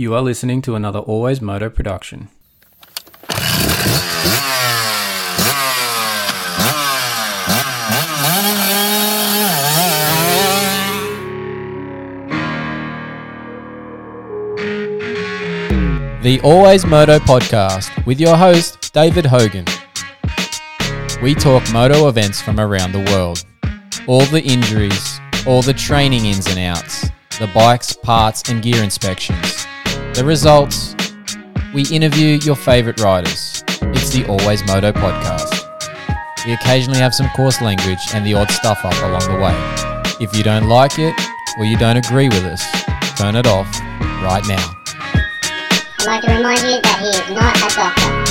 You 0.00 0.14
are 0.14 0.22
listening 0.22 0.62
to 0.62 0.76
another 0.76 1.00
Always 1.00 1.40
Moto 1.40 1.68
production. 1.68 2.28
The 16.22 16.40
Always 16.44 16.86
Moto 16.86 17.18
podcast 17.18 18.06
with 18.06 18.20
your 18.20 18.36
host, 18.36 18.94
David 18.94 19.26
Hogan. 19.26 19.64
We 21.20 21.34
talk 21.34 21.64
moto 21.72 22.06
events 22.06 22.40
from 22.40 22.60
around 22.60 22.92
the 22.92 23.04
world, 23.10 23.44
all 24.06 24.24
the 24.26 24.44
injuries, 24.44 25.18
all 25.44 25.62
the 25.62 25.74
training 25.74 26.26
ins 26.26 26.46
and 26.46 26.60
outs, 26.60 27.10
the 27.40 27.50
bikes, 27.52 27.94
parts, 27.94 28.48
and 28.48 28.62
gear 28.62 28.84
inspections, 28.84 29.66
the 30.18 30.24
results. 30.24 30.96
We 31.72 31.86
interview 31.94 32.40
your 32.42 32.56
favorite 32.56 32.98
riders. 32.98 33.62
It's 33.68 34.10
the 34.10 34.26
Always 34.26 34.66
Moto 34.66 34.90
podcast. 34.90 35.54
We 36.44 36.54
occasionally 36.54 36.98
have 36.98 37.14
some 37.14 37.28
coarse 37.36 37.60
language 37.60 38.00
and 38.14 38.26
the 38.26 38.34
odd 38.34 38.50
stuff 38.50 38.84
up 38.84 39.00
along 39.04 39.32
the 39.32 39.38
way. 39.38 39.54
If 40.20 40.36
you 40.36 40.42
don't 40.42 40.68
like 40.68 40.98
it 40.98 41.14
or 41.56 41.66
you 41.66 41.78
don't 41.78 41.98
agree 41.98 42.28
with 42.28 42.42
us, 42.42 42.66
turn 43.16 43.36
it 43.36 43.46
off 43.46 43.72
right 44.20 44.42
now. 44.48 44.74
I'd 46.00 46.06
like 46.06 46.22
to 46.22 46.34
remind 46.34 46.62
you 46.62 46.80
that 46.82 46.98
he 47.00 47.10
is 47.10 47.36
not 47.36 47.56
a 47.56 47.76
doctor. 47.76 48.27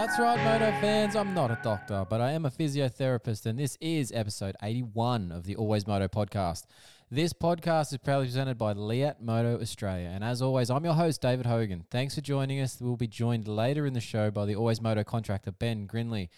That's 0.00 0.18
right, 0.18 0.42
Moto 0.42 0.70
fans. 0.80 1.14
I'm 1.14 1.34
not 1.34 1.50
a 1.50 1.58
doctor, 1.62 2.06
but 2.08 2.22
I 2.22 2.32
am 2.32 2.46
a 2.46 2.50
physiotherapist, 2.50 3.44
and 3.44 3.58
this 3.58 3.76
is 3.82 4.10
episode 4.12 4.56
81 4.62 5.30
of 5.30 5.44
the 5.44 5.56
Always 5.56 5.86
Moto 5.86 6.08
podcast. 6.08 6.64
This 7.10 7.34
podcast 7.34 7.92
is 7.92 7.98
proudly 7.98 8.24
presented 8.28 8.56
by 8.56 8.72
Leatt 8.72 9.20
Moto 9.20 9.60
Australia. 9.60 10.10
And 10.10 10.24
as 10.24 10.40
always, 10.40 10.70
I'm 10.70 10.86
your 10.86 10.94
host, 10.94 11.20
David 11.20 11.44
Hogan. 11.44 11.84
Thanks 11.90 12.14
for 12.14 12.22
joining 12.22 12.62
us. 12.62 12.78
We'll 12.80 12.96
be 12.96 13.08
joined 13.08 13.46
later 13.46 13.84
in 13.84 13.92
the 13.92 14.00
show 14.00 14.30
by 14.30 14.46
the 14.46 14.54
Always 14.56 14.80
Moto 14.80 15.04
contractor, 15.04 15.52
Ben 15.52 15.84
Grinly. 15.84 16.30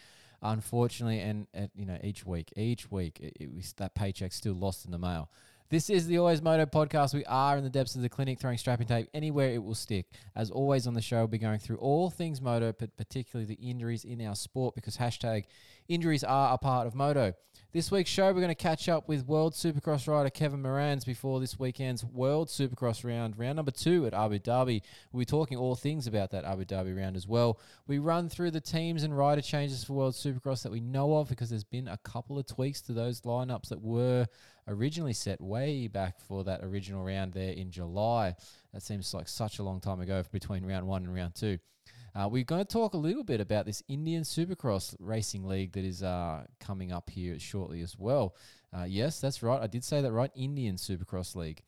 Unfortunately, 0.43 1.21
and, 1.21 1.47
uh, 1.57 1.69
you 1.77 1.87
know, 1.87 1.99
each 2.03 2.27
week, 2.27 2.53
each 2.57 2.91
week, 2.91 3.21
it, 3.21 3.37
it, 3.39 3.55
was- 3.55 3.75
that 3.75 3.95
paycheck's 3.95 4.35
still 4.35 4.55
lost 4.55 4.85
in 4.85 4.91
the 4.91 4.99
mail. 4.99 5.31
This 5.73 5.89
is 5.89 6.07
the 6.07 6.19
Always 6.19 6.43
Moto 6.43 6.67
podcast. 6.67 7.15
We 7.15 7.25
are 7.25 7.57
in 7.57 7.65
the 7.65 7.71
depths 7.71 7.97
of 7.97 8.03
the 8.03 8.11
clinic 8.11 8.39
throwing 8.39 8.59
strapping 8.59 8.87
tape 8.87 9.09
anywhere 9.15 9.55
it 9.55 9.65
will 9.65 9.75
stick. 9.75 10.05
As 10.37 10.51
always 10.51 10.87
on 10.87 10.93
the 10.93 11.01
show, 11.01 11.21
we'll 11.21 11.29
be 11.29 11.39
going 11.39 11.61
through 11.61 11.79
all 11.79 12.11
things 12.11 12.43
moto, 12.43 12.75
but 12.79 12.95
particularly 12.99 13.47
the 13.47 13.71
injuries 13.71 14.05
in 14.05 14.21
our 14.21 14.35
sport 14.35 14.75
because 14.75 14.99
hashtag 14.99 15.45
injuries 15.89 16.25
are 16.25 16.53
a 16.53 16.59
part 16.59 16.87
of 16.87 16.95
moto. 16.95 17.33
This 17.73 17.91
week's 17.91 18.11
show, 18.11 18.27
we're 18.27 18.43
going 18.43 18.49
to 18.49 18.55
catch 18.55 18.91
up 18.91 19.09
with 19.09 19.27
World 19.27 19.55
Supercross 19.55 20.07
rider 20.07 20.29
Kevin 20.29 20.63
Moranz 20.63 21.07
before 21.07 21.41
this 21.41 21.59
weekend's 21.59 22.05
World 22.05 22.49
Supercross 22.49 23.03
round, 23.03 23.39
round 23.39 23.57
number 23.57 23.71
two 23.71 24.05
at 24.05 24.13
Abu 24.13 24.41
Dhabi. 24.41 24.83
We'll 25.11 25.21
be 25.21 25.25
talking 25.25 25.57
all 25.57 25.75
things 25.75 26.07
about 26.07 26.33
that 26.33 26.45
Abu 26.45 26.67
Dhabi 26.67 26.95
round 26.95 27.17
as 27.17 27.27
well. 27.27 27.59
We 27.87 27.99
run 27.99 28.29
through 28.29 28.51
the 28.51 28.61
teams 28.61 29.05
and 29.05 29.17
rider 29.17 29.41
changes 29.41 29.85
for 29.85 29.95
World 29.95 30.13
Supercross 30.13 30.65
that 30.65 30.73
we 30.73 30.81
know 30.81 31.17
of 31.17 31.31
because 31.31 31.49
there's 31.49 31.65
been 31.65 31.89
a 31.89 31.97
couple 31.97 32.39
of 32.39 32.47
tweaks 32.47 32.83
to 32.83 32.93
those 32.93 33.23
lineups 33.23 33.71
that 33.71 33.81
were 33.81 34.27
originally 34.69 35.13
set 35.13 35.41
way 35.41 35.89
back 35.89 36.21
for 36.21 36.45
that 36.45 36.63
original 36.63 37.05
round 37.05 37.33
there 37.33 37.53
in 37.53 37.71
July. 37.71 38.35
That 38.73 38.83
seems 38.83 39.13
like 39.15 39.29
such 39.29 39.59
a 39.59 39.63
long 39.63 39.81
time 39.81 40.01
ago 40.01 40.23
between 40.31 40.65
round 40.65 40.87
one 40.87 41.05
and 41.05 41.15
round 41.15 41.35
two. 41.35 41.59
Uh, 42.15 42.29
we're 42.31 42.45
going 42.45 42.65
to 42.65 42.71
talk 42.71 42.93
a 42.93 42.99
little 42.99 43.25
bit 43.25 43.41
about 43.41 43.65
this 43.65 43.83
Indian 43.89 44.23
Supercross 44.23 44.95
racing 44.99 45.47
league 45.47 45.73
that 45.73 45.85
is 45.85 46.03
uh, 46.03 46.45
coming 46.61 46.93
up 46.93 47.09
here 47.09 47.39
shortly 47.39 47.81
as 47.81 47.97
well. 47.99 48.37
Uh, 48.77 48.85
yes, 48.85 49.19
that's 49.21 49.43
right. 49.43 49.61
I 49.61 49.67
did 49.67 49.83
say 49.83 50.03
that 50.03 50.13
right. 50.13 50.31
Indian 50.35 50.77
Supercross 50.77 51.35
League. 51.35 51.63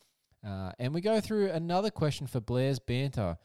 Uh, 0.47 0.73
and 0.79 0.93
we 0.93 1.01
go 1.01 1.21
through 1.21 1.51
another 1.51 1.91
question 1.91 2.27
for 2.27 2.41
Blair's 2.41 2.79
Banter. 2.79 3.39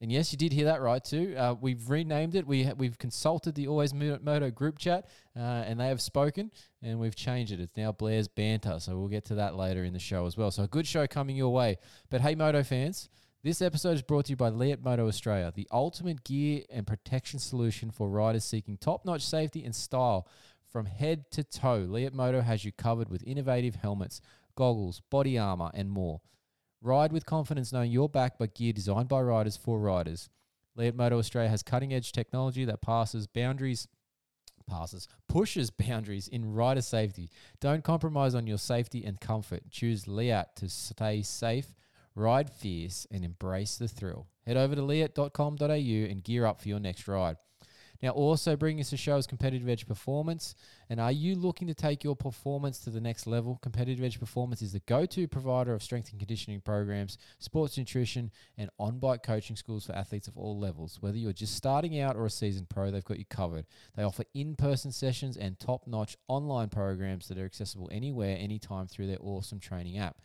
And 0.00 0.12
yes, 0.12 0.30
you 0.30 0.38
did 0.38 0.52
hear 0.52 0.66
that 0.66 0.80
right 0.80 1.04
too. 1.04 1.34
Uh, 1.36 1.56
we've 1.60 1.90
renamed 1.90 2.36
it. 2.36 2.46
We 2.46 2.62
ha- 2.62 2.74
we've 2.76 2.98
consulted 2.98 3.56
the 3.56 3.66
Always 3.66 3.92
Mo- 3.92 4.20
Moto 4.22 4.48
group 4.50 4.78
chat, 4.78 5.08
uh, 5.36 5.40
and 5.40 5.80
they 5.80 5.88
have 5.88 6.00
spoken, 6.00 6.52
and 6.82 7.00
we've 7.00 7.16
changed 7.16 7.52
it. 7.52 7.58
It's 7.58 7.76
now 7.76 7.90
Blair's 7.90 8.28
Banter. 8.28 8.78
So 8.78 8.96
we'll 8.96 9.08
get 9.08 9.24
to 9.26 9.34
that 9.36 9.56
later 9.56 9.82
in 9.82 9.92
the 9.92 9.98
show 9.98 10.26
as 10.26 10.36
well. 10.36 10.52
So 10.52 10.62
a 10.62 10.68
good 10.68 10.86
show 10.86 11.06
coming 11.08 11.36
your 11.36 11.52
way. 11.52 11.78
But 12.10 12.20
hey, 12.20 12.36
Moto 12.36 12.62
fans, 12.62 13.08
this 13.42 13.60
episode 13.60 13.94
is 13.94 14.02
brought 14.02 14.26
to 14.26 14.30
you 14.30 14.36
by 14.36 14.50
Leatt 14.50 14.84
Moto 14.84 15.08
Australia, 15.08 15.52
the 15.52 15.66
ultimate 15.72 16.22
gear 16.22 16.62
and 16.70 16.86
protection 16.86 17.40
solution 17.40 17.90
for 17.90 18.08
riders 18.08 18.44
seeking 18.44 18.76
top-notch 18.76 19.26
safety 19.26 19.64
and 19.64 19.74
style 19.74 20.28
from 20.70 20.86
head 20.86 21.30
to 21.32 21.42
toe. 21.42 21.86
Leatt 21.88 22.12
Moto 22.12 22.40
has 22.40 22.64
you 22.64 22.70
covered 22.70 23.08
with 23.08 23.24
innovative 23.26 23.76
helmets, 23.76 24.20
goggles, 24.54 25.02
body 25.10 25.38
armor, 25.38 25.70
and 25.74 25.90
more. 25.90 26.20
Ride 26.80 27.12
with 27.12 27.26
confidence 27.26 27.72
knowing 27.72 27.90
you're 27.90 28.08
backed 28.08 28.38
by 28.38 28.46
gear 28.46 28.72
designed 28.72 29.08
by 29.08 29.20
riders 29.20 29.56
for 29.56 29.78
riders. 29.78 30.28
Leatt 30.76 30.94
Moto 30.94 31.18
Australia 31.18 31.50
has 31.50 31.62
cutting 31.62 31.92
edge 31.92 32.12
technology 32.12 32.64
that 32.64 32.80
passes 32.80 33.26
boundaries, 33.26 33.88
passes, 34.68 35.08
pushes 35.28 35.70
boundaries 35.70 36.28
in 36.28 36.52
rider 36.52 36.82
safety. 36.82 37.30
Don't 37.60 37.82
compromise 37.82 38.34
on 38.34 38.46
your 38.46 38.58
safety 38.58 39.04
and 39.04 39.20
comfort. 39.20 39.62
Choose 39.70 40.06
Leatt 40.06 40.54
to 40.56 40.68
stay 40.68 41.22
safe, 41.22 41.74
ride 42.14 42.48
fierce, 42.48 43.08
and 43.10 43.24
embrace 43.24 43.76
the 43.76 43.88
thrill. 43.88 44.28
Head 44.46 44.56
over 44.56 44.76
to 44.76 44.82
leatt.com.au 44.82 45.64
and 45.64 46.22
gear 46.22 46.46
up 46.46 46.60
for 46.60 46.68
your 46.68 46.80
next 46.80 47.08
ride. 47.08 47.38
Now, 48.00 48.10
also 48.10 48.54
bringing 48.54 48.80
us 48.80 48.90
to 48.90 48.96
show 48.96 49.16
is 49.16 49.26
Competitive 49.26 49.68
Edge 49.68 49.86
Performance. 49.86 50.54
And 50.88 51.00
are 51.00 51.10
you 51.10 51.34
looking 51.34 51.66
to 51.66 51.74
take 51.74 52.04
your 52.04 52.14
performance 52.14 52.78
to 52.80 52.90
the 52.90 53.00
next 53.00 53.26
level? 53.26 53.58
Competitive 53.60 54.04
Edge 54.04 54.20
Performance 54.20 54.62
is 54.62 54.72
the 54.72 54.78
go 54.80 55.04
to 55.06 55.26
provider 55.26 55.74
of 55.74 55.82
strength 55.82 56.10
and 56.10 56.20
conditioning 56.20 56.60
programs, 56.60 57.18
sports 57.40 57.76
nutrition, 57.76 58.30
and 58.56 58.70
on 58.78 59.00
bike 59.00 59.24
coaching 59.24 59.56
schools 59.56 59.86
for 59.86 59.94
athletes 59.94 60.28
of 60.28 60.38
all 60.38 60.58
levels. 60.58 60.98
Whether 61.00 61.18
you're 61.18 61.32
just 61.32 61.56
starting 61.56 61.98
out 61.98 62.14
or 62.14 62.26
a 62.26 62.30
seasoned 62.30 62.68
pro, 62.68 62.92
they've 62.92 63.04
got 63.04 63.18
you 63.18 63.24
covered. 63.24 63.66
They 63.96 64.04
offer 64.04 64.24
in 64.32 64.54
person 64.54 64.92
sessions 64.92 65.36
and 65.36 65.58
top 65.58 65.88
notch 65.88 66.16
online 66.28 66.68
programs 66.68 67.26
that 67.28 67.38
are 67.38 67.44
accessible 67.44 67.88
anywhere, 67.90 68.36
anytime 68.38 68.86
through 68.86 69.08
their 69.08 69.18
awesome 69.20 69.58
training 69.58 69.98
app. 69.98 70.18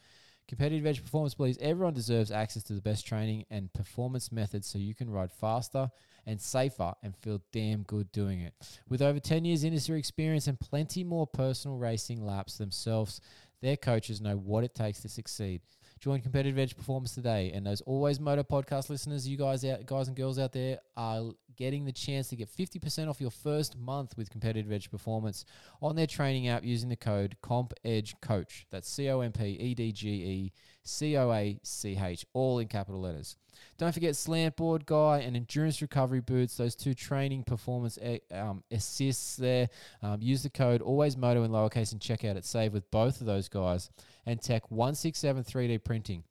Competitive 0.53 0.85
Edge 0.85 1.01
Performance 1.01 1.33
believes 1.33 1.57
everyone 1.59 1.95
deserves 1.95 2.29
access 2.29 2.61
to 2.61 2.73
the 2.73 2.81
best 2.81 3.07
training 3.07 3.43
and 3.49 3.73
performance 3.73 4.31
methods 4.31 4.67
so 4.67 4.77
you 4.77 4.93
can 4.93 5.09
ride 5.09 5.31
faster 5.31 5.89
and 6.27 6.39
safer 6.39 6.93
and 7.01 7.17
feel 7.17 7.41
damn 7.51 7.81
good 7.81 8.11
doing 8.11 8.39
it. 8.41 8.53
With 8.87 9.01
over 9.01 9.19
10 9.19 9.45
years 9.45 9.63
industry 9.63 9.97
experience 9.97 10.45
and 10.45 10.59
plenty 10.59 11.03
more 11.03 11.25
personal 11.25 11.77
racing 11.77 12.23
laps 12.23 12.59
themselves, 12.59 13.19
their 13.63 13.75
coaches 13.75 14.21
know 14.21 14.35
what 14.35 14.63
it 14.63 14.75
takes 14.75 14.99
to 14.99 15.09
succeed. 15.09 15.61
Join 16.03 16.19
Competitive 16.19 16.59
Edge 16.59 16.75
Performance 16.75 17.15
today, 17.15 17.53
and 17.55 17.65
those 17.65 17.79
Always 17.79 18.19
Moto 18.19 18.43
podcast 18.43 18.89
listeners, 18.89 19.25
you 19.25 19.37
guys 19.37 19.63
out, 19.63 19.85
guys 19.85 20.09
and 20.09 20.17
girls 20.17 20.37
out 20.37 20.51
there, 20.51 20.79
are 20.97 21.31
getting 21.55 21.85
the 21.85 21.93
chance 21.93 22.27
to 22.27 22.35
get 22.35 22.49
50% 22.49 23.09
off 23.09 23.21
your 23.21 23.31
first 23.31 23.77
month 23.77 24.17
with 24.17 24.29
Competitive 24.29 24.69
Edge 24.69 24.91
Performance 24.91 25.45
on 25.81 25.95
their 25.95 26.05
training 26.05 26.49
app 26.49 26.65
using 26.65 26.89
the 26.89 26.97
code 26.97 27.37
CompEdgeCoach. 27.41 28.65
That's 28.69 28.89
C 28.89 29.07
O 29.07 29.21
M 29.21 29.31
P 29.31 29.45
E 29.45 29.73
D 29.73 29.93
G 29.93 30.09
E 30.09 30.51
C 30.83 31.17
O 31.17 31.31
A 31.31 31.59
C 31.63 31.97
H, 32.01 32.25
all 32.33 32.59
in 32.59 32.67
capital 32.67 33.01
letters. 33.01 33.37
Don't 33.77 33.93
forget 33.93 34.15
slant 34.15 34.55
board 34.55 34.85
guy 34.85 35.19
and 35.19 35.35
endurance 35.35 35.81
recovery 35.81 36.21
boots. 36.21 36.57
Those 36.57 36.75
two 36.75 36.93
training 36.93 37.43
performance 37.43 37.97
eh, 38.01 38.19
um, 38.31 38.63
assists 38.71 39.35
there. 39.35 39.69
Um, 40.01 40.21
use 40.21 40.43
the 40.43 40.49
code 40.49 40.81
always 40.81 41.17
moto 41.17 41.43
in 41.43 41.51
lowercase 41.51 41.91
and 41.91 42.01
check 42.01 42.23
out 42.23 42.37
at 42.37 42.45
save 42.45 42.73
with 42.73 42.89
both 42.91 43.21
of 43.21 43.27
those 43.27 43.49
guys. 43.49 43.89
And 44.25 44.41
Tech 44.41 44.69
one 44.71 44.95
six 44.95 45.19
seven 45.19 45.43
3D 45.43 45.83
printing. 45.83 46.23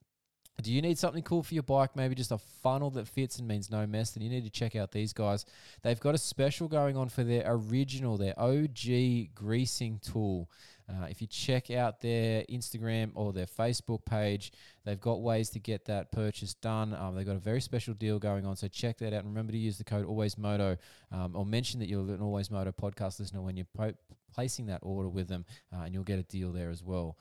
Do 0.61 0.73
you 0.73 0.83
need 0.83 0.99
something 0.99 1.23
cool 1.23 1.43
for 1.43 1.55
your 1.55 1.63
bike? 1.63 1.97
Maybe 1.97 2.15
just 2.15 2.31
a 2.31 2.39
funnel 2.39 2.91
that 2.91 3.09
fits 3.09 3.39
and 3.39 3.49
means 3.49 3.71
no 3.71 3.87
mess. 3.87 4.11
Then 4.11 4.23
you 4.23 4.31
need 4.31 4.45
to 4.45 4.51
check 4.51 4.77
out 4.77 4.93
these 4.93 5.13
guys. 5.13 5.45
They've 5.83 5.99
got 5.99 6.15
a 6.15 6.19
special 6.19 6.69
going 6.69 6.97
on 6.97 7.09
for 7.09 7.25
their 7.25 7.45
original, 7.47 8.17
their 8.17 8.39
OG 8.39 9.35
greasing 9.35 9.99
tool. 10.01 10.51
Uh, 10.93 11.07
if 11.07 11.21
you 11.21 11.27
check 11.27 11.71
out 11.71 12.01
their 12.01 12.45
Instagram 12.51 13.13
or 13.15 13.33
their 13.33 13.47
Facebook 13.47 14.05
page, 14.05 14.53
they've 14.85 15.01
got 15.01 15.23
ways 15.23 15.49
to 15.51 15.59
get 15.59 15.87
that 15.87 16.13
purchase 16.13 16.55
done. 16.55 16.95
Um, 16.95 17.15
they've 17.15 17.27
got 17.27 17.37
a 17.37 17.41
very 17.41 17.61
special 17.61 17.95
deal 17.95 18.19
going 18.19 18.45
on, 18.45 18.57
so 18.57 18.69
check 18.69 18.99
that 18.99 19.15
out. 19.15 19.21
And 19.25 19.29
remember 19.29 19.53
to 19.53 19.59
use 19.59 19.79
the 19.79 19.85
code 19.85 20.07
AlwaysMoto 20.07 20.77
um, 21.11 21.35
or 21.35 21.47
mention 21.47 21.81
that 21.81 21.89
you're 21.89 22.01
an 22.01 22.21
Always 22.21 22.51
Moto 22.51 22.73
podcast 22.73 23.21
listener 23.21 23.41
when 23.41 23.57
you're 23.57 23.67
po- 23.75 23.95
placing 24.35 24.67
that 24.67 24.81
order 24.83 25.09
with 25.09 25.29
them, 25.29 25.45
uh, 25.73 25.83
and 25.85 25.95
you'll 25.95 26.05
get 26.05 26.19
a 26.19 26.25
deal 26.25 26.53
there 26.53 26.71
as 26.71 26.83
well. 26.83 27.17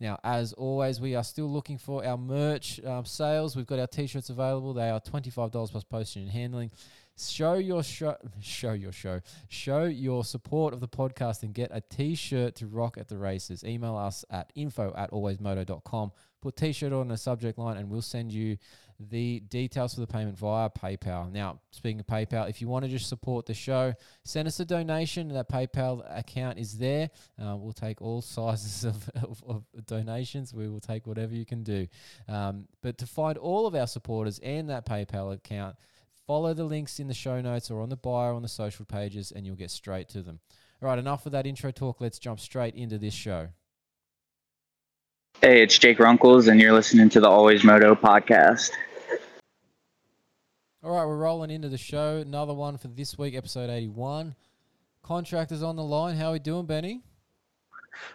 Now, 0.00 0.18
as 0.22 0.52
always, 0.52 1.00
we 1.00 1.14
are 1.14 1.24
still 1.24 1.50
looking 1.50 1.78
for 1.78 2.04
our 2.04 2.16
merch 2.16 2.82
um, 2.84 3.04
sales. 3.04 3.56
We've 3.56 3.66
got 3.66 3.78
our 3.78 3.86
t-shirts 3.86 4.30
available. 4.30 4.74
They 4.74 4.88
are 4.88 5.00
$25 5.00 5.70
plus 5.70 5.84
postage 5.84 6.22
and 6.22 6.30
handling. 6.30 6.70
Show 7.18 7.54
your 7.54 7.82
show, 7.82 8.16
show 8.40 8.72
your 8.72 8.92
show, 8.92 9.20
show 9.48 9.84
your 9.84 10.24
support 10.24 10.74
of 10.74 10.80
the 10.80 10.88
podcast 10.88 11.42
and 11.42 11.54
get 11.54 11.70
a 11.72 11.80
t-shirt 11.80 12.56
to 12.56 12.66
rock 12.66 12.98
at 12.98 13.08
the 13.08 13.16
races. 13.16 13.64
Email 13.64 13.96
us 13.96 14.24
at 14.30 14.52
info 14.54 14.92
at 14.96 15.10
alwaysmoto.com. 15.10 16.12
Put 16.40 16.56
t-shirt 16.56 16.92
on 16.92 17.08
the 17.08 17.16
subject 17.16 17.58
line 17.58 17.76
and 17.76 17.88
we'll 17.88 18.02
send 18.02 18.32
you 18.32 18.58
the 19.00 19.40
details 19.40 19.94
for 19.94 20.00
the 20.00 20.06
payment 20.06 20.38
via 20.38 20.70
PayPal. 20.70 21.30
Now, 21.30 21.60
speaking 21.70 22.00
of 22.00 22.06
PayPal, 22.06 22.48
if 22.48 22.60
you 22.60 22.68
want 22.68 22.84
to 22.84 22.90
just 22.90 23.08
support 23.08 23.46
the 23.46 23.54
show, 23.54 23.94
send 24.24 24.46
us 24.46 24.60
a 24.60 24.64
donation. 24.64 25.28
That 25.28 25.48
PayPal 25.48 26.04
account 26.16 26.58
is 26.58 26.78
there. 26.78 27.10
Uh, 27.42 27.56
we'll 27.56 27.72
take 27.72 28.00
all 28.00 28.22
sizes 28.22 28.84
of, 28.84 29.10
of, 29.22 29.42
of, 29.46 29.86
donations. 29.86 30.54
We 30.54 30.68
will 30.68 30.80
take 30.80 31.06
whatever 31.06 31.34
you 31.34 31.44
can 31.44 31.62
do. 31.62 31.88
Um, 32.28 32.66
but 32.82 32.98
to 32.98 33.06
find 33.06 33.38
all 33.38 33.66
of 33.66 33.74
our 33.74 33.86
supporters 33.86 34.38
and 34.40 34.70
that 34.70 34.86
PayPal 34.86 35.32
account, 35.34 35.76
follow 36.26 36.54
the 36.54 36.64
links 36.64 36.98
in 36.98 37.08
the 37.08 37.14
show 37.14 37.40
notes 37.40 37.70
or 37.70 37.80
on 37.80 37.88
the 37.88 37.96
bio 37.96 38.36
on 38.36 38.42
the 38.42 38.48
social 38.48 38.84
pages, 38.84 39.32
and 39.34 39.46
you'll 39.46 39.56
get 39.56 39.70
straight 39.70 40.08
to 40.10 40.22
them. 40.22 40.40
All 40.82 40.88
right, 40.88 40.98
enough 40.98 41.26
of 41.26 41.32
that 41.32 41.46
intro 41.46 41.70
talk. 41.70 42.00
Let's 42.00 42.18
jump 42.18 42.40
straight 42.40 42.74
into 42.74 42.98
this 42.98 43.14
show. 43.14 43.48
Hey, 45.40 45.62
it's 45.62 45.78
Jake 45.78 45.98
Runkles, 45.98 46.48
and 46.48 46.60
you're 46.60 46.72
listening 46.72 47.08
to 47.10 47.20
the 47.20 47.28
Always 47.28 47.64
Moto 47.64 47.94
podcast. 47.94 48.70
All 50.82 50.94
right, 50.94 51.06
we're 51.06 51.16
rolling 51.16 51.50
into 51.50 51.68
the 51.68 51.78
show. 51.78 52.18
Another 52.18 52.54
one 52.54 52.76
for 52.76 52.88
this 52.88 53.16
week, 53.16 53.34
episode 53.34 53.70
81. 53.70 54.34
Contractors 55.02 55.62
on 55.62 55.76
the 55.76 55.82
line. 55.82 56.16
How 56.16 56.28
are 56.28 56.32
we 56.32 56.38
doing, 56.38 56.66
Benny? 56.66 57.02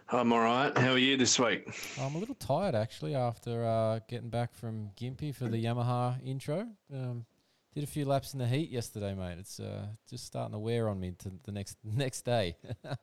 I'm 0.09 0.31
all 0.33 0.39
right. 0.39 0.75
How 0.77 0.91
are 0.91 0.97
you 0.97 1.17
this 1.17 1.39
week? 1.39 1.67
I'm 1.99 2.15
a 2.15 2.17
little 2.17 2.35
tired 2.35 2.75
actually 2.75 3.15
after 3.15 3.65
uh, 3.65 3.99
getting 4.07 4.29
back 4.29 4.53
from 4.53 4.89
Gympie 4.99 5.33
for 5.33 5.45
the 5.45 5.63
Yamaha 5.63 6.15
intro. 6.25 6.67
Um, 6.93 7.25
did 7.73 7.83
a 7.83 7.87
few 7.87 8.05
laps 8.05 8.33
in 8.33 8.39
the 8.39 8.47
heat 8.47 8.69
yesterday, 8.69 9.13
mate. 9.13 9.37
It's 9.39 9.59
uh, 9.59 9.87
just 10.09 10.25
starting 10.25 10.53
to 10.53 10.59
wear 10.59 10.89
on 10.89 10.99
me 10.99 11.13
to 11.19 11.31
the 11.43 11.51
next 11.51 11.77
next 11.83 12.21
day. 12.21 12.57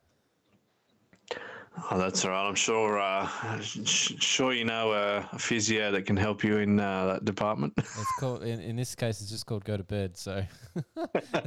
Oh, 1.90 1.98
that's 1.98 2.24
all 2.24 2.30
right. 2.30 2.48
I'm 2.48 2.54
sure. 2.54 2.98
Uh, 2.98 3.28
sh- 3.60 4.14
sure, 4.18 4.54
you 4.54 4.64
know 4.64 4.92
uh, 4.92 5.26
a 5.32 5.38
physio 5.38 5.90
that 5.90 6.06
can 6.06 6.16
help 6.16 6.42
you 6.42 6.56
in 6.58 6.80
uh, 6.80 7.06
that 7.06 7.24
department. 7.26 7.74
it's 7.76 8.12
called. 8.18 8.42
In, 8.44 8.60
in 8.60 8.76
this 8.76 8.94
case, 8.94 9.20
it's 9.20 9.30
just 9.30 9.44
called 9.44 9.64
go 9.64 9.76
to 9.76 9.84
bed. 9.84 10.16
So 10.16 10.42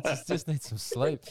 just, 0.05 0.27
just 0.27 0.47
need 0.47 0.61
some 0.61 0.77
sleep. 0.77 1.21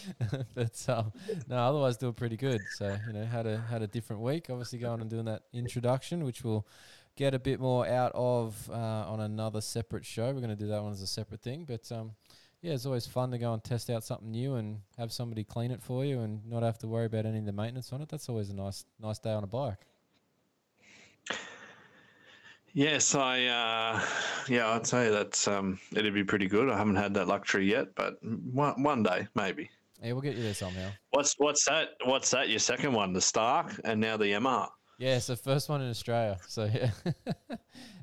but 0.54 0.84
um, 0.88 1.12
no, 1.46 1.56
otherwise 1.58 1.96
doing 1.96 2.14
pretty 2.14 2.36
good. 2.36 2.60
So 2.76 2.96
you 3.06 3.12
know, 3.12 3.24
had 3.24 3.46
a 3.46 3.58
had 3.58 3.82
a 3.82 3.86
different 3.86 4.20
week. 4.20 4.46
Obviously, 4.50 4.80
going 4.80 5.00
and 5.00 5.08
doing 5.08 5.26
that 5.26 5.42
introduction, 5.52 6.24
which 6.24 6.42
we'll 6.42 6.66
get 7.18 7.34
a 7.34 7.38
bit 7.38 7.58
more 7.58 7.86
out 7.86 8.12
of 8.14 8.70
uh, 8.72 8.74
on 8.74 9.18
another 9.20 9.60
separate 9.60 10.06
show. 10.06 10.26
We're 10.26 10.40
going 10.40 10.48
to 10.50 10.56
do 10.56 10.68
that 10.68 10.82
one 10.82 10.92
as 10.92 11.02
a 11.02 11.06
separate 11.06 11.42
thing. 11.42 11.64
But 11.64 11.90
um, 11.90 12.12
yeah, 12.62 12.72
it's 12.74 12.86
always 12.86 13.06
fun 13.06 13.32
to 13.32 13.38
go 13.38 13.52
and 13.52 13.62
test 13.62 13.90
out 13.90 14.04
something 14.04 14.30
new 14.30 14.54
and 14.54 14.78
have 14.96 15.12
somebody 15.12 15.42
clean 15.42 15.72
it 15.72 15.82
for 15.82 16.04
you 16.04 16.20
and 16.20 16.48
not 16.48 16.62
have 16.62 16.78
to 16.78 16.86
worry 16.86 17.06
about 17.06 17.26
any 17.26 17.38
of 17.38 17.44
the 17.44 17.52
maintenance 17.52 17.92
on 17.92 18.00
it. 18.00 18.08
That's 18.08 18.28
always 18.28 18.50
a 18.50 18.54
nice 18.54 18.84
nice 19.00 19.18
day 19.18 19.32
on 19.32 19.42
a 19.42 19.48
bike. 19.48 19.80
Yes, 22.72 23.16
I 23.16 23.46
uh, 23.46 24.00
yeah, 24.48 24.68
I'd 24.68 24.86
say 24.86 25.10
that 25.10 25.48
um, 25.48 25.80
it'd 25.96 26.14
be 26.14 26.22
pretty 26.22 26.46
good. 26.46 26.70
I 26.70 26.78
haven't 26.78 26.96
had 26.96 27.14
that 27.14 27.26
luxury 27.26 27.68
yet, 27.68 27.96
but 27.96 28.22
one 28.22 28.80
one 28.80 29.02
day 29.02 29.26
maybe. 29.34 29.68
Yeah, 30.00 30.12
we'll 30.12 30.22
get 30.22 30.36
you 30.36 30.44
there 30.44 30.54
somehow. 30.54 30.90
What's 31.10 31.34
what's 31.38 31.64
that? 31.64 31.88
What's 32.04 32.30
that? 32.30 32.48
Your 32.48 32.60
second 32.60 32.92
one, 32.92 33.12
the 33.12 33.20
Stark, 33.20 33.80
and 33.82 34.00
now 34.00 34.16
the 34.16 34.26
Yamaha. 34.26 34.68
Yeah, 34.98 35.20
so 35.20 35.36
first 35.36 35.68
one 35.68 35.80
in 35.80 35.90
Australia. 35.90 36.38
So 36.48 36.64
yeah, 36.64 36.90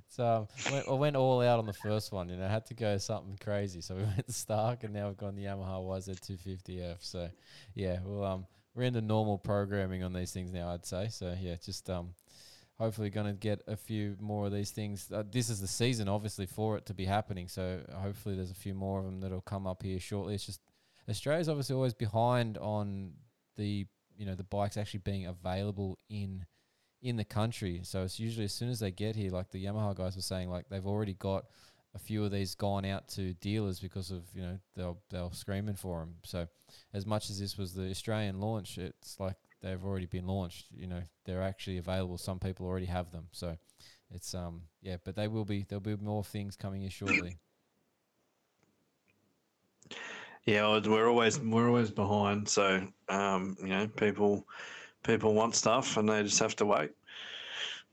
so 0.08 0.48
went, 0.72 0.88
I 0.88 0.94
went 0.94 1.16
all 1.18 1.42
out 1.42 1.60
on 1.60 1.66
the 1.66 1.74
first 1.74 2.14
one. 2.14 2.30
You 2.30 2.38
know, 2.38 2.48
had 2.48 2.66
to 2.68 2.74
go 2.74 2.98
something 2.98 3.38
crazy. 3.44 3.82
So 3.82 3.96
we 3.98 4.04
went 4.04 4.34
Stark, 4.34 4.86
and 4.86 4.94
now 4.94 5.08
we've 5.08 5.18
gone 5.18 5.36
the 5.36 5.44
Yamaha 5.44 5.84
YZ250F. 5.84 6.98
So 7.02 7.30
yeah, 7.74 8.00
well, 8.06 8.24
um, 8.24 8.46
we're 8.74 8.84
into 8.84 9.02
normal 9.02 9.38
programming 9.38 10.04
on 10.04 10.14
these 10.14 10.32
things 10.32 10.54
now. 10.54 10.70
I'd 10.70 10.86
say. 10.86 11.10
So 11.10 11.36
yeah, 11.40 11.56
just 11.62 11.90
um, 11.90 12.14
hopefully 12.78 13.10
going 13.10 13.28
to 13.28 13.34
get 13.34 13.62
a 13.68 13.76
few 13.76 14.16
more 14.22 14.46
of 14.46 14.54
these 14.54 14.72
things. 14.72 15.12
Uh, 15.12 15.24
this 15.30 15.50
is 15.50 15.60
the 15.60 15.68
season, 15.68 16.08
obviously, 16.08 16.46
for 16.46 16.78
it 16.78 16.86
to 16.86 16.94
be 16.94 17.04
happening. 17.04 17.50
So 17.50 17.82
hopefully, 17.94 18.36
there's 18.38 18.52
a 18.52 18.56
few 18.56 18.74
more 18.74 19.00
of 19.00 19.06
them 19.06 19.20
that'll 19.20 19.42
come 19.42 19.68
up 19.68 19.84
here 19.84 20.00
shortly. 20.00 20.36
It's 20.36 20.46
just 20.46 20.62
Australia's 21.10 21.50
obviously 21.50 21.76
always 21.76 21.94
behind 21.94 22.58
on 22.58 23.12
the 23.58 23.86
you 24.18 24.26
know 24.26 24.36
the 24.36 24.46
bikes 24.46 24.78
actually 24.78 25.02
being 25.02 25.26
available 25.26 26.00
in 26.10 26.46
in 27.02 27.18
the 27.18 27.24
country. 27.24 27.82
So 27.84 28.04
it's 28.04 28.20
usually 28.20 28.46
as 28.46 28.54
soon 28.54 28.70
as 28.70 28.80
they 28.80 28.92
get 28.92 29.16
here, 29.16 29.32
like 29.32 29.52
the 29.52 29.64
Yamaha 29.64 29.96
guys 29.96 30.16
were 30.16 30.22
saying, 30.22 30.50
like 30.50 30.70
they've 30.70 30.86
already 30.86 31.14
got 31.14 31.46
a 31.94 32.00
few 32.00 32.24
of 32.26 32.32
these 32.32 32.56
gone 32.56 32.86
out 32.86 33.08
to 33.08 33.34
dealers 33.36 33.80
because 33.80 34.12
of 34.12 34.24
you 34.34 34.42
know 34.42 34.60
they're 34.76 34.96
they're 35.10 35.30
screaming 35.32 35.76
for 35.76 36.00
them. 36.00 36.16
So 36.24 36.48
as 36.94 37.06
much 37.06 37.30
as 37.30 37.40
this 37.40 37.58
was 37.58 37.74
the 37.74 37.90
Australian 37.90 38.40
launch, 38.40 38.78
it's 38.78 39.20
like 39.20 39.38
they've 39.62 39.84
already 39.84 40.06
been 40.06 40.28
launched. 40.28 40.68
You 40.76 40.88
know 40.88 41.02
they're 41.26 41.44
actually 41.44 41.78
available. 41.78 42.18
Some 42.18 42.40
people 42.40 42.66
already 42.66 42.88
have 42.88 43.12
them. 43.12 43.28
So 43.32 43.58
it's 44.12 44.34
um 44.34 44.64
yeah, 44.82 44.98
but 45.04 45.16
they 45.16 45.28
will 45.28 45.46
be 45.46 45.66
there'll 45.68 45.82
be 45.82 45.96
more 45.96 46.24
things 46.24 46.56
coming 46.56 46.82
here 46.82 46.90
shortly. 46.90 47.38
Yeah, 50.46 50.80
we're 50.86 51.10
always 51.10 51.40
we're 51.40 51.68
always 51.68 51.90
behind. 51.90 52.48
So 52.48 52.88
um, 53.10 53.58
you 53.60 53.70
know 53.70 53.88
people 53.88 54.46
people 55.06 55.34
want 55.34 55.56
stuff 55.56 55.98
and 55.98 56.10
they 56.10 56.24
just 56.24 56.40
have 56.40 56.56
to 56.58 56.66
wait. 56.66 56.92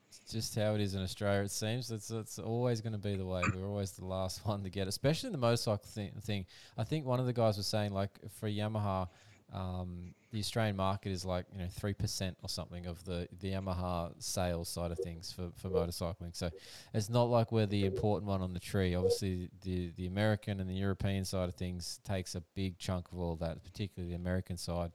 It's 0.09 0.33
just 0.33 0.55
how 0.55 0.75
it 0.75 0.81
is 0.81 0.95
in 0.95 1.03
Australia. 1.03 1.43
It 1.43 1.51
seems 1.51 1.91
it's 1.91 2.11
it's 2.11 2.39
always 2.39 2.81
going 2.81 2.93
to 2.93 2.99
be 2.99 3.17
the 3.17 3.27
way. 3.27 3.43
We're 3.55 3.69
always 3.69 3.93
the 3.93 4.05
last 4.05 4.45
one 4.47 4.63
to 4.63 4.71
get, 4.71 4.89
especially 4.89 5.29
in 5.29 5.33
the 5.33 5.39
motorcycle 5.39 5.87
thing. 5.87 6.13
thing. 6.23 6.47
I 6.77 6.85
think 6.85 7.07
one 7.07 7.21
of 7.21 7.27
the 7.27 7.33
guys 7.33 7.57
was 7.57 7.67
saying 7.67 7.93
like 7.93 8.11
for 8.41 8.49
Yamaha, 8.49 9.09
um, 9.53 10.15
the 10.31 10.39
Australian 10.39 10.77
market 10.77 11.13
is 11.13 11.25
like 11.27 11.45
you 11.53 11.59
know 11.59 11.69
three 11.71 11.93
percent 11.93 12.37
or 12.43 12.49
something 12.49 12.87
of 12.87 13.05
the 13.05 13.29
the 13.41 13.53
Yamaha 13.53 14.13
sales 14.19 14.69
side 14.69 14.91
of 14.91 14.99
things 14.99 15.31
for, 15.33 15.51
for 15.55 15.69
motorcycling. 15.69 16.35
So 16.35 16.51
it's 16.95 17.11
not 17.11 17.25
like 17.25 17.53
we're 17.53 17.67
the 17.67 17.85
important 17.85 18.29
one 18.29 18.41
on 18.41 18.55
the 18.55 18.61
tree. 18.61 18.95
Obviously, 18.95 19.51
the 19.63 19.93
the 19.97 20.07
American 20.07 20.61
and 20.61 20.69
the 20.69 20.75
European 20.75 21.25
side 21.25 21.49
of 21.49 21.55
things 21.55 22.01
takes 22.05 22.35
a 22.35 22.43
big 22.55 22.79
chunk 22.79 23.13
of 23.13 23.19
all 23.19 23.37
that, 23.37 23.63
particularly 23.63 24.11
the 24.11 24.21
American 24.21 24.57
side. 24.57 24.93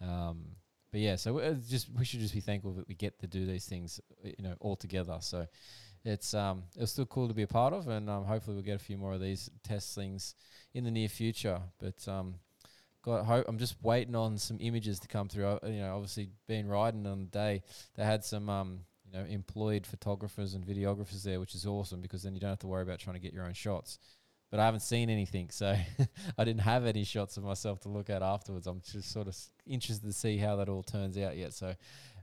Um, 0.00 0.46
but 0.92 1.00
yeah, 1.00 1.16
so 1.16 1.38
uh, 1.38 1.54
just 1.68 1.88
we 1.98 2.04
should 2.04 2.20
just 2.20 2.34
be 2.34 2.40
thankful 2.40 2.72
that 2.72 2.86
we 2.86 2.94
get 2.94 3.18
to 3.20 3.26
do 3.26 3.46
these 3.46 3.64
things, 3.64 3.98
uh, 4.24 4.28
you 4.36 4.44
know, 4.44 4.54
all 4.60 4.76
together. 4.76 5.16
So 5.20 5.46
it's 6.04 6.34
um 6.34 6.64
it's 6.76 6.92
still 6.92 7.06
cool 7.06 7.28
to 7.28 7.34
be 7.34 7.42
a 7.42 7.46
part 7.46 7.72
of, 7.72 7.88
and 7.88 8.10
um, 8.10 8.24
hopefully 8.24 8.56
we'll 8.56 8.64
get 8.64 8.76
a 8.76 8.84
few 8.84 8.98
more 8.98 9.14
of 9.14 9.20
these 9.20 9.50
test 9.64 9.94
things 9.94 10.34
in 10.74 10.84
the 10.84 10.90
near 10.90 11.08
future. 11.08 11.60
But 11.78 12.06
um, 12.06 12.34
got 13.02 13.24
hope. 13.24 13.46
I'm 13.48 13.58
just 13.58 13.82
waiting 13.82 14.14
on 14.14 14.36
some 14.36 14.58
images 14.60 15.00
to 15.00 15.08
come 15.08 15.28
through. 15.28 15.46
I, 15.62 15.66
You 15.66 15.80
know, 15.80 15.94
obviously 15.94 16.28
being 16.46 16.68
riding 16.68 17.06
on 17.06 17.20
the 17.20 17.30
day, 17.30 17.62
they 17.96 18.04
had 18.04 18.22
some 18.22 18.50
um 18.50 18.80
you 19.06 19.18
know 19.18 19.24
employed 19.24 19.86
photographers 19.86 20.52
and 20.52 20.66
videographers 20.66 21.22
there, 21.22 21.40
which 21.40 21.54
is 21.54 21.64
awesome 21.64 22.02
because 22.02 22.22
then 22.22 22.34
you 22.34 22.40
don't 22.40 22.50
have 22.50 22.58
to 22.58 22.66
worry 22.66 22.82
about 22.82 22.98
trying 22.98 23.14
to 23.14 23.20
get 23.20 23.32
your 23.32 23.46
own 23.46 23.54
shots 23.54 23.98
but 24.52 24.60
I 24.60 24.66
haven't 24.66 24.80
seen 24.80 25.08
anything, 25.08 25.48
so 25.48 25.74
I 26.38 26.44
didn't 26.44 26.60
have 26.60 26.84
any 26.84 27.04
shots 27.04 27.38
of 27.38 27.42
myself 27.42 27.80
to 27.80 27.88
look 27.88 28.10
at 28.10 28.22
afterwards. 28.22 28.66
I'm 28.66 28.82
just 28.82 29.10
sort 29.10 29.26
of 29.26 29.36
interested 29.66 30.06
to 30.06 30.12
see 30.12 30.36
how 30.36 30.56
that 30.56 30.68
all 30.68 30.82
turns 30.82 31.16
out 31.16 31.38
yet. 31.38 31.54
So, 31.54 31.74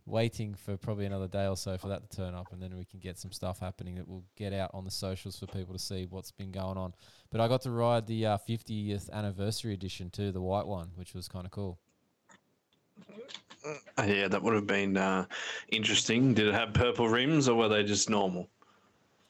waiting 0.06 0.54
for 0.54 0.78
probably 0.78 1.08
another 1.08 1.28
day 1.28 1.48
or 1.48 1.58
so 1.58 1.76
for 1.80 1.88
that 1.88 2.08
to 2.08 2.16
turn 2.16 2.36
up, 2.36 2.54
and 2.54 2.62
then 2.62 2.78
we 2.78 2.86
can 2.86 3.00
get 3.00 3.18
some 3.18 3.32
stuff 3.32 3.60
happening 3.60 3.96
that 3.96 4.08
will 4.08 4.24
get 4.36 4.54
out 4.54 4.70
on 4.76 4.86
the 4.86 4.92
socials 4.92 5.40
for 5.40 5.48
people 5.48 5.74
to 5.74 5.80
see 5.80 6.06
what's 6.08 6.30
been 6.30 6.52
going 6.52 6.78
on. 6.78 6.94
But 7.32 7.42
I 7.42 7.48
got 7.48 7.64
to 7.64 7.72
ride 7.72 8.06
the 8.06 8.28
uh, 8.28 8.38
50th 8.48 9.10
anniversary 9.10 9.74
edition 9.74 10.12
too, 10.12 10.32
the 10.32 10.40
white 10.40 10.68
one, 10.68 10.92
which 10.94 11.16
was 11.16 11.28
kind 11.28 11.46
of 11.46 11.52
cool. 11.52 11.80
Uh, 13.66 14.04
yeah, 14.04 14.28
that 14.28 14.44
would 14.44 14.54
have 14.54 14.68
been 14.68 14.98
uh, 14.98 15.26
interesting. 15.70 16.36
Did 16.36 16.50
it 16.50 16.54
have 16.54 16.76
purple 16.76 17.10
rims 17.10 17.50
or 17.50 17.56
were 17.56 17.70
they 17.70 17.84
just 17.84 18.08
normal? 18.08 18.48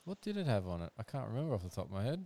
What 0.03 0.20
did 0.20 0.36
it 0.36 0.48
have 0.48 0.68
on 0.68 0.82
it? 0.82 0.91
I 1.00 1.03
can't 1.03 1.29
remember 1.29 1.56
off 1.56 1.63
the 1.63 1.70
top 1.70 1.86
of 1.86 1.91
my 1.91 2.03
head. 2.03 2.25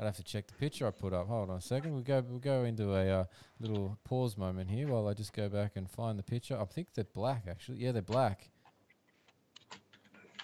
I'd 0.00 0.06
have 0.06 0.16
to 0.16 0.24
check 0.24 0.46
the 0.46 0.54
picture 0.54 0.86
I 0.86 0.92
put 0.92 1.12
up. 1.12 1.28
Hold 1.28 1.50
on 1.50 1.58
a 1.58 1.60
second. 1.60 1.94
We 1.94 2.02
go 2.02 2.24
we 2.26 2.38
go 2.38 2.64
into 2.64 2.94
a 2.94 3.20
uh, 3.20 3.24
little 3.60 3.98
pause 4.02 4.38
moment 4.38 4.70
here 4.70 4.88
while 4.88 5.06
I 5.06 5.12
just 5.12 5.34
go 5.34 5.50
back 5.50 5.72
and 5.76 5.90
find 5.90 6.18
the 6.18 6.22
picture. 6.22 6.58
I 6.58 6.64
think 6.64 6.88
they're 6.94 7.04
black 7.04 7.44
actually. 7.46 7.78
Yeah, 7.78 7.92
they're 7.92 8.00
black. 8.00 8.48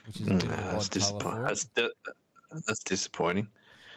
Which 0.07 0.21
is 0.21 0.29
a 0.29 0.35
bit 0.35 0.45
of 0.45 0.51
that's, 0.51 0.87
odd 0.87 0.91
disappoint- 0.91 1.43
that's, 1.43 1.65
di- 1.65 1.89
that's 2.67 2.83
disappointing. 2.85 3.49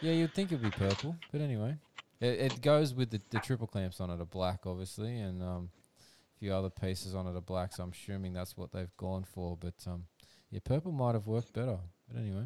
Yeah, 0.02 0.14
you'd 0.14 0.34
think 0.34 0.52
it'd 0.54 0.64
be 0.64 0.72
purple, 0.72 1.18
but 1.32 1.42
anyway, 1.42 1.76
it, 2.22 2.40
it 2.40 2.62
goes 2.62 2.94
with 2.94 3.12
the, 3.12 3.22
the 3.30 3.40
triple 3.40 3.68
clamps 3.68 4.00
on 4.00 4.10
it 4.10 4.22
are 4.22 4.26
black, 4.26 4.66
obviously, 4.66 5.20
and 5.20 5.44
um, 5.44 5.70
a 6.00 6.40
few 6.40 6.54
other 6.54 6.70
pieces 6.70 7.14
on 7.14 7.28
it 7.28 7.36
are 7.36 7.42
black. 7.42 7.76
So 7.76 7.84
I'm 7.84 7.92
assuming 7.92 8.32
that's 8.32 8.56
what 8.56 8.72
they've 8.72 8.96
gone 8.96 9.26
for. 9.26 9.58
But 9.58 9.76
um, 9.86 10.06
yeah, 10.52 10.62
purple 10.64 10.94
might 10.94 11.16
have 11.16 11.28
worked 11.28 11.52
better. 11.52 11.80
But 12.08 12.18
anyway. 12.18 12.46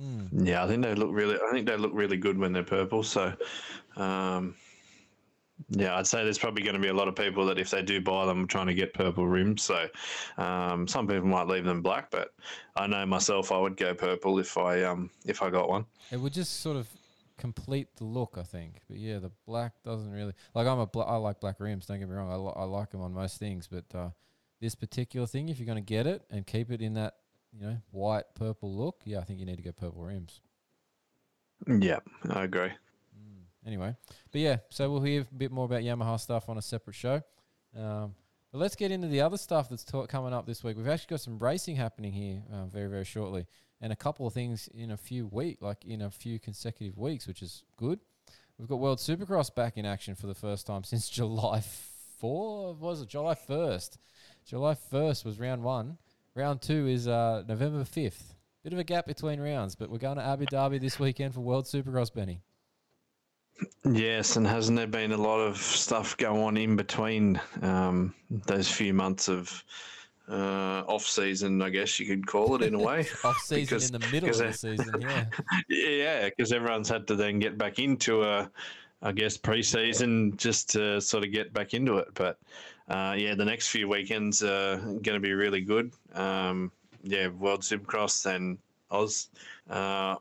Mm. 0.00 0.46
Yeah, 0.46 0.64
I 0.64 0.68
think 0.68 0.82
they 0.82 0.94
look 0.94 1.10
really. 1.12 1.36
I 1.36 1.50
think 1.52 1.66
they 1.66 1.76
look 1.76 1.92
really 1.94 2.16
good 2.16 2.38
when 2.38 2.52
they're 2.52 2.62
purple. 2.62 3.02
So, 3.02 3.32
um, 3.96 4.54
yeah, 5.70 5.96
I'd 5.96 6.06
say 6.06 6.24
there's 6.24 6.38
probably 6.38 6.62
going 6.62 6.74
to 6.74 6.80
be 6.80 6.88
a 6.88 6.94
lot 6.94 7.08
of 7.08 7.14
people 7.14 7.46
that 7.46 7.58
if 7.58 7.70
they 7.70 7.82
do 7.82 8.00
buy 8.00 8.26
them, 8.26 8.46
trying 8.46 8.66
to 8.66 8.74
get 8.74 8.92
purple 8.92 9.26
rims. 9.26 9.62
So, 9.62 9.86
um, 10.36 10.88
some 10.88 11.06
people 11.06 11.26
might 11.26 11.46
leave 11.46 11.64
them 11.64 11.80
black, 11.82 12.10
but 12.10 12.34
I 12.76 12.86
know 12.86 13.06
myself, 13.06 13.52
I 13.52 13.58
would 13.58 13.76
go 13.76 13.94
purple 13.94 14.38
if 14.38 14.58
I 14.58 14.82
um 14.82 15.10
if 15.24 15.42
I 15.42 15.50
got 15.50 15.68
one. 15.68 15.86
It 16.10 16.18
would 16.18 16.32
just 16.32 16.60
sort 16.60 16.76
of 16.76 16.88
complete 17.38 17.88
the 17.96 18.04
look, 18.04 18.36
I 18.38 18.42
think. 18.42 18.80
But 18.88 18.98
yeah, 18.98 19.18
the 19.18 19.30
black 19.46 19.82
doesn't 19.84 20.10
really 20.10 20.32
like. 20.54 20.66
I'm 20.66 20.80
a 20.80 20.86
bla- 20.86 21.04
I 21.04 21.16
like 21.16 21.40
black 21.40 21.60
rims. 21.60 21.86
Don't 21.86 21.98
get 22.00 22.08
me 22.08 22.14
wrong. 22.14 22.30
I, 22.30 22.36
li- 22.36 22.52
I 22.56 22.64
like 22.64 22.90
them 22.90 23.00
on 23.00 23.12
most 23.12 23.38
things, 23.38 23.68
but 23.68 23.84
uh, 23.94 24.10
this 24.60 24.74
particular 24.74 25.26
thing, 25.26 25.48
if 25.48 25.58
you're 25.58 25.66
going 25.66 25.76
to 25.76 25.82
get 25.82 26.06
it 26.06 26.22
and 26.30 26.46
keep 26.46 26.70
it 26.70 26.80
in 26.80 26.94
that 26.94 27.14
you 27.54 27.66
know 27.66 27.76
white 27.90 28.24
purple 28.34 28.74
look, 28.76 29.02
yeah, 29.04 29.18
I 29.18 29.24
think 29.24 29.38
you 29.38 29.46
need 29.46 29.56
to 29.56 29.62
go 29.62 29.72
purple 29.72 30.02
rims. 30.02 30.40
Yeah, 31.66 32.00
I 32.30 32.44
agree. 32.44 32.72
Anyway, 33.66 33.96
but 34.30 34.40
yeah, 34.40 34.58
so 34.68 34.90
we'll 34.90 35.00
hear 35.00 35.22
a 35.22 35.34
bit 35.34 35.50
more 35.50 35.64
about 35.64 35.80
Yamaha 35.80 36.20
stuff 36.20 36.50
on 36.50 36.58
a 36.58 36.62
separate 36.62 36.94
show. 36.94 37.22
Um, 37.74 38.14
but 38.52 38.58
let's 38.58 38.76
get 38.76 38.90
into 38.90 39.08
the 39.08 39.22
other 39.22 39.38
stuff 39.38 39.70
that's 39.70 39.84
ta- 39.84 40.06
coming 40.06 40.34
up 40.34 40.46
this 40.46 40.62
week. 40.62 40.76
We've 40.76 40.86
actually 40.86 41.14
got 41.14 41.20
some 41.20 41.38
racing 41.38 41.76
happening 41.76 42.12
here 42.12 42.42
uh, 42.52 42.66
very, 42.66 42.88
very 42.88 43.04
shortly, 43.04 43.46
and 43.80 43.90
a 43.92 43.96
couple 43.96 44.26
of 44.26 44.34
things 44.34 44.68
in 44.74 44.90
a 44.90 44.96
few 44.98 45.26
week, 45.26 45.62
like 45.62 45.84
in 45.84 46.02
a 46.02 46.10
few 46.10 46.38
consecutive 46.38 46.98
weeks, 46.98 47.26
which 47.26 47.40
is 47.40 47.64
good. 47.78 48.00
We've 48.58 48.68
got 48.68 48.80
World 48.80 48.98
Supercross 48.98 49.52
back 49.52 49.76
in 49.78 49.86
action 49.86 50.14
for 50.14 50.26
the 50.26 50.34
first 50.34 50.66
time 50.66 50.84
since 50.84 51.08
July 51.08 51.62
four. 52.18 52.74
Was 52.74 53.00
it 53.00 53.08
July 53.08 53.34
first? 53.34 53.98
July 54.44 54.74
first 54.74 55.24
was 55.24 55.40
round 55.40 55.62
one. 55.62 55.96
Round 56.34 56.60
two 56.60 56.88
is 56.88 57.06
uh, 57.06 57.44
November 57.46 57.84
fifth. 57.84 58.34
Bit 58.64 58.72
of 58.72 58.78
a 58.78 58.84
gap 58.84 59.06
between 59.06 59.40
rounds, 59.40 59.74
but 59.74 59.90
we're 59.90 59.98
going 59.98 60.16
to 60.16 60.22
Abu 60.24 60.46
Dhabi 60.46 60.80
this 60.80 60.98
weekend 60.98 61.34
for 61.34 61.40
World 61.40 61.66
Supercross, 61.66 62.12
Benny. 62.12 62.40
Yes, 63.84 64.34
and 64.36 64.46
hasn't 64.46 64.76
there 64.76 64.86
been 64.88 65.12
a 65.12 65.16
lot 65.16 65.38
of 65.38 65.58
stuff 65.58 66.16
go 66.16 66.42
on 66.42 66.56
in 66.56 66.74
between 66.74 67.40
um, 67.62 68.12
those 68.30 68.68
few 68.68 68.92
months 68.92 69.28
of 69.28 69.62
uh, 70.28 70.82
off 70.88 71.06
season? 71.06 71.62
I 71.62 71.68
guess 71.70 72.00
you 72.00 72.06
could 72.06 72.26
call 72.26 72.56
it 72.56 72.62
in 72.62 72.74
a 72.74 72.78
way. 72.80 73.06
Off 73.24 73.36
season 73.44 73.60
Because- 73.60 73.90
in 73.90 74.00
the 74.00 74.08
middle 74.08 74.30
of 74.30 74.38
the 74.38 74.52
season, 74.52 74.92
yeah. 75.00 75.26
yeah, 75.68 76.28
because 76.30 76.52
everyone's 76.52 76.88
had 76.88 77.06
to 77.08 77.14
then 77.14 77.38
get 77.38 77.56
back 77.56 77.78
into 77.78 78.24
a, 78.24 78.50
I 79.02 79.12
guess, 79.12 79.36
pre-season 79.36 80.36
just 80.36 80.70
to 80.70 81.00
sort 81.00 81.22
of 81.24 81.30
get 81.30 81.52
back 81.52 81.74
into 81.74 81.98
it. 81.98 82.08
But 82.14 82.38
uh, 82.88 83.14
yeah, 83.16 83.34
the 83.34 83.44
next 83.44 83.68
few 83.68 83.88
weekends 83.88 84.42
are 84.42 84.76
going 84.76 85.02
to 85.02 85.20
be 85.20 85.32
really 85.32 85.62
good. 85.62 85.92
Um, 86.12 86.70
yeah, 87.02 87.28
World 87.28 87.62
Supercross 87.62 88.26
and 88.26 88.58
Oz. 88.90 89.28
Uh, 89.68 90.16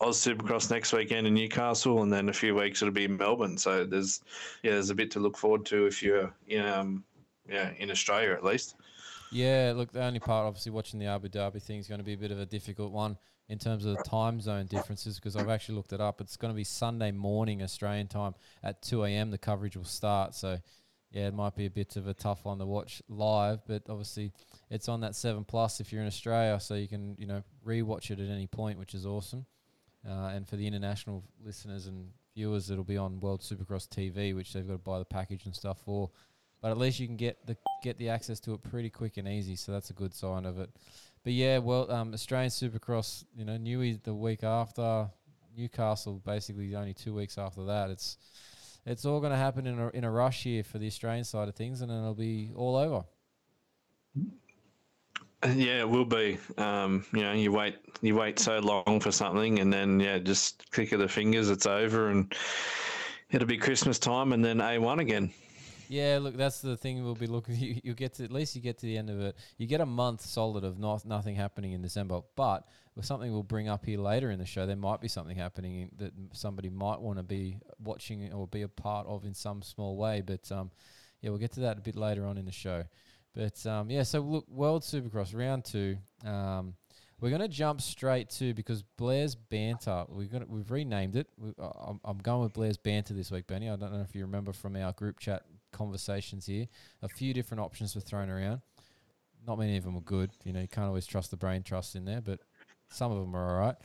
Oz 0.00 0.18
Supercross 0.18 0.70
next 0.70 0.92
weekend 0.92 1.26
in 1.26 1.34
Newcastle, 1.34 2.02
and 2.02 2.12
then 2.12 2.28
a 2.28 2.32
few 2.32 2.54
weeks 2.54 2.82
it'll 2.82 2.92
be 2.92 3.04
in 3.04 3.16
Melbourne. 3.16 3.56
So 3.56 3.84
there's, 3.84 4.20
yeah, 4.62 4.72
there's 4.72 4.90
a 4.90 4.94
bit 4.94 5.10
to 5.12 5.20
look 5.20 5.36
forward 5.36 5.64
to 5.66 5.86
if 5.86 6.02
you're, 6.02 6.32
in, 6.48 6.66
um, 6.66 7.04
yeah, 7.48 7.70
in 7.78 7.90
Australia 7.90 8.32
at 8.32 8.44
least. 8.44 8.74
Yeah, 9.30 9.72
look, 9.74 9.92
the 9.92 10.02
only 10.04 10.20
part, 10.20 10.46
obviously, 10.46 10.72
watching 10.72 11.00
the 11.00 11.06
Abu 11.06 11.28
Dhabi 11.28 11.62
thing 11.62 11.78
is 11.78 11.88
going 11.88 11.98
to 11.98 12.04
be 12.04 12.12
a 12.12 12.18
bit 12.18 12.30
of 12.30 12.38
a 12.38 12.46
difficult 12.46 12.92
one 12.92 13.16
in 13.48 13.58
terms 13.58 13.84
of 13.84 13.96
the 13.96 14.02
time 14.04 14.40
zone 14.40 14.66
differences 14.66 15.16
because 15.16 15.36
I've 15.36 15.48
actually 15.48 15.74
looked 15.76 15.92
it 15.92 16.00
up. 16.00 16.20
It's 16.20 16.36
going 16.36 16.52
to 16.52 16.56
be 16.56 16.64
Sunday 16.64 17.12
morning 17.12 17.62
Australian 17.62 18.06
time 18.06 18.34
at 18.62 18.80
2 18.82 19.04
a.m. 19.04 19.30
The 19.30 19.38
coverage 19.38 19.76
will 19.76 19.84
start. 19.84 20.34
So, 20.34 20.58
yeah, 21.14 21.28
it 21.28 21.34
might 21.34 21.56
be 21.56 21.64
a 21.64 21.70
bit 21.70 21.96
of 21.96 22.06
a 22.08 22.14
tough 22.14 22.44
one 22.44 22.58
to 22.58 22.66
watch 22.66 23.00
live, 23.08 23.60
but 23.66 23.82
obviously 23.88 24.32
it's 24.68 24.88
on 24.88 25.00
that 25.00 25.14
7 25.14 25.44
Plus 25.44 25.80
if 25.80 25.92
you're 25.92 26.02
in 26.02 26.08
Australia, 26.08 26.58
so 26.60 26.74
you 26.74 26.88
can, 26.88 27.16
you 27.18 27.26
know, 27.26 27.42
rewatch 27.66 28.10
it 28.10 28.20
at 28.20 28.28
any 28.28 28.46
point, 28.46 28.78
which 28.78 28.94
is 28.94 29.06
awesome. 29.06 29.46
Uh, 30.06 30.32
and 30.34 30.46
for 30.46 30.56
the 30.56 30.66
international 30.66 31.24
listeners 31.42 31.86
and 31.86 32.10
viewers, 32.34 32.70
it'll 32.70 32.84
be 32.84 32.98
on 32.98 33.20
World 33.20 33.40
Supercross 33.40 33.88
TV, 33.88 34.34
which 34.34 34.52
they've 34.52 34.66
got 34.66 34.74
to 34.74 34.78
buy 34.78 34.98
the 34.98 35.04
package 35.04 35.46
and 35.46 35.54
stuff 35.54 35.78
for 35.84 36.10
but 36.64 36.70
at 36.70 36.78
least 36.78 36.98
you 36.98 37.06
can 37.06 37.18
get 37.18 37.46
the 37.46 37.58
get 37.82 37.98
the 37.98 38.08
access 38.08 38.40
to 38.40 38.54
it 38.54 38.62
pretty 38.62 38.88
quick 38.88 39.18
and 39.18 39.28
easy. 39.28 39.54
So 39.54 39.70
that's 39.70 39.90
a 39.90 39.92
good 39.92 40.14
sign 40.14 40.46
of 40.46 40.58
it. 40.58 40.70
But 41.22 41.34
yeah, 41.34 41.58
well, 41.58 41.92
um, 41.92 42.14
Australian 42.14 42.48
Supercross, 42.48 43.22
you 43.36 43.44
know, 43.44 43.58
Newey 43.58 44.02
the 44.02 44.14
week 44.14 44.42
after, 44.42 45.10
Newcastle 45.54 46.22
basically 46.24 46.74
only 46.74 46.94
two 46.94 47.12
weeks 47.12 47.36
after 47.36 47.66
that. 47.66 47.90
It's 47.90 48.16
it's 48.86 49.04
all 49.04 49.20
going 49.20 49.32
to 49.32 49.38
happen 49.38 49.66
in 49.66 49.78
a 49.78 49.88
in 49.88 50.04
a 50.04 50.10
rush 50.10 50.42
here 50.44 50.62
for 50.62 50.78
the 50.78 50.86
Australian 50.86 51.24
side 51.24 51.48
of 51.48 51.54
things, 51.54 51.80
and 51.80 51.90
then 51.90 51.98
it'll 51.98 52.14
be 52.14 52.50
all 52.54 52.76
over. 52.76 53.04
Yeah, 55.44 55.80
it 55.80 55.88
will 55.88 56.06
be. 56.06 56.38
Um, 56.56 57.04
you 57.12 57.20
know, 57.20 57.32
you 57.32 57.52
wait, 57.52 57.76
you 58.00 58.14
wait 58.14 58.38
so 58.38 58.58
long 58.60 59.00
for 59.00 59.12
something, 59.12 59.58
and 59.58 59.72
then 59.72 60.00
yeah, 60.00 60.18
just 60.18 60.70
click 60.70 60.92
of 60.92 61.00
the 61.00 61.08
fingers, 61.08 61.50
it's 61.50 61.66
over, 61.66 62.08
and 62.08 62.34
it'll 63.30 63.46
be 63.46 63.58
Christmas 63.58 63.98
time, 63.98 64.32
and 64.32 64.42
then 64.42 64.60
A 64.60 64.78
one 64.78 65.00
again. 65.00 65.30
Yeah, 65.88 66.18
look, 66.20 66.36
that's 66.36 66.60
the 66.60 66.76
thing. 66.76 67.04
We'll 67.04 67.14
be 67.14 67.26
looking. 67.26 67.56
You, 67.64 67.80
you 67.82 67.94
get 67.94 68.14
to 68.14 68.24
at 68.24 68.32
least 68.32 68.56
you 68.56 68.62
get 68.62 68.78
to 68.78 68.86
the 68.86 68.96
end 68.96 69.10
of 69.10 69.20
it. 69.20 69.36
You 69.58 69.66
get 69.66 69.80
a 69.80 69.86
month 69.86 70.22
solid 70.22 70.64
of 70.64 70.78
not 70.78 71.04
nothing 71.04 71.36
happening 71.36 71.72
in 71.72 71.82
December. 71.82 72.20
But 72.36 72.66
something 73.02 73.32
we'll 73.32 73.42
bring 73.42 73.68
up 73.68 73.84
here 73.84 73.98
later 73.98 74.30
in 74.30 74.38
the 74.38 74.46
show, 74.46 74.66
there 74.66 74.76
might 74.76 75.00
be 75.00 75.08
something 75.08 75.36
happening 75.36 75.80
in, 75.80 75.90
that 75.98 76.12
somebody 76.32 76.70
might 76.70 77.00
want 77.00 77.18
to 77.18 77.22
be 77.22 77.58
watching 77.82 78.32
or 78.32 78.46
be 78.46 78.62
a 78.62 78.68
part 78.68 79.06
of 79.06 79.24
in 79.24 79.34
some 79.34 79.62
small 79.62 79.96
way. 79.96 80.22
But 80.24 80.50
um, 80.52 80.70
yeah, 81.20 81.30
we'll 81.30 81.38
get 81.38 81.52
to 81.52 81.60
that 81.60 81.78
a 81.78 81.80
bit 81.80 81.96
later 81.96 82.24
on 82.26 82.38
in 82.38 82.44
the 82.44 82.52
show. 82.52 82.84
But 83.34 83.64
um, 83.66 83.90
yeah, 83.90 84.04
so 84.04 84.20
look, 84.20 84.48
World 84.48 84.82
Supercross 84.82 85.36
round 85.36 85.64
two. 85.64 85.96
Um, 86.24 86.74
we're 87.20 87.30
going 87.30 87.42
to 87.42 87.48
jump 87.48 87.80
straight 87.80 88.28
to 88.30 88.54
because 88.54 88.82
Blair's 88.82 89.34
banter. 89.34 90.04
We're 90.08 90.26
gonna 90.26 90.46
we've 90.46 90.70
renamed 90.70 91.16
it. 91.16 91.28
We, 91.38 91.52
I'm, 91.58 92.00
I'm 92.04 92.18
going 92.18 92.42
with 92.42 92.52
Blair's 92.52 92.76
banter 92.76 93.14
this 93.14 93.30
week, 93.30 93.46
Benny. 93.46 93.70
I 93.70 93.76
don't 93.76 93.92
know 93.92 94.02
if 94.02 94.14
you 94.14 94.22
remember 94.22 94.52
from 94.52 94.76
our 94.76 94.92
group 94.92 95.18
chat 95.18 95.42
conversations 95.72 96.46
here. 96.46 96.66
A 97.02 97.08
few 97.08 97.34
different 97.34 97.60
options 97.62 97.94
were 97.94 98.00
thrown 98.00 98.28
around. 98.28 98.60
Not 99.46 99.58
many 99.58 99.76
of 99.76 99.84
them 99.84 99.94
were 99.94 100.00
good. 100.00 100.30
You 100.44 100.52
know, 100.52 100.60
you 100.60 100.68
can't 100.68 100.86
always 100.86 101.06
trust 101.06 101.30
the 101.30 101.36
brain 101.36 101.62
trust 101.62 101.96
in 101.96 102.04
there, 102.04 102.20
but 102.20 102.40
some 102.88 103.12
of 103.12 103.18
them 103.18 103.34
are 103.34 103.54
all 103.54 103.66
right. 103.66 103.76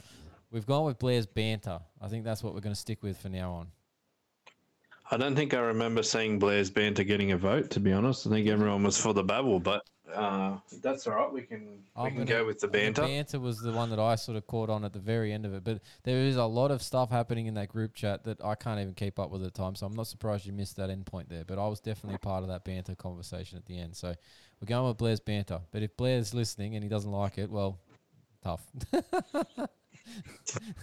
We've 0.52 0.66
gone 0.66 0.86
with 0.86 0.98
Blair's 1.00 1.26
banter. 1.28 1.80
I 2.02 2.08
think 2.08 2.24
that's 2.24 2.44
what 2.44 2.54
we're 2.54 2.62
going 2.62 2.74
to 2.76 2.80
stick 2.80 3.04
with 3.04 3.18
for 3.18 3.30
now 3.30 3.52
on. 3.54 3.68
I 5.12 5.18
don't 5.18 5.36
think 5.36 5.54
I 5.54 5.60
remember 5.60 6.04
seeing 6.04 6.38
Blair's 6.38 6.70
banter 6.70 7.04
getting 7.04 7.32
a 7.32 7.38
vote. 7.38 7.72
To 7.72 7.80
be 7.80 7.92
honest, 7.92 8.28
I 8.28 8.30
think 8.30 8.48
everyone 8.48 8.84
was 8.84 9.00
for 9.02 9.12
the 9.14 9.24
babble, 9.24 9.60
but 9.60 9.82
uh, 10.14 10.58
that's 10.84 11.08
all 11.08 11.16
right. 11.16 11.32
We 11.32 11.42
can 11.42 11.62
we 11.66 11.74
I'm 11.96 12.08
can 12.10 12.18
gonna- 12.26 12.26
go 12.30 12.46
with 12.46 12.60
the 12.60 12.68
banter. 12.68 13.02
The 13.02 13.08
banter 13.08 13.40
was 13.40 13.60
the 13.60 13.72
one 13.72 13.90
that 13.90 14.00
I 14.00 14.16
sort 14.16 14.38
of 14.38 14.46
caught 14.46 14.70
on 14.70 14.86
at 14.86 14.94
the 14.94 15.00
very 15.00 15.34
end 15.34 15.46
of 15.48 15.54
it. 15.56 15.64
But 15.64 15.82
there 16.04 16.18
is 16.18 16.36
a 16.36 16.46
lot 16.46 16.70
of 16.70 16.82
stuff 16.84 17.10
happening 17.10 17.48
in 17.48 17.56
that 17.56 17.70
group 17.70 17.96
chat 17.96 18.24
that 18.26 18.44
I 18.44 18.54
can't 18.54 18.80
even 18.80 18.94
keep 18.94 19.18
up 19.20 19.32
with 19.32 19.44
at 19.44 19.52
the 19.54 19.58
time. 19.58 19.74
So 19.76 19.88
I'm 19.88 19.96
not 19.96 20.06
surprised 20.08 20.46
you 20.46 20.54
missed 20.54 20.78
that 20.78 20.92
end 20.92 21.08
point 21.08 21.28
there. 21.30 21.44
But 21.44 21.58
I 21.58 21.68
was 21.68 21.80
definitely 21.80 22.20
part 22.20 22.44
of 22.44 22.50
that 22.50 22.64
banter 22.64 22.94
conversation 22.96 23.58
at 23.58 23.66
the 23.66 23.80
end. 23.80 23.96
So 23.96 24.10
we're 24.62 24.66
going 24.68 24.88
with 24.88 24.98
Blair's 24.98 25.20
banter. 25.20 25.60
But 25.72 25.82
if 25.82 25.98
Blair's 25.98 26.36
listening 26.36 26.76
and 26.76 26.84
he 26.84 26.90
doesn't 26.90 27.12
like 27.12 27.40
it, 27.40 27.50
well, 27.50 27.80
tough. 28.44 28.62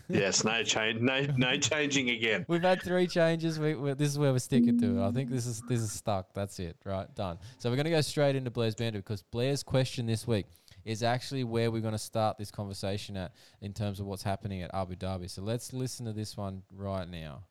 yes, 0.09 0.45
no 0.45 0.63
change, 0.63 1.01
no 1.01 1.27
no 1.37 1.57
changing 1.57 2.11
again. 2.11 2.45
We've 2.49 2.63
had 2.63 2.83
three 2.83 3.07
changes. 3.07 3.59
We, 3.59 3.75
we, 3.75 3.95
this 3.95 4.11
is 4.11 4.19
where 4.19 4.33
we're 4.33 4.39
sticking 4.39 4.79
to 4.81 4.99
it. 4.99 5.09
I 5.09 5.11
think 5.11 5.31
this 5.31 5.47
is 5.47 5.63
this 5.69 5.81
is 5.81 5.93
stuck. 5.93 6.33
That's 6.35 6.59
it. 6.59 6.77
Right, 6.85 7.13
done. 7.15 7.39
So 7.59 7.71
we're 7.71 7.77
going 7.77 7.85
to 7.85 7.91
go 7.91 8.01
straight 8.01 8.37
into 8.37 8.51
Blair's 8.51 8.75
banter 8.75 8.99
because 8.99 9.23
Blair's 9.23 9.63
question 9.63 10.07
this 10.07 10.27
week 10.27 10.47
is 10.85 11.03
actually 11.03 11.45
where 11.45 11.71
we're 11.71 11.83
going 11.83 11.93
to 11.93 11.99
start 11.99 12.39
this 12.39 12.51
conversation 12.51 13.17
at 13.17 13.33
in 13.61 13.73
terms 13.73 13.99
of 14.01 14.07
what's 14.07 14.23
happening 14.23 14.63
at 14.63 14.71
Abu 14.73 14.95
Dhabi. 14.95 15.29
So 15.29 15.43
let's 15.43 15.73
listen 15.73 16.07
to 16.07 16.13
this 16.13 16.37
one 16.37 16.63
right 16.73 17.09
now. 17.09 17.43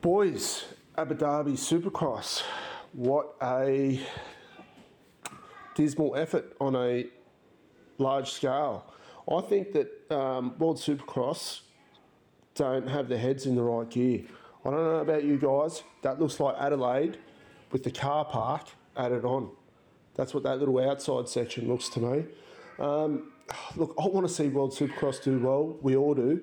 Boys, 0.00 0.64
Abu 0.96 1.14
Dhabi 1.14 1.52
Supercross. 1.52 2.42
What 2.92 3.36
a 3.42 4.00
dismal 5.74 6.16
effort 6.16 6.56
on 6.60 6.74
a 6.74 7.06
large 8.00 8.30
scale. 8.30 8.84
I 9.30 9.40
think 9.42 9.72
that 9.72 10.10
um, 10.10 10.58
World 10.58 10.78
Supercross 10.78 11.60
don't 12.54 12.88
have 12.88 13.08
their 13.08 13.18
heads 13.18 13.46
in 13.46 13.54
the 13.54 13.62
right 13.62 13.88
gear. 13.88 14.22
I 14.64 14.70
don't 14.70 14.82
know 14.82 14.96
about 14.96 15.24
you 15.24 15.38
guys. 15.38 15.82
That 16.02 16.20
looks 16.20 16.40
like 16.40 16.56
Adelaide 16.58 17.18
with 17.70 17.84
the 17.84 17.90
car 17.90 18.24
park 18.24 18.68
added 18.96 19.24
on. 19.24 19.50
That's 20.14 20.34
what 20.34 20.42
that 20.42 20.58
little 20.58 20.78
outside 20.80 21.28
section 21.28 21.68
looks 21.68 21.88
to 21.90 22.00
me. 22.00 22.24
Um, 22.78 23.32
look, 23.76 23.94
I 23.98 24.06
want 24.06 24.26
to 24.26 24.32
see 24.32 24.48
World 24.48 24.72
Supercross 24.72 25.22
do 25.22 25.38
well. 25.38 25.78
We 25.80 25.96
all 25.96 26.14
do. 26.14 26.42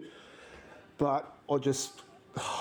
But 0.98 1.32
I 1.52 1.58
just, 1.58 2.04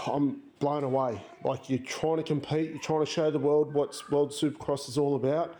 I'm 0.07 0.41
blown 0.59 0.85
away. 0.85 1.23
Like 1.45 1.71
you're 1.71 1.79
trying 1.79 2.17
to 2.17 2.23
compete, 2.23 2.71
you're 2.71 2.81
trying 2.81 3.05
to 3.05 3.11
show 3.11 3.31
the 3.31 3.39
world 3.39 3.73
what 3.73 3.99
World 4.11 4.33
Supercross 4.33 4.89
is 4.89 4.99
all 4.99 5.15
about. 5.15 5.55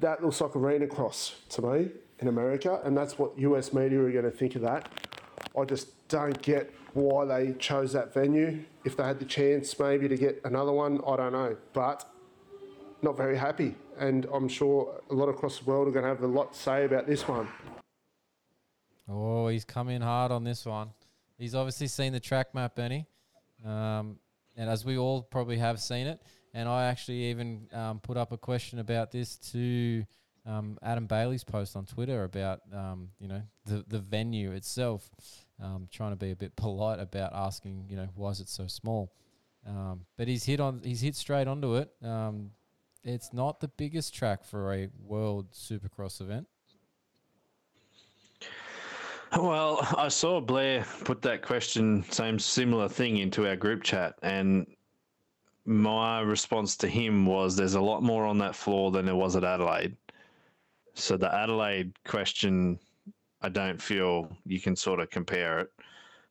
That 0.00 0.22
looks 0.22 0.40
like 0.40 0.54
arena 0.54 0.86
cross 0.86 1.34
to 1.50 1.62
me 1.62 1.90
in 2.20 2.28
America, 2.28 2.80
and 2.84 2.96
that's 2.96 3.18
what 3.18 3.38
US 3.38 3.72
media 3.72 4.00
are 4.00 4.10
going 4.10 4.24
to 4.24 4.30
think 4.30 4.54
of 4.56 4.62
that. 4.62 4.88
I 5.58 5.64
just 5.64 6.08
don't 6.08 6.40
get 6.42 6.72
why 6.94 7.24
they 7.24 7.52
chose 7.58 7.92
that 7.92 8.12
venue. 8.12 8.64
If 8.84 8.96
they 8.96 9.04
had 9.04 9.18
the 9.18 9.24
chance 9.24 9.78
maybe 9.78 10.08
to 10.08 10.16
get 10.16 10.40
another 10.44 10.72
one, 10.72 11.00
I 11.06 11.16
don't 11.16 11.32
know. 11.32 11.56
But 11.72 12.04
not 13.02 13.16
very 13.16 13.36
happy, 13.36 13.74
and 13.98 14.26
I'm 14.32 14.48
sure 14.48 15.00
a 15.10 15.14
lot 15.14 15.28
across 15.28 15.58
the 15.58 15.64
world 15.64 15.88
are 15.88 15.90
going 15.92 16.04
to 16.04 16.08
have 16.08 16.22
a 16.22 16.26
lot 16.26 16.52
to 16.52 16.58
say 16.58 16.84
about 16.84 17.06
this 17.06 17.28
one. 17.28 17.48
Oh, 19.08 19.48
he's 19.48 19.64
come 19.64 19.88
in 19.88 20.02
hard 20.02 20.32
on 20.32 20.44
this 20.44 20.66
one. 20.66 20.90
He's 21.38 21.54
obviously 21.54 21.86
seen 21.86 22.12
the 22.12 22.20
track 22.20 22.54
map, 22.54 22.74
Benny. 22.74 23.06
Um, 23.64 24.18
and 24.56 24.68
as 24.68 24.84
we 24.84 24.98
all 24.98 25.22
probably 25.22 25.58
have 25.58 25.80
seen 25.80 26.06
it, 26.06 26.20
and 26.52 26.68
I 26.68 26.86
actually 26.86 27.24
even 27.30 27.68
um, 27.72 28.00
put 28.00 28.16
up 28.16 28.32
a 28.32 28.36
question 28.36 28.80
about 28.80 29.12
this 29.12 29.36
to 29.52 30.04
um, 30.48 30.78
Adam 30.82 31.06
Bailey's 31.06 31.44
post 31.44 31.76
on 31.76 31.84
Twitter 31.84 32.24
about 32.24 32.60
um, 32.72 33.10
you 33.20 33.28
know 33.28 33.42
the 33.66 33.84
the 33.86 33.98
venue 33.98 34.52
itself, 34.52 35.10
um, 35.62 35.88
trying 35.92 36.10
to 36.10 36.16
be 36.16 36.30
a 36.30 36.36
bit 36.36 36.56
polite 36.56 37.00
about 37.00 37.32
asking 37.34 37.86
you 37.88 37.96
know 37.96 38.08
why 38.14 38.30
is 38.30 38.40
it 38.40 38.48
so 38.48 38.66
small, 38.66 39.12
um, 39.66 40.06
but 40.16 40.26
he's 40.26 40.44
hit 40.44 40.58
on 40.58 40.80
he's 40.82 41.02
hit 41.02 41.14
straight 41.14 41.46
onto 41.46 41.76
it. 41.76 41.90
Um, 42.02 42.50
it's 43.04 43.32
not 43.32 43.60
the 43.60 43.68
biggest 43.68 44.14
track 44.14 44.42
for 44.42 44.74
a 44.74 44.88
World 45.04 45.52
Supercross 45.52 46.20
event. 46.20 46.46
Well, 49.36 49.86
I 49.96 50.08
saw 50.08 50.40
Blair 50.40 50.86
put 51.04 51.20
that 51.22 51.42
question, 51.42 52.02
same 52.10 52.38
similar 52.38 52.88
thing, 52.88 53.18
into 53.18 53.46
our 53.46 53.56
group 53.56 53.82
chat, 53.82 54.14
and 54.22 54.66
my 55.66 56.20
response 56.20 56.76
to 56.78 56.88
him 56.88 57.26
was 57.26 57.54
there's 57.54 57.74
a 57.74 57.80
lot 57.80 58.02
more 58.02 58.24
on 58.24 58.38
that 58.38 58.56
floor 58.56 58.90
than 58.90 59.04
there 59.04 59.14
was 59.14 59.36
at 59.36 59.44
Adelaide. 59.44 59.94
So 60.98 61.16
the 61.16 61.32
Adelaide 61.32 61.92
question, 62.04 62.78
I 63.40 63.48
don't 63.48 63.80
feel 63.80 64.30
you 64.44 64.60
can 64.60 64.74
sort 64.74 65.00
of 65.00 65.10
compare 65.10 65.60
it. 65.60 65.70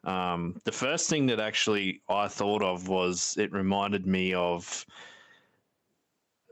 Um, 0.04 0.60
the 0.64 0.72
first 0.72 1.10
thing 1.10 1.26
that 1.28 1.40
actually 1.40 2.02
I 2.10 2.28
thought 2.28 2.62
of 2.62 2.88
was 2.88 3.36
it 3.38 3.52
reminded 3.52 4.06
me 4.06 4.34
of 4.34 4.86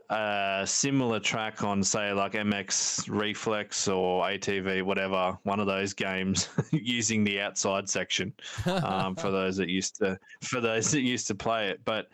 a 0.08 0.62
similar 0.66 1.20
track 1.20 1.62
on, 1.64 1.82
say, 1.82 2.12
like 2.12 2.32
MX 2.32 3.08
Reflex 3.08 3.88
or 3.88 4.24
ATV, 4.24 4.82
whatever, 4.82 5.38
one 5.42 5.60
of 5.60 5.66
those 5.66 5.92
games, 5.92 6.48
using 6.70 7.24
the 7.24 7.40
outside 7.40 7.88
section 7.88 8.32
um, 8.66 9.16
for 9.16 9.30
those 9.32 9.56
that 9.56 9.68
used 9.68 9.96
to 9.96 10.18
for 10.42 10.60
those 10.60 10.90
that 10.92 11.00
used 11.00 11.26
to 11.28 11.34
play 11.34 11.68
it. 11.68 11.80
But 11.84 12.08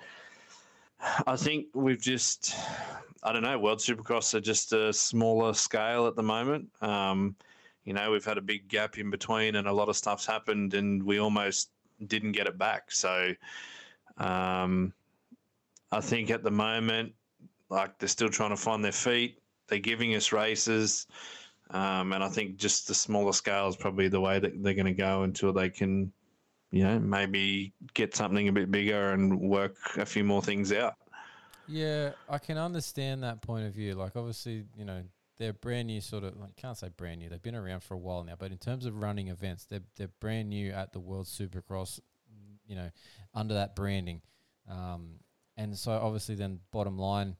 I 1.27 1.37
think 1.37 1.67
we've 1.75 2.01
just, 2.01 2.55
I 3.23 3.33
don't 3.33 3.43
know, 3.43 3.59
World 3.59 3.79
Supercross 3.79 4.35
are 4.35 4.41
just 4.41 4.73
a 4.73 4.93
smaller 4.93 5.55
scale 5.55 6.07
at 6.07 6.17
the 6.17 6.23
moment. 6.23 6.69
Um, 6.81 7.37
you 7.85 7.93
know, 7.93 8.11
we've 8.11 8.25
had 8.25 8.39
a 8.39 8.43
big 8.43 8.69
gap 8.69 8.99
in 8.99 9.11
between, 9.11 9.57
and 9.57 9.69
a 9.69 9.73
lot 9.73 9.89
of 9.89 9.97
stuff's 9.97 10.27
happened, 10.27 10.75
and 10.75 11.03
we 11.03 11.19
almost 11.19 11.71
didn't 12.07 12.33
get 12.33 12.47
it 12.47 12.59
back. 12.59 12.91
So, 12.91 13.33
um, 14.19 14.93
I 15.93 16.01
think 16.01 16.31
at 16.31 16.43
the 16.43 16.51
moment, 16.51 17.13
like 17.69 17.99
they're 17.99 18.09
still 18.09 18.29
trying 18.29 18.51
to 18.51 18.57
find 18.57 18.85
their 18.85 18.93
feet. 18.93 19.39
They're 19.69 19.79
giving 19.79 20.15
us 20.15 20.33
races, 20.33 21.07
um, 21.71 22.13
and 22.13 22.23
I 22.25 22.29
think 22.29 22.57
just 22.57 22.89
the 22.89 22.95
smaller 22.95 23.33
scale 23.33 23.69
is 23.69 23.77
probably 23.77 24.09
the 24.09 24.21
way 24.21 24.39
that 24.41 24.63
they're 24.63 24.75
going 24.75 24.87
to 24.87 24.93
go 24.93 25.23
until 25.23 25.53
they 25.53 25.71
can, 25.71 26.13
you 26.73 26.83
know, 26.83 26.99
maybe 26.99 27.73
get 27.95 28.17
something 28.17 28.49
a 28.49 28.53
bit 28.53 28.71
bigger 28.71 29.13
and 29.13 29.41
work 29.41 29.77
a 29.97 30.05
few 30.05 30.25
more 30.25 30.43
things 30.43 30.73
out. 30.73 30.95
Yeah, 31.67 32.13
I 32.29 32.39
can 32.39 32.59
understand 32.59 33.23
that 33.23 33.43
point 33.43 33.67
of 33.67 33.73
view. 33.73 33.95
Like, 33.95 34.17
obviously, 34.17 34.65
you 34.77 34.85
know, 34.85 35.03
they're 35.39 35.53
brand 35.53 35.89
new, 35.89 36.01
sort 36.01 36.25
of. 36.25 36.37
Like, 36.37 36.57
can't 36.57 36.77
say 36.77 36.89
brand 36.97 37.21
new. 37.21 37.29
They've 37.29 37.43
been 37.43 37.55
around 37.55 37.83
for 37.83 37.95
a 37.95 37.99
while 37.99 38.25
now, 38.25 38.35
but 38.39 38.53
in 38.53 38.59
terms 38.59 38.87
of 38.87 39.01
running 39.01 39.29
events, 39.29 39.65
they're 39.65 39.83
they're 39.97 40.11
brand 40.21 40.51
new 40.51 40.73
at 40.73 40.93
the 40.93 41.01
World 41.01 41.27
Supercross. 41.27 42.01
You 42.67 42.77
know, 42.77 42.91
under 43.35 43.55
that 43.55 43.75
branding, 43.75 44.23
um, 44.69 45.17
and 45.57 45.77
so 45.77 45.93
obviously, 45.93 46.35
then 46.37 46.61
bottom 46.71 46.97
line, 46.99 47.37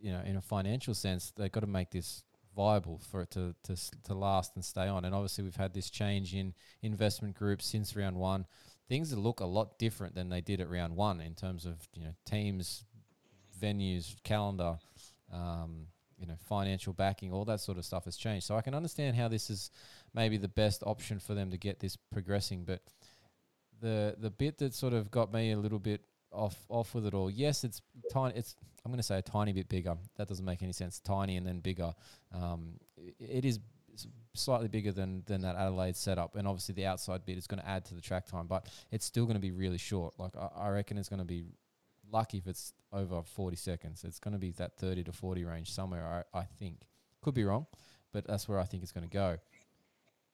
you 0.00 0.10
know, 0.10 0.20
in 0.24 0.36
a 0.36 0.40
financial 0.40 0.94
sense, 0.94 1.32
they've 1.36 1.52
got 1.52 1.60
to 1.60 1.66
make 1.66 1.90
this 1.90 2.24
viable 2.56 3.00
for 3.10 3.22
it 3.22 3.30
to 3.32 3.54
to 3.64 3.76
to 4.04 4.14
last 4.14 4.52
and 4.54 4.64
stay 4.64 4.86
on. 4.88 5.04
And 5.04 5.14
obviously, 5.14 5.44
we've 5.44 5.56
had 5.56 5.74
this 5.74 5.90
change 5.90 6.34
in 6.34 6.54
investment 6.82 7.34
groups 7.34 7.66
since 7.66 7.94
round 7.96 8.16
one. 8.16 8.46
Things 8.88 9.16
look 9.16 9.40
a 9.40 9.46
lot 9.46 9.78
different 9.78 10.14
than 10.14 10.28
they 10.28 10.40
did 10.40 10.60
at 10.60 10.70
round 10.70 10.96
one 10.96 11.20
in 11.20 11.34
terms 11.34 11.66
of 11.66 11.88
you 11.94 12.04
know 12.04 12.14
teams, 12.26 12.84
venues, 13.64 14.14
calendar, 14.22 14.78
um, 15.32 15.86
you 16.18 16.26
know, 16.26 16.36
financial 16.48 16.92
backing, 16.92 17.32
all 17.32 17.44
that 17.44 17.60
sort 17.60 17.78
of 17.78 17.84
stuff 17.84 18.04
has 18.04 18.16
changed. 18.16 18.46
So 18.46 18.56
I 18.56 18.62
can 18.62 18.74
understand 18.74 19.16
how 19.16 19.28
this 19.28 19.50
is 19.50 19.70
maybe 20.12 20.36
the 20.36 20.48
best 20.48 20.82
option 20.86 21.18
for 21.18 21.34
them 21.34 21.50
to 21.50 21.56
get 21.58 21.80
this 21.80 21.96
progressing. 22.12 22.64
But 22.64 22.80
the 23.80 24.16
the 24.18 24.30
bit 24.30 24.58
that 24.58 24.74
sort 24.74 24.92
of 24.92 25.10
got 25.10 25.32
me 25.32 25.52
a 25.52 25.56
little 25.58 25.78
bit 25.80 26.00
off 26.32 26.56
off 26.68 26.94
with 26.94 27.06
it 27.06 27.14
all, 27.14 27.30
yes, 27.30 27.64
it's 27.64 27.80
tiny. 28.12 28.34
It's 28.36 28.54
I'm 28.84 28.90
going 28.92 28.98
to 28.98 29.02
say 29.12 29.18
a 29.18 29.22
tiny 29.22 29.52
bit 29.52 29.68
bigger. 29.68 29.96
That 30.16 30.28
doesn't 30.28 30.44
make 30.44 30.62
any 30.62 30.72
sense. 30.72 31.00
Tiny 31.00 31.36
and 31.36 31.46
then 31.46 31.60
bigger. 31.60 31.94
Um, 32.32 32.74
i- 32.98 33.14
it 33.18 33.44
is 33.44 33.58
slightly 34.34 34.68
bigger 34.68 34.92
than 34.92 35.22
than 35.26 35.40
that 35.42 35.56
Adelaide 35.56 35.96
setup, 35.96 36.36
and 36.36 36.46
obviously 36.46 36.74
the 36.74 36.86
outside 36.86 37.24
bit 37.24 37.38
is 37.38 37.46
going 37.46 37.60
to 37.60 37.68
add 37.68 37.84
to 37.86 37.94
the 37.94 38.00
track 38.00 38.26
time, 38.26 38.46
but 38.46 38.68
it's 38.90 39.04
still 39.06 39.24
going 39.24 39.36
to 39.36 39.40
be 39.40 39.52
really 39.52 39.78
short. 39.78 40.14
Like 40.18 40.36
I, 40.36 40.48
I 40.66 40.68
reckon 40.70 40.98
it's 40.98 41.08
going 41.08 41.20
to 41.20 41.24
be 41.36 41.44
lucky 42.10 42.38
if 42.38 42.46
it's 42.46 42.72
over 42.92 43.22
40 43.22 43.56
seconds. 43.56 44.04
It's 44.04 44.18
going 44.18 44.32
to 44.32 44.38
be 44.38 44.52
that 44.52 44.76
30 44.78 45.04
to 45.04 45.12
40 45.12 45.44
range 45.44 45.72
somewhere. 45.72 46.24
I, 46.34 46.38
I 46.38 46.44
think 46.44 46.78
could 47.22 47.34
be 47.34 47.44
wrong, 47.44 47.66
but 48.12 48.26
that's 48.26 48.48
where 48.48 48.58
I 48.60 48.64
think 48.64 48.82
it's 48.82 48.92
going 48.92 49.08
to 49.08 49.12
go. 49.12 49.38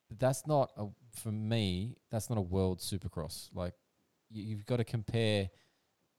But 0.09 0.19
that's 0.19 0.47
not 0.47 0.71
a, 0.77 0.87
for 1.11 1.31
me. 1.31 1.97
That's 2.11 2.29
not 2.29 2.39
a 2.39 2.43
world 2.43 2.81
supercross. 2.81 3.49
Like 3.55 3.75
you, 4.31 4.43
you've 4.43 4.67
got 4.67 4.77
to 4.77 4.85
compare 4.85 5.51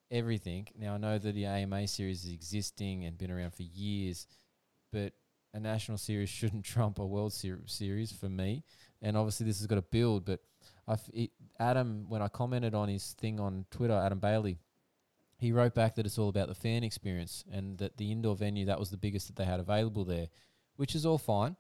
everything. 0.10 0.68
Now 0.78 0.96
I 0.96 0.98
know 0.98 1.18
that 1.18 1.36
the 1.36 1.46
AMA 1.46 1.88
series 1.88 2.26
is 2.26 2.32
existing 2.32 3.06
and 3.06 3.18
been 3.18 3.32
around 3.32 3.54
for 3.54 3.64
years, 3.64 4.28
but 4.92 5.14
a 5.54 5.60
national 5.60 5.98
series 5.98 6.30
shouldn't 6.30 6.66
trump 6.66 7.00
a 7.00 7.06
world 7.06 7.34
ser- 7.34 7.64
series 7.66 8.12
for 8.12 8.30
me. 8.30 8.64
And 9.02 9.18
obviously 9.18 9.46
this 9.46 9.60
has 9.60 9.68
got 9.68 9.76
to 9.76 9.82
build. 9.82 10.26
But 10.26 10.40
I 10.88 10.94
f- 10.94 11.10
it, 11.14 11.32
Adam, 11.60 12.06
when 12.08 12.22
I 12.22 12.28
commented 12.28 12.74
on 12.76 12.88
his 12.88 13.14
thing 13.14 13.40
on 13.40 13.66
Twitter, 13.72 13.94
Adam 13.94 14.20
Bailey, 14.20 14.58
he 15.42 15.52
wrote 15.52 15.74
back 15.74 15.96
that 15.96 16.06
it's 16.06 16.20
all 16.20 16.30
about 16.30 16.50
the 16.50 16.54
fan 16.54 16.84
experience 16.84 17.44
and 17.52 17.80
that 17.80 17.98
the 17.98 18.12
indoor 18.12 18.36
venue 18.36 18.68
that 18.68 18.80
was 18.80 18.92
the 18.92 18.98
biggest 18.98 19.26
that 19.26 19.36
they 19.36 19.44
had 19.44 19.60
available 19.60 20.06
there, 20.06 20.28
which 20.76 20.94
is 20.94 21.04
all 21.04 21.18
fine. 21.18 21.56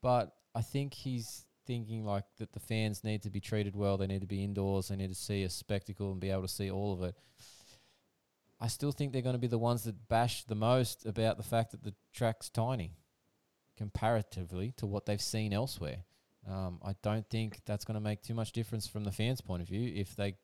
But 0.00 0.32
I 0.54 0.62
think 0.62 0.94
he's 0.94 1.44
thinking 1.66 2.06
like 2.06 2.24
that 2.38 2.54
the 2.54 2.60
fans 2.60 3.04
need 3.04 3.22
to 3.24 3.30
be 3.30 3.38
treated 3.38 3.76
well. 3.76 3.98
They 3.98 4.06
need 4.06 4.22
to 4.22 4.26
be 4.26 4.42
indoors. 4.42 4.88
They 4.88 4.96
need 4.96 5.10
to 5.10 5.14
see 5.14 5.42
a 5.42 5.50
spectacle 5.50 6.10
and 6.10 6.18
be 6.18 6.30
able 6.30 6.42
to 6.42 6.48
see 6.48 6.70
all 6.70 6.94
of 6.94 7.02
it. 7.02 7.14
I 8.58 8.68
still 8.68 8.90
think 8.90 9.12
they're 9.12 9.20
going 9.20 9.34
to 9.34 9.38
be 9.38 9.46
the 9.46 9.58
ones 9.58 9.84
that 9.84 10.08
bash 10.08 10.44
the 10.44 10.54
most 10.54 11.04
about 11.04 11.36
the 11.36 11.42
fact 11.42 11.72
that 11.72 11.82
the 11.82 11.94
track's 12.14 12.48
tiny 12.48 12.96
comparatively 13.76 14.72
to 14.78 14.86
what 14.86 15.04
they've 15.04 15.20
seen 15.20 15.52
elsewhere. 15.52 16.04
Um, 16.48 16.80
I 16.82 16.94
don't 17.02 17.28
think 17.28 17.60
that's 17.66 17.84
going 17.84 17.96
to 17.96 18.00
make 18.00 18.22
too 18.22 18.34
much 18.34 18.52
difference 18.52 18.86
from 18.86 19.04
the 19.04 19.12
fans' 19.12 19.42
point 19.42 19.60
of 19.60 19.68
view. 19.68 19.92
If 19.94 20.16
they, 20.16 20.36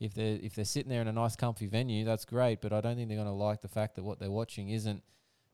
if 0.00 0.14
they're 0.14 0.38
if 0.42 0.54
they're 0.54 0.64
sitting 0.64 0.90
there 0.90 1.00
in 1.00 1.08
a 1.08 1.12
nice, 1.12 1.36
comfy 1.36 1.66
venue, 1.66 2.04
that's 2.04 2.24
great. 2.24 2.60
But 2.60 2.72
I 2.72 2.80
don't 2.80 2.96
think 2.96 3.08
they're 3.08 3.16
going 3.16 3.28
to 3.28 3.32
like 3.32 3.62
the 3.62 3.68
fact 3.68 3.96
that 3.96 4.04
what 4.04 4.18
they're 4.18 4.30
watching 4.30 4.70
isn't 4.70 5.02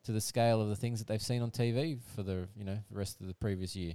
to 0.05 0.13
the 0.13 0.21
scale 0.21 0.61
of 0.61 0.69
the 0.69 0.77
things 0.77 0.99
that 0.99 1.07
they've 1.07 1.23
seen 1.23 1.43
on 1.43 1.51
TV 1.51 1.99
for 2.15 2.23
the 2.23 2.49
you 2.57 2.65
know 2.65 2.79
the 2.91 2.99
rest 2.99 3.21
of 3.21 3.27
the 3.27 3.35
previous 3.35 3.77
year. 3.77 3.95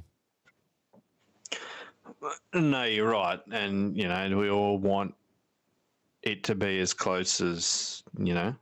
No, 2.54 2.84
you're 2.84 3.10
right, 3.10 3.40
and 3.52 3.96
you 3.98 4.08
know 4.08 4.38
we 4.38 4.50
all 4.50 4.78
want 4.78 5.13
it 6.24 6.44
to 6.44 6.56
be 6.56 6.80
as 6.80 6.94
close 6.94 7.42
as 7.42 8.04
you 8.18 8.34
know, 8.34 8.56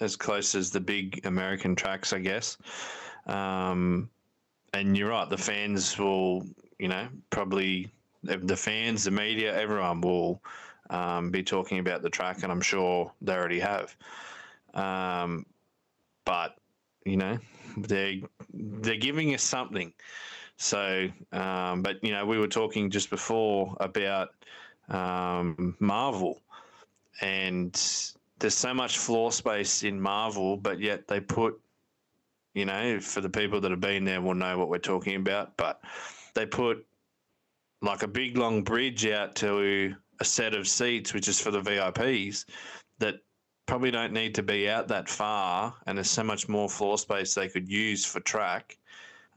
as 0.00 0.16
close 0.16 0.54
as 0.54 0.70
the 0.70 0.80
big 0.80 1.24
American 1.24 1.74
tracks, 1.74 2.12
I 2.12 2.18
guess. 2.18 2.58
Um, 3.26 4.10
and 4.72 4.96
you're 4.96 5.10
right, 5.10 5.28
the 5.28 5.36
fans 5.36 5.98
will, 5.98 6.46
you 6.78 6.88
know, 6.88 7.08
probably 7.30 7.90
the 8.22 8.36
the 8.36 8.56
fans, 8.56 9.04
the 9.04 9.10
media, 9.10 9.58
everyone 9.58 10.00
will 10.00 10.42
um, 10.90 11.30
be 11.30 11.42
talking 11.42 11.78
about 11.78 12.02
the 12.02 12.10
track, 12.10 12.42
and 12.42 12.52
I'm 12.52 12.60
sure 12.60 13.10
they 13.22 13.32
already 13.32 13.60
have. 13.60 13.96
Um, 14.74 15.46
but 16.24 16.56
you 17.04 17.16
know, 17.16 17.38
they 17.76 18.22
they're 18.52 18.96
giving 18.96 19.34
us 19.34 19.42
something. 19.42 19.92
So, 20.56 21.08
um, 21.32 21.82
but 21.82 22.02
you 22.04 22.12
know, 22.12 22.26
we 22.26 22.38
were 22.38 22.48
talking 22.48 22.90
just 22.90 23.08
before 23.08 23.76
about 23.80 24.30
um, 24.88 25.74
Marvel, 25.80 26.42
and 27.22 27.72
there's 28.38 28.54
so 28.54 28.74
much 28.74 28.98
floor 28.98 29.32
space 29.32 29.84
in 29.84 30.00
Marvel, 30.00 30.56
but 30.56 30.80
yet 30.80 31.06
they 31.06 31.20
put, 31.20 31.58
you 32.54 32.64
know, 32.66 33.00
for 33.00 33.20
the 33.20 33.30
people 33.30 33.60
that 33.60 33.70
have 33.70 33.80
been 33.80 34.04
there 34.04 34.20
will 34.20 34.34
know 34.34 34.58
what 34.58 34.68
we're 34.68 34.78
talking 34.78 35.16
about, 35.16 35.56
but 35.56 35.80
they 36.34 36.44
put 36.44 36.84
like 37.82 38.02
a 38.02 38.08
big 38.08 38.36
long 38.36 38.62
bridge 38.62 39.06
out 39.06 39.34
to 39.36 39.94
a 40.20 40.24
set 40.24 40.54
of 40.54 40.68
seats, 40.68 41.14
which 41.14 41.28
is 41.28 41.40
for 41.40 41.50
the 41.50 41.60
VIPs, 41.60 42.44
that 42.98 43.16
probably 43.66 43.90
don't 43.90 44.12
need 44.12 44.34
to 44.34 44.42
be 44.42 44.68
out 44.68 44.88
that 44.88 45.08
far, 45.08 45.74
and 45.86 45.96
there's 45.96 46.10
so 46.10 46.22
much 46.22 46.48
more 46.48 46.68
floor 46.68 46.98
space 46.98 47.34
they 47.34 47.48
could 47.48 47.68
use 47.68 48.04
for 48.04 48.20
track. 48.20 48.76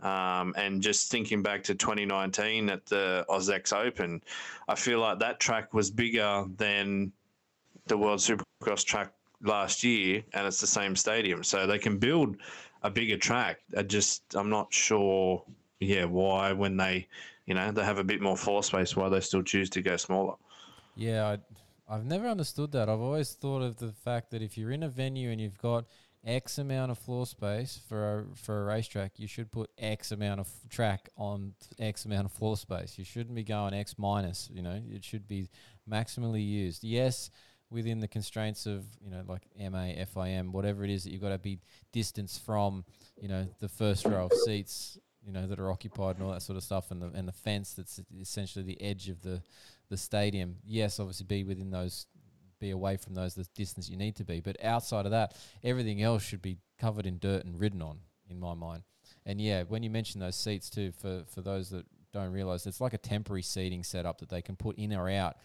Um, 0.01 0.53
and 0.57 0.81
just 0.81 1.09
thinking 1.09 1.41
back 1.41 1.63
to 1.63 1.75
2019 1.75 2.69
at 2.69 2.85
the 2.87 3.25
AUS-X 3.29 3.71
Open, 3.71 4.21
I 4.67 4.75
feel 4.75 4.99
like 4.99 5.19
that 5.19 5.39
track 5.39 5.73
was 5.73 5.89
bigger 5.89 6.45
than 6.57 7.13
the 7.87 7.97
World 7.97 8.19
Supercross 8.19 8.83
track 8.83 9.13
last 9.43 9.83
year, 9.83 10.23
and 10.33 10.45
it's 10.45 10.59
the 10.59 10.67
same 10.67 10.95
stadium, 10.95 11.43
so 11.43 11.65
they 11.65 11.79
can 11.79 11.97
build 11.97 12.37
a 12.81 12.89
bigger 12.89 13.17
track. 13.17 13.59
I 13.77 13.83
just 13.83 14.35
I'm 14.35 14.49
not 14.49 14.73
sure, 14.73 15.43
yeah, 15.79 16.05
why 16.05 16.51
when 16.51 16.75
they, 16.75 17.07
you 17.45 17.53
know, 17.53 17.71
they 17.71 17.83
have 17.83 17.99
a 17.99 18.03
bit 18.03 18.21
more 18.21 18.35
floor 18.35 18.63
space, 18.63 18.95
why 18.95 19.09
they 19.09 19.21
still 19.21 19.43
choose 19.43 19.69
to 19.71 19.81
go 19.81 19.95
smaller. 19.95 20.35
Yeah, 20.95 21.35
I, 21.89 21.93
I've 21.95 22.05
never 22.05 22.27
understood 22.27 22.71
that. 22.73 22.89
I've 22.89 23.01
always 23.01 23.33
thought 23.33 23.61
of 23.61 23.77
the 23.77 23.91
fact 23.91 24.31
that 24.31 24.41
if 24.41 24.57
you're 24.57 24.71
in 24.71 24.83
a 24.83 24.89
venue 24.89 25.31
and 25.31 25.41
you've 25.41 25.57
got 25.57 25.85
X 26.25 26.57
amount 26.57 26.91
of 26.91 26.97
floor 26.97 27.25
space 27.25 27.79
for 27.89 28.19
a, 28.19 28.35
for 28.35 28.61
a 28.61 28.65
racetrack, 28.65 29.19
you 29.19 29.27
should 29.27 29.51
put 29.51 29.69
X 29.77 30.11
amount 30.11 30.39
of 30.39 30.47
f- 30.47 30.69
track 30.69 31.09
on 31.17 31.53
X 31.79 32.05
amount 32.05 32.25
of 32.25 32.31
floor 32.31 32.55
space. 32.55 32.97
You 32.97 33.03
shouldn't 33.03 33.35
be 33.35 33.43
going 33.43 33.73
X 33.73 33.95
minus. 33.97 34.49
You 34.53 34.61
know, 34.61 34.81
it 34.89 35.03
should 35.03 35.27
be 35.27 35.49
maximally 35.89 36.45
used. 36.47 36.83
Yes, 36.83 37.29
within 37.69 37.99
the 37.99 38.07
constraints 38.07 38.65
of 38.65 38.85
you 39.03 39.09
know 39.09 39.23
like 39.27 39.41
MA, 39.59 40.03
FIM, 40.05 40.51
whatever 40.51 40.85
it 40.85 40.89
is 40.89 41.03
that 41.03 41.11
you've 41.11 41.21
got 41.21 41.29
to 41.29 41.39
be 41.39 41.59
distance 41.91 42.37
from. 42.37 42.85
You 43.19 43.27
know, 43.27 43.47
the 43.59 43.69
first 43.69 44.05
row 44.05 44.25
of 44.25 44.33
seats. 44.33 44.97
You 45.25 45.31
know 45.31 45.47
that 45.47 45.57
are 45.57 45.71
occupied 45.71 46.17
and 46.17 46.25
all 46.25 46.31
that 46.33 46.41
sort 46.41 46.57
of 46.57 46.63
stuff, 46.63 46.91
and 46.91 47.01
the 47.01 47.07
and 47.07 47.27
the 47.27 47.33
fence 47.33 47.73
that's 47.73 47.99
essentially 48.19 48.63
the 48.63 48.81
edge 48.81 49.07
of 49.07 49.21
the 49.21 49.41
the 49.93 49.97
stadium. 49.97 50.57
Yes, 50.65 50.99
obviously 50.99 51.27
be 51.27 51.43
within 51.43 51.69
those 51.69 52.07
be 52.59 52.71
away 52.71 52.97
from 52.97 53.13
those 53.13 53.35
the 53.35 53.45
distance 53.55 53.89
you 53.89 53.97
need 53.97 54.15
to 54.15 54.23
be. 54.23 54.39
But 54.39 54.57
outside 54.63 55.05
of 55.05 55.11
that, 55.11 55.35
everything 55.63 56.01
else 56.01 56.23
should 56.23 56.41
be 56.41 56.57
covered 56.79 57.05
in 57.05 57.19
dirt 57.19 57.45
and 57.45 57.59
ridden 57.59 57.81
on, 57.81 57.99
in 58.29 58.39
my 58.39 58.53
mind. 58.55 58.83
And 59.25 59.39
yeah, 59.39 59.63
when 59.67 59.83
you 59.83 59.89
mention 59.89 60.19
those 60.19 60.35
seats 60.35 60.69
too, 60.69 60.91
for 60.91 61.23
for 61.27 61.41
those 61.41 61.69
that 61.69 61.85
don't 62.11 62.31
realize, 62.31 62.65
it's 62.65 62.81
like 62.81 62.93
a 62.93 62.97
temporary 62.97 63.43
seating 63.43 63.83
setup 63.83 64.19
that 64.19 64.29
they 64.29 64.41
can 64.41 64.55
put 64.55 64.77
in 64.77 64.93
or 64.93 65.09
out 65.09 65.35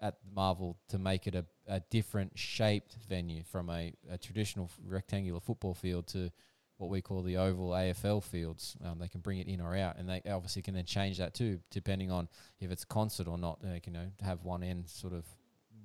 at 0.00 0.16
Marvel 0.34 0.76
to 0.88 0.98
make 0.98 1.26
it 1.28 1.36
a, 1.36 1.44
a 1.68 1.80
different 1.90 2.32
shaped 2.36 2.96
venue 3.08 3.44
from 3.44 3.70
a, 3.70 3.92
a 4.10 4.18
traditional 4.18 4.70
rectangular 4.84 5.40
football 5.40 5.74
field 5.74 6.06
to 6.08 6.30
what 6.78 6.90
we 6.90 7.00
call 7.00 7.22
the 7.22 7.36
oval 7.36 7.70
AFL 7.70 8.22
fields. 8.22 8.76
Um, 8.84 8.98
they 8.98 9.08
can 9.08 9.20
bring 9.20 9.38
it 9.38 9.46
in 9.46 9.60
or 9.60 9.76
out, 9.76 9.96
and 9.96 10.08
they 10.08 10.22
obviously 10.30 10.62
can 10.62 10.74
then 10.74 10.84
change 10.84 11.18
that 11.18 11.34
too, 11.34 11.60
depending 11.70 12.10
on 12.10 12.28
if 12.60 12.70
it's 12.70 12.84
concert 12.84 13.28
or 13.28 13.38
not. 13.38 13.60
They 13.62 13.80
can 13.80 13.94
you 13.94 14.00
know 14.00 14.06
have 14.22 14.42
one 14.42 14.62
end 14.62 14.88
sort 14.88 15.12
of 15.12 15.24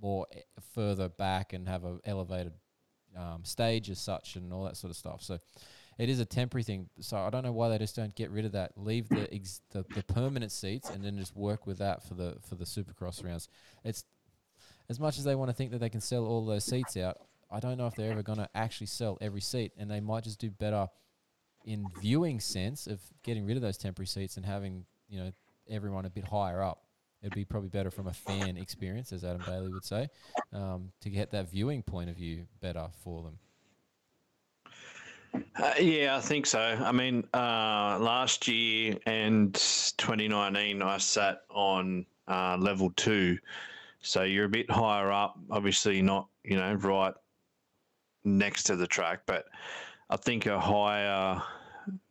more 0.02 0.26
e- 0.36 0.42
further 0.74 1.10
back 1.10 1.54
and 1.54 1.68
have 1.68 1.84
a 1.84 2.00
elevated 2.06 2.54
um, 3.18 3.44
stage 3.44 3.90
as 3.90 4.00
such 4.00 4.36
and 4.36 4.52
all 4.54 4.64
that 4.64 4.78
sort 4.78 4.92
of 4.92 4.98
stuff. 4.98 5.22
So 5.22 5.40
it 5.98 6.10
is 6.10 6.20
a 6.20 6.26
temporary 6.26 6.64
thing. 6.64 6.90
So 7.02 7.18
I 7.18 7.30
don't 7.30 7.44
know 7.44 7.52
why 7.52 7.70
they 7.70 7.78
just 7.78 7.96
don't 7.96 8.16
get 8.16 8.32
rid 8.32 8.46
of 8.46 8.54
that. 8.54 8.72
Leave 8.78 9.10
the 9.10 9.32
ex- 9.34 9.62
the, 9.72 9.86
the 9.94 10.04
permanent 10.04 10.52
seats 10.52 10.90
and 10.90 11.04
then 11.04 11.18
just 11.18 11.36
work 11.36 11.68
with 11.68 11.78
that 11.80 12.04
for 12.04 12.14
the 12.14 12.38
for 12.48 12.56
the 12.56 12.66
Supercross 12.66 13.24
rounds. 13.24 13.48
It's 13.84 14.06
as 14.90 15.00
much 15.00 15.18
as 15.18 15.24
they 15.24 15.36
want 15.36 15.50
to 15.50 15.54
think 15.54 15.72
that 15.72 15.80
they 15.80 15.90
can 15.90 16.02
sell 16.02 16.26
all 16.26 16.46
those 16.46 16.64
seats 16.64 16.98
out. 16.98 17.18
I 17.52 17.60
don't 17.60 17.78
know 17.78 17.88
if 17.88 17.96
they're 17.96 18.12
ever 18.12 18.24
going 18.24 18.38
to 18.38 18.50
actually 18.54 18.88
sell 18.88 19.18
every 19.22 19.42
seat, 19.42 19.72
and 19.78 19.90
they 19.90 20.00
might 20.00 20.24
just 20.24 20.40
do 20.40 20.50
better 20.52 20.88
in 21.66 21.86
viewing 22.02 22.40
sense 22.40 22.88
of 22.88 23.00
getting 23.24 23.46
rid 23.46 23.58
of 23.58 23.62
those 23.62 23.78
temporary 23.78 24.08
seats 24.08 24.38
and 24.38 24.46
having 24.46 24.86
you 25.10 25.20
know 25.20 25.32
everyone 25.70 26.06
a 26.06 26.10
bit 26.10 26.26
higher 26.26 26.62
up. 26.62 26.84
It'd 27.22 27.36
be 27.36 27.44
probably 27.44 27.70
better 27.70 27.92
from 27.92 28.08
a 28.08 28.14
fan 28.14 28.56
experience, 28.56 29.12
as 29.12 29.26
Adam 29.26 29.42
Bailey 29.46 29.74
would 29.74 29.84
say, 29.84 30.08
um, 30.54 30.92
to 31.02 31.10
get 31.10 31.32
that 31.32 31.52
viewing 31.52 31.84
point 31.84 32.10
of 32.10 32.16
view 32.16 32.46
better 32.62 32.88
for 33.04 33.24
them. 33.24 33.40
Uh, 35.56 35.74
yeah, 35.80 36.16
I 36.16 36.22
think 36.22 36.46
so. 36.46 36.60
I 36.60 36.92
mean, 36.94 37.28
uh, 37.34 37.98
last 38.00 38.48
year 38.48 38.98
and 39.06 39.54
2019, 39.54 40.82
I 40.82 40.98
sat 40.98 41.42
on 41.50 42.06
uh, 42.28 42.58
level 42.58 42.92
two, 42.96 43.38
so 44.02 44.24
you're 44.24 44.46
a 44.46 44.50
bit 44.50 44.72
higher 44.72 45.12
up. 45.12 45.38
Obviously, 45.52 46.02
not 46.02 46.28
you 46.44 46.56
know 46.56 46.74
right 46.76 47.14
next 48.38 48.64
to 48.64 48.76
the 48.76 48.88
track, 48.88 49.22
but 49.26 49.46
I 50.10 50.18
think 50.18 50.46
a 50.46 50.60
higher 50.60 51.42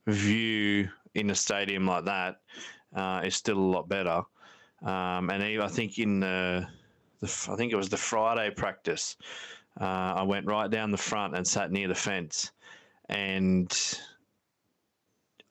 view 0.06 0.88
in 1.14 1.30
a 1.30 1.34
stadium 1.34 1.86
like 1.86 2.04
that 2.04 2.40
uh, 2.94 3.22
is 3.24 3.34
still 3.34 3.58
a 3.58 3.72
lot 3.76 3.88
better. 3.88 4.22
Um, 4.82 5.30
and 5.30 5.42
I 5.42 5.68
think 5.68 5.98
in 5.98 6.20
the, 6.20 6.66
the, 7.20 7.46
I 7.50 7.56
think 7.56 7.72
it 7.72 7.76
was 7.76 7.88
the 7.88 7.96
Friday 7.96 8.50
practice, 8.50 9.16
uh, 9.80 9.84
I 9.84 10.22
went 10.22 10.46
right 10.46 10.70
down 10.70 10.90
the 10.90 10.96
front 10.96 11.36
and 11.36 11.46
sat 11.46 11.70
near 11.70 11.88
the 11.88 11.94
fence, 11.94 12.52
and 13.08 13.72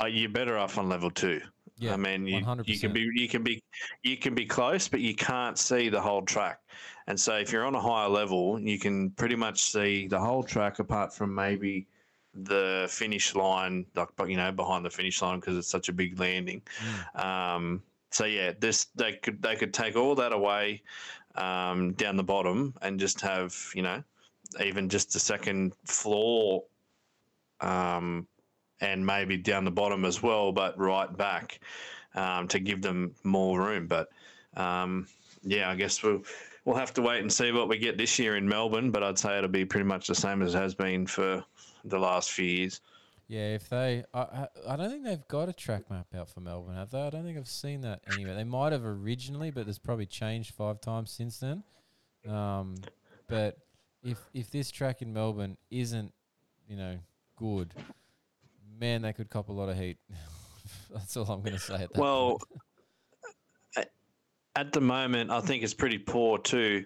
uh, 0.01 0.07
you're 0.07 0.29
better 0.29 0.57
off 0.57 0.77
on 0.77 0.89
level 0.89 1.11
two. 1.11 1.41
Yeah, 1.79 1.93
I 1.93 1.97
mean, 1.97 2.25
you, 2.25 2.37
you 2.37 2.43
100%. 2.43 2.81
can 2.81 2.93
be 2.93 3.09
you 3.13 3.27
can 3.27 3.43
be 3.43 3.63
you 4.03 4.17
can 4.17 4.33
be 4.33 4.45
close, 4.45 4.87
but 4.87 4.99
you 4.99 5.13
can't 5.13 5.57
see 5.57 5.89
the 5.89 6.01
whole 6.01 6.23
track. 6.23 6.59
And 7.07 7.19
so, 7.19 7.35
if 7.35 7.51
you're 7.51 7.65
on 7.65 7.75
a 7.75 7.81
higher 7.81 8.09
level, 8.09 8.59
you 8.59 8.79
can 8.79 9.11
pretty 9.11 9.35
much 9.35 9.61
see 9.71 10.07
the 10.07 10.19
whole 10.19 10.43
track, 10.43 10.79
apart 10.79 11.13
from 11.13 11.33
maybe 11.33 11.87
the 12.33 12.87
finish 12.89 13.35
line, 13.35 13.85
like 13.95 14.09
you 14.27 14.37
know 14.37 14.51
behind 14.51 14.85
the 14.85 14.89
finish 14.89 15.21
line 15.21 15.39
because 15.39 15.57
it's 15.57 15.69
such 15.69 15.89
a 15.89 15.93
big 15.93 16.19
landing. 16.19 16.61
Um, 17.15 17.83
so 18.11 18.25
yeah, 18.25 18.53
this 18.59 18.85
they 18.95 19.13
could 19.13 19.41
they 19.41 19.55
could 19.55 19.73
take 19.73 19.95
all 19.95 20.15
that 20.15 20.31
away 20.31 20.81
um, 21.35 21.93
down 21.93 22.15
the 22.15 22.23
bottom 22.23 22.73
and 22.81 22.99
just 22.99 23.21
have 23.21 23.55
you 23.75 23.81
know 23.81 24.03
even 24.63 24.89
just 24.89 25.13
the 25.13 25.19
second 25.19 25.73
floor 25.85 26.63
um, 27.61 28.27
and 28.81 29.05
maybe 29.05 29.37
down 29.37 29.65
the 29.65 29.71
bottom 29.71 30.05
as 30.05 30.21
well, 30.21 30.51
but 30.51 30.77
right 30.77 31.15
back 31.15 31.59
um, 32.15 32.47
to 32.49 32.59
give 32.59 32.81
them 32.81 33.13
more 33.23 33.59
room. 33.59 33.87
But 33.87 34.09
um, 34.55 35.07
yeah, 35.43 35.69
I 35.69 35.75
guess 35.75 36.03
we'll 36.03 36.23
we'll 36.65 36.75
have 36.75 36.93
to 36.95 37.01
wait 37.01 37.21
and 37.21 37.31
see 37.31 37.51
what 37.51 37.69
we 37.69 37.77
get 37.77 37.97
this 37.97 38.19
year 38.19 38.37
in 38.37 38.47
Melbourne. 38.47 38.91
But 38.91 39.03
I'd 39.03 39.19
say 39.19 39.37
it'll 39.37 39.49
be 39.49 39.65
pretty 39.65 39.85
much 39.85 40.07
the 40.07 40.15
same 40.15 40.41
as 40.41 40.55
it 40.55 40.59
has 40.59 40.75
been 40.75 41.07
for 41.07 41.43
the 41.85 41.99
last 41.99 42.31
few 42.31 42.45
years. 42.45 42.81
Yeah, 43.29 43.55
if 43.55 43.67
they, 43.67 44.05
I, 44.13 44.47
I, 44.65 44.77
don't 44.77 44.89
think 44.89 45.03
they've 45.03 45.27
got 45.27 45.49
a 45.49 45.53
track 45.53 45.89
map 45.89 46.07
out 46.15 46.29
for 46.29 46.39
Melbourne, 46.39 46.75
have 46.75 46.91
they? 46.91 47.01
I 47.01 47.09
don't 47.09 47.25
think 47.25 47.37
I've 47.37 47.49
seen 47.49 47.81
that 47.81 47.99
anywhere. 48.13 48.35
They 48.35 48.45
might 48.45 48.71
have 48.71 48.85
originally, 48.85 49.51
but 49.51 49.65
there's 49.65 49.79
probably 49.79 50.05
changed 50.05 50.53
five 50.55 50.79
times 50.79 51.11
since 51.11 51.37
then. 51.39 51.63
Um, 52.25 52.75
but 53.27 53.57
if 54.01 54.17
if 54.33 54.49
this 54.49 54.71
track 54.71 55.01
in 55.01 55.11
Melbourne 55.11 55.57
isn't, 55.69 56.13
you 56.69 56.77
know, 56.77 56.99
good, 57.35 57.73
man, 58.79 59.01
they 59.01 59.13
could 59.13 59.29
cop 59.29 59.49
a 59.49 59.53
lot 59.53 59.69
of 59.69 59.77
heat. 59.77 59.97
That's 60.93 61.17
all 61.17 61.25
I'm 61.29 61.41
going 61.41 61.53
to 61.53 61.59
say 61.59 61.75
at 61.75 61.93
that. 61.93 61.99
Well, 61.99 62.39
at 64.57 64.73
the 64.73 64.81
moment, 64.81 65.29
I 65.29 65.39
think 65.39 65.63
it's 65.63 65.73
pretty 65.73 65.99
poor 65.99 66.39
too. 66.39 66.85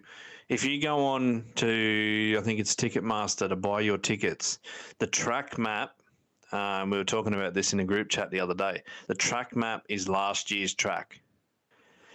If 0.50 0.66
you 0.66 0.82
go 0.82 1.06
on 1.06 1.46
to, 1.56 2.36
I 2.38 2.42
think 2.42 2.60
it's 2.60 2.76
Ticketmaster 2.76 3.48
to 3.48 3.56
buy 3.56 3.80
your 3.80 3.98
tickets, 3.98 4.60
the 5.00 5.08
track 5.08 5.58
map. 5.58 5.92
Um, 6.52 6.90
we 6.90 6.98
were 6.98 7.06
talking 7.06 7.34
about 7.34 7.54
this 7.54 7.72
in 7.72 7.80
a 7.80 7.86
group 7.86 8.10
chat 8.10 8.30
the 8.30 8.42
other 8.42 8.54
day. 8.54 8.84
The 9.08 9.16
track 9.16 9.56
map 9.56 9.84
is 9.88 10.10
last 10.10 10.52
year's 10.52 10.74
track. 10.74 11.22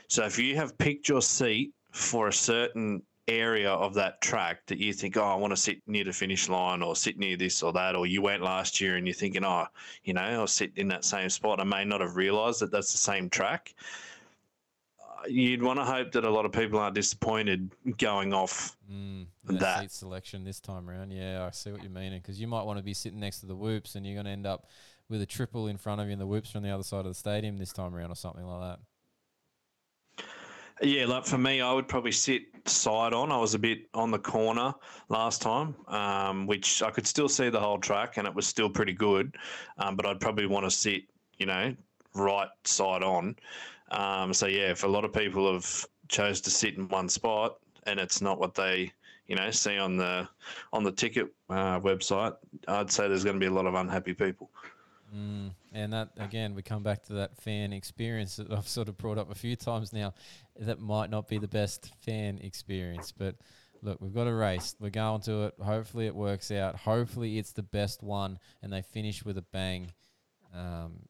So 0.09 0.27
if 0.27 0.39
you 0.39 0.57
have 0.57 0.77
picked 0.77 1.09
your 1.09 1.23
seat 1.23 1.73
for 1.91 2.29
a 2.29 2.33
certain 2.33 3.03
area 3.29 3.71
of 3.71 3.95
that 3.95 4.21
track 4.21 4.67
that 4.67 4.79
you 4.79 4.93
think, 4.93 5.17
oh, 5.17 5.25
I 5.25 5.35
want 5.35 5.53
to 5.53 5.57
sit 5.57 5.83
near 5.87 6.05
the 6.05 6.12
finish 6.12 6.49
line 6.49 6.83
or 6.83 6.95
sit 6.95 7.19
near 7.19 7.37
this 7.37 7.62
or 7.62 7.73
that, 7.73 7.97
or 7.97 8.07
you 8.07 8.23
went 8.23 8.43
last 8.43 8.81
year 8.81 8.97
and 8.97 9.07
you're 9.07 9.15
thinking, 9.15 9.45
oh, 9.45 9.67
you 10.05 10.15
know, 10.15 10.23
I'll 10.23 10.47
sit 10.47 10.73
in 10.77 10.89
that 10.89 11.05
same 11.05 11.29
spot. 11.29 11.61
I 11.61 11.65
may 11.65 11.85
not 11.85 12.01
have 12.01 12.17
realised 12.17 12.61
that 12.61 12.71
that's 12.71 12.93
the 12.93 12.99
same 12.99 13.29
track. 13.29 13.75
Uh, 15.01 15.27
You'd 15.29 15.62
want 15.62 15.79
to 15.79 15.85
hope 15.85 16.12
that 16.12 16.25
a 16.25 16.31
lot 16.31 16.45
of 16.45 16.53
people 16.53 16.79
aren't 16.79 16.95
disappointed 16.95 17.71
going 17.99 18.33
off. 18.33 18.77
Mm, 18.91 19.27
that, 19.45 19.61
that. 19.61 19.81
seat 19.81 19.93
selection 19.93 20.45
this 20.45 20.61
time 20.61 20.89
around. 20.89 21.11
Yeah, 21.11 21.45
I 21.45 21.51
see 21.51 21.73
what 21.73 21.83
you're 21.83 21.91
meaning 21.91 22.21
because 22.21 22.41
you 22.41 22.47
might 22.47 22.62
want 22.62 22.79
to 22.79 22.85
be 22.85 22.95
sitting 22.95 23.21
next 23.21 23.41
to 23.41 23.47
the 23.47 23.57
whoops 23.57 23.97
and 23.97 24.07
you're 24.07 24.15
going 24.15 24.27
to 24.27 24.33
end 24.33 24.47
up 24.47 24.67
with 25.09 25.21
a 25.21 25.27
triple 25.27 25.69
in 25.69 25.77
front 25.77 26.01
of 26.01 26.07
you 26.07 26.12
and 26.12 26.21
the 26.21 26.27
whoops 26.27 26.51
from 26.51 26.62
the 26.62 26.71
other 26.71 26.83
side 26.83 27.01
of 27.01 27.07
the 27.07 27.15
stadium 27.15 27.59
this 27.59 27.73
time 27.73 27.95
around 27.95 28.11
or 28.11 28.17
something 28.17 28.45
like 28.45 28.61
that. 28.61 28.81
Yeah, 30.83 31.07
like 31.07 31.25
for 31.25 31.39
me, 31.39 31.61
I 31.61 31.73
would 31.73 31.89
probably 31.89 32.12
sit 32.12 32.43
side 32.69 33.15
on. 33.15 33.33
I 33.33 33.39
was 33.39 33.55
a 33.55 33.59
bit 33.59 33.89
on 33.95 34.11
the 34.11 34.19
corner 34.19 34.75
last 35.09 35.41
time, 35.41 35.75
um, 35.89 36.47
which 36.47 36.83
I 36.83 36.91
could 36.91 37.07
still 37.07 37.29
see 37.29 37.49
the 37.49 37.61
whole 37.61 37.79
track 37.79 38.17
and 38.17 38.27
it 38.27 38.35
was 38.35 38.47
still 38.47 38.69
pretty 38.69 38.93
good. 38.93 39.37
Um, 39.79 39.97
but 39.97 40.07
I'd 40.07 40.21
probably 40.21 40.47
want 40.47 40.67
to 40.67 40.71
sit, 40.71 41.05
you 41.39 41.47
know, 41.47 41.75
right 42.15 42.49
side 42.65 43.03
on. 43.03 43.37
Um, 43.91 44.35
so 44.35 44.47
yeah, 44.47 44.71
if 44.71 44.85
a 44.85 44.89
lot 44.89 45.05
of 45.05 45.12
people 45.12 45.53
have 45.53 45.87
chose 46.09 46.41
to 46.43 46.51
sit 46.51 46.77
in 46.77 46.89
one 46.89 47.09
spot 47.09 47.59
and 47.85 48.01
it's 48.01 48.21
not 48.21 48.39
what 48.39 48.55
they, 48.55 48.93
you 49.29 49.37
know, 49.37 49.51
see 49.51 49.79
on 49.79 49.97
the 49.97 50.29
on 50.73 50.83
the 50.83 50.93
ticket 50.93 51.29
uh, 51.49 51.81
website, 51.81 52.37
I'd 52.69 52.91
say 52.91 53.09
there's 53.09 53.25
going 53.25 53.37
to 53.37 53.41
be 53.41 53.47
a 53.47 53.55
lot 53.55 53.67
of 53.67 53.75
unhappy 53.75 54.15
people. 54.15 54.51
Mm, 55.15 55.53
and 55.73 55.93
that 55.93 56.11
again, 56.19 56.55
we 56.55 56.62
come 56.62 56.83
back 56.83 57.05
to 57.05 57.15
that 57.15 57.37
fan 57.37 57.73
experience 57.73 58.37
that 58.37 58.51
I've 58.51 58.69
sort 58.69 58.89
of 58.89 58.99
brought 58.99 59.19
up 59.19 59.31
a 59.31 59.35
few 59.35 59.55
times 59.55 59.93
now. 59.93 60.15
That 60.59 60.81
might 60.81 61.11
not 61.11 61.29
be 61.29 61.38
the 61.38 61.49
best 61.49 61.92
fan 62.05 62.38
experience, 62.38 63.12
but 63.12 63.37
look, 63.83 64.01
we've 64.01 64.14
got 64.14 64.27
a 64.27 64.35
race. 64.35 64.75
We're 64.81 64.90
going 64.90 65.21
to 65.23 65.45
it. 65.45 65.55
Hopefully, 65.62 66.07
it 66.07 66.14
works 66.14 66.51
out. 66.51 66.77
Hopefully, 66.77 67.38
it's 67.38 67.53
the 67.53 67.62
best 67.62 68.03
one, 68.03 68.38
and 68.62 68.73
they 68.73 68.83
finish 68.83 69.25
with 69.25 69.38
a 69.38 69.42
bang. 69.42 69.92
Um, 70.55 71.01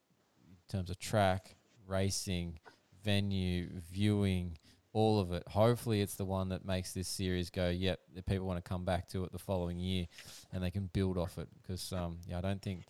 in 0.49 0.77
terms 0.77 0.89
of 0.89 0.99
track, 0.99 1.55
racing, 1.87 2.59
venue, 3.03 3.69
viewing, 3.91 4.57
all 4.91 5.19
of 5.19 5.31
it. 5.31 5.43
Hopefully, 5.47 6.01
it's 6.01 6.15
the 6.15 6.25
one 6.25 6.49
that 6.49 6.65
makes 6.65 6.93
this 6.93 7.07
series 7.07 7.49
go. 7.49 7.69
Yep, 7.69 7.99
the 8.15 8.23
people 8.23 8.45
want 8.45 8.63
to 8.63 8.67
come 8.67 8.83
back 8.83 9.07
to 9.09 9.23
it 9.23 9.31
the 9.31 9.39
following 9.39 9.79
year, 9.79 10.07
and 10.51 10.61
they 10.61 10.71
can 10.71 10.89
build 10.91 11.17
off 11.17 11.37
it. 11.37 11.47
Because 11.61 11.93
um, 11.93 12.19
yeah, 12.27 12.37
I 12.37 12.41
don't 12.41 12.61
think 12.61 12.83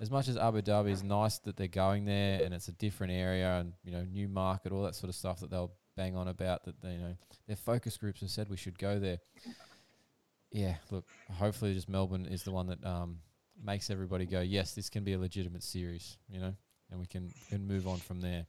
as 0.00 0.10
much 0.10 0.28
as 0.28 0.36
Abu 0.36 0.62
Dhabi 0.62 0.90
is 0.90 1.02
nice 1.02 1.38
that 1.38 1.56
they're 1.56 1.68
going 1.68 2.04
there 2.04 2.42
and 2.42 2.52
it's 2.52 2.68
a 2.68 2.72
different 2.72 3.12
area 3.12 3.58
and 3.58 3.72
you 3.84 3.92
know 3.92 4.04
new 4.04 4.28
market, 4.28 4.72
all 4.72 4.82
that 4.84 4.94
sort 4.94 5.08
of 5.08 5.14
stuff 5.14 5.40
that 5.40 5.50
they'll 5.50 5.72
bang 5.96 6.16
on 6.16 6.28
about 6.28 6.64
that 6.64 6.74
you 6.84 6.98
know 6.98 7.16
their 7.46 7.56
focus 7.56 7.96
groups 7.96 8.20
have 8.20 8.30
said 8.30 8.48
we 8.48 8.56
should 8.56 8.78
go 8.78 8.98
there. 8.98 9.18
yeah, 10.50 10.76
look, 10.90 11.04
hopefully 11.32 11.74
just 11.74 11.88
Melbourne 11.88 12.26
is 12.26 12.42
the 12.42 12.52
one 12.52 12.66
that 12.68 12.84
um, 12.84 13.18
makes 13.62 13.90
everybody 13.90 14.26
go, 14.26 14.40
yes, 14.40 14.74
this 14.74 14.88
can 14.88 15.04
be 15.04 15.12
a 15.12 15.18
legitimate 15.18 15.62
series, 15.62 16.18
you 16.28 16.40
know, 16.40 16.54
and 16.90 17.00
we 17.00 17.06
can 17.06 17.32
can 17.48 17.66
move 17.66 17.86
on 17.86 17.98
from 17.98 18.20
there. 18.20 18.46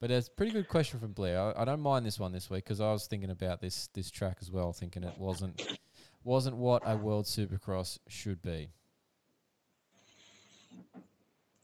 But 0.00 0.10
it's 0.10 0.26
a 0.26 0.32
pretty 0.32 0.52
good 0.52 0.68
question 0.68 0.98
from 0.98 1.12
Blair. 1.12 1.40
I, 1.40 1.62
I 1.62 1.64
don't 1.64 1.80
mind 1.80 2.04
this 2.04 2.18
one 2.18 2.32
this 2.32 2.50
week 2.50 2.64
because 2.64 2.80
I 2.80 2.92
was 2.92 3.06
thinking 3.06 3.30
about 3.30 3.60
this 3.60 3.88
this 3.94 4.10
track 4.10 4.38
as 4.40 4.50
well, 4.50 4.72
thinking 4.72 5.04
it 5.04 5.18
wasn't 5.18 5.62
wasn't 6.24 6.56
what 6.56 6.82
a 6.84 6.96
World 6.96 7.26
Supercross 7.26 7.98
should 8.08 8.42
be. 8.42 8.70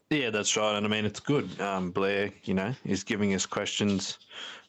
Yeah, 0.09 0.31
that's 0.31 0.57
right. 0.57 0.75
And 0.75 0.85
I 0.87 0.89
mean, 0.89 1.05
it's 1.05 1.19
good. 1.19 1.61
Um, 1.61 1.91
Blair, 1.91 2.31
you 2.43 2.55
know, 2.55 2.73
is 2.83 3.03
giving 3.03 3.35
us 3.35 3.45
questions 3.45 4.17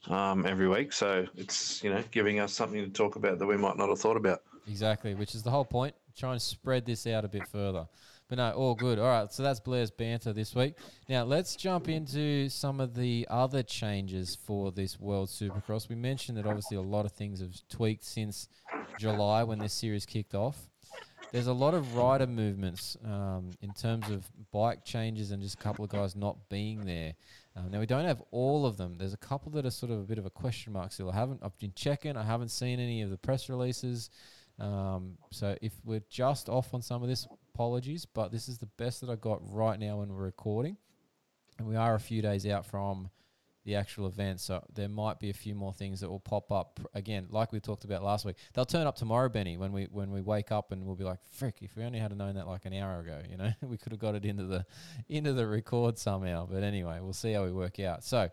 um, 0.09 0.45
every 0.45 0.69
week. 0.69 0.93
So 0.93 1.27
it's, 1.35 1.83
you 1.83 1.89
know, 1.89 2.05
giving 2.11 2.41
us 2.41 2.53
something 2.53 2.85
to 2.85 2.91
talk 2.91 3.17
about 3.17 3.39
that 3.39 3.47
we 3.47 3.57
might 3.57 3.79
not 3.79 3.89
have 3.89 3.99
thought 3.99 4.19
about. 4.19 4.43
Exactly, 4.69 5.15
which 5.15 5.35
is 5.35 5.43
the 5.43 5.51
whole 5.51 5.65
point. 5.65 5.95
Try 6.15 6.33
and 6.33 6.43
spread 6.43 6.85
this 6.85 7.07
out 7.07 7.25
a 7.25 7.29
bit 7.29 7.49
further. 7.49 7.87
But 8.29 8.37
no, 8.37 8.53
all 8.53 8.75
good. 8.75 8.99
All 8.99 9.09
right, 9.09 9.33
so 9.33 9.43
that's 9.43 9.59
Blair's 9.59 9.91
banter 9.91 10.33
this 10.33 10.55
week. 10.55 10.75
Now 11.09 11.25
let's 11.25 11.57
jump 11.57 11.89
into 11.89 12.49
some 12.49 12.79
of 12.79 12.95
the 12.95 13.27
other 13.29 13.63
changes 13.63 14.37
for 14.37 14.71
this 14.71 15.01
World 15.01 15.31
Supercross. 15.31 15.89
We 15.89 15.97
mentioned 15.97 16.39
that 16.39 16.47
obviously 16.47 16.77
a 16.77 16.83
lot 16.83 17.07
of 17.07 17.13
things 17.13 17.41
have 17.41 17.57
tweaked 17.69 18.05
since 18.05 18.47
July 18.99 19.43
when 19.43 19.59
this 19.59 19.73
series 19.73 20.07
kicked 20.07 20.35
off. 20.35 20.70
There's 21.33 21.47
a 21.47 21.53
lot 21.53 21.75
of 21.75 21.95
rider 21.95 22.27
movements 22.27 22.97
um, 23.05 23.51
in 23.63 23.73
terms 23.73 24.11
of 24.11 24.29
bike 24.51 24.85
changes 24.85 25.31
and 25.31 25.41
just 25.41 25.55
a 25.55 25.63
couple 25.63 25.85
of 25.85 25.91
guys 25.91 26.17
not 26.17 26.37
being 26.49 26.85
there. 26.85 27.15
Um, 27.55 27.71
now 27.71 27.79
we 27.79 27.87
don't 27.87 28.05
have 28.05 28.23
all 28.33 28.67
of 28.67 28.77
them. 28.77 28.97
There's 28.99 29.13
a 29.13 29.19
couple 29.19 29.53
that 29.53 29.65
are 29.65 29.71
sort 29.71 29.93
of 29.93 29.99
a 30.01 30.03
bit 30.03 30.19
of 30.19 30.27
a 30.27 30.31
question 30.31 30.73
mark 30.73 30.93
still. 30.93 31.11
I 31.11 31.15
haven't. 31.15 31.41
I've 31.43 31.57
been 31.59 31.73
checking. 31.77 32.17
I 32.17 32.25
haven't 32.25 32.51
seen 32.51 32.81
any 32.81 33.03
of 33.03 33.11
the 33.11 33.17
press 33.17 33.49
releases. 33.49 34.11
Um, 34.59 35.19
so 35.31 35.57
if 35.63 35.73
we're 35.85 36.03
just 36.11 36.49
off 36.49 36.75
on 36.75 36.83
some 36.83 37.03
of 37.03 37.09
this, 37.09 37.29
apologies. 37.55 38.07
But 38.07 38.33
this 38.33 38.49
is 38.49 38.59
the 38.59 38.69
best 38.77 39.01
that 39.01 39.11
I 39.11 39.15
got 39.15 39.41
right 39.43 39.79
now 39.79 39.99
when 39.99 40.09
we're 40.09 40.25
recording, 40.25 40.77
and 41.59 41.69
we 41.69 41.77
are 41.77 41.95
a 41.95 42.01
few 42.01 42.23
days 42.23 42.45
out 42.47 42.67
from 42.67 43.09
the 43.71 43.77
actual 43.77 44.09
event. 44.09 44.41
So 44.41 44.65
there 44.75 44.89
might 44.89 45.21
be 45.21 45.31
a 45.31 45.33
few 45.33 45.55
more 45.55 45.73
things 45.73 46.01
that 46.01 46.11
will 46.11 46.19
pop 46.19 46.51
up 46.51 46.81
again, 46.93 47.29
like 47.31 47.53
we 47.53 47.61
talked 47.61 47.85
about 47.85 48.03
last 48.03 48.25
week. 48.25 48.35
They'll 48.53 48.65
turn 48.65 48.87
up 48.87 48.97
tomorrow, 48.97 49.29
Benny, 49.29 49.57
when 49.57 49.71
we 49.71 49.85
when 49.85 50.11
we 50.11 50.21
wake 50.23 50.51
up 50.51 50.73
and 50.73 50.85
we'll 50.85 50.97
be 50.97 51.05
like, 51.05 51.21
"Frick! 51.31 51.59
If 51.61 51.77
we 51.77 51.85
only 51.85 52.01
had 52.01 52.17
known 52.17 52.35
that 52.35 52.49
like 52.49 52.65
an 52.65 52.75
hour 52.75 52.99
ago, 52.99 53.23
you 53.31 53.37
know, 53.37 53.53
we 53.63 53.77
could 53.77 53.93
have 53.93 54.01
got 54.01 54.17
it 54.17 54.25
into 54.25 54.45
the 54.45 54.67
into 55.09 55.33
the 55.33 55.47
record 55.47 55.99
somehow." 55.99 56.49
But 56.51 56.65
anyway, 56.65 56.99
we'll 57.01 57.13
see 57.13 57.33
how 57.33 57.45
we 57.45 57.53
work 57.53 57.79
out. 57.79 58.05
So. 58.05 58.29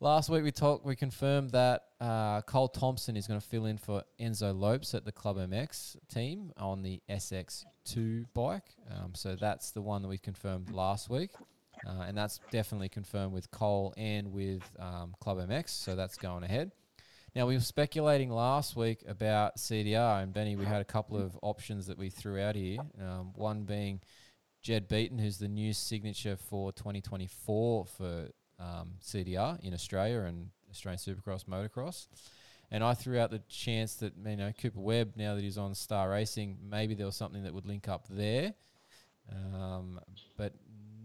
Last 0.00 0.30
week 0.30 0.44
we 0.44 0.52
talked, 0.52 0.86
we 0.86 0.94
confirmed 0.94 1.50
that 1.50 1.82
uh, 2.00 2.42
Cole 2.42 2.68
Thompson 2.68 3.16
is 3.16 3.26
going 3.26 3.40
to 3.40 3.44
fill 3.44 3.66
in 3.66 3.78
for 3.78 4.04
Enzo 4.20 4.56
Lopes 4.56 4.94
at 4.94 5.04
the 5.04 5.10
Club 5.10 5.38
MX 5.38 5.96
team 6.08 6.52
on 6.56 6.82
the 6.82 7.02
SX2 7.10 8.26
bike. 8.32 8.76
Um, 8.88 9.16
so 9.16 9.34
that's 9.34 9.72
the 9.72 9.82
one 9.82 10.02
that 10.02 10.08
we 10.08 10.16
confirmed 10.16 10.70
last 10.70 11.10
week. 11.10 11.30
Uh, 11.86 12.02
and 12.06 12.16
that's 12.16 12.40
definitely 12.50 12.88
confirmed 12.88 13.32
with 13.32 13.50
Cole 13.50 13.94
and 13.96 14.32
with 14.32 14.62
um, 14.78 15.14
Club 15.20 15.38
MX. 15.38 15.70
So 15.70 15.96
that's 15.96 16.16
going 16.16 16.44
ahead. 16.44 16.72
Now, 17.34 17.46
we 17.46 17.54
were 17.54 17.60
speculating 17.60 18.30
last 18.30 18.74
week 18.74 19.04
about 19.06 19.58
CDR, 19.58 20.22
and 20.22 20.32
Benny, 20.32 20.56
we 20.56 20.64
had 20.64 20.80
a 20.80 20.84
couple 20.84 21.18
of 21.18 21.38
options 21.42 21.86
that 21.86 21.98
we 21.98 22.08
threw 22.08 22.40
out 22.40 22.56
here. 22.56 22.78
Um, 23.00 23.32
one 23.34 23.64
being 23.64 24.00
Jed 24.62 24.88
Beaton, 24.88 25.18
who's 25.18 25.38
the 25.38 25.48
new 25.48 25.72
signature 25.72 26.36
for 26.36 26.72
2024 26.72 27.86
for 27.86 28.28
um, 28.58 28.94
CDR 29.02 29.60
in 29.60 29.74
Australia 29.74 30.20
and 30.20 30.48
Australian 30.70 30.98
Supercross 30.98 31.44
Motocross. 31.44 32.08
And 32.70 32.84
I 32.84 32.94
threw 32.94 33.18
out 33.18 33.30
the 33.30 33.42
chance 33.48 33.94
that 33.96 34.12
you 34.26 34.36
know 34.36 34.52
Cooper 34.60 34.80
Webb, 34.80 35.12
now 35.16 35.34
that 35.34 35.44
he's 35.44 35.58
on 35.58 35.74
Star 35.74 36.10
Racing, 36.10 36.58
maybe 36.68 36.94
there 36.94 37.06
was 37.06 37.16
something 37.16 37.44
that 37.44 37.54
would 37.54 37.66
link 37.66 37.88
up 37.88 38.06
there. 38.10 38.54
Um, 39.30 40.00
but 40.36 40.54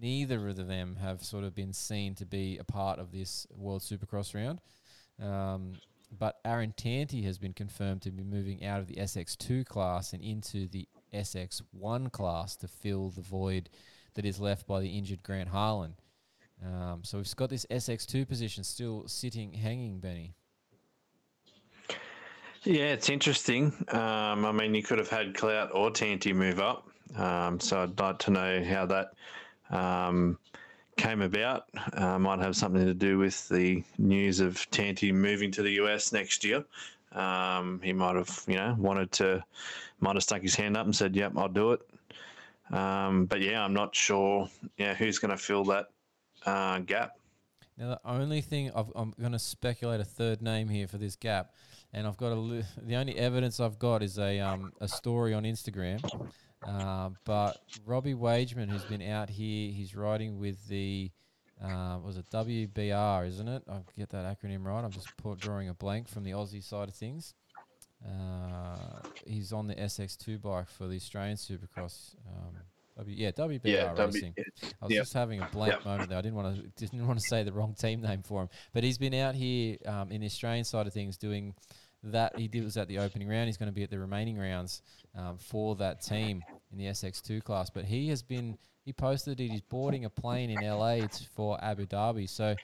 neither 0.03 0.49
of 0.49 0.67
them 0.67 0.97
have 0.97 1.23
sort 1.23 1.45
of 1.45 1.55
been 1.55 1.71
seen 1.71 2.13
to 2.13 2.25
be 2.25 2.57
a 2.57 2.63
part 2.63 2.99
of 2.99 3.11
this 3.11 3.47
World 3.55 3.81
Supercross 3.81 4.35
round. 4.35 4.59
Um, 5.19 5.75
but 6.19 6.39
Aaron 6.43 6.73
Tanti 6.75 7.23
has 7.23 7.37
been 7.37 7.53
confirmed 7.53 8.01
to 8.01 8.11
be 8.11 8.21
moving 8.21 8.65
out 8.65 8.81
of 8.81 8.87
the 8.87 8.95
SX2 8.95 9.65
class 9.65 10.11
and 10.11 10.21
into 10.21 10.67
the 10.67 10.87
SX1 11.13 12.11
class 12.11 12.57
to 12.57 12.67
fill 12.67 13.09
the 13.11 13.21
void 13.21 13.69
that 14.15 14.25
is 14.25 14.41
left 14.41 14.67
by 14.67 14.81
the 14.81 14.89
injured 14.89 15.23
Grant 15.23 15.47
Harlan. 15.47 15.95
Um, 16.63 16.99
so 17.03 17.17
we've 17.17 17.35
got 17.37 17.49
this 17.49 17.65
SX2 17.71 18.27
position 18.27 18.65
still 18.65 19.07
sitting, 19.07 19.53
hanging, 19.53 19.99
Benny. 19.99 20.33
Yeah, 22.63 22.91
it's 22.93 23.09
interesting. 23.09 23.73
Um, 23.89 24.45
I 24.45 24.51
mean, 24.51 24.75
you 24.75 24.83
could 24.83 24.99
have 24.99 25.09
had 25.09 25.33
Clout 25.33 25.71
or 25.73 25.91
Tanti 25.91 26.33
move 26.33 26.59
up. 26.59 26.89
Um, 27.15 27.59
so 27.59 27.83
I'd 27.83 27.99
like 27.99 28.19
to 28.19 28.31
know 28.31 28.63
how 28.63 28.85
that 28.87 29.13
um, 29.73 30.37
came 30.97 31.21
about. 31.21 31.65
Uh, 31.93 32.19
might 32.19 32.39
have 32.39 32.55
something 32.55 32.85
to 32.85 32.93
do 32.93 33.17
with 33.17 33.49
the 33.49 33.83
news 33.97 34.39
of 34.39 34.69
Tanti 34.71 35.11
moving 35.11 35.51
to 35.51 35.63
the 35.63 35.71
US 35.83 36.13
next 36.13 36.43
year. 36.43 36.63
Um, 37.11 37.79
he 37.83 37.93
might 37.93 38.15
have, 38.15 38.43
you 38.47 38.55
know, 38.55 38.75
wanted 38.79 39.11
to, 39.13 39.43
might 39.99 40.15
have 40.15 40.23
stuck 40.23 40.41
his 40.41 40.55
hand 40.55 40.77
up 40.77 40.85
and 40.85 40.95
said, 40.95 41.15
"Yep, 41.15 41.33
I'll 41.37 41.49
do 41.49 41.73
it." 41.73 41.81
Um, 42.71 43.25
but 43.25 43.41
yeah, 43.41 43.63
I'm 43.63 43.73
not 43.73 43.95
sure. 43.95 44.49
Yeah, 44.77 44.95
who's 44.95 45.19
going 45.19 45.31
to 45.31 45.37
fill 45.37 45.63
that 45.65 45.87
uh, 46.45 46.79
gap? 46.79 47.17
Now, 47.77 47.89
the 47.89 47.99
only 48.05 48.41
thing 48.41 48.71
I've, 48.75 48.91
I'm 48.95 49.13
going 49.19 49.31
to 49.31 49.39
speculate 49.39 49.99
a 49.99 50.05
third 50.05 50.41
name 50.41 50.69
here 50.69 50.87
for 50.87 50.97
this 50.97 51.15
gap, 51.15 51.53
and 51.91 52.07
I've 52.07 52.17
got 52.17 52.31
a 52.31 52.63
the 52.81 52.95
only 52.95 53.17
evidence 53.17 53.59
I've 53.59 53.79
got 53.79 54.01
is 54.03 54.17
a 54.17 54.39
um, 54.39 54.71
a 54.81 54.87
story 54.87 55.33
on 55.33 55.43
Instagram. 55.43 56.01
Uh, 56.65 57.09
but 57.25 57.57
Robbie 57.85 58.13
Wageman, 58.13 58.69
who's 58.69 58.85
been 58.85 59.01
out 59.01 59.29
here, 59.29 59.71
he's 59.71 59.95
riding 59.95 60.39
with 60.39 60.67
the 60.67 61.11
uh, 61.63 61.97
was 62.03 62.17
it 62.17 62.25
WBR, 62.29 63.27
isn't 63.27 63.47
it? 63.47 63.63
I'll 63.69 63.85
get 63.97 64.09
that 64.09 64.25
acronym 64.25 64.65
right. 64.65 64.83
I'm 64.83 64.91
just 64.91 65.15
put, 65.17 65.39
drawing 65.39 65.69
a 65.69 65.73
blank 65.73 66.07
from 66.09 66.23
the 66.23 66.31
Aussie 66.31 66.63
side 66.63 66.89
of 66.89 66.95
things. 66.95 67.33
Uh, 68.05 68.99
he's 69.25 69.53
on 69.53 69.67
the 69.67 69.75
SX2 69.75 70.41
bike 70.41 70.67
for 70.69 70.87
the 70.87 70.95
Australian 70.95 71.37
Supercross. 71.37 72.15
Um, 72.27 72.55
W, 72.97 73.15
yeah, 73.17 73.31
WBR 73.31 73.59
Yeah, 73.63 73.93
W- 73.93 74.05
Racing. 74.05 74.33
I 74.81 74.85
was 74.85 74.91
Yep. 74.93 75.01
just 75.03 75.13
having 75.13 75.41
a 75.41 75.47
blank 75.51 75.83
moment 75.85 76.09
there. 76.09 76.17
I 76.17 76.21
didn't 76.21 76.35
want 76.35 76.55
to 76.55 76.85
didn't 76.85 77.07
want 77.07 77.19
to 77.19 77.25
say 77.25 77.43
the 77.43 77.53
wrong 77.53 77.73
team 77.73 78.01
name 78.01 78.21
for 78.23 78.41
him, 78.43 78.49
but 78.73 78.83
he's 78.83 78.97
been 78.97 79.13
out 79.15 79.35
here 79.35 79.77
um, 79.85 80.11
in 80.11 80.21
the 80.21 80.27
Australian 80.27 80.65
side 80.65 80.85
of 80.85 80.93
things 80.93 81.17
doing 81.17 81.55
that. 82.03 82.37
He 82.37 82.47
did 82.47 82.63
was 82.63 82.77
at 82.77 82.87
the 82.87 82.99
opening 82.99 83.29
round. 83.29 83.47
He's 83.47 83.57
going 83.57 83.69
to 83.69 83.73
be 83.73 83.83
at 83.83 83.89
the 83.89 83.97
remaining 83.99 84.37
rounds 84.37 84.81
um, 85.15 85.37
for 85.37 85.75
that 85.75 86.01
team 86.01 86.43
in 86.71 86.77
the 86.77 86.85
SX2 86.85 87.43
class. 87.43 87.69
But 87.69 87.85
he 87.85 88.09
has 88.09 88.21
been 88.21 88.57
he 88.85 88.93
posted 88.93 89.37
that 89.37 89.43
he's 89.43 89.61
boarding 89.61 90.05
a 90.05 90.09
plane 90.09 90.49
in 90.49 90.59
LA 90.61 91.07
for 91.35 91.57
Abu 91.63 91.85
Dhabi. 91.85 92.29
So 92.29 92.49
it 92.49 92.59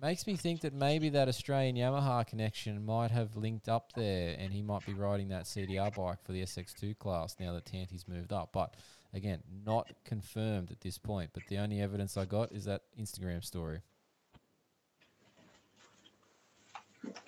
makes 0.00 0.26
me 0.26 0.36
think 0.36 0.62
that 0.62 0.72
maybe 0.72 1.10
that 1.10 1.28
Australian 1.28 1.76
Yamaha 1.76 2.26
connection 2.26 2.84
might 2.86 3.10
have 3.10 3.36
linked 3.36 3.68
up 3.68 3.92
there, 3.94 4.34
and 4.38 4.52
he 4.52 4.62
might 4.62 4.86
be 4.86 4.94
riding 4.94 5.28
that 5.28 5.44
CDR 5.44 5.94
bike 5.94 6.22
for 6.24 6.32
the 6.32 6.42
SX2 6.42 6.98
class 6.98 7.36
now 7.38 7.52
that 7.52 7.66
Tanti's 7.66 8.08
moved 8.08 8.32
up. 8.32 8.50
But 8.52 8.74
again, 9.12 9.42
not 9.66 9.88
confirmed 10.04 10.70
at 10.70 10.80
this 10.80 10.98
point. 10.98 11.30
But 11.34 11.42
the 11.48 11.58
only 11.58 11.80
evidence 11.80 12.16
I 12.16 12.24
got 12.24 12.52
is 12.52 12.64
that 12.64 12.82
Instagram 12.98 13.44
story. 13.44 13.80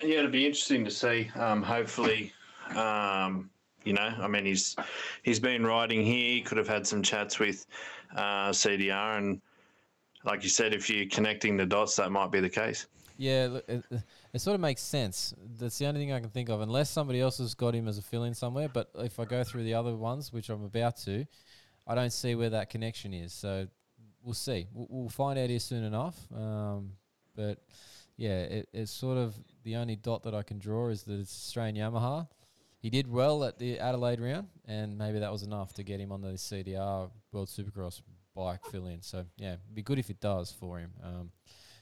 Yeah, 0.01 0.19
it'll 0.19 0.31
be 0.31 0.45
interesting 0.45 0.85
to 0.85 0.91
see. 0.91 1.29
Um, 1.35 1.61
hopefully, 1.61 2.33
um, 2.75 3.49
you 3.83 3.93
know, 3.93 4.13
I 4.19 4.27
mean, 4.27 4.45
he's 4.45 4.75
he's 5.23 5.39
been 5.39 5.65
riding 5.65 6.05
here. 6.05 6.33
He 6.35 6.41
could 6.41 6.57
have 6.57 6.67
had 6.67 6.85
some 6.85 7.01
chats 7.01 7.39
with 7.39 7.65
uh, 8.15 8.49
CDR, 8.49 9.17
and 9.17 9.41
like 10.23 10.43
you 10.43 10.49
said, 10.49 10.73
if 10.73 10.89
you're 10.89 11.07
connecting 11.07 11.57
the 11.57 11.65
dots, 11.65 11.95
that 11.95 12.11
might 12.11 12.31
be 12.31 12.39
the 12.39 12.49
case. 12.49 12.87
Yeah, 13.17 13.59
it- 13.67 13.85
it 14.33 14.39
sort 14.39 14.55
of 14.55 14.61
makes 14.61 14.81
sense. 14.81 15.33
That's 15.59 15.77
the 15.77 15.85
only 15.87 15.99
thing 15.99 16.13
I 16.13 16.19
can 16.21 16.29
think 16.29 16.49
of, 16.49 16.61
unless 16.61 16.89
somebody 16.89 17.19
else 17.19 17.37
has 17.39 17.53
got 17.53 17.75
him 17.75 17.87
as 17.89 17.97
a 17.97 18.01
fill-in 18.01 18.33
somewhere. 18.33 18.69
But 18.69 18.89
if 18.95 19.19
I 19.19 19.25
go 19.25 19.43
through 19.43 19.63
the 19.63 19.73
other 19.73 19.93
ones, 19.95 20.31
which 20.31 20.49
I'm 20.49 20.63
about 20.63 20.95
to, 20.99 21.25
I 21.85 21.95
don't 21.95 22.13
see 22.13 22.35
where 22.35 22.49
that 22.51 22.69
connection 22.69 23.13
is. 23.13 23.33
So 23.33 23.67
we'll 24.23 24.33
see. 24.33 24.67
We'll, 24.73 24.87
we'll 24.89 25.09
find 25.09 25.37
out 25.37 25.49
here 25.49 25.59
soon 25.59 25.83
enough. 25.83 26.17
Um, 26.33 26.93
but 27.35 27.59
yeah, 28.15 28.39
it, 28.43 28.69
it's 28.71 28.91
sort 28.91 29.17
of 29.17 29.35
the 29.63 29.75
only 29.75 29.97
dot 29.97 30.23
that 30.23 30.33
I 30.33 30.43
can 30.43 30.57
draw 30.59 30.87
is 30.87 31.03
that 31.03 31.19
it's 31.19 31.31
Australian 31.33 31.75
Yamaha. 31.75 32.27
He 32.81 32.89
did 32.89 33.07
well 33.07 33.43
at 33.43 33.59
the 33.59 33.79
Adelaide 33.79 34.19
round, 34.19 34.47
and 34.65 34.97
maybe 34.97 35.19
that 35.19 35.31
was 35.31 35.43
enough 35.43 35.71
to 35.73 35.83
get 35.83 35.99
him 35.99 36.11
on 36.11 36.21
the 36.21 36.29
CDR 36.29 37.11
World 37.31 37.47
Supercross 37.47 38.01
bike 38.35 38.65
fill-in. 38.71 39.03
So 39.03 39.25
yeah, 39.37 39.53
it'd 39.53 39.75
be 39.75 39.83
good 39.83 39.99
if 39.99 40.09
it 40.09 40.19
does 40.19 40.51
for 40.51 40.79
him. 40.79 40.91
Um, 41.03 41.31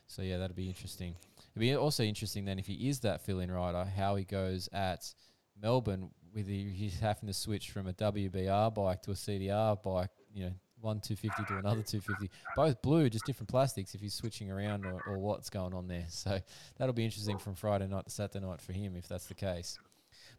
so 0.08 0.22
yeah, 0.22 0.38
that'd 0.38 0.58
be 0.58 0.68
interesting. 0.68 1.16
It'd 1.52 1.62
be 1.62 1.74
also 1.76 2.04
interesting 2.04 2.44
then 2.44 2.60
if 2.60 2.68
he 2.68 2.90
is 2.90 3.00
that 3.02 3.22
fill-in 3.22 3.50
rider, 3.50 3.86
how 3.86 4.18
he 4.18 4.26
goes 4.26 4.68
at 4.74 5.14
Melbourne 5.62 6.10
with 6.34 6.48
the, 6.48 6.70
he's 6.70 7.00
having 7.00 7.28
to 7.28 7.34
switch 7.34 7.72
from 7.72 7.88
a 7.88 7.94
WBR 7.94 8.74
bike 8.74 9.02
to 9.04 9.12
a 9.12 9.16
CDR 9.16 9.82
bike. 9.82 10.10
You 10.34 10.46
know, 10.46 10.54
one 10.82 11.00
250 11.00 11.54
to 11.54 11.60
another 11.60 11.82
250, 11.82 12.30
both 12.56 12.82
blue, 12.82 13.10
just 13.10 13.26
different 13.26 13.50
plastics. 13.50 13.96
If 13.96 14.02
he's 14.02 14.14
switching 14.14 14.52
around 14.52 14.86
or, 14.86 15.02
or 15.08 15.18
what's 15.18 15.50
going 15.50 15.74
on 15.74 15.88
there, 15.88 16.06
so 16.10 16.40
that'll 16.78 16.94
be 16.94 17.06
interesting 17.06 17.38
from 17.38 17.56
Friday 17.56 17.88
night 17.88 18.06
to 18.06 18.12
Saturday 18.12 18.46
night 18.46 18.62
for 18.62 18.74
him 18.74 18.96
if 18.96 19.08
that's 19.08 19.28
the 19.28 19.34
case. 19.34 19.78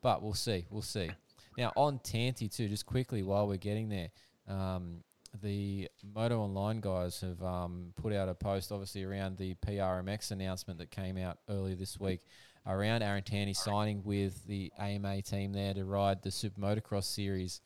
But 0.02 0.22
we'll 0.22 0.34
see, 0.34 0.66
we'll 0.70 0.82
see. 0.82 1.10
Now 1.58 1.72
on 1.76 1.98
Tanti 1.98 2.48
too, 2.48 2.68
just 2.68 2.86
quickly 2.86 3.22
while 3.22 3.46
we're 3.46 3.56
getting 3.56 3.88
there, 3.88 4.08
um, 4.48 5.02
the 5.42 5.88
Moto 6.14 6.40
Online 6.40 6.80
guys 6.80 7.20
have 7.20 7.42
um, 7.42 7.92
put 7.96 8.12
out 8.12 8.28
a 8.28 8.34
post, 8.34 8.72
obviously 8.72 9.04
around 9.04 9.36
the 9.36 9.54
PRMX 9.66 10.30
announcement 10.30 10.78
that 10.78 10.90
came 10.90 11.16
out 11.16 11.38
earlier 11.48 11.76
this 11.76 12.00
week 12.00 12.20
around 12.66 13.02
Aaron 13.02 13.22
Tanti 13.22 13.54
signing 13.54 14.02
with 14.04 14.44
the 14.46 14.72
AMA 14.78 15.22
team 15.22 15.52
there 15.52 15.74
to 15.74 15.84
ride 15.84 16.22
the 16.22 16.30
Super 16.30 16.60
Motocross 16.60 17.04
Series 17.04 17.60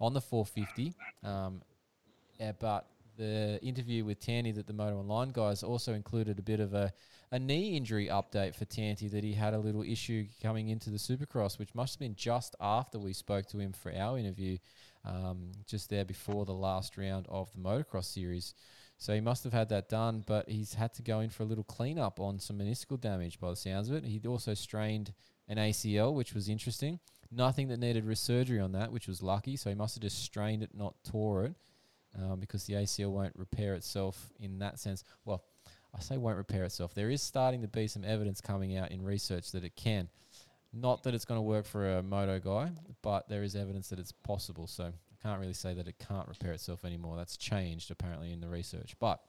on 0.00 0.14
the 0.14 0.20
450. 0.20 0.94
Um, 1.22 1.62
yeah, 2.40 2.52
but 2.58 2.86
the 3.16 3.58
interview 3.62 4.04
with 4.04 4.20
Tanti 4.20 4.52
that 4.52 4.66
the 4.66 4.72
Moto 4.72 4.98
Online 4.98 5.30
guys 5.30 5.62
also 5.62 5.94
included 5.94 6.38
a 6.38 6.42
bit 6.42 6.60
of 6.60 6.74
a, 6.74 6.92
a 7.30 7.38
knee 7.38 7.76
injury 7.76 8.08
update 8.08 8.54
for 8.54 8.64
Tanti 8.64 9.08
that 9.08 9.24
he 9.24 9.32
had 9.32 9.54
a 9.54 9.58
little 9.58 9.82
issue 9.82 10.26
coming 10.42 10.68
into 10.68 10.90
the 10.90 10.98
Supercross, 10.98 11.58
which 11.58 11.74
must 11.74 11.94
have 11.94 12.00
been 12.00 12.14
just 12.14 12.56
after 12.60 12.98
we 12.98 13.12
spoke 13.12 13.46
to 13.46 13.58
him 13.58 13.72
for 13.72 13.92
our 13.94 14.18
interview, 14.18 14.58
um, 15.04 15.52
just 15.66 15.90
there 15.90 16.04
before 16.04 16.44
the 16.44 16.52
last 16.52 16.96
round 16.96 17.26
of 17.28 17.52
the 17.52 17.60
Motocross 17.60 18.04
series. 18.04 18.54
So 18.98 19.14
he 19.14 19.20
must 19.20 19.42
have 19.44 19.52
had 19.52 19.68
that 19.70 19.88
done, 19.88 20.22
but 20.26 20.48
he's 20.48 20.74
had 20.74 20.94
to 20.94 21.02
go 21.02 21.20
in 21.20 21.30
for 21.30 21.42
a 21.42 21.46
little 21.46 21.64
cleanup 21.64 22.20
on 22.20 22.38
some 22.38 22.58
meniscal 22.58 23.00
damage 23.00 23.40
by 23.40 23.50
the 23.50 23.56
sounds 23.56 23.88
of 23.88 23.96
it. 23.96 24.04
He'd 24.04 24.26
also 24.26 24.54
strained 24.54 25.12
an 25.48 25.56
ACL, 25.56 26.14
which 26.14 26.34
was 26.34 26.48
interesting. 26.48 27.00
Nothing 27.30 27.68
that 27.68 27.80
needed 27.80 28.04
wrist 28.04 28.24
surgery 28.24 28.60
on 28.60 28.72
that, 28.72 28.92
which 28.92 29.08
was 29.08 29.22
lucky. 29.22 29.56
So 29.56 29.70
he 29.70 29.74
must 29.74 29.96
have 29.96 30.02
just 30.02 30.22
strained 30.22 30.62
it, 30.62 30.70
not 30.74 30.94
tore 31.02 31.46
it 31.46 31.56
um, 32.18 32.40
because 32.40 32.64
the 32.64 32.74
ACL 32.74 33.10
won't 33.10 33.34
repair 33.36 33.74
itself 33.74 34.30
in 34.40 34.58
that 34.58 34.78
sense. 34.78 35.04
Well, 35.24 35.44
I 35.94 36.00
say 36.00 36.16
won't 36.16 36.36
repair 36.36 36.64
itself. 36.64 36.94
There 36.94 37.10
is 37.10 37.22
starting 37.22 37.62
to 37.62 37.68
be 37.68 37.86
some 37.86 38.04
evidence 38.04 38.40
coming 38.40 38.76
out 38.76 38.90
in 38.90 39.02
research 39.02 39.52
that 39.52 39.64
it 39.64 39.76
can. 39.76 40.08
Not 40.72 41.02
that 41.02 41.14
it's 41.14 41.26
going 41.26 41.38
to 41.38 41.42
work 41.42 41.66
for 41.66 41.98
a 41.98 42.02
moto 42.02 42.38
guy, 42.38 42.72
but 43.02 43.28
there 43.28 43.42
is 43.42 43.54
evidence 43.54 43.88
that 43.90 43.98
it's 43.98 44.12
possible. 44.12 44.66
So 44.66 44.84
I 44.84 45.22
can't 45.22 45.38
really 45.38 45.52
say 45.52 45.74
that 45.74 45.86
it 45.86 45.96
can't 45.98 46.26
repair 46.26 46.52
itself 46.52 46.84
anymore. 46.84 47.16
That's 47.16 47.36
changed 47.36 47.90
apparently 47.90 48.32
in 48.32 48.40
the 48.40 48.48
research. 48.48 48.94
But 48.98 49.20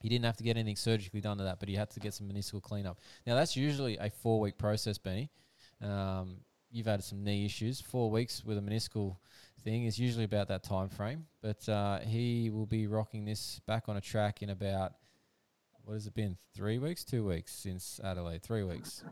he 0.00 0.08
didn't 0.08 0.24
have 0.24 0.36
to 0.36 0.44
get 0.44 0.56
anything 0.56 0.76
surgically 0.76 1.20
done 1.20 1.38
to 1.38 1.44
that, 1.44 1.58
but 1.58 1.68
he 1.68 1.74
had 1.74 1.90
to 1.90 2.00
get 2.00 2.14
some 2.14 2.28
meniscal 2.28 2.62
cleanup. 2.62 3.00
Now 3.26 3.34
that's 3.34 3.56
usually 3.56 3.98
a 3.98 4.10
four 4.10 4.38
week 4.38 4.58
process, 4.58 4.96
Benny. 4.96 5.30
Um, 5.82 6.38
you've 6.70 6.86
had 6.86 7.02
some 7.02 7.22
knee 7.24 7.44
issues. 7.44 7.80
Four 7.80 8.10
weeks 8.10 8.44
with 8.44 8.58
a 8.58 8.60
meniscal 8.60 9.16
thing 9.62 9.84
is 9.84 9.98
usually 9.98 10.24
about 10.24 10.48
that 10.48 10.62
time 10.62 10.88
frame. 10.88 11.26
But 11.42 11.68
uh, 11.68 12.00
he 12.00 12.50
will 12.50 12.66
be 12.66 12.86
rocking 12.86 13.24
this 13.24 13.60
back 13.66 13.88
on 13.88 13.96
a 13.96 14.00
track 14.00 14.42
in 14.42 14.50
about 14.50 14.92
what 15.84 15.94
has 15.94 16.06
it 16.06 16.14
been? 16.14 16.36
Three 16.54 16.78
weeks, 16.78 17.04
two 17.04 17.26
weeks 17.26 17.52
since 17.52 18.00
Adelaide. 18.04 18.42
Three 18.42 18.62
weeks. 18.62 19.02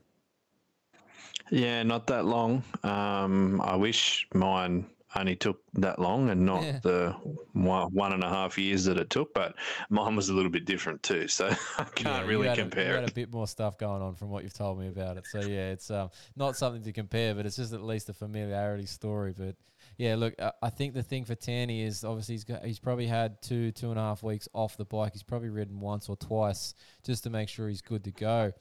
Yeah, 1.51 1.83
not 1.83 2.07
that 2.09 2.25
long. 2.25 2.63
Um, 2.85 3.61
I 3.61 3.75
wish 3.77 4.27
mine 4.35 4.87
only 5.17 5.37
took 5.37 5.61
that 5.75 5.99
long 5.99 6.29
and 6.31 6.45
not 6.45 6.63
Yeah. 6.63 6.81
the 6.83 7.11
one, 7.53 7.93
one 7.95 8.13
and 8.13 8.23
a 8.23 8.29
half 8.29 8.59
years 8.59 8.85
that 8.85 8.99
it 8.99 9.09
took, 9.11 9.33
but 9.33 9.55
mine 9.89 10.15
was 10.17 10.29
a 10.29 10.35
little 10.35 10.51
bit 10.51 10.65
different 10.67 11.03
too. 11.03 11.29
So 11.29 11.47
I 11.79 11.85
can't 11.85 12.25
Yeah, 12.25 12.27
really 12.27 12.49
had 12.49 12.59
a- 12.59 12.63
compare 12.63 12.89
you 12.89 13.01
had 13.01 13.09
a 13.09 13.13
bit 13.13 13.33
more 13.33 13.47
stuff 13.49 13.79
going 13.79 14.03
on 14.03 14.15
from 14.15 14.29
what 14.31 14.43
you've 14.45 14.53
told 14.55 14.79
me 14.79 14.89
about 14.89 15.17
it. 15.17 15.27
So 15.27 15.41
yeah, 15.41 15.71
it's 15.71 15.91
um, 15.91 16.11
not 16.37 16.57
something 16.57 16.83
to 16.83 16.93
compare, 16.93 17.35
but 17.35 17.47
it's 17.47 17.57
just 17.57 17.73
at 17.73 17.83
least 17.83 18.09
a 18.11 18.13
familiarity 18.15 18.87
story. 18.87 19.35
But 19.37 19.57
yeah, 19.97 20.15
look, 20.15 20.35
I, 20.41 20.53
I 20.63 20.71
think 20.71 20.93
the 20.95 21.03
thing 21.03 21.25
for 21.25 21.35
Tanny 21.35 21.83
is 21.83 22.05
obviously 22.05 22.35
he's 22.35 22.45
got, 22.45 22.65
he's 22.65 22.79
probably 22.79 23.07
had 23.07 23.41
two 23.41 23.73
two 23.73 23.91
and 23.91 23.99
a 23.99 24.03
half 24.03 24.23
weeks 24.23 24.47
off 24.53 24.77
the 24.77 24.85
bike. 24.85 25.13
He's 25.15 25.23
probably 25.23 25.49
ridden 25.49 25.81
once 25.81 26.09
or 26.09 26.17
twice 26.17 26.75
just 27.03 27.25
to 27.25 27.31
make 27.31 27.49
sure 27.49 27.69
he's 27.69 27.81
good 27.83 28.05
to 28.05 28.11
go. 28.11 28.53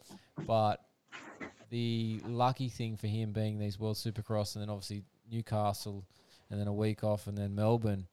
But 0.46 0.82
the 1.70 2.22
lucky 2.26 2.70
thing 2.70 2.96
for 2.96 3.08
him 3.08 3.34
being 3.34 3.60
these 3.60 3.78
World 3.78 3.98
Supercross 3.98 4.56
and 4.56 4.62
then 4.62 4.70
obviously 4.70 5.04
Newcastle 5.30 6.06
and 6.50 6.60
then 6.60 6.68
a 6.68 6.74
week 6.74 7.04
off 7.04 7.28
and 7.28 7.38
then 7.38 7.56
Melbourne 7.56 8.08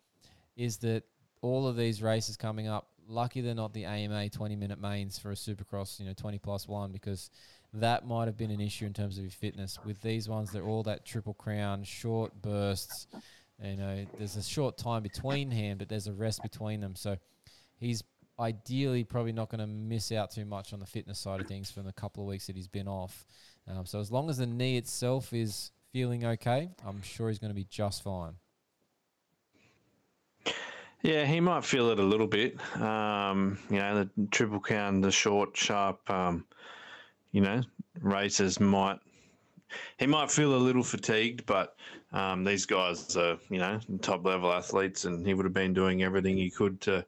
is 0.57 0.79
that 0.79 1.05
all 1.41 1.67
of 1.67 1.77
these 1.77 2.03
races 2.03 2.37
coming 2.37 2.69
up, 2.69 2.89
lucky 3.07 3.41
they're 3.41 3.55
not 3.55 3.73
the 3.73 3.85
AMA 3.85 4.31
20 4.31 4.57
minute 4.57 4.81
mains 4.81 5.19
for 5.19 5.31
a 5.31 5.35
Supercross, 5.35 6.01
you 6.01 6.07
know, 6.07 6.15
20 6.15 6.39
plus 6.39 6.67
one, 6.67 6.91
because 6.91 7.31
that 7.75 8.07
might 8.07 8.27
have 8.27 8.37
been 8.37 8.51
an 8.51 8.61
issue 8.61 8.87
in 8.87 8.93
terms 8.93 9.19
of 9.19 9.25
your 9.25 9.31
fitness. 9.31 9.79
With 9.85 10.01
these 10.01 10.29
ones, 10.29 10.51
they're 10.51 10.67
all 10.67 10.85
that 10.85 11.05
triple 11.05 11.35
crown, 11.35 11.85
short 11.85 12.33
bursts. 12.41 13.07
You 13.63 13.77
know, 13.77 14.07
there's 14.19 14.37
a 14.37 14.43
short 14.43 14.79
time 14.79 15.03
between 15.03 15.51
hand, 15.51 15.79
but 15.79 15.89
there's 15.89 16.07
a 16.07 16.13
rest 16.13 16.43
between 16.43 16.81
them. 16.81 16.95
So 16.95 17.17
he's 17.79 18.03
ideally 18.39 19.05
probably 19.05 19.33
not 19.33 19.49
going 19.49 19.61
to 19.61 19.67
miss 19.67 20.13
out 20.13 20.31
too 20.31 20.45
much 20.45 20.73
on 20.73 20.81
the 20.81 20.87
fitness 20.87 21.19
side 21.19 21.41
of 21.41 21.47
things 21.47 21.71
from 21.71 21.85
the 21.85 21.93
couple 21.93 22.23
of 22.23 22.29
weeks 22.29 22.47
that 22.47 22.57
he's 22.57 22.69
been 22.69 22.89
off. 22.89 23.27
Um, 23.69 23.87
so 23.87 24.01
as 24.01 24.11
long 24.11 24.29
as 24.29 24.39
the 24.39 24.47
knee 24.47 24.77
itself 24.77 25.33
is 25.33 25.71
feeling 25.95 26.25
okay, 26.25 26.69
I'm 26.85 27.01
sure 27.03 27.29
he's 27.29 27.39
going 27.39 27.53
to 27.53 27.55
be 27.55 27.69
just 27.71 28.03
fine. 28.03 28.33
Yeah, 31.03 31.25
he 31.25 31.39
might 31.39 31.65
feel 31.65 31.91
it 31.91 32.01
a 32.01 32.03
little 32.03 32.27
bit. 32.27 32.59
Um, 32.81 33.61
you 33.71 33.79
know, 33.79 34.03
the 34.03 34.27
triple 34.33 34.59
count, 34.59 35.03
the 35.03 35.13
short, 35.13 35.57
sharp, 35.57 36.11
um, 36.11 36.47
you 37.31 37.43
know, 37.43 37.63
races 38.01 38.59
might. 38.59 38.99
He 39.99 40.07
might 40.07 40.33
feel 40.33 40.57
a 40.57 40.57
little 40.57 40.83
fatigued, 40.83 41.47
but 41.47 41.77
um, 42.13 42.43
these 42.43 42.67
guys 42.67 43.17
are, 43.17 43.39
you 43.49 43.59
know, 43.59 43.79
top 44.03 44.25
level 44.25 44.53
athletes, 44.53 45.05
and 45.05 45.25
he 45.25 45.33
would 45.33 45.47
have 45.47 45.55
been 45.55 45.75
doing 45.75 46.03
everything 46.03 46.37
he 46.37 46.51
could 46.51 46.81
to 46.83 47.07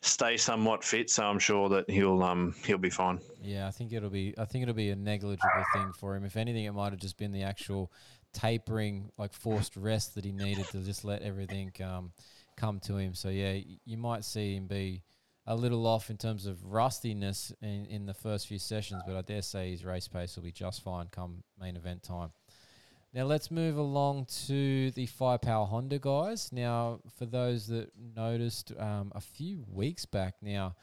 stay 0.00 0.36
somewhat 0.36 0.84
fit. 0.84 1.10
So 1.10 1.24
I'm 1.24 1.38
sure 1.38 1.68
that 1.68 1.88
he'll 1.90 2.22
um, 2.22 2.54
he'll 2.64 2.78
be 2.78 2.90
fine. 2.90 3.20
Yeah, 3.42 3.66
I 3.66 3.70
think 3.70 3.92
it'll 3.92 4.10
be. 4.10 4.34
I 4.38 4.44
think 4.44 4.62
it'll 4.62 4.74
be 4.74 4.90
a 4.90 4.96
negligible 4.96 5.64
thing 5.72 5.92
for 5.92 6.16
him. 6.16 6.24
If 6.24 6.36
anything, 6.36 6.64
it 6.64 6.72
might 6.72 6.92
have 6.92 7.00
just 7.00 7.16
been 7.16 7.32
the 7.32 7.42
actual 7.42 7.92
tapering, 8.32 9.10
like 9.18 9.32
forced 9.32 9.76
rest 9.76 10.14
that 10.14 10.24
he 10.24 10.32
needed 10.32 10.66
to 10.68 10.78
just 10.80 11.04
let 11.04 11.22
everything 11.22 11.72
um, 11.82 12.12
come 12.56 12.80
to 12.80 12.96
him. 12.96 13.14
So 13.14 13.28
yeah, 13.28 13.58
you 13.84 13.96
might 13.96 14.24
see 14.24 14.56
him 14.56 14.66
be 14.66 15.02
a 15.46 15.56
little 15.56 15.86
off 15.86 16.10
in 16.10 16.18
terms 16.18 16.44
of 16.44 16.62
rustiness 16.66 17.52
in, 17.62 17.86
in 17.86 18.06
the 18.06 18.12
first 18.12 18.46
few 18.46 18.58
sessions, 18.58 19.02
but 19.06 19.16
I 19.16 19.22
dare 19.22 19.40
say 19.40 19.70
his 19.70 19.82
race 19.82 20.06
pace 20.06 20.36
will 20.36 20.42
be 20.42 20.52
just 20.52 20.82
fine 20.82 21.06
come 21.10 21.42
main 21.58 21.74
event 21.74 22.02
time. 22.02 22.30
Now 23.14 23.24
let's 23.24 23.50
move 23.50 23.78
along 23.78 24.26
to 24.46 24.90
the 24.90 25.06
Firepower 25.06 25.64
Honda 25.64 25.98
guys. 25.98 26.52
Now, 26.52 27.00
for 27.16 27.24
those 27.24 27.66
that 27.68 27.90
noticed 27.96 28.72
um, 28.78 29.12
a 29.14 29.20
few 29.20 29.64
weeks 29.66 30.04
back 30.04 30.34
now, 30.42 30.76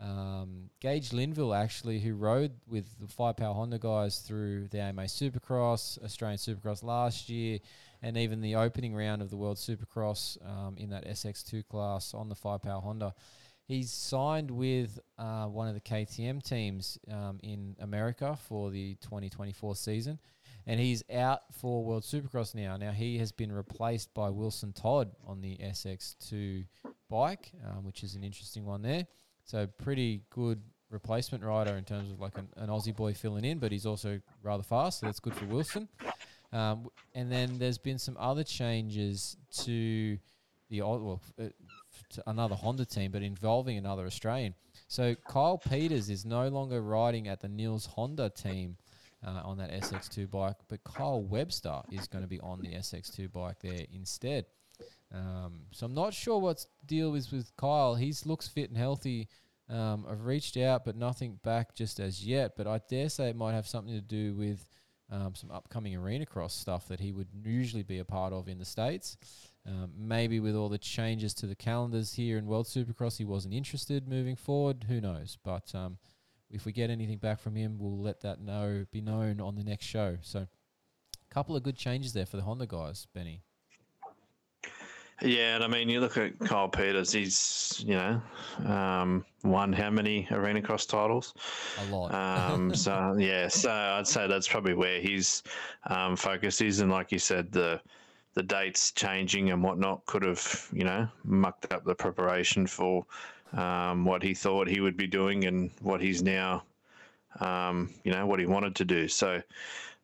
um, 0.00 0.70
Gage 0.80 1.12
Linville 1.12 1.52
actually, 1.52 1.98
who 1.98 2.14
rode 2.14 2.52
with 2.68 2.86
the 3.00 3.08
Firepower 3.08 3.54
Honda 3.54 3.78
guys 3.78 4.20
through 4.20 4.68
the 4.68 4.78
AMA 4.78 5.02
Supercross, 5.02 6.02
Australian 6.04 6.38
Supercross 6.38 6.84
last 6.84 7.28
year, 7.28 7.58
and 8.00 8.16
even 8.16 8.40
the 8.40 8.54
opening 8.54 8.94
round 8.94 9.20
of 9.20 9.30
the 9.30 9.36
World 9.36 9.56
Supercross 9.56 10.38
um, 10.48 10.76
in 10.78 10.90
that 10.90 11.04
SX2 11.06 11.66
class 11.66 12.14
on 12.14 12.28
the 12.28 12.36
Firepower 12.36 12.80
Honda. 12.80 13.12
He's 13.64 13.90
signed 13.90 14.52
with 14.52 15.00
uh, 15.18 15.46
one 15.46 15.66
of 15.66 15.74
the 15.74 15.80
KTM 15.80 16.44
teams 16.44 16.98
um, 17.10 17.40
in 17.42 17.76
America 17.80 18.38
for 18.48 18.70
the 18.70 18.94
2024 19.02 19.74
season 19.74 20.20
and 20.66 20.80
he's 20.80 21.02
out 21.12 21.40
for 21.60 21.84
World 21.84 22.02
Supercross 22.02 22.54
now. 22.54 22.76
Now 22.76 22.92
he 22.92 23.18
has 23.18 23.32
been 23.32 23.52
replaced 23.52 24.12
by 24.14 24.30
Wilson 24.30 24.72
Todd 24.72 25.10
on 25.26 25.40
the 25.40 25.56
SX2 25.58 26.66
bike, 27.08 27.52
um, 27.66 27.84
which 27.84 28.02
is 28.02 28.14
an 28.14 28.24
interesting 28.24 28.64
one 28.64 28.82
there. 28.82 29.06
So 29.44 29.66
pretty 29.66 30.22
good 30.30 30.60
replacement 30.90 31.42
rider 31.42 31.76
in 31.76 31.84
terms 31.84 32.10
of 32.10 32.20
like 32.20 32.36
an, 32.38 32.48
an 32.56 32.68
Aussie 32.68 32.94
boy 32.94 33.14
filling 33.14 33.44
in, 33.44 33.58
but 33.58 33.72
he's 33.72 33.86
also 33.86 34.20
rather 34.42 34.62
fast, 34.62 35.00
so 35.00 35.06
that's 35.06 35.20
good 35.20 35.34
for 35.34 35.46
Wilson. 35.46 35.88
Um, 36.52 36.90
and 37.14 37.32
then 37.32 37.58
there's 37.58 37.78
been 37.78 37.98
some 37.98 38.16
other 38.20 38.44
changes 38.44 39.38
to 39.62 40.18
the 40.68 40.82
well, 40.82 41.20
uh, 41.40 41.44
to 42.10 42.22
another 42.26 42.54
Honda 42.54 42.84
team, 42.84 43.10
but 43.10 43.22
involving 43.22 43.78
another 43.78 44.06
Australian. 44.06 44.54
So 44.86 45.14
Kyle 45.14 45.56
Peters 45.58 46.10
is 46.10 46.24
no 46.24 46.48
longer 46.48 46.82
riding 46.82 47.26
at 47.28 47.40
the 47.40 47.48
Nils 47.48 47.86
Honda 47.86 48.28
team 48.28 48.76
uh, 49.26 49.42
on 49.44 49.58
that 49.58 49.72
SX2 49.72 50.30
bike, 50.30 50.56
but 50.68 50.82
Kyle 50.84 51.22
Webster 51.22 51.80
is 51.90 52.08
going 52.08 52.22
to 52.22 52.28
be 52.28 52.40
on 52.40 52.60
the 52.60 52.68
SX2 52.68 53.32
bike 53.32 53.56
there 53.60 53.86
instead. 53.92 54.46
Um, 55.14 55.62
so 55.70 55.86
I'm 55.86 55.94
not 55.94 56.14
sure 56.14 56.38
what's 56.38 56.64
the 56.64 56.86
deal 56.86 57.14
is 57.14 57.30
with 57.30 57.54
Kyle. 57.56 57.94
He 57.94 58.12
looks 58.24 58.48
fit 58.48 58.70
and 58.70 58.78
healthy. 58.78 59.28
Um, 59.68 60.06
I've 60.08 60.24
reached 60.24 60.56
out, 60.56 60.84
but 60.84 60.96
nothing 60.96 61.38
back 61.44 61.74
just 61.74 62.00
as 62.00 62.24
yet. 62.24 62.52
But 62.56 62.66
I 62.66 62.80
dare 62.88 63.08
say 63.08 63.28
it 63.28 63.36
might 63.36 63.52
have 63.52 63.68
something 63.68 63.94
to 63.94 64.00
do 64.00 64.34
with 64.34 64.66
um, 65.10 65.34
some 65.34 65.50
upcoming 65.50 65.94
arena 65.94 66.26
cross 66.26 66.54
stuff 66.54 66.88
that 66.88 67.00
he 67.00 67.12
would 67.12 67.28
usually 67.44 67.82
be 67.82 67.98
a 67.98 68.04
part 68.04 68.32
of 68.32 68.48
in 68.48 68.58
the 68.58 68.64
States. 68.64 69.16
Um, 69.66 69.92
maybe 69.96 70.40
with 70.40 70.56
all 70.56 70.68
the 70.68 70.78
changes 70.78 71.34
to 71.34 71.46
the 71.46 71.54
calendars 71.54 72.14
here 72.14 72.36
in 72.38 72.46
World 72.46 72.66
Supercross, 72.66 73.18
he 73.18 73.24
wasn't 73.24 73.54
interested 73.54 74.08
moving 74.08 74.34
forward. 74.34 74.86
Who 74.88 75.00
knows? 75.00 75.38
But 75.44 75.72
um, 75.74 75.98
if 76.52 76.66
we 76.66 76.72
get 76.72 76.90
anything 76.90 77.18
back 77.18 77.40
from 77.40 77.56
him, 77.56 77.78
we'll 77.78 77.98
let 77.98 78.20
that 78.20 78.40
know 78.40 78.84
be 78.92 79.00
known 79.00 79.40
on 79.40 79.56
the 79.56 79.64
next 79.64 79.86
show. 79.86 80.18
So, 80.20 80.40
a 80.40 81.34
couple 81.34 81.56
of 81.56 81.62
good 81.62 81.76
changes 81.76 82.12
there 82.12 82.26
for 82.26 82.36
the 82.36 82.42
Honda 82.42 82.66
guys, 82.66 83.06
Benny. 83.14 83.42
Yeah, 85.22 85.54
and 85.54 85.64
I 85.64 85.68
mean, 85.68 85.88
you 85.88 86.00
look 86.00 86.16
at 86.16 86.38
Kyle 86.40 86.68
Peters. 86.68 87.12
He's 87.12 87.82
you 87.86 87.94
know 87.94 88.20
um, 88.66 89.24
won 89.44 89.72
how 89.72 89.88
many 89.88 90.26
arena 90.30 90.60
cross 90.60 90.84
titles? 90.84 91.34
A 91.80 91.94
lot. 91.94 92.12
Um, 92.12 92.74
so 92.74 93.14
yeah, 93.18 93.48
so 93.48 93.70
I'd 93.70 94.06
say 94.06 94.26
that's 94.26 94.48
probably 94.48 94.74
where 94.74 95.00
his 95.00 95.42
um, 95.86 96.16
focus 96.16 96.60
is, 96.60 96.80
and 96.80 96.90
like 96.90 97.12
you 97.12 97.18
said, 97.18 97.52
the 97.52 97.80
the 98.34 98.42
dates 98.42 98.92
changing 98.92 99.50
and 99.50 99.62
whatnot 99.62 100.04
could 100.06 100.22
have, 100.22 100.68
you 100.72 100.84
know, 100.84 101.06
mucked 101.24 101.72
up 101.72 101.84
the 101.84 101.94
preparation 101.94 102.66
for 102.66 103.04
um, 103.52 104.04
what 104.04 104.22
he 104.22 104.34
thought 104.34 104.68
he 104.68 104.80
would 104.80 104.96
be 104.96 105.06
doing 105.06 105.44
and 105.44 105.70
what 105.80 106.00
he's 106.00 106.22
now, 106.22 106.64
um, 107.40 107.90
you 108.04 108.12
know, 108.12 108.26
what 108.26 108.40
he 108.40 108.46
wanted 108.46 108.76
to 108.76 108.84
do. 108.84 109.08
So 109.08 109.42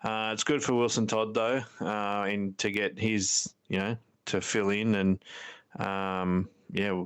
uh, 0.05 0.30
it's 0.32 0.44
good 0.44 0.62
for 0.62 0.74
Wilson 0.74 1.07
Todd 1.07 1.34
though, 1.34 1.62
uh, 1.80 2.24
and 2.28 2.57
to 2.59 2.70
get 2.70 2.99
his, 2.99 3.53
you 3.68 3.78
know, 3.78 3.96
to 4.26 4.40
fill 4.40 4.70
in 4.70 4.94
and 4.94 5.24
um, 5.78 6.49
yeah, 6.70 7.05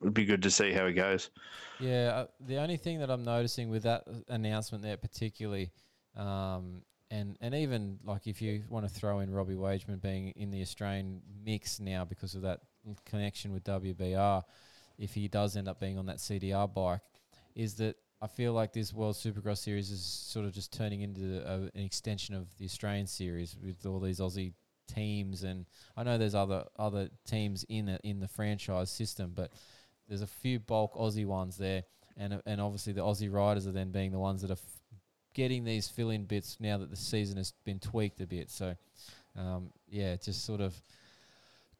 it'd 0.00 0.14
be 0.14 0.24
good 0.24 0.42
to 0.42 0.50
see 0.50 0.72
how 0.72 0.86
he 0.86 0.92
goes. 0.92 1.30
Yeah, 1.80 2.12
uh, 2.14 2.26
the 2.46 2.58
only 2.58 2.76
thing 2.76 3.00
that 3.00 3.10
I'm 3.10 3.24
noticing 3.24 3.68
with 3.68 3.82
that 3.82 4.04
announcement 4.28 4.82
there, 4.82 4.96
particularly, 4.96 5.70
um, 6.16 6.82
and 7.10 7.36
and 7.40 7.54
even 7.54 7.98
like 8.04 8.26
if 8.26 8.40
you 8.40 8.62
want 8.68 8.88
to 8.88 8.92
throw 8.92 9.20
in 9.20 9.30
Robbie 9.32 9.56
Wageman 9.56 10.00
being 10.00 10.28
in 10.30 10.50
the 10.50 10.62
Australian 10.62 11.20
mix 11.44 11.80
now 11.80 12.04
because 12.04 12.34
of 12.34 12.42
that 12.42 12.60
connection 13.04 13.52
with 13.52 13.64
WBR, 13.64 14.42
if 14.98 15.14
he 15.14 15.28
does 15.28 15.56
end 15.56 15.68
up 15.68 15.80
being 15.80 15.98
on 15.98 16.06
that 16.06 16.18
CDR 16.18 16.72
bike, 16.72 17.00
is 17.54 17.74
that 17.74 17.96
I 18.20 18.26
feel 18.26 18.52
like 18.52 18.72
this 18.72 18.92
World 18.92 19.16
Supercross 19.16 19.58
Series 19.58 19.90
is 19.90 20.02
sort 20.02 20.46
of 20.46 20.52
just 20.52 20.72
turning 20.72 21.02
into 21.02 21.42
a, 21.46 21.54
an 21.76 21.84
extension 21.84 22.34
of 22.34 22.46
the 22.58 22.64
Australian 22.64 23.06
Series 23.06 23.56
with 23.62 23.84
all 23.86 24.00
these 24.00 24.20
Aussie 24.20 24.54
teams, 24.86 25.42
and 25.42 25.66
I 25.96 26.04
know 26.04 26.18
there's 26.18 26.34
other 26.34 26.64
other 26.78 27.10
teams 27.26 27.64
in 27.68 27.88
it, 27.88 28.00
in 28.04 28.20
the 28.20 28.28
franchise 28.28 28.90
system, 28.90 29.32
but 29.34 29.52
there's 30.08 30.22
a 30.22 30.26
few 30.26 30.58
bulk 30.58 30.94
Aussie 30.94 31.26
ones 31.26 31.56
there, 31.56 31.82
and 32.16 32.40
and 32.46 32.60
obviously 32.60 32.92
the 32.92 33.02
Aussie 33.02 33.32
riders 33.32 33.66
are 33.66 33.72
then 33.72 33.90
being 33.90 34.12
the 34.12 34.18
ones 34.18 34.42
that 34.42 34.50
are 34.50 34.54
f- 34.54 34.80
getting 35.34 35.64
these 35.64 35.88
fill-in 35.88 36.24
bits 36.24 36.56
now 36.60 36.78
that 36.78 36.90
the 36.90 36.96
season 36.96 37.36
has 37.36 37.52
been 37.64 37.80
tweaked 37.80 38.20
a 38.20 38.26
bit. 38.26 38.50
So, 38.50 38.74
um, 39.36 39.70
yeah, 39.88 40.16
just 40.16 40.44
sort 40.44 40.60
of 40.60 40.80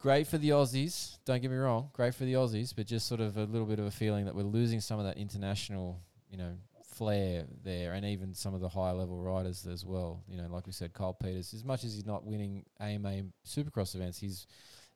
great 0.05 0.27
for 0.27 0.37
the 0.37 0.51
Aussies. 0.51 1.17
Don't 1.25 1.41
get 1.41 1.51
me 1.51 1.57
wrong, 1.57 1.89
great 1.95 2.15
for 2.15 2.25
the 2.25 2.35
Aussies, 2.35 2.75
but 2.77 2.87
just 2.87 3.09
sort 3.09 3.23
of 3.23 3.39
a 3.39 3.45
little 3.45 3.67
bit 3.67 3.79
of 3.79 3.87
a 3.87 3.91
feeling 3.91 4.27
that 4.27 4.35
we're 4.35 4.43
losing 4.43 4.79
some 4.79 4.99
of 4.99 5.07
that 5.07 5.17
international, 5.17 5.99
you 6.29 6.37
know, 6.37 6.59
flair 6.87 7.47
there, 7.65 7.95
and 7.95 8.05
even 8.05 8.35
some 8.35 8.53
of 8.53 8.61
the 8.61 8.69
higher 8.69 8.93
level 8.93 9.19
riders 9.19 9.67
as 9.67 9.83
well. 9.83 10.23
You 10.29 10.37
know, 10.37 10.47
like 10.51 10.67
we 10.67 10.73
said, 10.73 10.93
Kyle 10.93 11.15
Peters. 11.15 11.55
As 11.55 11.65
much 11.65 11.85
as 11.85 11.95
he's 11.95 12.05
not 12.05 12.23
winning 12.23 12.67
AMA 12.81 13.23
Supercross 13.47 13.95
events, 13.95 14.19
he's 14.19 14.47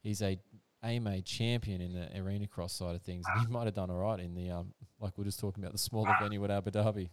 he's 0.02 0.20
a 0.20 0.38
AMA 0.82 1.22
champion 1.22 1.80
in 1.80 1.94
the 1.94 2.20
arena 2.20 2.46
cross 2.46 2.74
side 2.74 2.94
of 2.94 3.00
things. 3.00 3.24
He 3.40 3.46
might 3.46 3.64
have 3.64 3.74
done 3.74 3.90
all 3.90 3.96
right 3.96 4.20
in 4.20 4.34
the 4.34 4.50
um, 4.50 4.74
like 5.00 5.16
we're 5.16 5.24
just 5.24 5.40
talking 5.40 5.64
about 5.64 5.72
the 5.72 5.78
smaller 5.78 6.14
venue 6.20 6.44
at 6.44 6.50
Abu 6.50 6.70
Dhabi. 6.70 7.09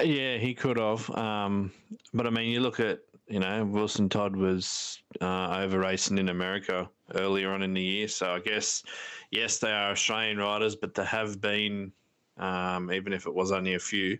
Yeah, 0.00 0.36
he 0.38 0.54
could 0.54 0.78
have. 0.78 1.10
Um, 1.10 1.72
but 2.14 2.28
I 2.28 2.30
mean, 2.30 2.50
you 2.50 2.60
look 2.60 2.78
at 2.78 3.00
you 3.28 3.40
know 3.40 3.64
Wilson 3.64 4.08
Todd 4.08 4.36
was 4.36 5.02
uh, 5.20 5.58
over 5.58 5.78
racing 5.78 6.18
in 6.18 6.28
America 6.28 6.88
earlier 7.14 7.52
on 7.52 7.62
in 7.62 7.74
the 7.74 7.82
year, 7.82 8.08
so 8.08 8.32
I 8.32 8.40
guess 8.40 8.82
yes, 9.30 9.58
they 9.58 9.70
are 9.72 9.92
Australian 9.92 10.38
riders, 10.38 10.76
but 10.76 10.94
there 10.94 11.04
have 11.04 11.40
been 11.40 11.92
um, 12.38 12.92
even 12.92 13.12
if 13.12 13.26
it 13.26 13.34
was 13.34 13.52
only 13.52 13.74
a 13.74 13.78
few 13.78 14.18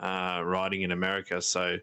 uh, 0.00 0.42
riding 0.44 0.82
in 0.82 0.92
America. 0.92 1.40
So 1.40 1.78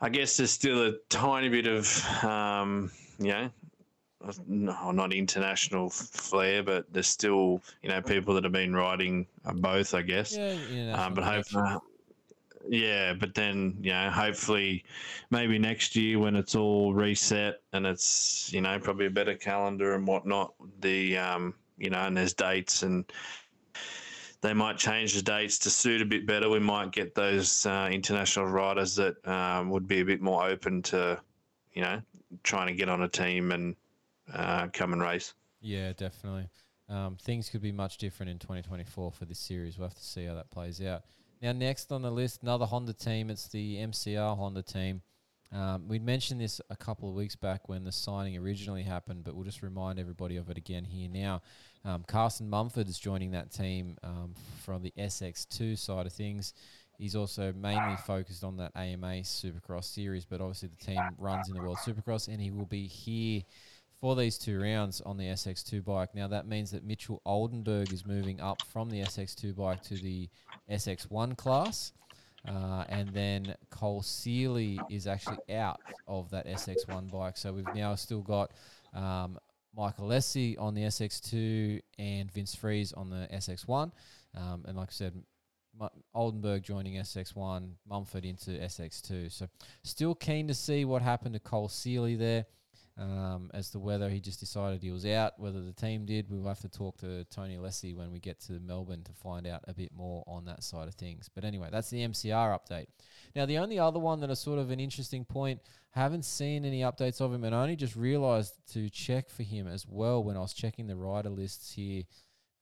I 0.00 0.08
guess 0.08 0.36
there's 0.36 0.50
still 0.50 0.86
a 0.86 0.92
tiny 1.08 1.48
bit 1.48 1.66
of 1.66 2.24
um, 2.24 2.90
you 3.18 3.28
know 3.28 3.50
no, 4.46 4.90
not 4.90 5.12
international 5.12 5.88
flair, 5.90 6.62
but 6.62 6.92
there's 6.92 7.08
still 7.08 7.62
you 7.82 7.88
know 7.88 8.02
people 8.02 8.34
that 8.34 8.44
have 8.44 8.52
been 8.52 8.74
riding 8.74 9.26
both, 9.54 9.94
I 9.94 10.02
guess. 10.02 10.36
Yeah, 10.36 10.92
um, 10.92 11.14
but 11.14 11.24
hopefully, 11.24 11.78
yeah, 12.70 13.14
but 13.14 13.34
then 13.34 13.76
you 13.82 13.90
know, 13.90 14.10
hopefully, 14.10 14.84
maybe 15.30 15.58
next 15.58 15.96
year 15.96 16.20
when 16.20 16.36
it's 16.36 16.54
all 16.54 16.94
reset 16.94 17.62
and 17.72 17.84
it's 17.84 18.52
you 18.52 18.60
know 18.60 18.78
probably 18.78 19.06
a 19.06 19.10
better 19.10 19.34
calendar 19.34 19.94
and 19.94 20.06
whatnot, 20.06 20.54
the 20.78 21.18
um, 21.18 21.54
you 21.78 21.90
know, 21.90 21.98
and 21.98 22.16
there's 22.16 22.32
dates 22.32 22.84
and 22.84 23.12
they 24.40 24.54
might 24.54 24.78
change 24.78 25.14
the 25.14 25.22
dates 25.22 25.58
to 25.58 25.70
suit 25.70 26.00
a 26.00 26.04
bit 26.04 26.28
better. 26.28 26.48
We 26.48 26.60
might 26.60 26.92
get 26.92 27.12
those 27.16 27.66
uh, 27.66 27.88
international 27.90 28.46
riders 28.46 28.94
that 28.94 29.26
um, 29.26 29.70
would 29.70 29.88
be 29.88 29.98
a 29.98 30.04
bit 30.04 30.22
more 30.22 30.48
open 30.48 30.80
to, 30.82 31.20
you 31.72 31.82
know, 31.82 32.00
trying 32.44 32.68
to 32.68 32.72
get 32.72 32.88
on 32.88 33.02
a 33.02 33.08
team 33.08 33.50
and 33.50 33.74
uh, 34.32 34.68
come 34.72 34.92
and 34.92 35.02
race. 35.02 35.34
Yeah, 35.60 35.92
definitely. 35.92 36.48
Um, 36.88 37.16
things 37.20 37.48
could 37.50 37.62
be 37.62 37.72
much 37.72 37.98
different 37.98 38.30
in 38.30 38.38
2024 38.38 39.10
for 39.10 39.24
this 39.24 39.40
series. 39.40 39.76
We'll 39.76 39.88
have 39.88 39.98
to 39.98 40.04
see 40.04 40.24
how 40.24 40.34
that 40.34 40.50
plays 40.50 40.80
out. 40.80 41.02
Now, 41.42 41.52
next 41.52 41.90
on 41.90 42.02
the 42.02 42.10
list, 42.10 42.42
another 42.42 42.66
Honda 42.66 42.92
team. 42.92 43.30
It's 43.30 43.48
the 43.48 43.76
MCR 43.76 44.36
Honda 44.36 44.62
team. 44.62 45.00
Um, 45.50 45.88
we 45.88 45.98
mentioned 45.98 46.38
this 46.38 46.60
a 46.68 46.76
couple 46.76 47.08
of 47.08 47.14
weeks 47.14 47.34
back 47.34 47.66
when 47.66 47.82
the 47.82 47.92
signing 47.92 48.36
originally 48.36 48.82
happened, 48.82 49.24
but 49.24 49.34
we'll 49.34 49.44
just 49.44 49.62
remind 49.62 49.98
everybody 49.98 50.36
of 50.36 50.50
it 50.50 50.58
again 50.58 50.84
here 50.84 51.08
now. 51.08 51.40
Um, 51.82 52.04
Carson 52.06 52.50
Mumford 52.50 52.88
is 52.88 52.98
joining 52.98 53.30
that 53.30 53.50
team 53.50 53.96
um, 54.02 54.34
from 54.62 54.82
the 54.82 54.92
SX2 54.98 55.78
side 55.78 56.04
of 56.04 56.12
things. 56.12 56.52
He's 56.98 57.16
also 57.16 57.54
mainly 57.54 57.96
focused 58.06 58.44
on 58.44 58.58
that 58.58 58.72
AMA 58.76 59.22
Supercross 59.22 59.84
series, 59.84 60.26
but 60.26 60.42
obviously 60.42 60.68
the 60.68 60.84
team 60.84 61.00
runs 61.16 61.48
in 61.48 61.54
the 61.54 61.62
World 61.62 61.78
Supercross, 61.78 62.28
and 62.28 62.38
he 62.38 62.50
will 62.50 62.66
be 62.66 62.86
here 62.86 63.40
for 64.00 64.16
these 64.16 64.38
two 64.38 64.60
rounds 64.60 65.00
on 65.02 65.18
the 65.18 65.24
SX2 65.24 65.84
bike. 65.84 66.14
Now 66.14 66.26
that 66.28 66.46
means 66.46 66.70
that 66.70 66.84
Mitchell 66.84 67.20
Oldenburg 67.26 67.92
is 67.92 68.06
moving 68.06 68.40
up 68.40 68.62
from 68.72 68.88
the 68.88 69.00
SX2 69.02 69.54
bike 69.54 69.82
to 69.84 69.94
the 69.94 70.28
SX1 70.70 71.36
class. 71.36 71.92
Uh, 72.48 72.84
and 72.88 73.10
then 73.10 73.54
Cole 73.68 74.00
Seely 74.00 74.80
is 74.88 75.06
actually 75.06 75.38
out 75.54 75.80
of 76.08 76.30
that 76.30 76.46
SX1 76.46 77.10
bike. 77.10 77.36
So 77.36 77.52
we've 77.52 77.74
now 77.74 77.94
still 77.94 78.22
got 78.22 78.52
um, 78.94 79.38
Michael 79.76 80.08
Alessi 80.08 80.58
on 80.58 80.74
the 80.74 80.82
SX2 80.82 81.80
and 81.98 82.32
Vince 82.32 82.54
Friese 82.54 82.94
on 82.94 83.10
the 83.10 83.28
SX1. 83.34 83.92
Um, 84.34 84.64
and 84.66 84.78
like 84.78 84.88
I 84.88 84.92
said, 84.92 85.12
Oldenburg 86.14 86.62
joining 86.62 86.94
SX1, 86.94 87.70
Mumford 87.86 88.24
into 88.24 88.50
SX2. 88.52 89.30
So 89.30 89.46
still 89.84 90.14
keen 90.14 90.48
to 90.48 90.54
see 90.54 90.86
what 90.86 91.02
happened 91.02 91.34
to 91.34 91.40
Cole 91.40 91.68
Seely 91.68 92.16
there 92.16 92.46
um, 93.00 93.50
as 93.54 93.70
to 93.70 93.78
whether 93.78 94.10
he 94.10 94.20
just 94.20 94.40
decided 94.40 94.82
he 94.82 94.90
was 94.90 95.06
out, 95.06 95.32
whether 95.38 95.62
the 95.62 95.72
team 95.72 96.04
did. 96.04 96.26
We'll 96.28 96.46
have 96.46 96.60
to 96.60 96.68
talk 96.68 96.98
to 96.98 97.24
Tony 97.24 97.56
Alessi 97.56 97.96
when 97.96 98.12
we 98.12 98.20
get 98.20 98.38
to 98.42 98.60
Melbourne 98.60 99.02
to 99.04 99.12
find 99.12 99.46
out 99.46 99.64
a 99.66 99.72
bit 99.72 99.90
more 99.96 100.22
on 100.26 100.44
that 100.44 100.62
side 100.62 100.86
of 100.86 100.94
things. 100.94 101.28
But 101.34 101.44
anyway, 101.44 101.68
that's 101.72 101.88
the 101.88 102.06
MCR 102.06 102.58
update. 102.58 102.86
Now, 103.34 103.46
the 103.46 103.56
only 103.56 103.78
other 103.78 103.98
one 103.98 104.20
that 104.20 104.30
is 104.30 104.38
sort 104.38 104.58
of 104.58 104.70
an 104.70 104.80
interesting 104.80 105.24
point, 105.24 105.60
haven't 105.92 106.24
seen 106.24 106.64
any 106.64 106.82
updates 106.82 107.20
of 107.20 107.32
him 107.32 107.42
and 107.42 107.54
I 107.54 107.62
only 107.62 107.74
just 107.74 107.96
realised 107.96 108.54
to 108.74 108.88
check 108.90 109.28
for 109.30 109.42
him 109.42 109.66
as 109.66 109.86
well 109.88 110.22
when 110.22 110.36
I 110.36 110.40
was 110.40 110.52
checking 110.52 110.86
the 110.86 110.94
rider 110.94 111.30
lists 111.30 111.72
here. 111.72 112.02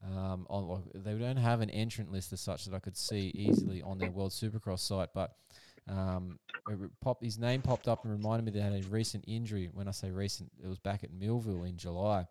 Um, 0.04 0.46
on, 0.48 0.84
they 0.94 1.14
don't 1.14 1.36
have 1.36 1.60
an 1.60 1.70
entrant 1.70 2.12
list 2.12 2.32
as 2.32 2.40
such 2.40 2.64
that 2.66 2.74
I 2.74 2.78
could 2.78 2.96
see 2.96 3.32
easily 3.34 3.82
on 3.82 3.98
their 3.98 4.12
World 4.12 4.30
Supercross 4.30 4.78
site, 4.78 5.08
but 5.12 5.32
um, 5.88 6.38
pop, 7.00 7.22
his 7.22 7.38
name 7.38 7.62
popped 7.62 7.88
up 7.88 8.04
and 8.04 8.12
reminded 8.12 8.44
me 8.44 8.52
that 8.52 8.58
he 8.58 8.74
had 8.74 8.84
a 8.84 8.88
recent 8.88 9.24
injury. 9.26 9.68
When 9.72 9.88
I 9.88 9.92
say 9.92 10.10
recent, 10.10 10.50
it 10.62 10.66
was 10.66 10.78
back 10.78 11.04
at 11.04 11.12
Millville 11.12 11.64
in 11.64 11.76
July. 11.76 12.26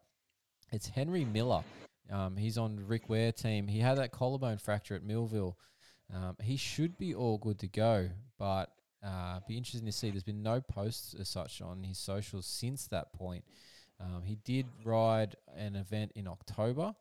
It's 0.72 0.90
Henry 0.90 1.26
Miller. 1.26 1.64
Um, 2.12 2.38
he's 2.38 2.58
on 2.58 2.80
Rick 2.88 3.10
Ware 3.10 3.32
team. 3.32 3.68
He 3.68 3.80
had 3.80 3.98
that 3.98 4.12
collarbone 4.12 4.58
fracture 4.58 4.96
at 4.96 5.04
Millville. 5.04 5.58
Um, 6.14 6.38
he 6.42 6.56
should 6.56 6.98
be 6.98 7.14
all 7.14 7.38
good 7.38 7.60
to 7.60 7.68
go, 7.68 8.10
but 8.38 8.72
uh, 9.04 9.40
be 9.48 9.58
interesting 9.58 9.86
to 9.86 9.92
see. 9.92 10.10
There's 10.10 10.24
been 10.24 10.44
no 10.44 10.62
posts 10.62 11.16
as 11.20 11.28
such 11.28 11.62
on 11.62 11.84
his 11.84 11.98
socials 11.98 12.46
since 12.46 12.88
that 12.88 13.14
point. 13.14 13.44
Um, 14.00 14.22
he 14.24 14.36
did 14.36 14.68
ride 14.84 15.36
an 15.56 15.76
event 15.76 16.12
in 16.16 16.28
October, 16.28 16.94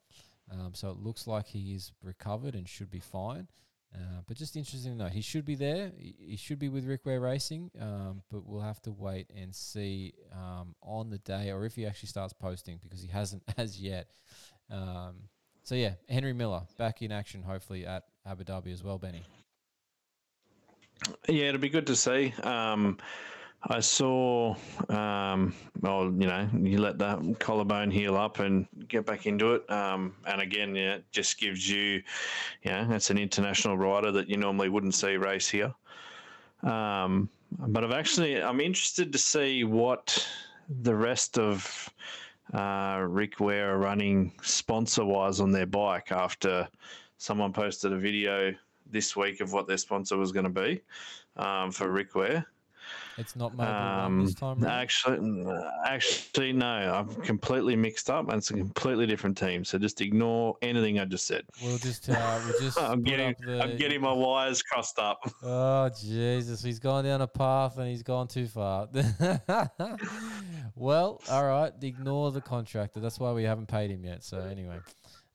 um, 0.50 0.72
so 0.74 0.90
it 0.90 0.96
looks 0.96 1.26
like 1.26 1.46
he 1.46 1.74
is 1.74 1.92
recovered 2.02 2.54
and 2.54 2.68
should 2.68 2.90
be 2.90 3.00
fine. 3.00 3.48
Uh, 3.97 4.20
but 4.26 4.36
just 4.36 4.57
interesting 4.57 4.92
to 4.92 5.05
know, 5.05 5.09
he 5.09 5.22
should 5.22 5.44
be 5.44 5.55
there. 5.55 5.90
He 5.99 6.36
should 6.36 6.59
be 6.59 6.68
with 6.68 6.84
Rick 6.84 7.07
Ware 7.07 7.20
Racing, 7.20 7.70
um, 7.80 8.22
but 8.30 8.44
we'll 8.44 8.61
have 8.61 8.82
to 8.82 8.92
wait 8.92 9.30
and 9.34 9.55
see 9.55 10.12
um, 10.32 10.74
on 10.82 11.09
the 11.09 11.18
day 11.18 11.51
or 11.51 11.64
if 11.64 11.74
he 11.76 11.86
actually 11.86 12.09
starts 12.09 12.34
posting 12.34 12.78
because 12.82 13.01
he 13.01 13.09
hasn't 13.12 13.42
as 13.57 13.80
yet. 13.80 14.11
Um, 14.70 15.28
so 15.62 15.74
yeah, 15.74 15.94
Henry 16.09 16.32
Miller 16.32 16.62
back 16.76 17.01
in 17.01 17.11
action, 17.11 17.42
hopefully 17.42 17.86
at 17.86 18.05
Abu 18.26 18.44
Dhabi 18.44 18.72
as 18.72 18.84
well, 18.84 18.99
Benny. 18.99 19.24
Yeah, 21.28 21.47
it'll 21.47 21.61
be 21.61 21.68
good 21.68 21.86
to 21.88 21.97
see. 21.97 22.32
Um, 22.42 22.99
I 23.62 23.80
saw, 23.80 24.54
um, 24.88 25.54
well, 25.80 26.04
you 26.04 26.26
know, 26.26 26.48
you 26.62 26.78
let 26.78 26.98
that 26.98 27.38
collarbone 27.40 27.90
heal 27.90 28.16
up 28.16 28.38
and 28.38 28.66
get 28.88 29.07
back 29.07 29.26
into 29.26 29.54
it. 29.54 29.68
Um, 29.70 30.14
and 30.26 30.40
again, 30.40 30.74
yeah, 30.74 30.94
it 30.96 31.04
just 31.11 31.38
gives 31.38 31.68
you, 31.68 32.02
you 32.62 32.70
know, 32.70 32.86
it's 32.90 33.11
an 33.11 33.18
international 33.18 33.76
rider 33.76 34.12
that 34.12 34.28
you 34.28 34.36
normally 34.36 34.68
wouldn't 34.68 34.94
see 34.94 35.16
race 35.16 35.48
here. 35.48 35.74
Um, 36.62 37.28
but 37.59 37.82
I've 37.82 37.92
actually, 37.92 38.42
I'm 38.42 38.61
interested 38.61 39.12
to 39.12 39.18
see 39.18 39.64
what 39.64 40.26
the 40.82 40.94
rest 40.94 41.38
of 41.38 41.90
uh, 42.52 43.04
Rick 43.09 43.40
Ware 43.40 43.74
are 43.74 43.78
running 43.78 44.32
sponsor 44.42 45.04
wise 45.04 45.40
on 45.40 45.50
their 45.50 45.66
bike 45.66 46.12
after 46.12 46.68
someone 47.18 47.52
posted 47.52 47.92
a 47.92 47.98
video 47.98 48.54
this 48.90 49.16
week 49.16 49.40
of 49.40 49.52
what 49.52 49.66
their 49.66 49.78
sponsor 49.78 50.16
was 50.16 50.30
going 50.30 50.44
to 50.44 50.50
be 50.50 50.80
um, 51.36 51.72
for 51.72 51.90
Rick 51.90 52.14
Ware. 52.14 52.46
It's 53.18 53.34
not 53.34 53.54
One 53.54 53.66
Um, 53.66 54.24
this 54.24 54.34
time. 54.34 54.62
actually, 54.64 55.44
actually, 55.86 56.52
no, 56.52 56.66
I'm 56.66 57.14
completely 57.22 57.74
mixed 57.74 58.10
up, 58.10 58.28
and 58.28 58.38
it's 58.38 58.50
a 58.50 58.54
completely 58.54 59.06
different 59.06 59.38
team. 59.38 59.64
So 59.64 59.78
just 59.78 60.00
ignore 60.02 60.56
anything 60.60 60.98
I 60.98 61.06
just 61.06 61.26
said. 61.26 61.44
We'll 61.62 61.78
just 61.78 62.08
uh, 62.10 62.40
we'll 62.44 62.60
just. 62.60 62.78
I'm 62.78 63.02
getting, 63.02 63.34
the, 63.40 63.62
I'm 63.62 63.76
getting 63.76 64.02
my 64.02 64.12
wires 64.12 64.62
crossed 64.62 64.98
up. 64.98 65.18
Oh 65.42 65.88
Jesus, 66.00 66.62
he's 66.62 66.78
gone 66.78 67.04
down 67.04 67.22
a 67.22 67.26
path 67.26 67.78
and 67.78 67.88
he's 67.88 68.02
gone 68.02 68.28
too 68.28 68.46
far. 68.46 68.88
well, 70.74 71.20
all 71.30 71.44
right, 71.44 71.72
ignore 71.80 72.32
the 72.32 72.40
contractor. 72.40 73.00
That's 73.00 73.18
why 73.18 73.32
we 73.32 73.44
haven't 73.44 73.66
paid 73.66 73.90
him 73.90 74.04
yet. 74.04 74.24
So 74.24 74.40
anyway, 74.40 74.78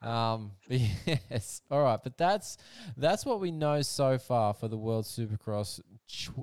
um, 0.01 0.51
yes, 0.67 1.61
all 1.69 1.83
right. 1.83 1.99
But 2.03 2.17
that's 2.17 2.57
that's 2.97 3.25
what 3.25 3.39
we 3.39 3.51
know 3.51 3.81
so 3.81 4.17
far 4.17 4.53
for 4.53 4.67
the 4.67 4.77
World 4.77 5.05
Supercross 5.05 5.79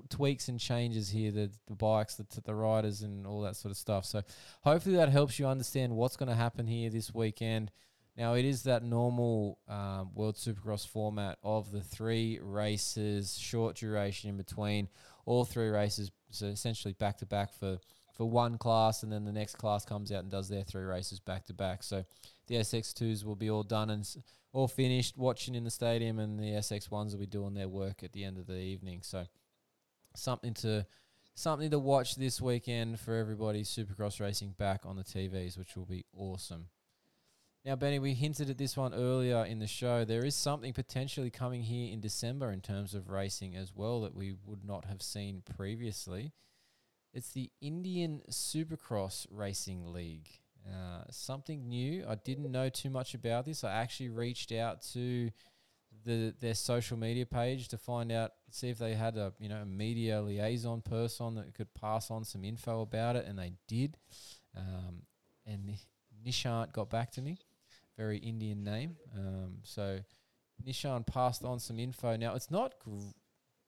tweaks 0.09 0.49
and 0.49 0.59
changes 0.59 1.11
here. 1.11 1.31
The 1.31 1.51
the 1.67 1.75
bikes, 1.75 2.15
the 2.15 2.27
the 2.45 2.55
riders, 2.55 3.03
and 3.03 3.27
all 3.27 3.43
that 3.43 3.57
sort 3.57 3.71
of 3.71 3.77
stuff. 3.77 4.05
So 4.05 4.23
hopefully 4.63 4.97
that 4.97 5.09
helps 5.09 5.39
you 5.39 5.47
understand 5.47 5.95
what's 5.95 6.17
going 6.17 6.29
to 6.29 6.35
happen 6.35 6.67
here 6.67 6.91
this 6.91 7.15
weekend. 7.15 7.71
Now 8.17 8.35
it 8.35 8.45
is 8.45 8.65
that 8.65 8.83
normal 8.83 9.61
um, 9.69 10.11
World 10.15 10.35
Supercross 10.35 10.87
format 10.87 11.39
of 11.45 11.71
the 11.71 11.81
three 11.81 12.41
races, 12.43 13.39
short 13.39 13.77
duration 13.77 14.31
in 14.31 14.37
between, 14.37 14.89
all 15.25 15.45
three 15.45 15.69
races, 15.69 16.11
so 16.31 16.47
essentially 16.47 16.95
back 16.95 17.19
to 17.19 17.27
back 17.27 17.53
for 17.55 17.79
for 18.17 18.29
one 18.29 18.59
class, 18.59 19.05
and 19.05 19.13
then 19.13 19.25
the 19.25 19.33
next 19.33 19.57
class 19.57 19.85
comes 19.85 20.11
out 20.11 20.25
and 20.25 20.31
does 20.31 20.49
their 20.49 20.65
three 20.65 20.83
races 20.83 21.21
back 21.21 21.47
to 21.47 21.55
back. 21.55 21.85
So 21.85 22.05
the 22.49 22.57
SX2s 22.57 23.25
will 23.25 23.37
be 23.37 23.49
all 23.49 23.63
done 23.63 23.91
and 23.91 24.05
all 24.53 24.67
finished, 24.67 25.17
watching 25.17 25.55
in 25.55 25.63
the 25.63 25.71
stadium, 25.71 26.19
and 26.19 26.39
the 26.39 26.51
SX1s 26.55 27.13
will 27.13 27.21
be 27.21 27.27
doing 27.27 27.55
their 27.55 27.69
work 27.69 28.03
at 28.03 28.13
the 28.13 28.25
end 28.25 28.37
of 28.37 28.49
the 28.49 28.59
evening. 28.59 29.03
So 29.03 29.27
something 30.19 30.55
to 30.55 30.87
something 31.35 31.71
to 31.71 31.79
watch 31.79 32.17
this 32.17 32.41
weekend 32.41 33.01
for 33.01 33.15
everybody. 33.15 33.63
Supercross 33.63 34.21
racing 34.21 34.55
back 34.59 34.83
on 34.85 34.97
the 34.97 35.05
TVs, 35.05 35.57
which 35.57 35.77
will 35.77 35.87
be 35.87 36.05
awesome. 36.17 36.67
Now, 37.65 37.77
Benny, 37.77 37.99
we 37.99 38.15
hinted 38.15 38.51
at 38.51 38.59
this 38.59 38.77
one 38.77 38.95
earlier 38.95 39.45
in 39.45 39.59
the 39.59 39.67
show. 39.67 40.05
There 40.05 40.25
is 40.25 40.35
something 40.35 40.73
potentially 40.73 41.31
coming 41.31 41.63
here 41.63 41.93
in 41.93 42.01
December 42.01 42.51
in 42.51 42.61
terms 42.61 42.95
of 42.95 43.11
racing 43.11 43.57
as 43.57 43.73
well 43.75 44.01
that 44.03 44.15
we 44.15 44.35
would 44.47 44.65
not 44.65 44.85
have 44.87 45.03
seen 45.03 45.43
previously. 45.57 46.33
It's 47.13 47.33
the 47.33 47.51
Indian 47.61 48.23
Supercross 48.31 49.27
Racing 49.31 49.93
League. 49.93 50.29
Uh, 50.67 51.03
something 51.11 51.69
new. 51.69 52.05
I 52.09 52.15
didn't 52.15 52.51
know 52.51 52.69
too 52.69 52.91
much 52.91 53.15
about 53.15 53.45
this. 53.45 53.65
I 53.65 53.73
actually 53.73 54.11
reached 54.11 54.53
out 54.53 54.83
to 54.93 55.31
the 56.05 56.35
their 56.41 56.55
social 56.55 56.97
media 56.97 57.27
page 57.27 57.69
to 57.69 57.79
find 57.79 58.11
out, 58.13 58.33
see 58.51 58.69
if 58.69 58.79
they 58.79 58.95
had 58.95 59.17
a 59.17 59.33
you 59.39 59.49
know 59.49 59.63
a 59.63 59.67
media 59.67 60.21
liaison 60.21 60.81
person 60.81 61.35
that 61.37 61.55
could 61.55 61.73
pass 61.75 62.11
on 62.11 62.25
some 62.25 62.45
info 62.45 62.83
about 62.83 63.17
it, 63.17 63.27
and 63.27 63.39
they 63.39 63.53
did. 63.67 63.97
Um, 64.57 65.03
and 65.47 65.77
Nishant 66.27 66.73
got 66.73 66.91
back 66.91 67.11
to 67.13 67.23
me 67.23 67.39
very 67.99 68.19
Indian 68.19 68.63
name. 68.63 68.97
Um, 69.15 69.57
so 69.65 69.99
Nishant 70.65 71.07
passed 71.07 71.45
on 71.45 71.59
some 71.59 71.79
info. 71.79 72.17
Now 72.17 72.35
it's 72.35 72.51
not 72.51 72.79
gr- 72.79 73.13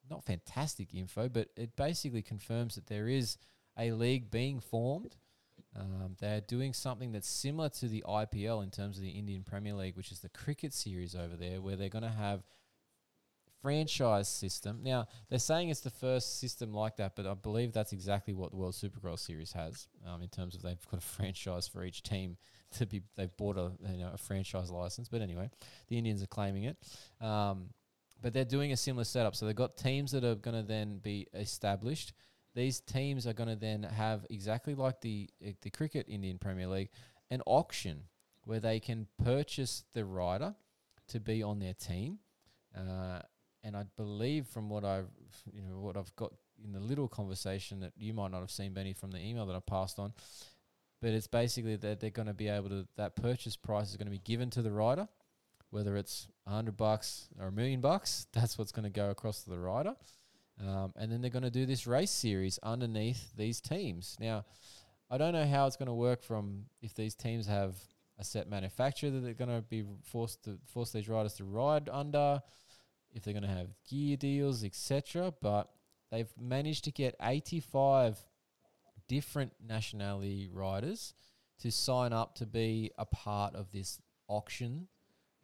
not 0.08 0.24
fantastic 0.24 0.94
info, 0.94 1.28
but 1.28 1.48
it 1.56 1.76
basically 1.76 2.22
confirms 2.22 2.76
that 2.76 2.86
there 2.86 3.08
is 3.08 3.36
a 3.76 3.92
league 3.92 4.30
being 4.30 4.60
formed. 4.60 5.16
Um, 5.76 6.16
they're 6.18 6.40
doing 6.40 6.72
something 6.72 7.12
that's 7.12 7.28
similar 7.28 7.68
to 7.68 7.88
the 7.88 8.04
IPL 8.06 8.62
in 8.62 8.70
terms 8.70 8.96
of 8.96 9.04
the 9.04 9.10
Indian 9.10 9.44
Premier 9.44 9.74
League, 9.74 9.96
which 9.96 10.10
is 10.10 10.20
the 10.20 10.28
cricket 10.28 10.72
series 10.72 11.14
over 11.14 11.36
there, 11.36 11.60
where 11.60 11.76
they're 11.76 11.88
going 11.88 12.02
to 12.02 12.08
have 12.08 12.42
franchise 13.62 14.28
system. 14.28 14.80
Now 14.82 15.06
they're 15.28 15.38
saying 15.38 15.68
it's 15.68 15.80
the 15.80 15.90
first 15.90 16.40
system 16.40 16.72
like 16.72 16.96
that, 16.96 17.14
but 17.14 17.26
I 17.26 17.34
believe 17.34 17.72
that's 17.72 17.92
exactly 17.92 18.34
what 18.34 18.50
the 18.50 18.56
World 18.56 18.74
Supercross 18.74 19.20
Series 19.20 19.52
has 19.52 19.88
um, 20.06 20.22
in 20.22 20.28
terms 20.28 20.54
of 20.54 20.62
they've 20.62 20.88
got 20.90 20.98
a 20.98 21.06
franchise 21.06 21.68
for 21.68 21.84
each 21.84 22.02
team 22.02 22.36
to 22.78 22.86
be. 22.86 23.02
They've 23.16 23.34
bought 23.36 23.56
a 23.56 23.72
you 23.92 23.98
know 23.98 24.10
a 24.12 24.18
franchise 24.18 24.70
license, 24.70 25.08
but 25.08 25.20
anyway, 25.20 25.50
the 25.88 25.98
Indians 25.98 26.22
are 26.22 26.26
claiming 26.26 26.64
it. 26.64 26.76
Um, 27.20 27.70
but 28.22 28.32
they're 28.32 28.44
doing 28.44 28.72
a 28.72 28.76
similar 28.76 29.04
setup. 29.04 29.34
So 29.34 29.46
they've 29.46 29.56
got 29.56 29.76
teams 29.76 30.12
that 30.12 30.24
are 30.24 30.34
going 30.34 30.56
to 30.56 30.66
then 30.66 30.98
be 30.98 31.26
established. 31.34 32.12
These 32.55 32.80
teams 32.80 33.26
are 33.26 33.32
going 33.32 33.48
to 33.48 33.57
then 33.57 33.82
have 33.84 34.26
exactly 34.30 34.74
like 34.74 35.01
the 35.01 35.28
uh, 35.46 35.53
the 35.62 35.70
cricket 35.70 36.07
Indian 36.09 36.38
Premier 36.38 36.66
League, 36.66 36.90
an 37.30 37.42
auction 37.46 38.05
where 38.44 38.61
they 38.61 38.80
can 38.80 39.07
purchase 39.22 39.84
the 39.94 40.05
rider 40.05 40.55
to 41.09 41.20
be 41.20 41.42
on 41.42 41.59
their 41.59 41.74
team. 41.74 42.18
Uh, 42.76 43.20
and 43.62 43.76
I 43.76 43.84
believe 43.96 44.46
from 44.46 44.68
what 44.68 44.84
I've 44.84 45.11
you 45.53 45.62
know 45.62 45.78
what 45.78 45.96
I've 45.96 46.14
got 46.16 46.32
in 46.64 46.72
the 46.72 46.80
little 46.80 47.09
conversation 47.09 47.80
that 47.80 47.92
you 47.96 48.12
might 48.12 48.30
not 48.30 48.40
have 48.40 48.51
seen 48.51 48.72
Benny 48.72 48.92
from 48.92 49.11
the 49.11 49.18
email 49.18 49.46
that 49.46 49.57
I 49.57 49.61
passed 49.61 49.98
on, 49.98 50.12
but 51.01 51.11
it's 51.11 51.26
basically 51.26 51.76
that 51.76 52.01
they're 52.01 52.11
going 52.11 52.28
to 52.28 52.34
be 52.34 52.48
able 52.48 52.68
to 52.70 52.86
that 52.96 53.16
purchase 53.16 53.57
price 53.57 53.90
is 53.90 53.96
going 53.96 54.07
to 54.07 54.12
be 54.12 54.18
given 54.18 54.51
to 54.51 54.62
the 54.62 54.72
rider, 54.72 55.09
whether 55.70 55.96
it's 55.96 56.28
a 56.46 56.51
hundred 56.51 56.76
bucks 56.76 57.28
or 57.38 57.48
a 57.48 57.53
million 57.53 57.80
bucks. 57.80 58.26
That's 58.32 58.59
what's 58.59 58.72
going 58.72 58.84
to 58.84 58.90
go 58.90 59.11
across 59.11 59.44
to 59.44 59.51
the 59.51 59.59
rider, 59.59 59.94
um, 60.66 60.92
and 60.96 61.11
then 61.11 61.20
they're 61.20 61.30
going 61.30 61.42
to 61.42 61.50
do 61.50 61.66
this 61.66 61.86
race 61.86 62.11
series 62.11 62.58
underneath 62.62 63.34
these 63.36 63.61
teams. 63.61 64.16
Now, 64.20 64.44
I 65.11 65.18
don't 65.18 65.32
know 65.32 65.46
how 65.46 65.66
it's 65.66 65.76
going 65.76 65.88
to 65.88 65.94
work 65.94 66.22
from 66.22 66.66
if 66.82 66.94
these 66.94 67.14
teams 67.14 67.46
have 67.46 67.74
a 68.18 68.24
set 68.24 68.48
manufacturer 68.48 69.11
that 69.11 69.20
they're 69.20 69.34
going 69.34 69.50
to 69.50 69.62
be 69.62 69.84
forced 70.04 70.44
to 70.44 70.58
force 70.66 70.92
these 70.92 71.08
riders 71.08 71.34
to 71.34 71.44
ride 71.44 71.88
under 71.90 72.42
if 73.12 73.22
they're 73.22 73.34
going 73.34 73.42
to 73.42 73.48
have 73.48 73.68
gear 73.88 74.16
deals, 74.16 74.62
etc. 74.62 75.32
But 75.40 75.70
they've 76.11 76.32
managed 76.38 76.84
to 76.84 76.92
get 76.92 77.16
85 77.20 78.18
different 79.08 79.52
nationality 79.66 80.48
riders 80.52 81.14
to 81.61 81.72
sign 81.72 82.12
up 82.12 82.36
to 82.36 82.46
be 82.46 82.90
a 82.96 83.04
part 83.04 83.54
of 83.54 83.72
this 83.72 83.98
auction. 84.28 84.86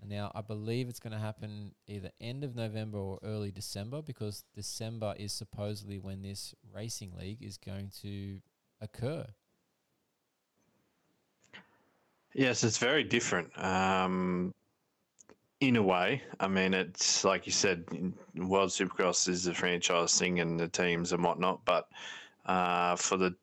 Now 0.09 0.31
I 0.35 0.41
believe 0.41 0.89
it's 0.89 1.01
going 1.01 1.13
to 1.13 1.19
happen 1.19 1.73
either 1.89 2.11
end 2.21 2.45
of 2.45 2.55
November 2.55 2.99
or 2.99 3.19
early 3.23 3.51
December 3.51 4.03
because 4.03 4.45
December 4.55 5.15
is 5.19 5.33
supposedly 5.33 5.99
when 5.99 6.23
this 6.23 6.55
racing 6.73 7.13
league 7.19 7.43
is 7.43 7.57
going 7.57 7.91
to 8.03 8.41
occur. 8.81 9.27
Yes, 12.35 12.65
it's 12.65 12.79
very 12.79 13.03
different. 13.03 13.49
Um, 13.63 14.55
in 15.61 15.77
a 15.77 15.83
way, 15.83 16.23
I 16.39 16.49
mean, 16.49 16.75
it's 16.75 17.25
like 17.25 17.47
you 17.47 17.53
said, 17.53 17.85
World 18.37 18.71
Supercross 18.71 19.27
is 19.29 19.47
a 19.47 19.55
franchise 19.55 20.19
thing 20.19 20.41
and 20.41 20.61
the 20.61 20.69
teams 20.69 21.13
and 21.13 21.25
whatnot. 21.25 21.65
But 21.65 21.89
uh, 22.45 22.97
for 22.97 23.17
the, 23.17 23.35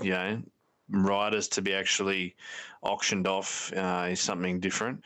you 0.00 0.10
know, 0.10 0.42
riders 0.88 1.48
to 1.48 1.62
be 1.62 1.74
actually 1.74 2.34
auctioned 2.82 3.26
off 3.26 3.72
uh, 3.74 4.08
is 4.10 4.20
something 4.20 4.60
different. 4.60 5.02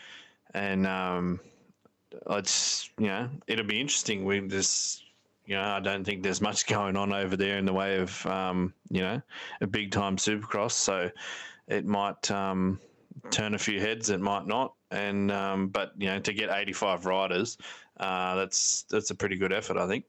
And 0.57 0.87
um, 0.87 1.41
it's, 2.31 2.91
you 2.99 3.07
know, 3.07 3.29
it'll 3.47 3.67
be 3.67 3.81
interesting. 3.81 4.25
We 4.25 4.41
just, 4.49 5.05
you 5.45 5.55
know, 5.55 5.63
I 5.63 5.81
don't 5.81 6.05
think 6.05 6.23
there's 6.23 6.41
much 6.41 6.67
going 6.77 6.97
on 6.97 7.13
over 7.13 7.37
there 7.37 7.59
in 7.59 7.67
the 7.67 7.73
way 7.73 7.99
of, 7.99 8.27
um, 8.27 8.73
you 8.91 9.03
know, 9.03 9.21
a 9.61 9.67
big 9.67 9.91
time 9.91 10.17
Supercross. 10.17 10.73
So 10.73 11.11
it 11.69 11.87
might. 11.87 12.31
Um, 12.31 12.81
turn 13.31 13.55
a 13.55 13.59
few 13.59 13.81
heads, 13.81 14.11
it 14.11 14.21
might 14.21 14.47
not. 14.47 14.75
And 14.91 15.33
um, 15.33 15.69
but 15.69 15.93
you 15.97 16.07
know, 16.07 16.21
to 16.21 16.33
get 16.33 16.51
85 16.51 17.07
riders, 17.07 17.59
uh, 17.99 18.37
that's 18.37 18.85
that's 18.89 19.11
a 19.11 19.15
pretty 19.15 19.37
good 19.37 19.53
effort, 19.53 19.77
I 19.77 19.87
think. 19.87 20.05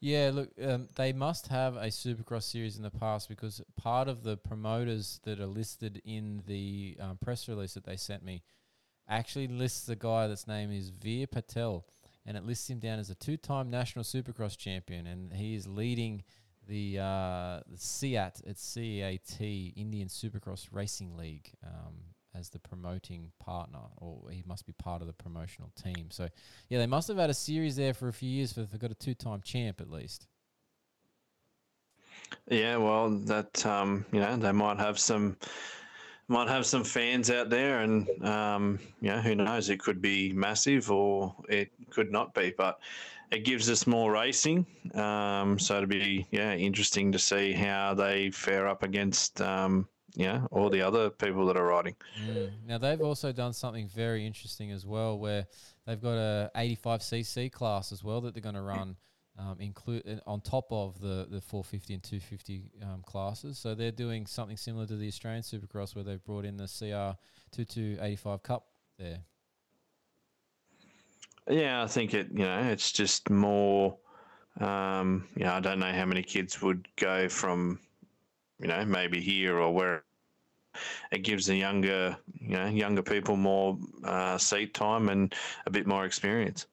Yeah, 0.00 0.30
look, 0.34 0.50
um, 0.62 0.88
they 0.94 1.12
must 1.12 1.48
have 1.48 1.76
a 1.76 1.86
Supercross 1.86 2.42
series 2.42 2.76
in 2.76 2.82
the 2.82 2.90
past 2.90 3.28
because 3.28 3.62
part 3.76 4.08
of 4.08 4.22
the 4.22 4.36
promoters 4.36 5.20
that 5.24 5.40
are 5.40 5.46
listed 5.46 6.02
in 6.04 6.42
the 6.46 6.96
um, 7.00 7.16
press 7.16 7.48
release 7.48 7.74
that 7.74 7.84
they 7.84 7.96
sent 7.96 8.22
me 8.22 8.42
actually 9.08 9.48
lists 9.48 9.86
the 9.86 9.96
guy 9.96 10.26
that's 10.26 10.46
name 10.46 10.72
is 10.72 10.90
Veer 10.90 11.26
Patel, 11.26 11.84
and 12.24 12.36
it 12.36 12.44
lists 12.44 12.68
him 12.68 12.78
down 12.78 12.98
as 12.98 13.10
a 13.10 13.14
two-time 13.14 13.70
national 13.70 14.04
Supercross 14.04 14.56
champion, 14.56 15.06
and 15.06 15.32
he 15.32 15.54
is 15.54 15.66
leading 15.66 16.24
the 16.68 16.98
uh, 16.98 17.60
the 17.70 17.76
CEAT, 17.76 18.42
it's 18.44 18.62
C-E-A-T, 18.62 19.74
Indian 19.76 20.08
Supercross 20.08 20.68
Racing 20.72 21.16
League, 21.16 21.52
um, 21.64 21.94
as 22.34 22.48
the 22.50 22.58
promoting 22.58 23.30
partner, 23.38 23.78
or 23.98 24.28
he 24.30 24.42
must 24.46 24.66
be 24.66 24.72
part 24.72 25.00
of 25.00 25.06
the 25.06 25.12
promotional 25.12 25.70
team. 25.80 26.08
So, 26.10 26.28
yeah, 26.68 26.78
they 26.78 26.86
must 26.86 27.08
have 27.08 27.16
had 27.16 27.30
a 27.30 27.34
series 27.34 27.76
there 27.76 27.94
for 27.94 28.08
a 28.08 28.12
few 28.12 28.28
years, 28.28 28.52
but 28.52 28.70
they've 28.70 28.80
got 28.80 28.90
a 28.90 28.94
two-time 28.94 29.40
champ 29.42 29.80
at 29.80 29.90
least. 29.90 30.26
Yeah, 32.50 32.76
well, 32.76 33.10
that 33.10 33.64
um, 33.64 34.04
you 34.12 34.20
know, 34.20 34.36
they 34.36 34.52
might 34.52 34.78
have 34.78 34.98
some 34.98 35.36
might 36.28 36.48
have 36.48 36.66
some 36.66 36.84
fans 36.84 37.30
out 37.30 37.50
there, 37.50 37.80
and 37.80 38.08
um, 38.24 38.78
who 39.00 39.34
knows? 39.34 39.70
It 39.70 39.78
could 39.78 40.02
be 40.02 40.32
massive, 40.32 40.90
or 40.90 41.34
it 41.48 41.70
could 41.90 42.10
not 42.10 42.34
be. 42.34 42.52
But 42.56 42.80
it 43.30 43.44
gives 43.44 43.70
us 43.70 43.86
more 43.86 44.12
racing, 44.12 44.66
um, 44.94 45.58
so 45.58 45.76
it'll 45.76 45.88
be 45.88 46.26
yeah 46.30 46.54
interesting 46.54 47.12
to 47.12 47.18
see 47.18 47.52
how 47.52 47.94
they 47.94 48.30
fare 48.30 48.66
up 48.66 48.82
against 48.82 49.40
um, 49.40 49.88
know 50.16 50.48
all 50.50 50.70
the 50.70 50.82
other 50.82 51.10
people 51.10 51.46
that 51.46 51.56
are 51.56 51.66
riding. 51.66 51.94
Mm. 52.24 52.50
Now 52.66 52.78
they've 52.78 53.00
also 53.00 53.32
done 53.32 53.52
something 53.52 53.88
very 53.88 54.26
interesting 54.26 54.72
as 54.72 54.84
well, 54.84 55.18
where 55.18 55.46
they've 55.86 56.00
got 56.00 56.16
a 56.16 56.50
85cc 56.56 57.52
class 57.52 57.92
as 57.92 58.02
well 58.02 58.20
that 58.22 58.34
they're 58.34 58.42
going 58.42 58.54
to 58.54 58.62
run 58.62 58.96
um, 59.38 59.56
include 59.60 60.20
on 60.26 60.40
top 60.40 60.66
of 60.70 61.00
the 61.00 61.26
the 61.30 61.40
450 61.40 61.94
and 61.94 62.02
250 62.02 62.62
um, 62.82 63.02
classes. 63.04 63.58
So 63.58 63.74
they're 63.74 63.90
doing 63.90 64.26
something 64.26 64.56
similar 64.56 64.86
to 64.86 64.96
the 64.96 65.08
Australian 65.08 65.42
Supercross, 65.42 65.94
where 65.94 66.04
they've 66.04 66.24
brought 66.24 66.44
in 66.44 66.56
the 66.56 66.66
CR 66.66 67.18
2285 67.52 68.42
Cup 68.42 68.66
there. 68.98 69.18
Yeah, 71.48 71.82
I 71.82 71.86
think 71.86 72.14
it. 72.14 72.28
You 72.32 72.44
know, 72.44 72.60
it's 72.70 72.92
just 72.92 73.30
more. 73.30 73.96
Um, 74.60 75.28
you 75.36 75.44
know, 75.44 75.52
I 75.52 75.60
don't 75.60 75.78
know 75.78 75.92
how 75.92 76.06
many 76.06 76.22
kids 76.22 76.62
would 76.62 76.88
go 76.96 77.28
from, 77.28 77.78
you 78.58 78.68
know, 78.68 78.84
maybe 78.84 79.20
here 79.20 79.58
or 79.58 79.72
where. 79.72 80.02
It 81.10 81.22
gives 81.22 81.46
the 81.46 81.56
younger, 81.56 82.14
you 82.38 82.50
know, 82.50 82.66
younger 82.66 83.02
people 83.02 83.36
more 83.36 83.78
uh, 84.04 84.36
seat 84.36 84.74
time 84.74 85.08
and 85.08 85.34
a 85.64 85.70
bit 85.70 85.86
more 85.86 86.04
experience. 86.04 86.66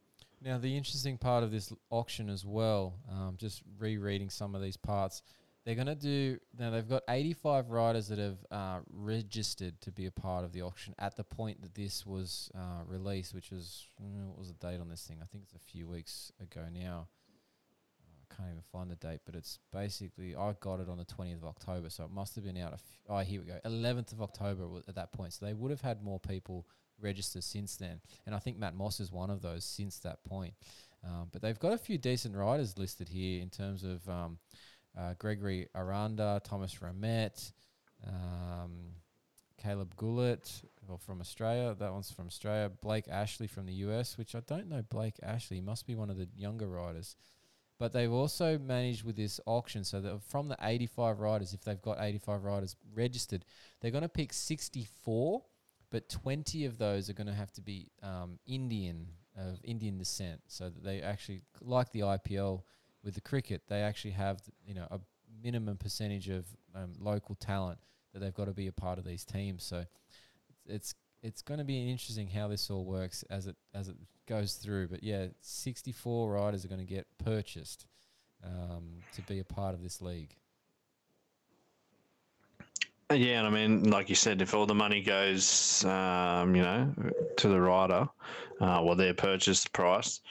Now, 0.44 0.58
the 0.58 0.76
interesting 0.76 1.18
part 1.18 1.44
of 1.44 1.52
this 1.52 1.72
auction 1.90 2.30
as 2.30 2.46
well, 2.46 2.96
um, 3.10 3.36
just 3.38 3.64
rereading 3.80 4.30
some 4.30 4.56
of 4.56 4.62
these 4.62 4.76
parts, 4.76 5.22
they're 5.64 5.76
going 5.76 5.88
to 5.88 5.96
do. 5.96 6.38
Now, 6.60 6.70
they've 6.70 6.88
got 6.88 7.04
85 7.08 7.70
riders 7.70 8.10
that 8.10 8.20
have 8.20 8.38
uh, 8.52 8.80
registered 8.92 9.80
to 9.82 9.92
be 9.92 10.06
a 10.06 10.12
part 10.12 10.44
of 10.44 10.52
the 10.52 10.62
auction 10.62 10.96
at 11.00 11.16
the 11.16 11.24
point 11.24 11.62
that 11.62 11.74
this 11.74 12.06
was 12.06 12.52
uh, 12.56 12.84
released, 12.86 13.34
which 13.34 13.52
was, 13.52 13.88
mm, 14.04 14.28
what 14.28 14.38
was 14.38 14.50
the 14.50 14.68
date 14.68 14.82
on 14.82 14.90
this 14.90 15.08
thing? 15.08 15.20
I 15.22 15.26
think 15.26 15.46
it's 15.46 15.54
a 15.54 15.72
few 15.72 15.88
weeks 15.88 16.34
ago 16.42 16.66
now. 16.74 17.08
I 18.30 18.36
can't 18.36 18.50
even 18.50 18.64
find 18.70 18.92
the 18.92 18.96
date, 18.96 19.22
but 19.26 19.36
it's 19.36 19.60
basically, 19.72 20.36
I 20.36 20.56
got 20.60 20.82
it 20.82 20.90
on 20.90 20.98
the 20.98 21.06
20th 21.06 21.38
of 21.38 21.46
October, 21.46 21.90
so 21.90 22.04
it 22.04 22.12
must 22.12 22.36
have 22.36 22.44
been 22.44 22.58
out. 22.58 22.74
F- 22.74 22.82
oh, 23.08 23.20
here 23.20 23.40
we 23.40 23.48
go. 23.48 23.60
11th 23.66 24.12
of 24.12 24.22
October 24.22 24.66
at 24.90 24.96
that 24.96 25.14
point. 25.14 25.32
So 25.32 25.46
they 25.46 25.54
would 25.54 25.72
have 25.72 25.82
had 25.82 26.04
more 26.04 26.20
people 26.20 26.66
register 27.04 27.42
since 27.42 27.76
then. 27.76 28.00
And 28.26 28.34
I 28.34 28.40
think 28.40 28.58
Matt 28.58 28.76
Moss 28.76 29.00
is 29.00 29.12
one 29.12 29.30
of 29.30 29.42
those 29.42 29.66
since 29.66 30.00
that 30.00 30.24
point. 30.24 30.54
Um, 31.06 31.28
but 31.32 31.42
they've 31.42 31.60
got 31.60 31.74
a 31.74 31.78
few 31.78 31.98
decent 31.98 32.36
riders 32.36 32.78
listed 32.78 33.10
here 33.10 33.42
in 33.42 33.50
terms 33.50 33.84
of 33.84 34.08
um, 34.08 34.38
uh, 34.98 35.14
Gregory 35.20 35.68
Aranda, 35.76 36.42
Thomas 36.44 36.76
Ramette, 36.76 37.52
um, 38.08 38.94
Caleb 39.62 39.96
Gullett 39.96 40.64
well, 40.88 40.98
from 40.98 41.22
Australia. 41.22 41.76
That 41.78 41.92
one's 41.92 42.12
from 42.12 42.28
Australia. 42.28 42.72
Blake 42.82 43.08
Ashley 43.10 43.48
from 43.48 43.66
the 43.66 43.74
US, 43.74 44.18
which 44.18 44.36
I 44.36 44.42
don't 44.42 44.70
know 44.70 44.82
Blake 44.90 45.16
Ashley. 45.22 45.58
He 45.58 45.62
must 45.62 45.86
be 45.86 45.96
one 45.96 46.10
of 46.10 46.18
the 46.18 46.28
younger 46.36 46.68
riders. 46.68 47.16
But 47.80 47.92
they've 47.92 48.12
also 48.12 48.58
managed 48.60 49.04
with 49.04 49.16
this 49.16 49.40
auction, 49.46 49.84
so 49.84 50.00
that 50.02 50.22
from 50.24 50.48
the 50.48 50.58
85 50.62 51.20
riders, 51.20 51.54
if 51.54 51.64
they've 51.64 51.82
got 51.82 51.98
85 52.00 52.44
riders 52.44 52.76
registered, 52.94 53.46
they're 53.82 53.92
going 53.92 54.04
to 54.04 54.10
pick 54.10 54.32
64 54.32 55.44
but 55.94 56.10
20 56.10 56.66
of 56.66 56.80
those 56.80 57.08
are 57.08 57.14
going 57.14 57.28
to 57.28 57.34
have 57.34 57.52
to 57.52 57.62
be 57.62 57.92
um, 58.02 58.40
Indian 58.48 59.06
of 59.38 59.60
Indian 59.64 60.00
descent, 60.00 60.42
so 60.48 60.66
that 60.66 60.84
they 60.84 61.02
actually 61.02 61.42
like 61.62 61.92
the 61.92 62.00
IPL 62.00 62.64
with 63.04 63.14
the 63.14 63.22
cricket, 63.22 63.62
they 63.68 63.82
actually 63.82 64.12
have 64.12 64.42
you 64.66 64.74
know 64.74 64.88
a 64.90 65.00
minimum 65.44 65.78
percentage 65.78 66.30
of 66.30 66.46
um, 66.74 66.94
local 67.00 67.36
talent 67.36 67.78
that 68.12 68.20
they've 68.20 68.34
got 68.34 68.46
to 68.46 68.54
be 68.54 68.66
a 68.66 68.72
part 68.72 68.98
of 68.98 69.06
these 69.06 69.24
teams. 69.24 69.64
So 69.64 69.86
it's 70.66 70.96
it's 71.22 71.44
going 71.44 71.60
to 71.60 71.64
be 71.64 71.92
interesting 71.92 72.28
how 72.28 72.48
this 72.48 72.72
all 72.72 72.86
works 72.86 73.24
as 73.30 73.46
it 73.46 73.56
as 73.76 73.88
it 73.88 73.96
goes 74.28 74.56
through. 74.56 74.88
But 74.88 75.04
yeah, 75.04 75.28
64 75.42 76.32
riders 76.32 76.66
are 76.66 76.70
going 76.70 76.86
to 76.86 76.92
get 76.92 77.06
purchased 77.24 77.86
um, 78.44 78.96
to 79.14 79.22
be 79.22 79.38
a 79.38 79.46
part 79.46 79.76
of 79.76 79.84
this 79.84 80.02
league. 80.02 80.36
Yeah, 83.16 83.40
and 83.40 83.48
I 83.48 83.50
mean, 83.50 83.90
like 83.90 84.10
you 84.10 84.16
said, 84.16 84.42
if 84.42 84.54
all 84.54 84.66
the 84.66 84.74
money 84.74 85.02
goes, 85.02 85.86
um, 85.86 86.56
you 86.56 86.64
know, 86.64 86.94
to 87.38 87.48
the 87.48 87.60
rider, 87.60 88.08
uh, 88.60 88.82
well, 88.84 88.96
their 88.96 89.14
purchase 89.14 89.66
price, 89.68 90.22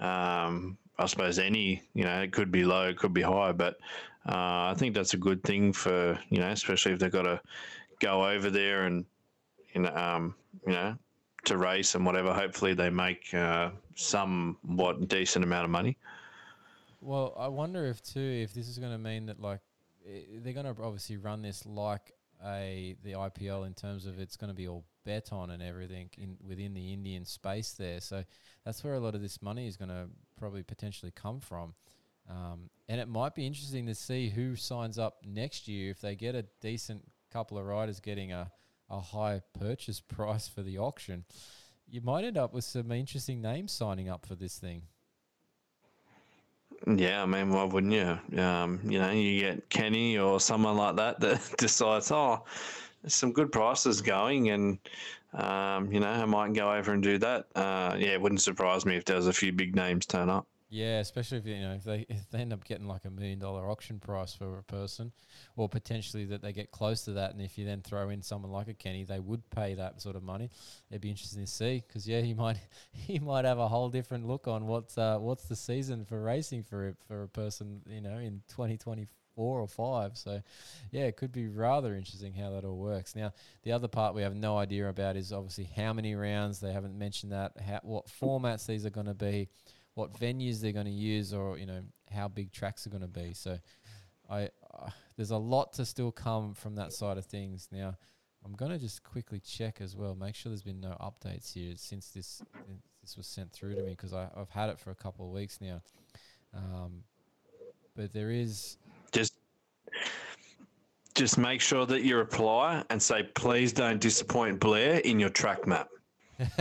um, 0.00 0.78
I 0.98 1.06
suppose 1.06 1.38
any, 1.38 1.82
you 1.94 2.04
know, 2.04 2.22
it 2.22 2.32
could 2.32 2.50
be 2.50 2.64
low, 2.64 2.88
it 2.88 2.96
could 2.96 3.12
be 3.12 3.22
high, 3.22 3.52
but 3.52 3.74
uh, 4.26 4.70
I 4.70 4.74
think 4.76 4.94
that's 4.94 5.14
a 5.14 5.18
good 5.18 5.42
thing 5.42 5.72
for, 5.72 6.18
you 6.30 6.38
know, 6.38 6.48
especially 6.48 6.92
if 6.92 6.98
they've 6.98 7.10
got 7.10 7.22
to 7.22 7.40
go 8.00 8.28
over 8.28 8.50
there 8.50 8.84
and, 8.84 9.04
you 9.74 9.82
know, 9.82 9.94
um, 9.94 10.34
you 10.66 10.72
know, 10.72 10.96
to 11.44 11.56
race 11.56 11.94
and 11.94 12.06
whatever. 12.06 12.32
Hopefully, 12.32 12.74
they 12.74 12.90
make 12.90 13.32
uh, 13.34 13.70
somewhat 13.94 15.08
decent 15.08 15.44
amount 15.44 15.64
of 15.64 15.70
money. 15.70 15.96
Well, 17.00 17.34
I 17.36 17.48
wonder 17.48 17.86
if 17.86 18.02
too 18.02 18.20
if 18.20 18.54
this 18.54 18.68
is 18.68 18.78
going 18.78 18.92
to 18.92 18.98
mean 18.98 19.26
that 19.26 19.40
like 19.40 19.60
they're 20.04 20.52
going 20.52 20.72
to 20.72 20.82
obviously 20.82 21.16
run 21.16 21.42
this 21.42 21.66
like 21.66 22.12
a 22.44 22.96
the 23.02 23.12
IPL 23.12 23.66
in 23.66 23.74
terms 23.74 24.06
of 24.06 24.18
it's 24.18 24.36
going 24.36 24.48
to 24.48 24.54
be 24.54 24.68
all 24.68 24.84
bet 25.04 25.32
on 25.32 25.50
and 25.50 25.62
everything 25.62 26.10
in 26.16 26.36
within 26.46 26.74
the 26.74 26.92
Indian 26.92 27.24
space 27.24 27.72
there. 27.72 28.00
So 28.00 28.24
that's 28.64 28.82
where 28.84 28.94
a 28.94 29.00
lot 29.00 29.14
of 29.14 29.22
this 29.22 29.42
money 29.42 29.66
is 29.66 29.76
going 29.76 29.90
to 29.90 30.08
probably 30.36 30.62
potentially 30.62 31.12
come 31.14 31.40
from. 31.40 31.74
Um, 32.28 32.70
and 32.88 33.00
it 33.00 33.08
might 33.08 33.34
be 33.34 33.46
interesting 33.46 33.86
to 33.86 33.94
see 33.94 34.28
who 34.28 34.54
signs 34.56 34.98
up 34.98 35.16
next 35.24 35.66
year 35.66 35.90
if 35.90 36.00
they 36.00 36.14
get 36.14 36.34
a 36.34 36.44
decent 36.60 37.02
couple 37.32 37.58
of 37.58 37.66
riders 37.66 38.00
getting 38.00 38.32
a, 38.32 38.50
a 38.90 39.00
high 39.00 39.40
purchase 39.58 40.00
price 40.16 40.48
for 40.48 40.62
the 40.62 40.78
auction. 40.78 41.24
You 41.88 42.00
might 42.00 42.24
end 42.24 42.38
up 42.38 42.54
with 42.54 42.64
some 42.64 42.92
interesting 42.92 43.42
names 43.42 43.72
signing 43.72 44.08
up 44.08 44.24
for 44.24 44.34
this 44.34 44.58
thing. 44.58 44.82
Yeah, 46.86 47.22
I 47.22 47.26
mean, 47.26 47.50
why 47.50 47.64
wouldn't 47.64 47.92
you? 47.92 48.40
Um, 48.40 48.80
you 48.84 48.98
know, 48.98 49.10
you 49.10 49.40
get 49.40 49.68
Kenny 49.70 50.18
or 50.18 50.40
someone 50.40 50.76
like 50.76 50.96
that 50.96 51.20
that 51.20 51.54
decides, 51.58 52.10
oh, 52.10 52.44
there's 53.02 53.14
some 53.14 53.32
good 53.32 53.52
prices 53.52 54.00
going, 54.00 54.50
and 54.50 54.78
um, 55.32 55.92
you 55.92 56.00
know, 56.00 56.08
I 56.08 56.24
might 56.24 56.52
go 56.54 56.72
over 56.72 56.92
and 56.92 57.02
do 57.02 57.18
that. 57.18 57.46
Uh, 57.54 57.96
yeah, 57.98 58.10
it 58.10 58.20
wouldn't 58.20 58.42
surprise 58.42 58.84
me 58.84 58.96
if 58.96 59.04
there 59.04 59.16
was 59.16 59.28
a 59.28 59.32
few 59.32 59.52
big 59.52 59.76
names 59.76 60.06
turn 60.06 60.28
up. 60.28 60.46
Yeah, 60.74 61.00
especially 61.00 61.36
if 61.36 61.46
you 61.46 61.60
know 61.60 61.74
if 61.74 61.84
they 61.84 62.06
if 62.08 62.30
they 62.30 62.38
end 62.38 62.54
up 62.54 62.64
getting 62.64 62.88
like 62.88 63.04
a 63.04 63.10
million 63.10 63.38
dollar 63.38 63.70
auction 63.70 64.00
price 64.00 64.32
for 64.34 64.56
a 64.58 64.62
person, 64.62 65.12
or 65.54 65.68
potentially 65.68 66.24
that 66.26 66.40
they 66.40 66.54
get 66.54 66.70
close 66.70 67.02
to 67.04 67.12
that, 67.12 67.32
and 67.32 67.42
if 67.42 67.58
you 67.58 67.66
then 67.66 67.82
throw 67.82 68.08
in 68.08 68.22
someone 68.22 68.50
like 68.50 68.68
a 68.68 68.74
Kenny, 68.74 69.04
they 69.04 69.20
would 69.20 69.48
pay 69.50 69.74
that 69.74 70.00
sort 70.00 70.16
of 70.16 70.22
money. 70.22 70.50
It'd 70.90 71.02
be 71.02 71.10
interesting 71.10 71.44
to 71.44 71.50
see 71.50 71.84
because 71.86 72.08
yeah, 72.08 72.20
he 72.22 72.32
might 72.32 72.56
he 72.92 73.18
might 73.18 73.44
have 73.44 73.58
a 73.58 73.68
whole 73.68 73.90
different 73.90 74.26
look 74.26 74.48
on 74.48 74.66
what's 74.66 74.96
uh, 74.96 75.18
what's 75.18 75.44
the 75.44 75.56
season 75.56 76.06
for 76.06 76.22
racing 76.22 76.62
for 76.62 76.96
for 77.06 77.24
a 77.24 77.28
person 77.28 77.82
you 77.86 78.00
know 78.00 78.16
in 78.16 78.40
twenty 78.48 78.78
twenty 78.78 79.06
four 79.34 79.60
or 79.60 79.68
five. 79.68 80.16
So 80.16 80.40
yeah, 80.90 81.02
it 81.02 81.18
could 81.18 81.32
be 81.32 81.48
rather 81.48 81.94
interesting 81.94 82.32
how 82.32 82.48
that 82.52 82.64
all 82.64 82.78
works. 82.78 83.14
Now 83.14 83.34
the 83.62 83.72
other 83.72 83.88
part 83.88 84.14
we 84.14 84.22
have 84.22 84.34
no 84.34 84.56
idea 84.56 84.88
about 84.88 85.16
is 85.16 85.34
obviously 85.34 85.68
how 85.76 85.92
many 85.92 86.14
rounds. 86.14 86.60
They 86.60 86.72
haven't 86.72 86.98
mentioned 86.98 87.32
that. 87.32 87.52
How, 87.60 87.80
what 87.82 88.06
formats 88.06 88.64
these 88.64 88.86
are 88.86 88.90
going 88.90 89.06
to 89.06 89.14
be 89.14 89.48
what 89.94 90.12
venues 90.14 90.60
they're 90.60 90.72
going 90.72 90.86
to 90.86 90.92
use 90.92 91.32
or 91.34 91.58
you 91.58 91.66
know 91.66 91.82
how 92.10 92.28
big 92.28 92.52
tracks 92.52 92.86
are 92.86 92.90
going 92.90 93.02
to 93.02 93.08
be. 93.08 93.32
So 93.34 93.58
i 94.30 94.44
uh, 94.44 94.90
there's 95.16 95.30
a 95.30 95.36
lot 95.36 95.74
to 95.74 95.84
still 95.84 96.10
come 96.10 96.54
from 96.54 96.74
that 96.76 96.92
side 96.92 97.18
of 97.18 97.26
things. 97.26 97.68
Now 97.70 97.96
i'm 98.44 98.54
going 98.54 98.72
to 98.72 98.78
just 98.78 99.04
quickly 99.04 99.38
check 99.38 99.80
as 99.80 99.94
well 99.94 100.16
make 100.16 100.34
sure 100.34 100.50
there's 100.50 100.64
been 100.64 100.80
no 100.80 100.96
updates 101.00 101.52
here 101.52 101.74
since 101.76 102.08
this 102.08 102.42
this 103.00 103.16
was 103.16 103.24
sent 103.24 103.52
through 103.52 103.76
to 103.76 103.82
me 103.82 103.90
because 103.90 104.12
i've 104.12 104.50
had 104.50 104.68
it 104.68 104.80
for 104.80 104.90
a 104.90 104.96
couple 104.96 105.24
of 105.24 105.32
weeks 105.32 105.60
now. 105.60 105.80
Um, 106.54 107.02
but 107.96 108.12
there 108.12 108.30
is 108.30 108.78
Just, 109.12 109.34
just 111.14 111.38
make 111.38 111.60
sure 111.60 111.86
that 111.86 112.02
you 112.02 112.16
reply 112.16 112.82
and 112.90 113.00
say, 113.02 113.24
please 113.34 113.72
don't 113.72 114.00
disappoint 114.00 114.60
Blair 114.60 114.98
in 114.98 115.20
your 115.20 115.30
track 115.30 115.66
map. 115.66 115.88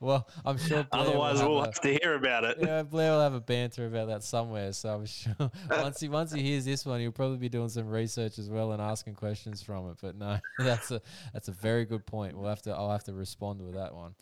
well 0.00 0.26
i'm 0.44 0.58
sure 0.58 0.82
Blair 0.84 1.02
Otherwise, 1.02 1.40
have 1.40 1.48
we'll 1.48 1.62
a- 1.62 1.66
have 1.66 1.80
to 1.80 1.98
hear 2.02 2.14
about 2.14 2.44
it. 2.44 2.58
yeah, 2.60 2.82
Blair 2.82 3.12
will 3.12 3.20
have 3.20 3.34
a 3.34 3.40
banter 3.40 3.86
about 3.86 4.08
that 4.08 4.22
somewhere. 4.22 4.72
So 4.72 4.94
I'm 4.94 5.06
sure 5.06 5.34
once 5.70 6.00
he 6.00 6.08
once 6.08 6.32
he 6.32 6.42
hears 6.42 6.64
this 6.64 6.84
one, 6.84 7.00
he'll 7.00 7.12
probably 7.12 7.38
be 7.38 7.48
doing 7.48 7.68
some 7.68 7.88
research 7.88 8.38
as 8.38 8.48
well 8.50 8.72
and 8.72 8.80
asking 8.82 9.14
questions 9.14 9.62
from 9.62 9.90
it. 9.90 9.96
But 10.00 10.16
no, 10.16 10.38
that's 10.58 10.90
a 10.90 11.00
that's 11.32 11.48
a 11.48 11.52
very 11.52 11.84
good 11.84 12.06
point. 12.06 12.36
We'll 12.36 12.48
have 12.48 12.62
to 12.62 12.70
I'll 12.72 12.90
have 12.90 13.04
to 13.04 13.12
respond 13.14 13.62
with 13.62 13.74
that 13.74 13.94
one. 13.94 14.14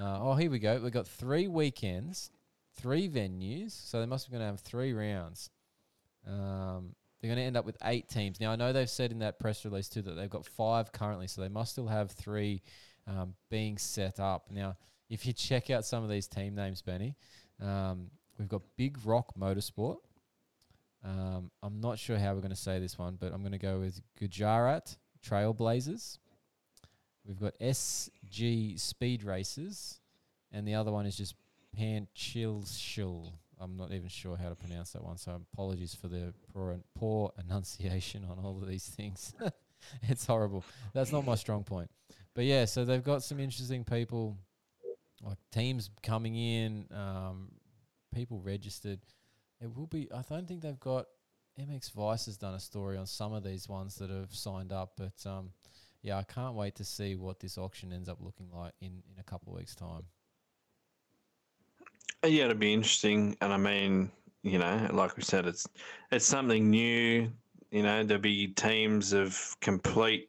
Uh, 0.00 0.18
oh, 0.20 0.34
here 0.34 0.50
we 0.50 0.58
go. 0.58 0.78
We've 0.82 0.92
got 0.92 1.06
three 1.08 1.48
weekends, 1.48 2.30
three 2.76 3.08
venues, 3.08 3.70
so 3.72 4.00
they 4.00 4.06
must 4.06 4.26
be 4.28 4.32
going 4.32 4.42
to 4.42 4.46
have 4.46 4.60
three 4.60 4.92
rounds. 4.92 5.50
Um, 6.26 6.94
they're 7.20 7.28
going 7.28 7.38
to 7.38 7.44
end 7.44 7.56
up 7.56 7.64
with 7.64 7.76
eight 7.84 8.08
teams. 8.08 8.40
Now 8.40 8.52
I 8.52 8.56
know 8.56 8.72
they've 8.72 8.88
said 8.90 9.10
in 9.12 9.20
that 9.20 9.38
press 9.38 9.64
release 9.64 9.88
too 9.88 10.02
that 10.02 10.12
they've 10.12 10.30
got 10.30 10.44
five 10.44 10.92
currently, 10.92 11.26
so 11.26 11.40
they 11.40 11.48
must 11.48 11.72
still 11.72 11.86
have 11.88 12.10
three 12.10 12.62
um, 13.06 13.34
being 13.50 13.78
set 13.78 14.20
up. 14.20 14.46
Now, 14.50 14.76
if 15.08 15.26
you 15.26 15.32
check 15.32 15.70
out 15.70 15.84
some 15.84 16.02
of 16.02 16.10
these 16.10 16.26
team 16.26 16.54
names, 16.54 16.82
Benny, 16.82 17.14
um, 17.62 18.10
we've 18.38 18.48
got 18.48 18.62
Big 18.76 18.98
Rock 19.04 19.34
Motorsport. 19.38 19.98
Um, 21.04 21.50
I'm 21.62 21.80
not 21.80 21.98
sure 21.98 22.18
how 22.18 22.34
we're 22.34 22.40
going 22.40 22.50
to 22.50 22.56
say 22.56 22.80
this 22.80 22.98
one, 22.98 23.16
but 23.18 23.32
I'm 23.32 23.40
going 23.40 23.52
to 23.52 23.58
go 23.58 23.78
with 23.78 24.00
Gujarat 24.18 24.96
Trailblazers. 25.24 26.18
We've 27.24 27.38
got 27.38 27.58
SG 27.60 28.78
Speed 28.78 29.22
Racers, 29.24 30.00
and 30.52 30.66
the 30.66 30.74
other 30.74 30.92
one 30.92 31.06
is 31.06 31.16
just 31.16 31.34
Panchilshul. 31.78 33.32
I'm 33.58 33.76
not 33.76 33.92
even 33.92 34.08
sure 34.08 34.36
how 34.36 34.48
to 34.48 34.54
pronounce 34.54 34.92
that 34.92 35.02
one, 35.02 35.16
so 35.16 35.40
apologies 35.52 35.94
for 35.94 36.08
the 36.08 36.34
poor, 36.52 36.78
poor 36.94 37.32
enunciation 37.44 38.24
on 38.24 38.38
all 38.44 38.58
of 38.60 38.68
these 38.68 38.86
things. 38.86 39.34
it's 40.02 40.26
horrible. 40.26 40.64
That's 40.92 41.12
not 41.12 41.24
my 41.24 41.36
strong 41.36 41.64
point. 41.64 41.90
But 42.36 42.44
yeah, 42.44 42.66
so 42.66 42.84
they've 42.84 43.02
got 43.02 43.22
some 43.22 43.40
interesting 43.40 43.82
people, 43.82 44.36
like 45.22 45.38
teams 45.50 45.88
coming 46.02 46.36
in, 46.36 46.84
um, 46.94 47.48
people 48.14 48.40
registered. 48.40 49.00
It 49.58 49.74
will 49.74 49.86
be. 49.86 50.06
I 50.14 50.20
don't 50.28 50.46
think 50.46 50.60
they've 50.60 50.78
got. 50.78 51.06
MX 51.58 51.92
Vice 51.92 52.26
has 52.26 52.36
done 52.36 52.52
a 52.52 52.60
story 52.60 52.98
on 52.98 53.06
some 53.06 53.32
of 53.32 53.42
these 53.42 53.66
ones 53.66 53.94
that 53.96 54.10
have 54.10 54.34
signed 54.34 54.70
up, 54.70 54.92
but 54.98 55.26
um, 55.26 55.48
yeah, 56.02 56.18
I 56.18 56.24
can't 56.24 56.54
wait 56.54 56.74
to 56.74 56.84
see 56.84 57.14
what 57.14 57.40
this 57.40 57.56
auction 57.56 57.90
ends 57.90 58.10
up 58.10 58.18
looking 58.20 58.50
like 58.52 58.74
in 58.82 59.02
in 59.10 59.18
a 59.18 59.22
couple 59.22 59.54
of 59.54 59.58
weeks' 59.58 59.74
time. 59.74 60.02
Yeah, 62.22 62.44
it'll 62.44 62.56
be 62.56 62.74
interesting. 62.74 63.34
And 63.40 63.50
I 63.50 63.56
mean, 63.56 64.10
you 64.42 64.58
know, 64.58 64.90
like 64.92 65.16
we 65.16 65.22
said, 65.22 65.46
it's 65.46 65.66
it's 66.12 66.26
something 66.26 66.68
new. 66.68 67.32
You 67.70 67.82
know, 67.82 68.04
there'll 68.04 68.22
be 68.22 68.48
teams 68.48 69.14
of 69.14 69.56
complete, 69.62 70.28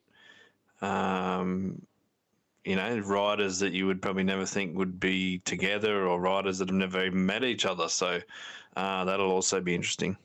um, 0.82 1.82
you 2.68 2.76
know, 2.76 3.00
riders 3.00 3.60
that 3.60 3.72
you 3.72 3.88
would 3.88 4.02
probably 4.02 4.24
never 4.24 4.46
think 4.46 4.78
would 4.78 5.00
be 5.00 5.40
together, 5.40 6.06
or 6.06 6.20
riders 6.20 6.58
that 6.58 6.68
have 6.68 6.76
never 6.76 7.06
even 7.06 7.26
met 7.26 7.46
each 7.46 7.66
other. 7.66 7.88
So 7.88 8.20
uh, 8.76 9.06
that'll 9.06 9.32
also 9.32 9.62
be 9.62 9.74
interesting. 9.74 10.18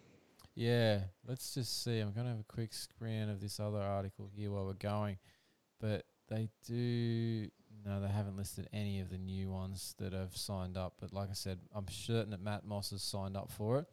Yeah, 0.56 1.02
let's 1.24 1.54
just 1.54 1.84
see. 1.84 2.00
I'm 2.00 2.10
going 2.10 2.26
to 2.26 2.32
have 2.32 2.40
a 2.40 2.52
quick 2.52 2.72
scan 2.72 3.28
of 3.28 3.40
this 3.40 3.60
other 3.60 3.80
article 3.80 4.28
here 4.34 4.50
while 4.50 4.66
we're 4.66 4.72
going. 4.72 5.18
But 5.80 6.04
they 6.28 6.48
do. 6.66 7.48
No, 7.86 8.00
they 8.00 8.08
haven't 8.08 8.36
listed 8.36 8.68
any 8.72 8.98
of 8.98 9.08
the 9.08 9.18
new 9.18 9.48
ones 9.48 9.94
that 9.98 10.12
have 10.12 10.36
signed 10.36 10.76
up. 10.76 10.94
But 11.00 11.12
like 11.12 11.30
I 11.30 11.34
said, 11.34 11.60
I'm 11.72 11.86
certain 11.88 12.30
that 12.32 12.42
Matt 12.42 12.66
Moss 12.66 12.90
has 12.90 13.02
signed 13.02 13.36
up 13.36 13.52
for 13.52 13.78
it. 13.78 13.86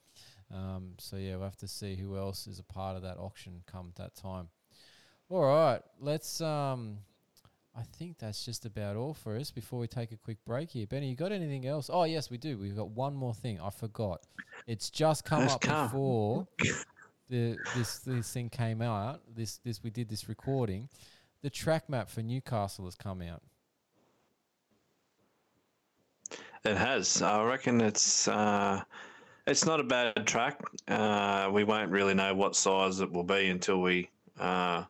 Um, 0.52 0.94
so 0.98 1.18
yeah, 1.18 1.36
we'll 1.36 1.44
have 1.44 1.56
to 1.58 1.68
see 1.68 1.96
who 1.96 2.18
else 2.18 2.48
is 2.48 2.58
a 2.58 2.64
part 2.64 2.96
of 2.96 3.04
that 3.04 3.20
auction 3.20 3.62
come 3.68 3.92
that 3.98 4.16
time. 4.16 4.50
All 5.30 5.46
right, 5.46 5.82
let's. 6.02 6.42
Um, 6.42 6.98
I 7.78 7.84
think 7.98 8.18
that's 8.18 8.44
just 8.44 8.66
about 8.66 8.96
all 8.96 9.14
for 9.14 9.38
us 9.38 9.52
before 9.52 9.80
we 9.80 9.88
take 9.88 10.12
a 10.12 10.18
quick 10.18 10.38
break 10.46 10.72
here. 10.72 10.88
Benny, 10.88 11.10
you 11.10 11.16
got 11.16 11.32
anything 11.32 11.66
else? 11.66 11.90
Oh 11.92 12.04
yes, 12.04 12.30
we 12.30 12.38
do. 12.38 12.58
We've 12.58 12.76
got 12.76 12.90
one 12.90 13.16
more 13.16 13.34
thing. 13.34 13.60
I 13.62 13.70
forgot. 13.70 14.22
It's 14.68 14.90
just 14.90 15.24
come 15.24 15.44
It's 15.44 15.54
up 15.54 15.62
come. 15.62 15.88
before 15.88 16.48
the 17.30 17.58
this 17.76 18.00
this 18.00 18.34
thing 18.34 18.50
came 18.50 18.82
out. 18.82 19.22
This 19.34 19.58
this 19.64 19.84
we 19.84 19.92
did 19.92 20.10
this 20.10 20.28
recording. 20.28 20.90
The 21.42 21.50
track 21.50 21.90
map 21.90 22.10
for 22.10 22.22
Newcastle 22.22 22.86
has 22.86 22.96
come 22.96 23.22
out. 23.22 23.42
It 26.66 26.76
has. 26.76 27.22
I 27.22 27.44
reckon 27.46 27.80
it's 27.80 28.28
uh, 28.28 28.82
it's 29.48 29.66
not 29.66 29.80
a 29.80 29.84
bad 29.84 30.28
track. 30.28 30.60
Uh, 30.88 31.50
we 31.54 31.64
won't 31.64 31.92
really 31.92 32.14
know 32.14 32.34
what 32.36 32.56
size 32.56 33.00
it 33.00 33.12
will 33.12 33.24
be 33.24 33.48
until 33.48 33.82
we, 33.82 34.10
uh, 34.40 34.84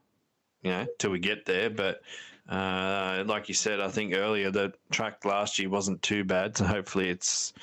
you 0.64 0.72
know, 0.72 0.88
till 0.98 1.12
we 1.12 1.20
get 1.20 1.46
there. 1.46 1.70
But 1.70 2.02
uh, 2.50 3.24
like 3.28 3.48
you 3.48 3.54
said, 3.54 3.80
I 3.80 3.90
think 3.90 4.14
earlier 4.14 4.50
the 4.50 4.74
track 4.92 5.24
last 5.24 5.60
year 5.60 5.70
wasn't 5.70 6.02
too 6.02 6.24
bad. 6.24 6.58
So 6.58 6.66
hopefully 6.66 7.10
it's, 7.10 7.54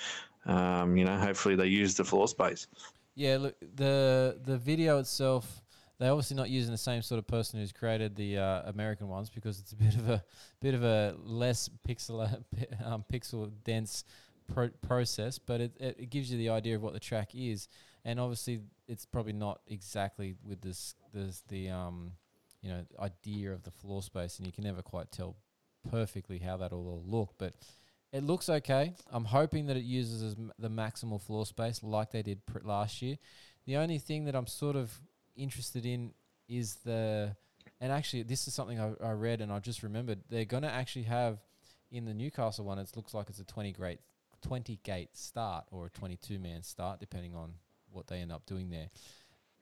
um, 0.46 0.96
you 0.96 1.04
know, 1.04 1.18
hopefully 1.18 1.56
they 1.56 1.66
use 1.66 1.94
the 1.94 2.04
floor 2.04 2.28
space. 2.28 2.68
Yeah, 3.14 3.38
look 3.38 3.56
the 3.74 4.38
the 4.44 4.56
video 4.56 4.98
itself. 4.98 5.62
They're 5.98 6.12
obviously 6.12 6.36
not 6.36 6.50
using 6.50 6.72
the 6.72 6.78
same 6.78 7.00
sort 7.00 7.18
of 7.18 7.26
person 7.26 7.58
who's 7.58 7.72
created 7.72 8.14
the 8.14 8.36
uh, 8.36 8.62
American 8.66 9.08
ones 9.08 9.30
because 9.30 9.58
it's 9.58 9.72
a 9.72 9.76
bit 9.76 9.94
of 9.94 10.08
a 10.08 10.22
bit 10.60 10.74
of 10.74 10.84
a 10.84 11.16
less 11.24 11.70
pixel 11.88 12.22
um, 12.84 13.04
pixel 13.10 13.50
dense 13.64 14.04
pro- 14.52 14.70
process, 14.86 15.38
but 15.38 15.60
it, 15.60 15.72
it 15.80 16.10
gives 16.10 16.30
you 16.30 16.38
the 16.38 16.50
idea 16.50 16.76
of 16.76 16.82
what 16.82 16.92
the 16.92 17.00
track 17.00 17.30
is, 17.34 17.68
and 18.04 18.20
obviously 18.20 18.60
it's 18.86 19.06
probably 19.06 19.32
not 19.32 19.60
exactly 19.66 20.34
with 20.44 20.60
this 20.60 20.94
this 21.12 21.42
the 21.48 21.70
um 21.70 22.12
you 22.66 22.72
know 22.72 22.84
idea 22.98 23.52
of 23.52 23.62
the 23.62 23.70
floor 23.70 24.02
space, 24.02 24.38
and 24.38 24.46
you 24.46 24.52
can 24.52 24.64
never 24.64 24.82
quite 24.82 25.12
tell 25.12 25.36
perfectly 25.90 26.38
how 26.38 26.56
that'll 26.56 26.86
all 26.88 27.02
look, 27.06 27.34
but. 27.38 27.54
It 28.12 28.22
looks 28.22 28.48
okay. 28.48 28.94
I'm 29.10 29.26
hoping 29.26 29.66
that 29.66 29.76
it 29.76 29.82
uses 29.82 30.36
the 30.58 30.70
maximal 30.70 31.20
floor 31.20 31.44
space 31.44 31.82
like 31.82 32.12
they 32.12 32.22
did 32.22 32.46
pr- 32.46 32.60
last 32.62 33.02
year. 33.02 33.16
The 33.66 33.76
only 33.76 33.98
thing 33.98 34.24
that 34.24 34.34
I'm 34.34 34.46
sort 34.46 34.76
of 34.76 34.96
interested 35.36 35.84
in 35.84 36.14
is 36.48 36.76
the, 36.76 37.36
and 37.80 37.92
actually 37.92 38.22
this 38.22 38.46
is 38.46 38.54
something 38.54 38.80
I, 38.80 38.92
I 39.04 39.10
read 39.10 39.42
and 39.42 39.52
I 39.52 39.58
just 39.58 39.82
remembered. 39.82 40.20
They're 40.30 40.46
going 40.46 40.62
to 40.62 40.70
actually 40.70 41.02
have 41.06 41.40
in 41.90 42.04
the 42.04 42.14
Newcastle 42.14 42.64
one. 42.64 42.78
It 42.78 42.90
looks 42.96 43.12
like 43.12 43.28
it's 43.28 43.40
a 43.40 43.44
20 43.44 43.72
gate, 43.72 44.00
20 44.42 44.78
gate 44.82 45.10
start 45.14 45.64
or 45.70 45.86
a 45.86 45.90
22 45.90 46.38
man 46.38 46.62
start, 46.62 47.00
depending 47.00 47.34
on 47.34 47.54
what 47.90 48.06
they 48.06 48.18
end 48.18 48.32
up 48.32 48.46
doing 48.46 48.70
there. 48.70 48.88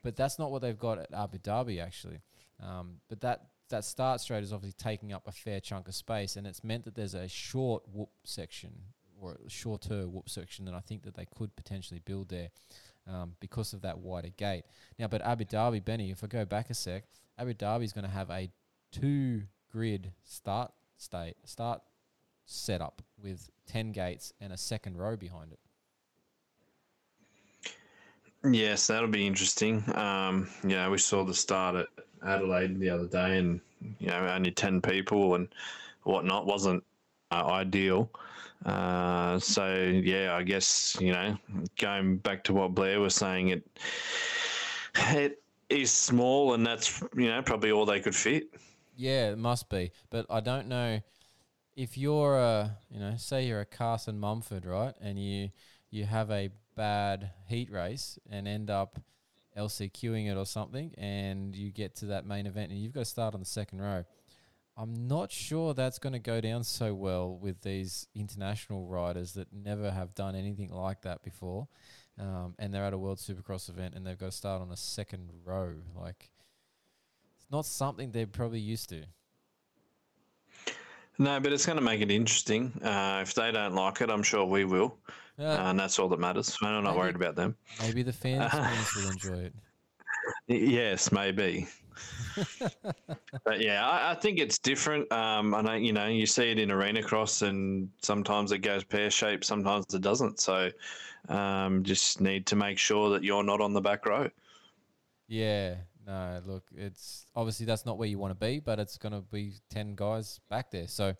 But 0.02 0.16
that's 0.16 0.38
not 0.38 0.50
what 0.50 0.60
they've 0.62 0.78
got 0.78 0.98
at 0.98 1.12
Abu 1.12 1.38
Dhabi 1.38 1.82
actually. 1.82 2.20
Um, 2.64 2.96
but 3.08 3.20
that 3.20 3.48
that 3.70 3.84
start 3.84 4.20
straight 4.20 4.42
is 4.42 4.52
obviously 4.52 4.76
taking 4.78 5.12
up 5.12 5.26
a 5.26 5.32
fair 5.32 5.60
chunk 5.60 5.88
of 5.88 5.94
space, 5.94 6.36
and 6.36 6.46
it's 6.46 6.64
meant 6.64 6.84
that 6.84 6.94
there's 6.94 7.14
a 7.14 7.28
short 7.28 7.82
whoop 7.92 8.10
section 8.24 8.72
or 9.20 9.36
a 9.46 9.50
shorter 9.50 10.08
whoop 10.08 10.28
section 10.28 10.64
that 10.66 10.74
I 10.74 10.80
think 10.80 11.02
that 11.04 11.14
they 11.14 11.26
could 11.36 11.54
potentially 11.56 12.00
build 12.04 12.28
there 12.28 12.50
um, 13.06 13.34
because 13.40 13.72
of 13.72 13.82
that 13.82 13.98
wider 13.98 14.28
gate. 14.28 14.64
Now, 14.98 15.08
but 15.08 15.22
Abu 15.22 15.44
Dhabi, 15.44 15.84
Benny, 15.84 16.10
if 16.10 16.22
I 16.22 16.26
go 16.26 16.44
back 16.44 16.70
a 16.70 16.74
sec, 16.74 17.04
Abu 17.38 17.54
Dhabi 17.54 17.84
is 17.84 17.92
going 17.92 18.04
to 18.04 18.10
have 18.10 18.30
a 18.30 18.50
two 18.92 19.42
grid 19.70 20.12
start 20.22 20.72
state 20.96 21.36
start 21.44 21.80
setup 22.46 23.02
with 23.22 23.50
ten 23.66 23.92
gates 23.92 24.32
and 24.40 24.52
a 24.52 24.56
second 24.56 24.96
row 24.96 25.16
behind 25.16 25.52
it. 25.52 25.58
Yes, 28.44 28.86
that'll 28.88 29.08
be 29.08 29.26
interesting. 29.26 29.82
Um, 29.96 30.50
know, 30.62 30.90
we 30.90 30.98
saw 30.98 31.24
the 31.24 31.32
start 31.32 31.76
at 31.76 31.86
Adelaide 32.24 32.78
the 32.78 32.90
other 32.90 33.06
day, 33.06 33.38
and 33.38 33.60
you 33.98 34.08
know, 34.08 34.26
only 34.26 34.50
ten 34.50 34.80
people 34.80 35.34
and 35.34 35.48
whatnot 36.04 36.46
wasn't 36.46 36.82
uh, 37.30 37.46
ideal. 37.46 38.10
Uh, 38.64 39.38
so 39.38 39.74
yeah, 39.74 40.34
I 40.34 40.42
guess 40.42 40.96
you 41.00 41.12
know, 41.12 41.36
going 41.78 42.18
back 42.18 42.44
to 42.44 42.54
what 42.54 42.74
Blair 42.74 43.00
was 43.00 43.14
saying, 43.14 43.48
it 43.48 43.62
it 45.10 45.42
is 45.68 45.90
small, 45.90 46.54
and 46.54 46.66
that's 46.66 47.02
you 47.16 47.28
know 47.28 47.42
probably 47.42 47.70
all 47.70 47.86
they 47.86 48.00
could 48.00 48.14
fit. 48.14 48.48
Yeah, 48.96 49.30
it 49.30 49.38
must 49.38 49.68
be. 49.68 49.92
But 50.10 50.26
I 50.30 50.40
don't 50.40 50.68
know 50.68 51.00
if 51.76 51.98
you're 51.98 52.38
a, 52.38 52.78
you 52.90 53.00
know, 53.00 53.14
say 53.16 53.46
you're 53.46 53.60
a 53.60 53.66
Carson 53.66 54.18
Mumford, 54.18 54.64
right? 54.64 54.94
And 55.00 55.18
you 55.18 55.50
you 55.90 56.04
have 56.04 56.30
a 56.30 56.50
bad 56.76 57.30
heat 57.46 57.70
race 57.70 58.18
and 58.30 58.48
end 58.48 58.70
up 58.70 58.98
LCQing 59.56 60.30
it 60.30 60.36
or 60.36 60.46
something 60.46 60.92
and 60.98 61.54
you 61.54 61.70
get 61.70 61.96
to 61.96 62.06
that 62.06 62.26
main 62.26 62.46
event 62.46 62.70
and 62.70 62.80
you've 62.80 62.92
got 62.92 63.00
to 63.00 63.06
start 63.06 63.34
on 63.34 63.40
the 63.40 63.46
second 63.46 63.80
row. 63.80 64.04
I'm 64.76 65.06
not 65.06 65.30
sure 65.30 65.72
that's 65.72 66.00
going 66.00 66.14
to 66.14 66.18
go 66.18 66.40
down 66.40 66.64
so 66.64 66.94
well 66.94 67.36
with 67.36 67.62
these 67.62 68.08
international 68.14 68.86
riders 68.86 69.34
that 69.34 69.52
never 69.52 69.90
have 69.90 70.14
done 70.14 70.34
anything 70.34 70.70
like 70.70 71.02
that 71.02 71.22
before. 71.22 71.68
Um, 72.18 72.54
and 72.58 72.74
they're 72.74 72.84
at 72.84 72.92
a 72.92 72.98
World 72.98 73.18
Supercross 73.18 73.68
event 73.68 73.94
and 73.94 74.04
they've 74.04 74.18
got 74.18 74.26
to 74.26 74.36
start 74.36 74.60
on 74.62 74.70
a 74.70 74.76
second 74.76 75.30
row. 75.44 75.74
Like, 75.96 76.30
it's 77.36 77.46
not 77.50 77.66
something 77.66 78.10
they're 78.10 78.26
probably 78.26 78.60
used 78.60 78.88
to. 78.88 79.04
No, 81.18 81.38
but 81.38 81.52
it's 81.52 81.66
going 81.66 81.78
to 81.78 81.84
make 81.84 82.00
it 82.00 82.10
interesting. 82.10 82.72
Uh, 82.82 83.20
if 83.22 83.34
they 83.34 83.52
don't 83.52 83.74
like 83.74 84.00
it, 84.00 84.10
I'm 84.10 84.24
sure 84.24 84.44
we 84.44 84.64
will, 84.64 84.98
Uh, 85.38 85.42
and 85.42 85.78
that's 85.78 85.98
all 85.98 86.08
that 86.08 86.20
matters. 86.20 86.56
I'm 86.62 86.82
not 86.84 86.84
Maybe- 86.90 86.98
worried 86.98 87.16
about 87.16 87.34
them. 87.34 87.56
maybe 87.80 88.02
the 88.02 88.12
fans 88.12 88.52
fans 88.52 88.94
will 88.96 89.10
enjoy 89.10 89.50
it. 89.50 89.54
Yes, 90.46 91.10
maybe. 91.12 91.66
but 93.44 93.60
yeah, 93.60 93.86
I, 93.86 94.12
I 94.12 94.14
think 94.14 94.38
it's 94.38 94.58
different. 94.58 95.10
Um, 95.12 95.54
I 95.54 95.60
know 95.60 95.74
you 95.74 95.92
know 95.92 96.06
you 96.06 96.26
see 96.26 96.50
it 96.50 96.58
in 96.58 96.70
arena 96.70 97.02
cross, 97.02 97.42
and 97.42 97.88
sometimes 98.02 98.52
it 98.52 98.58
goes 98.58 98.84
pear 98.84 99.10
shaped, 99.10 99.44
sometimes 99.44 99.92
it 99.94 100.00
doesn't. 100.02 100.40
So 100.40 100.70
um, 101.28 101.82
just 101.82 102.20
need 102.20 102.46
to 102.46 102.56
make 102.56 102.78
sure 102.78 103.10
that 103.10 103.22
you're 103.24 103.42
not 103.44 103.60
on 103.60 103.72
the 103.72 103.80
back 103.80 104.06
row. 104.06 104.28
Yeah, 105.28 105.76
no, 106.06 106.40
look, 106.44 106.64
it's 106.76 107.26
obviously 107.34 107.66
that's 107.66 107.86
not 107.86 107.98
where 107.98 108.08
you 108.08 108.18
want 108.18 108.38
to 108.38 108.46
be, 108.46 108.60
but 108.60 108.78
it's 108.78 108.98
going 108.98 109.12
to 109.14 109.20
be 109.32 109.54
10 109.70 109.94
guys 109.94 110.38
back 110.50 110.70
there. 110.70 110.86
So 110.86 111.14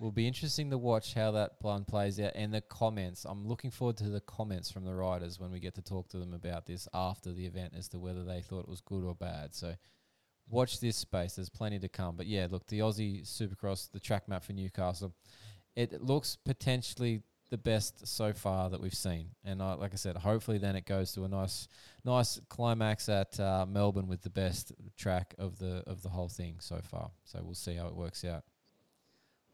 will 0.00 0.10
be 0.10 0.26
interesting 0.26 0.70
to 0.70 0.78
watch 0.78 1.12
how 1.12 1.30
that 1.30 1.60
plan 1.60 1.84
plays 1.84 2.18
out 2.18 2.32
and 2.34 2.54
the 2.54 2.62
comments. 2.62 3.26
I'm 3.28 3.46
looking 3.46 3.70
forward 3.70 3.98
to 3.98 4.08
the 4.08 4.22
comments 4.22 4.70
from 4.70 4.84
the 4.84 4.94
riders 4.94 5.38
when 5.38 5.52
we 5.52 5.60
get 5.60 5.74
to 5.74 5.82
talk 5.82 6.08
to 6.08 6.18
them 6.18 6.32
about 6.32 6.64
this 6.64 6.88
after 6.94 7.32
the 7.32 7.44
event 7.44 7.74
as 7.76 7.86
to 7.88 7.98
whether 7.98 8.24
they 8.24 8.40
thought 8.40 8.60
it 8.60 8.68
was 8.68 8.80
good 8.80 9.04
or 9.04 9.14
bad. 9.14 9.54
So 9.54 9.74
watch 10.48 10.80
this 10.80 10.96
space. 10.96 11.34
There's 11.34 11.50
plenty 11.50 11.78
to 11.80 11.88
come. 11.88 12.16
But 12.16 12.26
yeah, 12.26 12.48
look, 12.50 12.66
the 12.66 12.78
Aussie 12.78 13.22
Supercross, 13.22 13.90
the 13.92 14.00
track 14.00 14.26
map 14.26 14.42
for 14.42 14.54
Newcastle, 14.54 15.14
it 15.76 16.02
looks 16.02 16.34
potentially 16.46 17.20
the 17.50 17.58
best 17.58 18.06
so 18.06 18.32
far 18.32 18.70
that 18.70 18.80
we've 18.80 18.94
seen. 18.94 19.30
And 19.44 19.62
I, 19.62 19.74
like 19.74 19.92
I 19.92 19.96
said, 19.96 20.16
hopefully 20.16 20.56
then 20.56 20.76
it 20.76 20.86
goes 20.86 21.12
to 21.12 21.24
a 21.24 21.28
nice, 21.28 21.68
nice 22.06 22.40
climax 22.48 23.10
at 23.10 23.38
uh, 23.38 23.66
Melbourne 23.68 24.06
with 24.06 24.22
the 24.22 24.30
best 24.30 24.72
track 24.96 25.34
of 25.38 25.58
the 25.58 25.82
of 25.86 26.02
the 26.02 26.08
whole 26.08 26.28
thing 26.28 26.56
so 26.60 26.80
far. 26.82 27.10
So 27.24 27.40
we'll 27.42 27.54
see 27.54 27.74
how 27.74 27.88
it 27.88 27.94
works 27.94 28.24
out. 28.24 28.44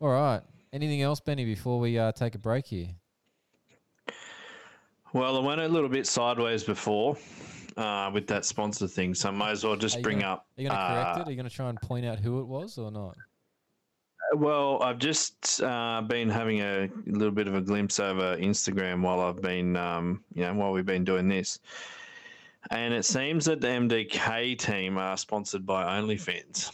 All 0.01 0.09
right. 0.09 0.43
Anything 0.73 1.03
else, 1.03 1.21
Benny, 1.21 1.45
before 1.45 1.81
we 1.81 1.99
uh, 1.99 2.13
take 2.13 2.35
a 2.35 2.39
break 2.39 2.67
here? 2.67 2.89
Well, 5.13 5.37
I 5.37 5.41
went 5.41 5.61
a 5.61 5.69
little 5.69 5.89
bit 5.89 6.07
sideways 6.07 6.65
before 6.65 7.17
uh, 7.77 8.11
with 8.13 8.27
that 8.27 8.45
sponsor 8.45 8.87
thing, 8.87 9.15
so 9.15 9.29
I 9.29 9.33
might 9.33 9.53
as 9.53 9.65
well 9.65 9.77
just 9.77 10.03
bring 10.03 10.21
gonna- 10.21 10.35
up. 10.35 10.47
Are 10.59 10.63
you 10.63 10.69
going 10.69 10.79
to 10.79 10.87
correct 10.87 11.07
uh, 11.17 11.21
it? 11.21 11.27
Are 11.27 11.31
you 11.31 11.37
going 11.37 11.49
to 11.49 11.55
try 11.55 11.71
and 11.71 11.81
point 11.81 12.05
out 12.05 12.19
who 12.19 12.41
it 12.41 12.47
was 12.47 12.77
or 12.77 12.91
not? 12.91 13.17
Well, 14.35 14.83
I've 14.83 14.99
just 14.99 15.63
uh, 15.63 16.03
been 16.03 16.29
having 16.29 16.61
a 16.61 16.91
little 17.07 17.31
bit 17.31 17.47
of 17.49 17.55
a 17.55 17.61
glimpse 17.61 18.01
over 18.01 18.37
Instagram 18.37 19.01
while 19.01 19.21
I've 19.21 19.41
been, 19.41 19.77
um, 19.77 20.25
you 20.35 20.43
know, 20.43 20.53
while 20.55 20.73
we've 20.73 20.85
been 20.85 21.05
doing 21.05 21.29
this, 21.29 21.61
and 22.71 22.93
it 22.93 23.05
seems 23.05 23.45
that 23.45 23.61
the 23.61 23.69
MDK 23.69 24.59
team 24.59 24.99
are 24.99 25.17
sponsored 25.17 25.65
by 25.65 25.85
OnlyFans. 25.85 26.73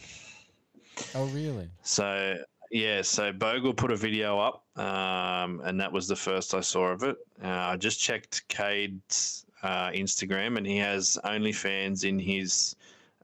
Oh, 1.15 1.25
really? 1.27 1.69
So 1.83 2.37
yeah, 2.73 3.03
so 3.03 3.31
Bogle 3.31 3.71
put 3.71 3.91
a 3.91 3.95
video 3.95 4.39
up, 4.39 4.63
um, 4.79 5.61
and 5.63 5.79
that 5.79 5.91
was 5.91 6.07
the 6.07 6.15
first 6.15 6.55
I 6.55 6.61
saw 6.61 6.87
of 6.87 7.03
it. 7.03 7.17
Uh, 7.43 7.47
I 7.47 7.77
just 7.77 7.99
checked 7.99 8.47
Cade's 8.47 9.45
uh, 9.61 9.91
Instagram, 9.91 10.57
and 10.57 10.65
he 10.65 10.77
has 10.77 11.19
OnlyFans 11.23 12.03
in 12.03 12.17
his, 12.17 12.75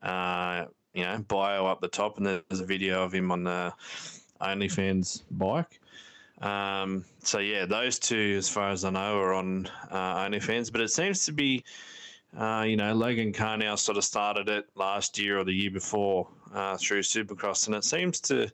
uh, 0.04 0.66
you 0.93 1.04
know, 1.04 1.18
bio 1.28 1.66
up 1.66 1.82
the 1.82 1.88
top, 1.88 2.18
and 2.18 2.28
there's 2.28 2.60
a 2.60 2.66
video 2.66 3.04
of 3.04 3.12
him 3.12 3.32
on 3.32 3.43
the 3.43 3.74
OnlyFans 4.39 5.24
bike. 5.32 5.80
Um, 6.41 7.04
so 7.24 7.39
yeah, 7.39 7.66
those 7.66 7.97
two, 7.97 8.36
as 8.38 8.47
far 8.47 8.70
as 8.70 8.86
I 8.86 8.91
know, 8.91 9.18
are 9.18 9.34
on 9.34 9.66
uh, 9.89 10.28
OnlyFans. 10.28 10.72
But 10.72 10.82
it 10.82 10.91
seems 10.91 11.26
to 11.26 11.32
be, 11.32 11.64
uh, 12.38 12.66
you 12.68 12.78
know, 12.78 12.93
Logan 12.93 13.34
Karnow 13.34 13.80
sort 13.80 13.97
of 13.97 14.04
started 14.04 14.47
it 14.47 14.70
last 14.76 15.18
year 15.18 15.39
or 15.39 15.43
the 15.43 15.54
year 15.54 15.72
before 15.72 16.28
uh, 16.54 16.78
through 16.78 17.02
Supercross, 17.02 17.66
and 17.66 17.76
it 17.76 17.84
seems 17.84 18.20
to 18.22 18.52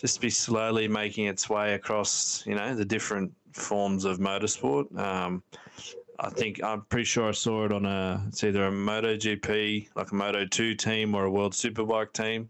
just 0.00 0.20
be 0.20 0.30
slowly 0.30 0.88
making 0.88 1.26
its 1.26 1.50
way 1.50 1.74
across, 1.74 2.44
you 2.46 2.54
know, 2.54 2.74
the 2.74 2.84
different 2.84 3.32
forms 3.52 4.06
of 4.06 4.18
motorsport. 4.18 4.96
Um, 4.98 5.42
I 6.18 6.30
think 6.30 6.62
I'm 6.62 6.82
pretty 6.82 7.04
sure 7.04 7.28
I 7.28 7.32
saw 7.32 7.66
it 7.66 7.72
on 7.72 7.84
a 7.84 8.24
it's 8.28 8.42
either 8.42 8.66
a 8.66 8.70
MotoGP, 8.70 9.88
like 9.94 10.10
a 10.10 10.14
Moto 10.14 10.46
Two 10.46 10.74
team, 10.74 11.14
or 11.14 11.24
a 11.24 11.30
World 11.30 11.52
Superbike 11.52 12.12
team. 12.12 12.48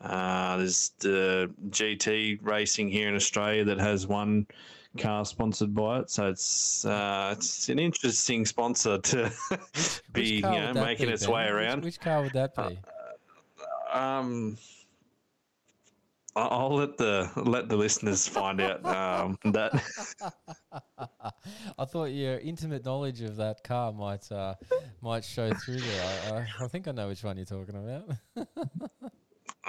Uh, 0.00 0.56
there's 0.56 0.92
the 1.00 1.50
GT 1.70 2.38
racing 2.42 2.88
here 2.88 3.08
in 3.08 3.16
Australia 3.16 3.64
that 3.64 3.78
has 3.78 4.06
one 4.06 4.46
car 4.96 5.24
sponsored 5.24 5.74
by 5.74 6.00
it, 6.00 6.10
so 6.10 6.28
it's 6.28 6.84
uh, 6.84 7.34
it's 7.36 7.68
an 7.68 7.78
interesting 7.78 8.44
sponsor 8.44 8.98
to 8.98 9.32
be 10.12 10.36
you 10.36 10.42
know 10.42 10.72
making 10.74 11.06
be, 11.06 11.12
its 11.12 11.26
Ben? 11.26 11.34
way 11.34 11.46
around. 11.46 11.84
Which, 11.84 12.00
car 12.00 12.22
would 12.22 12.32
that 12.32 12.54
be? 12.54 12.78
Um, 13.92 14.56
I- 14.56 14.77
I'll 16.38 16.74
let 16.74 16.96
the 16.96 17.30
let 17.36 17.68
the 17.68 17.76
listeners 17.76 18.26
find 18.28 18.60
out 18.60 18.84
um, 18.84 19.38
that. 19.52 19.72
I 21.78 21.84
thought 21.84 22.06
your 22.06 22.38
intimate 22.38 22.84
knowledge 22.84 23.22
of 23.22 23.36
that 23.36 23.64
car 23.64 23.92
might 23.92 24.30
uh, 24.30 24.54
might 25.00 25.24
show 25.24 25.52
through 25.52 25.80
there. 25.80 26.04
I, 26.04 26.36
I, 26.36 26.64
I 26.64 26.68
think 26.68 26.88
I 26.88 26.92
know 26.92 27.08
which 27.08 27.24
one 27.24 27.36
you're 27.36 27.46
talking 27.46 27.76
about. 27.76 28.48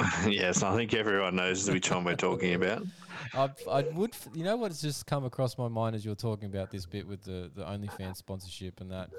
yes, 0.27 0.63
I 0.63 0.75
think 0.75 0.93
everyone 0.93 1.35
knows 1.35 1.69
which 1.69 1.91
one 1.91 2.03
we're 2.03 2.15
talking 2.15 2.53
about. 2.53 2.83
I, 3.33 3.49
I 3.69 3.81
would, 3.93 4.13
f- 4.13 4.29
you 4.33 4.43
know, 4.43 4.55
what's 4.55 4.81
just 4.81 5.05
come 5.05 5.25
across 5.25 5.57
my 5.57 5.67
mind 5.67 5.95
as 5.95 6.05
you're 6.05 6.15
talking 6.15 6.47
about 6.47 6.71
this 6.71 6.85
bit 6.85 7.07
with 7.07 7.23
the 7.23 7.51
the 7.55 7.63
OnlyFans 7.63 8.17
sponsorship 8.17 8.81
and 8.81 8.91
that. 8.91 9.09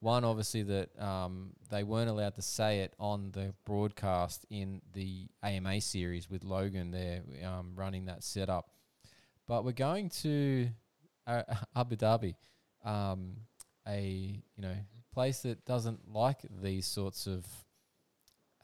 One, 0.00 0.24
obviously, 0.24 0.62
that 0.62 0.98
um, 0.98 1.50
they 1.70 1.84
weren't 1.84 2.08
allowed 2.08 2.34
to 2.36 2.42
say 2.42 2.80
it 2.80 2.94
on 2.98 3.32
the 3.32 3.52
broadcast 3.66 4.46
in 4.48 4.80
the 4.94 5.28
AMA 5.42 5.82
series 5.82 6.30
with 6.30 6.42
Logan 6.42 6.90
there 6.90 7.20
um, 7.44 7.72
running 7.76 8.06
that 8.06 8.24
setup. 8.24 8.70
But 9.46 9.64
we're 9.64 9.72
going 9.72 10.08
to 10.22 10.70
uh, 11.26 11.42
Abu 11.76 11.96
Dhabi, 11.96 12.34
um, 12.84 13.36
a 13.86 14.40
you 14.56 14.62
know 14.62 14.76
place 15.12 15.40
that 15.40 15.64
doesn't 15.64 16.12
like 16.12 16.38
these 16.62 16.86
sorts 16.86 17.26
of 17.26 17.46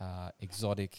uh, 0.01 0.31
exotic, 0.41 0.97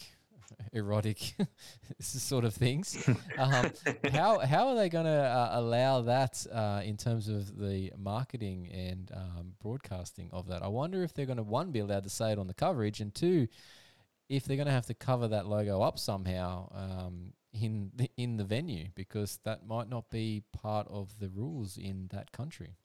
erotic 0.72 1.34
sort 2.00 2.44
of 2.44 2.54
things. 2.54 3.08
Um, 3.38 3.70
how 4.10 4.38
how 4.46 4.68
are 4.68 4.74
they 4.74 4.88
going 4.88 5.04
to 5.04 5.10
uh, 5.10 5.50
allow 5.52 6.02
that 6.02 6.44
uh, 6.52 6.82
in 6.84 6.96
terms 6.96 7.28
of 7.28 7.56
the 7.56 7.92
marketing 7.96 8.68
and 8.72 9.10
um, 9.14 9.52
broadcasting 9.62 10.28
of 10.32 10.48
that? 10.48 10.62
I 10.62 10.68
wonder 10.68 11.04
if 11.04 11.14
they're 11.14 11.26
going 11.26 11.36
to 11.36 11.44
one 11.44 11.70
be 11.70 11.78
allowed 11.78 12.02
to 12.02 12.10
say 12.10 12.32
it 12.32 12.38
on 12.38 12.48
the 12.48 12.54
coverage, 12.54 13.00
and 13.00 13.14
two, 13.14 13.46
if 14.28 14.44
they're 14.44 14.56
going 14.56 14.66
to 14.66 14.72
have 14.72 14.86
to 14.86 14.94
cover 14.94 15.28
that 15.28 15.46
logo 15.46 15.82
up 15.82 16.00
somehow 16.00 16.68
um, 16.74 17.32
in 17.52 17.90
the, 17.94 18.10
in 18.16 18.36
the 18.36 18.44
venue 18.44 18.88
because 18.94 19.38
that 19.44 19.66
might 19.66 19.88
not 19.88 20.10
be 20.10 20.42
part 20.52 20.86
of 20.88 21.18
the 21.20 21.28
rules 21.28 21.76
in 21.76 22.08
that 22.12 22.32
country. 22.32 22.76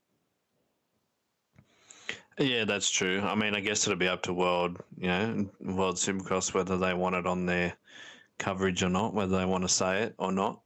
Yeah, 2.38 2.64
that's 2.64 2.90
true. 2.90 3.20
I 3.20 3.34
mean, 3.34 3.54
I 3.54 3.60
guess 3.60 3.86
it'll 3.86 3.98
be 3.98 4.08
up 4.08 4.22
to 4.24 4.32
World, 4.32 4.78
you 4.98 5.06
know, 5.06 5.48
World 5.60 5.96
Supercross 5.96 6.52
whether 6.52 6.76
they 6.76 6.92
want 6.92 7.14
it 7.14 7.26
on 7.26 7.46
their 7.46 7.74
coverage 8.38 8.82
or 8.82 8.88
not, 8.88 9.14
whether 9.14 9.38
they 9.38 9.44
want 9.44 9.62
to 9.62 9.68
say 9.68 10.02
it 10.02 10.14
or 10.18 10.32
not. 10.32 10.60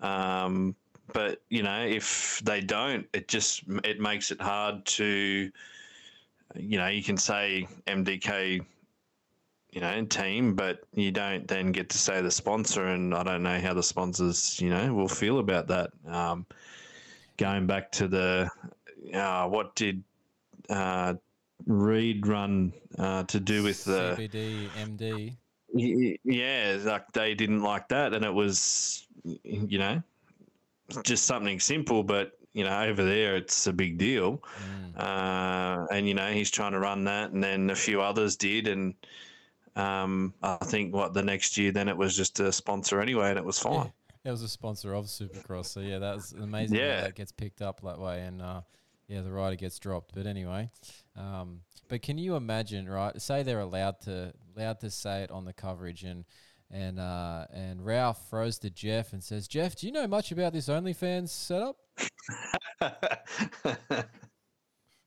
Um, 0.00 0.76
but 1.14 1.40
you 1.48 1.62
know, 1.62 1.82
if 1.86 2.40
they 2.44 2.60
don't, 2.60 3.06
it 3.14 3.28
just 3.28 3.62
it 3.84 4.00
makes 4.00 4.30
it 4.30 4.40
hard 4.40 4.84
to, 4.84 5.50
you 6.54 6.78
know, 6.78 6.88
you 6.88 7.02
can 7.02 7.16
say 7.16 7.66
MDK, 7.86 8.60
you 9.70 9.80
know, 9.80 10.04
team, 10.04 10.54
but 10.54 10.80
you 10.92 11.10
don't 11.10 11.48
then 11.48 11.72
get 11.72 11.88
to 11.88 11.98
say 11.98 12.20
the 12.20 12.30
sponsor, 12.30 12.88
and 12.88 13.14
I 13.14 13.22
don't 13.22 13.42
know 13.42 13.58
how 13.58 13.72
the 13.72 13.82
sponsors, 13.82 14.60
you 14.60 14.68
know, 14.68 14.92
will 14.94 15.08
feel 15.08 15.38
about 15.38 15.68
that. 15.68 15.90
Um, 16.06 16.44
going 17.38 17.66
back 17.66 17.90
to 17.92 18.08
the, 18.08 18.50
uh, 19.14 19.48
what 19.48 19.74
did 19.74 20.04
uh, 20.68 21.14
Reed 21.66 22.26
run 22.26 22.72
uh, 22.98 23.24
to 23.24 23.40
do 23.40 23.62
with 23.62 23.84
the 23.84 24.16
CBD 24.16 24.68
MD. 24.70 25.36
Yeah, 25.74 26.78
like 26.82 27.12
they 27.12 27.34
didn't 27.34 27.62
like 27.62 27.88
that, 27.88 28.14
and 28.14 28.24
it 28.24 28.32
was, 28.32 29.06
you 29.24 29.78
know, 29.78 30.02
just 31.02 31.26
something 31.26 31.60
simple, 31.60 32.02
but 32.02 32.32
you 32.54 32.64
know, 32.64 32.82
over 32.82 33.04
there 33.04 33.36
it's 33.36 33.66
a 33.66 33.72
big 33.72 33.98
deal. 33.98 34.42
Mm. 34.96 34.98
Uh, 34.98 35.86
and 35.92 36.08
you 36.08 36.14
know, 36.14 36.32
he's 36.32 36.50
trying 36.50 36.72
to 36.72 36.78
run 36.78 37.04
that, 37.04 37.32
and 37.32 37.42
then 37.44 37.70
a 37.70 37.76
few 37.76 38.00
others 38.00 38.36
did, 38.36 38.66
and 38.68 38.94
um, 39.76 40.32
I 40.42 40.56
think 40.56 40.94
what 40.94 41.12
the 41.12 41.22
next 41.22 41.56
year, 41.58 41.70
then 41.70 41.88
it 41.88 41.96
was 41.96 42.16
just 42.16 42.40
a 42.40 42.50
sponsor 42.50 43.00
anyway, 43.00 43.30
and 43.30 43.38
it 43.38 43.44
was 43.44 43.58
fine. 43.58 43.92
It 44.24 44.30
was 44.30 44.42
a 44.42 44.48
sponsor 44.48 44.94
of 44.94 45.06
Supercross, 45.06 45.66
so 45.66 45.80
yeah, 45.80 45.98
that 45.98 46.16
was 46.16 46.32
amazing. 46.32 46.76
Yeah, 46.76 46.84
Yeah. 46.84 47.00
that 47.02 47.14
gets 47.14 47.32
picked 47.32 47.62
up 47.62 47.80
that 47.82 47.98
way, 47.98 48.22
and 48.22 48.42
uh, 48.42 48.62
yeah, 49.08 49.22
the 49.22 49.32
rider 49.32 49.56
gets 49.56 49.78
dropped. 49.78 50.14
But 50.14 50.26
anyway, 50.26 50.70
um, 51.16 51.60
but 51.88 52.02
can 52.02 52.18
you 52.18 52.36
imagine, 52.36 52.88
right? 52.88 53.20
Say 53.20 53.42
they're 53.42 53.60
allowed 53.60 54.00
to 54.02 54.32
allowed 54.56 54.80
to 54.80 54.90
say 54.90 55.22
it 55.22 55.30
on 55.30 55.44
the 55.44 55.52
coverage, 55.52 56.04
and 56.04 56.24
and 56.70 57.00
uh, 57.00 57.46
and 57.52 57.84
Ralph 57.84 58.28
throws 58.28 58.58
to 58.60 58.70
Jeff 58.70 59.12
and 59.12 59.24
says, 59.24 59.48
"Jeff, 59.48 59.76
do 59.76 59.86
you 59.86 59.92
know 59.92 60.06
much 60.06 60.30
about 60.30 60.52
this 60.52 60.68
OnlyFans 60.68 61.30
setup?" 61.30 61.76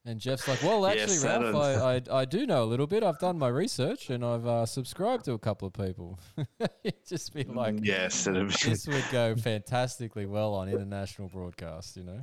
And 0.04 0.20
Jeff's 0.20 0.48
like, 0.48 0.64
"Well, 0.64 0.88
actually, 0.88 1.14
Yes, 1.14 1.24
Ralph, 1.24 1.56
I, 1.56 1.98
I 1.98 2.22
I 2.22 2.26
do 2.26 2.48
know 2.48 2.64
a 2.64 2.66
little 2.66 2.88
bit. 2.88 3.04
I've 3.04 3.20
done 3.20 3.38
my 3.38 3.50
research, 3.50 4.10
and 4.10 4.26
I've 4.26 4.48
uh, 4.48 4.66
subscribed 4.66 5.26
to 5.26 5.34
a 5.34 5.40
couple 5.40 5.68
of 5.68 5.74
people." 5.76 6.20
It'd 6.84 7.06
just 7.08 7.32
be 7.36 7.44
like, 7.44 7.76
yes, 7.84 8.26
this 8.26 8.88
would 8.88 9.04
go 9.12 9.36
fantastically 9.36 10.26
well 10.26 10.56
on 10.56 10.70
international 10.70 11.30
broadcast, 11.30 11.98
you 11.98 12.04
know. 12.04 12.22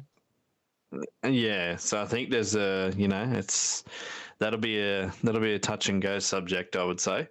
Yeah. 1.27 1.77
So 1.77 2.01
I 2.01 2.07
think 2.07 2.31
there's 2.31 2.57
a, 2.57 2.93
you 2.97 3.09
know, 3.09 3.31
it's 3.33 3.85
that'll 4.39 4.59
be 4.59 4.81
a 4.81 5.13
that'll 5.23 5.41
be 5.41 5.55
a 5.55 5.59
touch 5.59 5.89
and 5.89 6.01
go 6.01 6.19
subject, 6.19 6.77
I 6.77 6.85
would 6.85 7.01
say. 7.01 7.29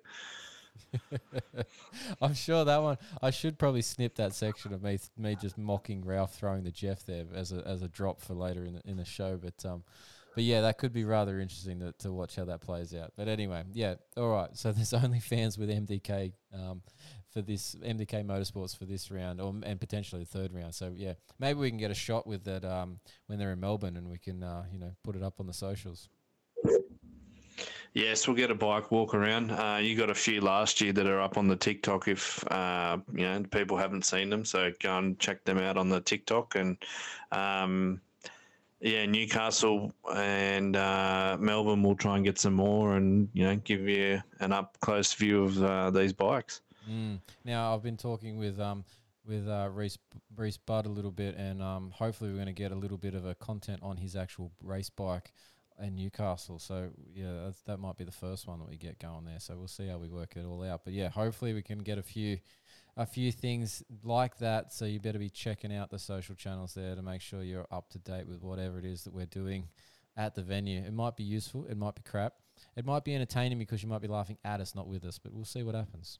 I'm 2.21 2.33
sure 2.33 2.63
that 2.65 2.81
one. 2.81 2.97
I 3.21 3.31
should 3.31 3.57
probably 3.57 3.81
snip 3.81 4.15
that 4.15 4.33
section 4.33 4.73
of 4.73 4.83
me 4.83 4.99
me 5.17 5.35
just 5.35 5.57
mocking 5.57 6.03
Ralph 6.05 6.35
throwing 6.35 6.63
the 6.63 6.71
Jeff 6.71 7.05
there 7.05 7.25
as 7.33 7.51
a 7.51 7.65
as 7.67 7.81
a 7.81 7.87
drop 7.87 8.21
for 8.21 8.33
later 8.33 8.65
in 8.65 8.75
the, 8.75 8.81
in 8.85 8.97
the 8.97 9.05
show. 9.05 9.37
But 9.37 9.65
um, 9.65 9.83
but 10.35 10.43
yeah, 10.43 10.61
that 10.61 10.77
could 10.77 10.93
be 10.93 11.03
rather 11.03 11.39
interesting 11.39 11.79
to, 11.79 11.93
to 11.99 12.11
watch 12.11 12.35
how 12.35 12.45
that 12.45 12.61
plays 12.61 12.93
out. 12.93 13.11
But 13.15 13.27
anyway, 13.27 13.63
yeah, 13.73 13.95
all 14.15 14.29
right. 14.29 14.55
So 14.55 14.71
there's 14.71 14.93
only 15.03 15.19
fans 15.19 15.57
with 15.57 15.69
MDK 15.69 16.33
um 16.53 16.81
for 17.37 17.43
this 17.43 17.75
MDK 17.75 18.25
Motorsports 18.25 18.75
for 18.75 18.85
this 18.85 19.11
round, 19.11 19.39
or 19.39 19.53
and 19.63 19.79
potentially 19.79 20.23
the 20.23 20.39
third 20.39 20.51
round. 20.51 20.73
So 20.73 20.91
yeah, 20.95 21.13
maybe 21.37 21.59
we 21.59 21.69
can 21.69 21.77
get 21.77 21.91
a 21.91 21.95
shot 21.95 22.25
with 22.25 22.43
that 22.45 22.65
um 22.65 22.99
when 23.27 23.37
they're 23.37 23.51
in 23.51 23.59
Melbourne, 23.59 23.95
and 23.95 24.09
we 24.09 24.17
can 24.17 24.41
uh, 24.41 24.63
you 24.71 24.79
know 24.79 24.91
put 25.03 25.15
it 25.15 25.21
up 25.21 25.35
on 25.39 25.45
the 25.45 25.53
socials. 25.53 26.09
Yes, 27.93 28.27
we'll 28.27 28.35
get 28.35 28.49
a 28.49 28.55
bike 28.55 28.91
walk 28.91 29.13
around. 29.13 29.51
Uh, 29.51 29.79
you 29.79 29.95
got 29.95 30.09
a 30.09 30.15
few 30.15 30.41
last 30.41 30.81
year 30.81 30.93
that 30.93 31.05
are 31.05 31.21
up 31.21 31.37
on 31.37 31.47
the 31.47 31.55
TikTok. 31.55 32.07
If 32.07 32.43
uh, 32.51 32.97
you 33.13 33.25
know 33.25 33.43
people 33.51 33.77
haven't 33.77 34.05
seen 34.05 34.31
them, 34.31 34.43
so 34.43 34.71
go 34.81 34.97
and 34.97 35.19
check 35.19 35.43
them 35.43 35.59
out 35.59 35.77
on 35.77 35.89
the 35.89 36.01
TikTok. 36.01 36.55
And 36.55 36.77
um, 37.31 38.01
yeah, 38.81 39.05
Newcastle 39.05 39.93
and 40.11 40.75
uh, 40.75 41.37
Melbourne 41.39 41.83
will 41.83 41.95
try 41.95 42.15
and 42.15 42.25
get 42.25 42.39
some 42.39 42.53
more, 42.53 42.95
and 42.95 43.29
you 43.33 43.43
know 43.43 43.57
give 43.57 43.81
you 43.87 44.23
an 44.39 44.53
up 44.53 44.75
close 44.79 45.13
view 45.13 45.43
of 45.43 45.63
uh, 45.63 45.91
these 45.91 46.13
bikes. 46.13 46.61
Mm. 46.89 47.19
Now 47.43 47.73
I've 47.73 47.83
been 47.83 47.97
talking 47.97 48.37
with 48.37 48.59
um 48.59 48.83
with 49.25 49.47
uh, 49.47 49.69
Reese 49.71 49.97
Rhys 50.35 50.57
Budd 50.57 50.85
a 50.85 50.89
little 50.89 51.11
bit, 51.11 51.35
and 51.35 51.61
um 51.61 51.91
hopefully 51.91 52.29
we're 52.29 52.37
going 52.37 52.47
to 52.47 52.53
get 52.53 52.71
a 52.71 52.75
little 52.75 52.97
bit 52.97 53.13
of 53.13 53.25
a 53.25 53.35
content 53.35 53.79
on 53.83 53.97
his 53.97 54.15
actual 54.15 54.51
race 54.63 54.89
bike 54.89 55.31
in 55.81 55.95
Newcastle. 55.95 56.59
So 56.59 56.89
yeah, 57.13 57.51
that 57.65 57.79
might 57.79 57.97
be 57.97 58.03
the 58.03 58.11
first 58.11 58.47
one 58.47 58.59
that 58.59 58.69
we 58.69 58.77
get 58.77 58.99
going 58.99 59.25
there. 59.25 59.39
So 59.39 59.55
we'll 59.57 59.67
see 59.67 59.87
how 59.87 59.97
we 59.97 60.07
work 60.07 60.35
it 60.35 60.45
all 60.45 60.63
out. 60.63 60.81
But 60.83 60.93
yeah, 60.93 61.09
hopefully 61.09 61.53
we 61.53 61.61
can 61.61 61.79
get 61.79 61.97
a 61.97 62.03
few 62.03 62.39
a 62.95 63.05
few 63.05 63.31
things 63.31 63.83
like 64.03 64.37
that. 64.39 64.73
So 64.73 64.85
you 64.85 64.99
better 64.99 65.19
be 65.19 65.29
checking 65.29 65.75
out 65.75 65.89
the 65.89 65.99
social 65.99 66.35
channels 66.35 66.73
there 66.73 66.95
to 66.95 67.01
make 67.01 67.21
sure 67.21 67.43
you're 67.43 67.67
up 67.71 67.89
to 67.91 67.99
date 67.99 68.27
with 68.27 68.41
whatever 68.41 68.79
it 68.79 68.85
is 68.85 69.03
that 69.03 69.13
we're 69.13 69.27
doing 69.27 69.67
at 70.15 70.33
the 70.33 70.41
venue. 70.41 70.81
It 70.81 70.93
might 70.93 71.15
be 71.15 71.23
useful, 71.23 71.65
it 71.69 71.77
might 71.77 71.95
be 71.95 72.01
crap, 72.01 72.33
it 72.75 72.85
might 72.85 73.05
be 73.05 73.13
entertaining 73.13 73.59
because 73.59 73.83
you 73.83 73.89
might 73.89 74.01
be 74.01 74.07
laughing 74.07 74.39
at 74.43 74.61
us, 74.61 74.73
not 74.73 74.87
with 74.87 75.05
us. 75.05 75.19
But 75.19 75.33
we'll 75.33 75.45
see 75.45 75.61
what 75.61 75.75
happens. 75.75 76.17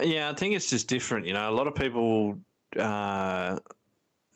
Yeah, 0.00 0.30
I 0.30 0.34
think 0.34 0.54
it's 0.54 0.70
just 0.70 0.88
different. 0.88 1.26
You 1.26 1.34
know, 1.34 1.48
a 1.48 1.52
lot 1.52 1.66
of 1.66 1.74
people 1.74 2.38
uh, 2.78 3.58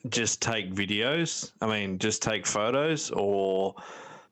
just 0.09 0.41
take 0.41 0.73
videos. 0.73 1.51
I 1.61 1.67
mean, 1.67 1.99
just 1.99 2.21
take 2.21 2.45
photos 2.45 3.11
or, 3.11 3.75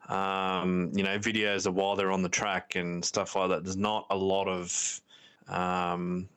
um, 0.07 0.91
you 0.95 1.03
know, 1.03 1.17
videos 1.19 1.67
of 1.67 1.75
while 1.75 1.95
they're 1.95 2.11
on 2.11 2.21
the 2.21 2.29
track 2.29 2.75
and 2.75 3.03
stuff 3.03 3.35
like 3.35 3.49
that. 3.49 3.63
There's 3.63 3.77
not 3.77 4.05
a 4.09 4.15
lot 4.15 4.47
of, 4.47 5.01
um, 5.49 6.29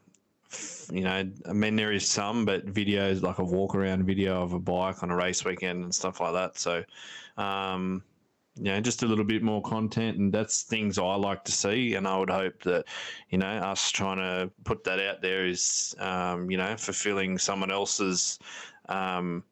you 0.93 1.03
know, 1.03 1.31
I 1.49 1.53
mean, 1.53 1.77
there 1.77 1.93
is 1.93 2.09
some, 2.09 2.45
but 2.45 2.67
videos 2.67 3.23
like 3.23 3.39
a 3.39 3.45
walk 3.45 3.77
around 3.77 4.05
video 4.05 4.43
of 4.43 4.53
a 4.53 4.59
bike 4.59 5.05
on 5.05 5.11
a 5.11 5.17
race 5.17 5.45
weekend 5.45 5.85
and 5.85 5.95
stuff 5.95 6.21
like 6.21 6.33
that. 6.33 6.59
So, 6.59 6.85
um, 7.37 8.03
you 8.57 8.65
know, 8.65 8.81
just 8.81 9.03
a 9.03 9.07
little 9.07 9.25
bit 9.25 9.43
more 9.43 9.63
content, 9.63 10.19
and 10.19 10.33
that's 10.33 10.63
things 10.63 10.99
I 10.99 11.15
like 11.15 11.45
to 11.45 11.53
see. 11.53 11.95
And 11.95 12.07
I 12.07 12.19
would 12.19 12.31
hope 12.31 12.63
that, 12.65 12.85
you 13.31 13.39
know, 13.39 13.47
us 13.47 13.91
trying 13.91 14.19
to 14.19 14.51
put 14.65 14.85
that 14.85 15.01
out 15.01 15.23
there 15.23 15.47
is, 15.47 15.95
um, 15.99 16.51
you 16.51 16.57
know, 16.57 16.77
fulfilling 16.77 17.39
someone 17.39 17.71
else's, 17.71 18.39
um, 18.89 19.45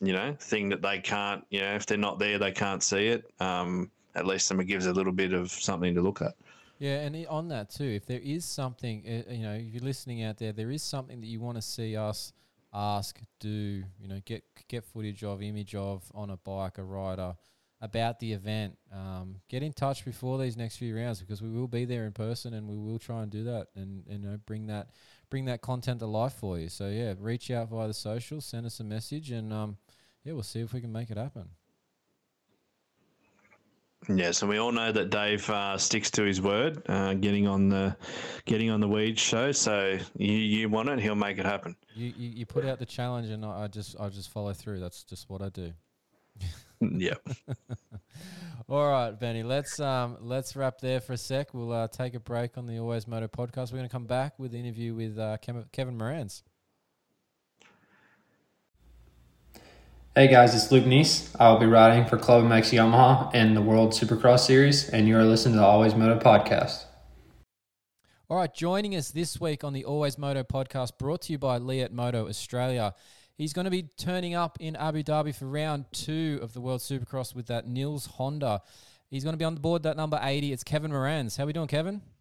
you 0.00 0.12
know, 0.12 0.34
thing 0.38 0.68
that 0.70 0.80
they 0.80 0.98
can't, 0.98 1.44
you 1.50 1.60
know, 1.60 1.74
if 1.74 1.86
they're 1.86 1.98
not 1.98 2.18
there, 2.18 2.38
they 2.38 2.52
can't 2.52 2.82
see 2.82 3.08
it. 3.08 3.30
Um, 3.40 3.90
at 4.14 4.26
least 4.26 4.50
it 4.50 4.64
gives 4.64 4.86
a 4.86 4.92
little 4.92 5.12
bit 5.12 5.32
of 5.32 5.50
something 5.50 5.94
to 5.94 6.00
look 6.00 6.22
at. 6.22 6.34
Yeah, 6.78 7.00
and 7.00 7.26
on 7.26 7.48
that 7.48 7.70
too, 7.70 7.84
if 7.84 8.06
there 8.06 8.20
is 8.20 8.44
something, 8.44 9.04
uh, 9.06 9.30
you 9.30 9.42
know, 9.42 9.52
if 9.52 9.74
you're 9.74 9.82
listening 9.82 10.22
out 10.22 10.38
there, 10.38 10.52
there 10.52 10.70
is 10.70 10.82
something 10.82 11.20
that 11.20 11.26
you 11.26 11.38
want 11.38 11.56
to 11.58 11.62
see 11.62 11.94
us 11.94 12.32
ask, 12.72 13.20
do, 13.38 13.48
you 13.48 14.08
know, 14.08 14.20
get 14.24 14.44
get 14.68 14.84
footage 14.84 15.22
of, 15.22 15.42
image 15.42 15.74
of 15.74 16.10
on 16.14 16.30
a 16.30 16.36
bike, 16.38 16.78
a 16.78 16.82
rider, 16.82 17.34
about 17.80 18.18
the 18.20 18.32
event. 18.32 18.76
Um, 18.92 19.36
get 19.48 19.62
in 19.62 19.72
touch 19.72 20.04
before 20.04 20.38
these 20.38 20.56
next 20.56 20.76
few 20.76 20.94
rounds 20.96 21.20
because 21.20 21.40
we 21.40 21.50
will 21.50 21.68
be 21.68 21.84
there 21.84 22.04
in 22.04 22.12
person 22.12 22.54
and 22.54 22.68
we 22.68 22.76
will 22.76 22.98
try 22.98 23.22
and 23.22 23.30
do 23.30 23.44
that 23.44 23.68
and, 23.74 24.04
and 24.08 24.22
you 24.22 24.30
know 24.30 24.38
bring 24.46 24.66
that 24.66 24.90
bring 25.30 25.46
that 25.46 25.62
content 25.62 26.00
to 26.00 26.06
life 26.06 26.34
for 26.34 26.58
you. 26.58 26.68
So 26.68 26.88
yeah, 26.88 27.14
reach 27.18 27.50
out 27.50 27.70
via 27.70 27.86
the 27.86 27.94
social, 27.94 28.40
send 28.40 28.66
us 28.66 28.80
a 28.80 28.84
message, 28.84 29.30
and 29.30 29.52
um, 29.52 29.76
yeah, 30.24 30.32
we'll 30.32 30.42
see 30.42 30.60
if 30.60 30.72
we 30.72 30.80
can 30.80 30.92
make 30.92 31.10
it 31.10 31.16
happen. 31.16 31.48
Yes, 34.08 34.40
and 34.40 34.48
we 34.48 34.56
all 34.56 34.72
know 34.72 34.90
that 34.90 35.10
Dave 35.10 35.48
uh, 35.50 35.76
sticks 35.76 36.10
to 36.12 36.22
his 36.22 36.40
word, 36.40 36.82
uh, 36.88 37.14
getting 37.14 37.46
on 37.46 37.68
the 37.68 37.96
getting 38.46 38.70
on 38.70 38.80
the 38.80 38.88
weed 38.88 39.18
show. 39.18 39.52
So 39.52 39.98
you 40.16 40.32
you 40.32 40.68
want 40.68 40.88
it, 40.88 41.00
he'll 41.00 41.14
make 41.14 41.38
it 41.38 41.44
happen. 41.44 41.76
You, 41.94 42.12
you 42.16 42.28
you 42.30 42.46
put 42.46 42.64
out 42.64 42.78
the 42.78 42.86
challenge 42.86 43.28
and 43.28 43.44
I, 43.44 43.64
I 43.64 43.68
just 43.68 43.96
I 44.00 44.08
just 44.08 44.30
follow 44.30 44.52
through. 44.52 44.80
That's 44.80 45.04
just 45.04 45.28
what 45.28 45.42
I 45.42 45.50
do. 45.50 45.72
yeah. 46.92 47.14
All 48.68 48.88
right, 48.88 49.10
Benny. 49.10 49.42
Let's 49.42 49.80
um 49.80 50.16
let's 50.20 50.54
wrap 50.54 50.80
there 50.80 51.00
for 51.00 51.14
a 51.14 51.16
sec. 51.16 51.52
We'll 51.52 51.72
uh, 51.72 51.88
take 51.88 52.14
a 52.14 52.20
break 52.20 52.56
on 52.56 52.66
the 52.66 52.78
Always 52.78 53.06
Moto 53.06 53.26
podcast. 53.26 53.72
We're 53.72 53.78
going 53.78 53.88
to 53.88 53.92
come 53.92 54.06
back 54.06 54.38
with 54.38 54.52
the 54.52 54.58
interview 54.58 54.94
with 54.94 55.18
uh, 55.18 55.38
Kevin 55.38 55.98
Moranz. 55.98 56.42
Hey 60.14 60.28
guys, 60.28 60.54
it's 60.54 60.72
Luke 60.72 60.84
Neese. 60.84 61.34
I 61.38 61.50
will 61.50 61.58
be 61.58 61.66
riding 61.66 62.04
for 62.04 62.16
Club 62.16 62.44
MX 62.44 62.72
Yamaha 62.76 63.34
in 63.34 63.54
the 63.54 63.62
World 63.62 63.92
Supercross 63.92 64.40
Series, 64.40 64.88
and 64.88 65.06
you 65.06 65.16
are 65.16 65.24
listening 65.24 65.54
to 65.54 65.60
the 65.60 65.66
Always 65.66 65.94
Moto 65.94 66.18
podcast. 66.18 66.84
All 68.28 68.36
right, 68.36 68.52
joining 68.52 68.94
us 68.94 69.10
this 69.10 69.40
week 69.40 69.64
on 69.64 69.72
the 69.72 69.84
Always 69.84 70.16
Moto 70.16 70.42
podcast, 70.42 70.98
brought 70.98 71.22
to 71.22 71.32
you 71.32 71.38
by 71.38 71.58
Leatt 71.58 71.92
Moto 71.92 72.28
Australia. 72.28 72.94
He's 73.40 73.54
going 73.54 73.64
to 73.64 73.70
be 73.70 73.84
turning 73.96 74.34
up 74.34 74.58
in 74.60 74.76
Abu 74.76 75.02
Dhabi 75.02 75.34
for 75.34 75.46
round 75.46 75.86
two 75.92 76.38
of 76.42 76.52
the 76.52 76.60
World 76.60 76.82
Supercross 76.82 77.34
with 77.34 77.46
that 77.46 77.66
Nils 77.66 78.04
Honda. 78.04 78.60
He's 79.08 79.24
going 79.24 79.32
to 79.32 79.38
be 79.38 79.46
on 79.46 79.54
the 79.54 79.62
board 79.62 79.84
that 79.84 79.96
number 79.96 80.20
80. 80.22 80.52
It's 80.52 80.62
Kevin 80.62 80.90
Moranz. 80.90 81.38
How 81.38 81.46
we 81.46 81.54
doing, 81.54 81.66
Kevin? 81.66 82.02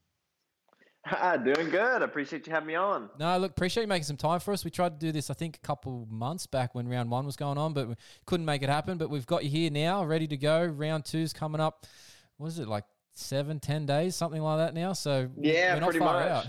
Ah, 1.11 1.35
doing 1.37 1.69
good. 1.69 2.01
I 2.01 2.05
appreciate 2.05 2.45
you 2.45 2.53
having 2.53 2.67
me 2.67 2.75
on. 2.75 3.09
No, 3.19 3.37
look, 3.37 3.51
appreciate 3.51 3.83
you 3.83 3.87
making 3.87 4.03
some 4.03 4.17
time 4.17 4.39
for 4.41 4.53
us. 4.53 4.63
We 4.63 4.69
tried 4.69 4.99
to 4.99 5.05
do 5.07 5.11
this, 5.11 5.29
I 5.29 5.33
think, 5.33 5.55
a 5.55 5.65
couple 5.65 6.07
months 6.09 6.45
back 6.45 6.75
when 6.75 6.87
round 6.87 7.09
one 7.09 7.25
was 7.25 7.35
going 7.35 7.57
on, 7.57 7.73
but 7.73 7.87
we 7.87 7.95
couldn't 8.25 8.45
make 8.45 8.61
it 8.63 8.69
happen. 8.69 8.97
But 8.97 9.09
we've 9.09 9.25
got 9.25 9.43
you 9.43 9.49
here 9.49 9.71
now, 9.71 10.03
ready 10.05 10.27
to 10.27 10.37
go. 10.37 10.65
Round 10.65 11.03
two's 11.03 11.33
coming 11.33 11.59
up. 11.61 11.85
What 12.37 12.47
is 12.47 12.59
it, 12.59 12.67
like 12.67 12.83
seven, 13.13 13.59
ten 13.59 13.85
days, 13.85 14.15
something 14.15 14.41
like 14.41 14.57
that 14.59 14.73
now? 14.73 14.93
So 14.93 15.29
Yeah, 15.37 15.73
we're 15.73 15.79
not 15.79 15.85
pretty 15.89 15.99
far 15.99 16.19
much. 16.19 16.29
out. 16.29 16.45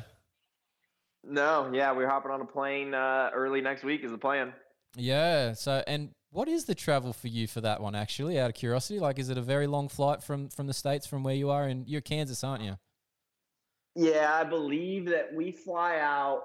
No, 1.25 1.71
yeah, 1.73 1.93
we're 1.93 2.09
hopping 2.09 2.31
on 2.31 2.41
a 2.41 2.47
plane 2.47 2.95
uh, 2.95 3.31
early 3.35 3.61
next 3.61 3.85
week 3.85 4.05
is 4.05 4.11
the 4.11 4.19
plan. 4.19 4.53
Yeah. 4.97 5.53
So, 5.53 5.83
and 5.87 6.11
what 6.31 6.49
is 6.49 6.65
the 6.65 6.75
travel 6.75 7.13
for 7.13 7.29
you 7.29 7.47
for 7.47 7.61
that 7.61 7.81
one? 7.81 7.95
Actually, 7.95 8.39
out 8.39 8.51
of 8.51 8.55
curiosity, 8.55 8.99
like, 8.99 9.19
is 9.19 9.29
it 9.29 9.39
a 9.39 9.43
very 9.43 9.67
long 9.67 9.89
flight 9.89 10.23
from 10.23 10.49
from 10.49 10.67
the 10.67 10.73
states 10.73 11.07
from 11.07 11.23
where 11.23 11.35
you 11.35 11.51
are? 11.51 11.65
And 11.65 11.87
you're 11.89 12.01
Kansas, 12.01 12.43
aren't 12.43 12.63
you? 12.63 12.77
Yeah, 13.97 14.33
I 14.33 14.45
believe 14.45 15.07
that 15.07 15.35
we 15.35 15.53
fly 15.53 15.99
out 15.99 16.43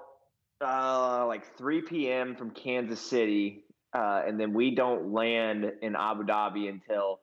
uh, 0.60 1.24
like 1.26 1.56
3 1.56 1.82
p.m. 1.82 2.34
from 2.34 2.50
Kansas 2.50 3.00
City, 3.00 3.64
uh, 3.94 4.22
and 4.26 4.38
then 4.38 4.52
we 4.52 4.74
don't 4.74 5.12
land 5.12 5.72
in 5.80 5.94
Abu 5.96 6.24
Dhabi 6.24 6.68
until 6.68 7.20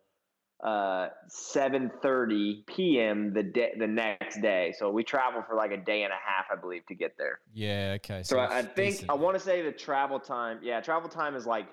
uh, 0.64 1.10
7:30 1.30 2.66
p.m. 2.66 3.34
the 3.34 3.44
day 3.44 3.74
the 3.78 3.88
next 3.88 4.42
day. 4.42 4.74
So 4.78 4.90
we 4.90 5.04
travel 5.04 5.44
for 5.48 5.56
like 5.56 5.72
a 5.72 5.78
day 5.78 6.04
and 6.04 6.12
a 6.12 6.16
half, 6.16 6.46
I 6.52 6.60
believe, 6.60 6.86
to 6.88 6.96
get 6.96 7.18
there. 7.18 7.40
Yeah. 7.54 7.98
Okay. 7.98 8.24
So 8.24 8.40
I, 8.40 8.60
I 8.60 8.62
think 8.64 8.94
decent. 8.94 9.12
I 9.12 9.16
want 9.16 9.36
to 9.36 9.40
say 9.40 9.62
the 9.62 9.72
travel 9.72 10.20
time. 10.20 10.60
Yeah, 10.64 10.80
travel 10.82 11.10
time 11.10 11.36
is 11.36 11.46
like 11.46 11.68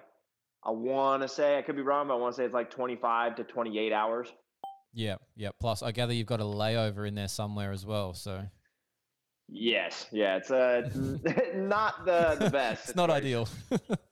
I 0.64 0.70
want 0.70 1.22
to 1.22 1.28
say 1.28 1.56
I 1.56 1.62
could 1.62 1.76
be 1.76 1.82
wrong, 1.82 2.08
but 2.08 2.14
I 2.14 2.18
want 2.18 2.34
to 2.34 2.36
say 2.36 2.44
it's 2.44 2.54
like 2.54 2.70
25 2.70 3.36
to 3.36 3.44
28 3.44 3.92
hours. 3.92 4.28
Yeah. 4.92 5.16
Yeah. 5.36 5.50
Plus, 5.60 5.82
I 5.82 5.92
gather 5.92 6.12
you've 6.12 6.26
got 6.26 6.40
a 6.40 6.44
layover 6.44 7.06
in 7.06 7.14
there 7.14 7.28
somewhere 7.28 7.72
as 7.72 7.86
well. 7.86 8.12
So 8.14 8.42
Yes, 9.52 10.06
yeah, 10.12 10.36
it's 10.36 10.50
uh, 10.50 10.88
not 11.54 12.04
the 12.04 12.36
the 12.38 12.50
best. 12.50 12.84
it's 12.88 12.96
not 12.96 13.10
ideal. 13.10 13.48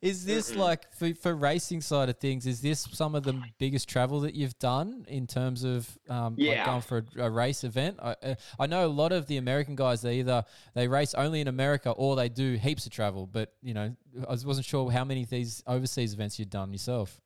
is 0.00 0.24
this 0.24 0.52
Mm-mm. 0.52 0.56
like 0.58 0.92
for, 0.94 1.14
for 1.14 1.34
racing 1.34 1.80
side 1.80 2.08
of 2.08 2.18
things? 2.18 2.46
Is 2.46 2.60
this 2.60 2.86
some 2.92 3.14
of 3.14 3.22
the 3.22 3.40
biggest 3.58 3.88
travel 3.88 4.20
that 4.20 4.34
you've 4.34 4.58
done 4.58 5.04
in 5.08 5.26
terms 5.26 5.64
of 5.64 5.88
um, 6.08 6.36
like 6.38 6.64
going 6.64 6.80
for 6.82 7.04
a, 7.16 7.24
a 7.24 7.30
race 7.30 7.64
event? 7.64 7.98
I, 8.02 8.16
uh, 8.22 8.34
I 8.58 8.66
know 8.66 8.86
a 8.86 8.88
lot 8.88 9.12
of 9.12 9.26
the 9.26 9.36
American 9.36 9.74
guys 9.76 10.02
they 10.02 10.18
either 10.20 10.44
they 10.74 10.88
race 10.88 11.14
only 11.14 11.40
in 11.40 11.48
America 11.48 11.90
or 11.90 12.16
they 12.16 12.28
do 12.28 12.54
heaps 12.54 12.86
of 12.86 12.92
travel. 12.92 13.26
But 13.26 13.52
you 13.62 13.74
know, 13.74 13.94
I 14.26 14.30
was- 14.30 14.44
wasn't 14.46 14.66
sure 14.66 14.90
how 14.90 15.04
many 15.04 15.22
of 15.22 15.30
these 15.30 15.62
overseas 15.66 16.14
events 16.14 16.38
you'd 16.38 16.50
done 16.50 16.72
yourself. 16.72 17.20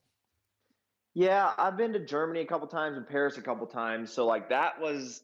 Yeah, 1.14 1.52
I've 1.58 1.76
been 1.76 1.92
to 1.94 1.98
Germany 2.04 2.40
a 2.40 2.46
couple 2.46 2.68
times 2.68 2.96
and 2.96 3.08
Paris 3.08 3.36
a 3.38 3.42
couple 3.42 3.66
times. 3.66 4.12
So 4.12 4.26
like 4.26 4.50
that 4.50 4.80
was 4.80 5.22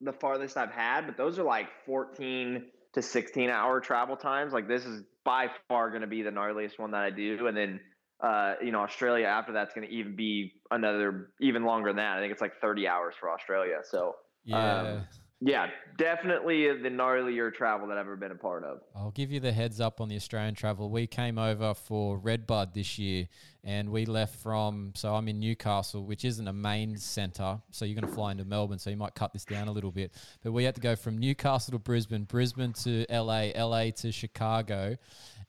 the 0.00 0.12
farthest 0.12 0.56
I've 0.56 0.70
had, 0.70 1.06
but 1.06 1.16
those 1.16 1.38
are 1.38 1.44
like 1.44 1.66
14 1.86 2.64
to 2.92 3.02
16 3.02 3.50
hour 3.50 3.80
travel 3.80 4.16
times. 4.16 4.52
Like 4.52 4.68
this 4.68 4.84
is 4.84 5.02
by 5.24 5.48
far 5.68 5.90
going 5.90 6.02
to 6.02 6.06
be 6.06 6.22
the 6.22 6.30
gnarliest 6.30 6.78
one 6.78 6.90
that 6.92 7.02
I 7.02 7.10
do. 7.10 7.46
And 7.46 7.56
then, 7.56 7.80
uh, 8.22 8.54
you 8.62 8.72
know, 8.72 8.80
Australia 8.80 9.26
after 9.26 9.52
that's 9.52 9.74
going 9.74 9.86
to 9.86 9.92
even 9.92 10.16
be 10.16 10.52
another, 10.70 11.30
even 11.40 11.64
longer 11.64 11.90
than 11.90 11.96
that. 11.96 12.16
I 12.16 12.20
think 12.20 12.32
it's 12.32 12.40
like 12.40 12.60
30 12.60 12.86
hours 12.86 13.14
for 13.18 13.30
Australia. 13.30 13.78
So 13.84 14.16
Yeah. 14.44 14.80
Um, 14.80 15.06
yeah, 15.46 15.68
definitely 15.98 16.66
the 16.68 16.88
gnarlier 16.88 17.52
travel 17.52 17.86
that 17.88 17.98
I've 17.98 18.06
ever 18.06 18.16
been 18.16 18.30
a 18.30 18.34
part 18.34 18.64
of. 18.64 18.80
I'll 18.96 19.10
give 19.10 19.30
you 19.30 19.40
the 19.40 19.52
heads 19.52 19.78
up 19.78 20.00
on 20.00 20.08
the 20.08 20.16
Australian 20.16 20.54
travel. 20.54 20.88
We 20.88 21.06
came 21.06 21.38
over 21.38 21.74
for 21.74 22.16
Redbud 22.16 22.72
this 22.72 22.98
year 22.98 23.28
and 23.62 23.90
we 23.90 24.06
left 24.06 24.36
from, 24.36 24.92
so 24.94 25.14
I'm 25.14 25.28
in 25.28 25.38
Newcastle, 25.40 26.06
which 26.06 26.24
isn't 26.24 26.48
a 26.48 26.52
main 26.52 26.96
centre. 26.96 27.60
So 27.72 27.84
you're 27.84 28.00
going 28.00 28.08
to 28.08 28.14
fly 28.14 28.30
into 28.30 28.46
Melbourne. 28.46 28.78
So 28.78 28.88
you 28.88 28.96
might 28.96 29.14
cut 29.14 29.34
this 29.34 29.44
down 29.44 29.68
a 29.68 29.72
little 29.72 29.92
bit. 29.92 30.12
But 30.42 30.52
we 30.52 30.64
had 30.64 30.76
to 30.76 30.80
go 30.80 30.96
from 30.96 31.18
Newcastle 31.18 31.72
to 31.72 31.78
Brisbane, 31.78 32.24
Brisbane 32.24 32.72
to 32.84 33.04
LA, 33.10 33.50
LA 33.54 33.90
to 33.96 34.12
Chicago, 34.12 34.96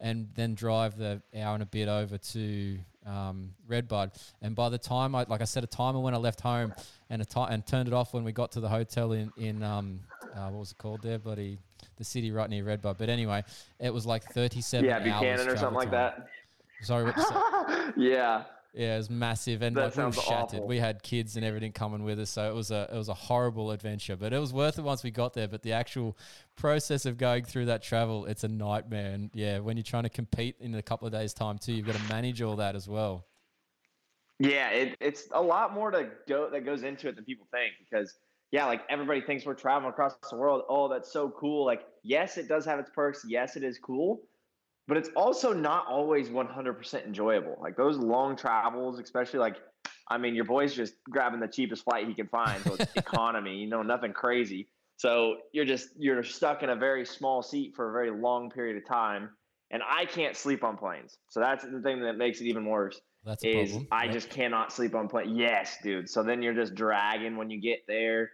and 0.01 0.27
then 0.35 0.55
drive 0.55 0.97
the 0.97 1.21
hour 1.37 1.53
and 1.53 1.63
a 1.63 1.67
bit 1.67 1.87
over 1.87 2.17
to 2.17 2.79
um, 3.05 3.51
Redbud. 3.67 4.11
And 4.41 4.55
by 4.55 4.69
the 4.69 4.77
time 4.77 5.15
I, 5.15 5.25
like 5.27 5.41
I 5.41 5.45
set 5.45 5.63
a 5.63 5.67
timer 5.67 5.99
when 5.99 6.13
I 6.13 6.17
left 6.17 6.41
home 6.41 6.73
and 7.09 7.21
a 7.21 7.25
ti- 7.25 7.45
and 7.49 7.65
turned 7.65 7.87
it 7.87 7.93
off 7.93 8.13
when 8.13 8.23
we 8.23 8.31
got 8.31 8.51
to 8.53 8.59
the 8.59 8.69
hotel 8.69 9.11
in, 9.13 9.31
in 9.37 9.63
um, 9.63 9.99
uh, 10.35 10.49
what 10.49 10.59
was 10.59 10.71
it 10.71 10.77
called 10.77 11.01
there, 11.01 11.19
buddy? 11.19 11.57
The 11.97 12.03
city 12.03 12.31
right 12.31 12.49
near 12.49 12.63
Redbud. 12.63 12.97
But 12.97 13.09
anyway, 13.09 13.43
it 13.79 13.93
was 13.93 14.05
like 14.05 14.23
37 14.23 14.85
Yeah, 14.85 14.95
hours 14.95 15.03
Buchanan 15.03 15.47
or 15.47 15.57
something 15.57 15.75
like 15.75 15.91
time. 15.91 16.13
that. 16.17 16.29
Sorry, 16.81 17.05
what 17.05 17.15
you 17.15 17.23
said? 17.23 17.93
yeah. 17.97 18.43
Yeah, 18.77 18.95
it 18.95 18.97
was 18.97 19.09
massive, 19.09 19.61
and 19.61 19.73
That 19.77 19.95
like, 19.95 19.95
we 19.95 20.03
were 20.03 20.11
shattered. 20.11 20.59
awful. 20.59 20.67
We 20.67 20.79
had 20.79 21.01
kids 21.01 21.37
and 21.37 21.45
everything 21.45 21.71
coming 21.71 22.03
with 22.03 22.19
us, 22.19 22.29
so 22.29 22.49
it 22.49 22.53
was 22.53 22.71
a 22.71 22.89
it 22.91 22.97
was 22.97 23.07
a 23.07 23.13
horrible 23.13 23.71
adventure. 23.71 24.17
But 24.17 24.33
it 24.33 24.39
was 24.39 24.51
worth 24.51 24.77
it 24.77 24.81
once 24.81 25.01
we 25.01 25.11
got 25.11 25.33
there. 25.33 25.47
But 25.47 25.61
the 25.61 25.71
actual 25.71 26.17
process 26.57 27.05
of 27.05 27.17
going 27.17 27.45
through 27.45 27.67
that 27.67 27.81
travel, 27.81 28.25
it's 28.25 28.43
a 28.43 28.49
nightmare. 28.49 29.11
And 29.13 29.29
yeah, 29.33 29.59
when 29.59 29.77
you're 29.77 29.83
trying 29.85 30.03
to 30.03 30.09
compete 30.09 30.57
in 30.59 30.75
a 30.75 30.81
couple 30.81 31.07
of 31.07 31.13
days' 31.13 31.33
time 31.33 31.57
too, 31.57 31.71
you've 31.71 31.85
got 31.85 31.95
to 31.95 32.03
manage 32.09 32.41
all 32.41 32.57
that 32.57 32.75
as 32.75 32.85
well. 32.85 33.25
Yeah, 34.39 34.69
it, 34.71 34.97
it's 34.99 35.29
a 35.31 35.41
lot 35.41 35.73
more 35.73 35.91
to 35.91 36.09
go 36.27 36.49
that 36.49 36.65
goes 36.65 36.83
into 36.83 37.07
it 37.07 37.15
than 37.15 37.23
people 37.23 37.47
think 37.51 37.75
because 37.79 38.15
yeah, 38.51 38.65
like 38.65 38.81
everybody 38.89 39.21
thinks 39.21 39.45
we're 39.45 39.53
traveling 39.53 39.89
across 39.91 40.15
the 40.29 40.35
world. 40.35 40.63
Oh, 40.67 40.89
that's 40.89 41.11
so 41.13 41.29
cool. 41.29 41.65
Like, 41.65 41.85
yes, 42.03 42.37
it 42.37 42.49
does 42.49 42.65
have 42.65 42.79
its 42.79 42.89
perks. 42.89 43.23
Yes, 43.25 43.55
it 43.55 43.63
is 43.63 43.79
cool, 43.79 44.21
but 44.87 44.97
it's 44.97 45.09
also 45.15 45.53
not 45.53 45.87
always 45.87 46.29
100% 46.29 47.05
enjoyable. 47.05 47.57
Like 47.59 47.75
those 47.75 47.97
long 47.97 48.35
travels, 48.35 48.99
especially 48.99 49.39
like, 49.39 49.57
I 50.09 50.17
mean, 50.17 50.35
your 50.35 50.45
boy's 50.45 50.75
just 50.75 50.95
grabbing 51.09 51.39
the 51.39 51.47
cheapest 51.47 51.83
flight 51.83 52.07
he 52.07 52.13
can 52.13 52.27
find. 52.27 52.63
So 52.63 52.73
it's 52.75 52.85
economy, 52.95 53.55
you 53.57 53.67
know, 53.67 53.81
nothing 53.81 54.13
crazy. 54.13 54.67
So 54.97 55.37
you're 55.51 55.65
just, 55.65 55.89
you're 55.97 56.23
stuck 56.23 56.61
in 56.63 56.69
a 56.69 56.75
very 56.75 57.05
small 57.05 57.41
seat 57.41 57.73
for 57.75 57.89
a 57.89 57.93
very 57.93 58.11
long 58.11 58.49
period 58.51 58.77
of 58.77 58.87
time. 58.87 59.29
And 59.71 59.81
I 59.89 60.05
can't 60.05 60.35
sleep 60.35 60.63
on 60.63 60.77
planes. 60.77 61.17
So 61.29 61.39
that's 61.39 61.63
the 61.63 61.81
thing 61.81 62.01
that 62.01 62.17
makes 62.17 62.39
it 62.39 62.45
even 62.45 62.65
worse 62.65 63.01
That's 63.25 63.43
is 63.43 63.71
problem. 63.71 63.87
I 63.91 64.05
Yep. 64.05 64.13
just 64.13 64.29
cannot 64.29 64.71
sleep 64.71 64.93
on 64.93 65.07
plane. 65.07 65.35
Yes, 65.35 65.77
dude. 65.81 66.07
So 66.07 66.21
then 66.21 66.43
you're 66.43 66.53
just 66.53 66.75
dragging 66.75 67.35
when 67.35 67.49
you 67.49 67.59
get 67.59 67.79
there. 67.87 68.29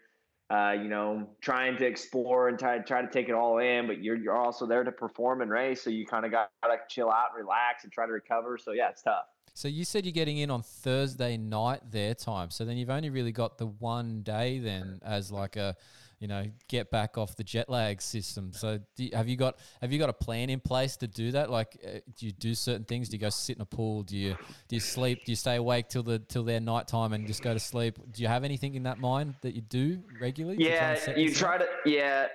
Uh, 0.52 0.74
you 0.74 0.90
know, 0.90 1.26
trying 1.40 1.78
to 1.78 1.86
explore 1.86 2.50
and 2.50 2.60
try 2.60 2.78
try 2.80 3.02
to 3.02 3.08
take 3.08 3.30
it 3.30 3.34
all 3.34 3.60
in, 3.60 3.88
but 3.88 4.04
you're 4.04 4.18
you're 4.18 4.36
also 4.36 4.66
there 4.66 4.84
to 4.84 4.92
perform 4.92 5.42
and 5.42 5.50
race, 5.50 5.82
so 5.82 5.90
you 5.90 6.06
kind 6.06 6.26
of 6.26 6.32
got 6.32 6.50
to 6.62 6.78
chill 6.90 7.10
out, 7.10 7.28
and 7.34 7.42
relax, 7.42 7.86
and 7.86 7.94
try 7.94 8.06
to 8.06 8.12
recover. 8.12 8.58
So 8.58 8.74
yeah, 8.74 8.90
it's 8.90 9.02
tough. 9.02 9.28
So 9.54 9.70
you 9.70 9.86
said 9.86 10.06
you're 10.06 10.12
getting 10.12 10.40
in 10.40 10.52
on 10.52 10.62
Thursday 10.62 11.38
night 11.38 11.80
their 11.90 12.14
time. 12.16 12.50
So 12.50 12.66
then 12.66 12.76
you've 12.76 12.90
only 12.90 13.10
really 13.10 13.32
got 13.32 13.58
the 13.58 13.68
one 13.68 14.24
day 14.24 14.60
then 14.60 15.00
as 15.06 15.32
like 15.32 15.56
a, 15.56 15.76
you 16.22 16.28
know, 16.28 16.46
get 16.70 16.92
back 16.92 17.18
off 17.18 17.36
the 17.36 17.44
jet 17.44 17.68
lag 17.68 18.00
system. 18.00 18.54
So 18.54 18.80
do 18.96 19.06
you, 19.06 19.10
have 19.14 19.28
you 19.28 19.36
got 19.36 19.58
have 19.82 19.92
you 19.92 19.98
got 19.98 20.10
a 20.10 20.14
plan 20.14 20.52
in 20.52 20.60
place 20.60 20.96
to 20.98 21.08
do 21.08 21.32
that? 21.32 21.50
Like, 21.50 21.76
uh, 21.84 21.98
do 22.18 22.28
you 22.28 22.32
do 22.32 22.54
certain 22.54 22.86
things? 22.86 23.10
Do 23.10 23.16
you 23.18 23.20
go 23.20 23.30
sit 23.30 23.56
in 23.56 23.62
a 23.64 23.66
pool? 23.66 24.04
Do 24.04 24.16
you 24.16 24.38
do 24.68 24.76
you 24.76 24.80
sleep? 24.80 25.26
Do 25.26 25.32
you 25.32 25.36
stay 25.36 25.56
awake 25.56 25.90
till 25.90 26.04
the 26.04 26.20
till 26.20 26.44
their 26.44 26.60
night 26.60 26.88
time 26.88 27.14
and 27.14 27.26
just 27.26 27.42
go 27.42 27.54
to 27.54 27.60
sleep? 27.60 27.98
Do 28.12 28.22
you 28.22 28.28
have 28.28 28.44
anything 28.44 28.76
in 28.76 28.84
that 28.84 29.00
mind 29.00 29.34
that 29.42 29.56
you 29.56 29.62
do 29.62 30.04
regularly? 30.22 30.58
to 30.58 30.64
try 30.70 31.00
Yeah, 31.08 31.18
you 31.18 31.34
try 31.34 31.58
to 31.58 31.66
yeah 31.88 32.28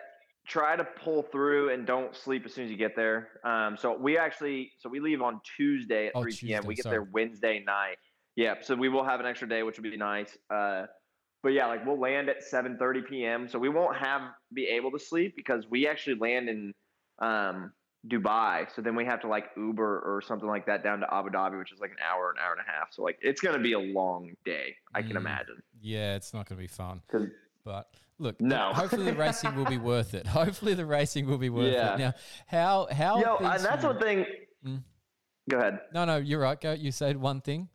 try 0.49 0.75
to 0.75 0.85
pull 0.85 1.23
through 1.23 1.73
and 1.73 1.87
don't 1.87 2.15
sleep 2.15 2.45
as 2.45 2.55
soon 2.55 2.65
as 2.65 2.71
you 2.73 2.77
get 2.77 2.97
there. 2.97 3.29
Um, 3.45 3.77
so 3.77 3.97
we 3.97 4.19
actually 4.19 4.73
so 4.81 4.89
we 4.89 4.99
leave 4.99 5.23
on 5.23 5.41
Tuesday 5.57 6.09
at 6.09 6.13
Oh, 6.17 6.23
3 6.23 6.33
p.m. 6.33 6.49
Tuesday, 6.63 6.67
We 6.69 6.75
get 6.75 6.83
sorry. 6.83 6.95
there 6.97 7.09
Wednesday 7.13 7.63
night. 7.65 7.99
Yeah, 8.35 8.55
so 8.63 8.75
we 8.75 8.89
will 8.89 9.05
have 9.05 9.21
an 9.21 9.27
extra 9.27 9.49
day, 9.49 9.63
which 9.63 9.79
would 9.79 9.89
be 9.89 9.97
nice. 9.97 10.37
Uh, 10.53 10.87
but 11.43 11.51
yeah, 11.51 11.67
like 11.67 11.85
we'll 11.87 12.01
land 12.01 12.29
at 12.29 12.43
7:30 12.43 13.09
p.m. 13.09 13.49
So 13.49 13.59
we 13.59 13.69
won't 13.69 13.97
have 13.97 14.23
be 14.53 14.67
able 14.67 14.91
to 14.93 14.99
sleep 14.99 15.35
because 15.37 15.65
we 15.71 15.87
actually 15.87 16.17
land 16.19 16.49
in 16.49 16.75
um, 17.21 17.73
Dubai. 18.09 18.67
So 18.75 18.83
then 18.83 18.95
we 18.97 19.05
have 19.05 19.21
to 19.23 19.29
like 19.29 19.47
Uber 19.57 20.01
or 20.01 20.23
something 20.23 20.49
like 20.49 20.67
that 20.67 20.83
down 20.85 21.01
to 21.01 21.13
Abu 21.13 21.31
Dhabi, 21.31 21.59
which 21.59 21.73
is 21.73 21.81
like 21.81 21.91
an 21.91 21.97
hour, 22.09 22.31
an 22.31 22.37
hour 22.45 22.53
and 22.53 22.61
a 22.61 22.71
half. 22.71 22.89
So 22.93 23.03
like 23.03 23.19
it's 23.21 23.41
gonna 23.41 23.59
be 23.63 23.73
a 23.73 23.79
long 23.81 24.33
day. 24.45 24.77
I 24.95 25.03
can 25.03 25.13
Mm. 25.13 25.17
imagine. 25.21 25.63
Yeah, 25.81 26.17
it's 26.17 26.33
not 26.33 26.49
going 26.49 26.57
to 26.57 26.63
be 26.63 26.67
fun. 26.69 27.03
But 27.65 27.91
look, 28.19 28.41
No. 28.41 28.73
hopefully 28.75 29.05
the 29.05 29.15
racing 29.15 29.55
will 29.57 29.67
be 29.67 29.77
worth 29.79 30.15
it. 30.15 30.27
Hopefully 30.27 30.75
the 30.75 30.87
racing 30.87 31.27
will 31.27 31.39
be 31.39 31.51
worth 31.51 31.73
Yeah. 31.75 31.95
it. 31.95 31.99
Now, 31.99 32.15
how 32.47 32.89
how 32.91 33.21
Yo, 33.21 33.37
and 33.37 33.63
that's 33.63 33.85
one 33.85 33.99
thing. 34.01 34.25
Mm. 34.65 34.83
Go 35.51 35.59
ahead. 35.59 35.81
No, 35.93 36.05
no, 36.05 36.17
you're 36.17 36.41
right. 36.41 36.61
Go. 36.61 36.73
You 36.73 36.91
said 36.93 37.17
one 37.19 37.41
thing. 37.41 37.69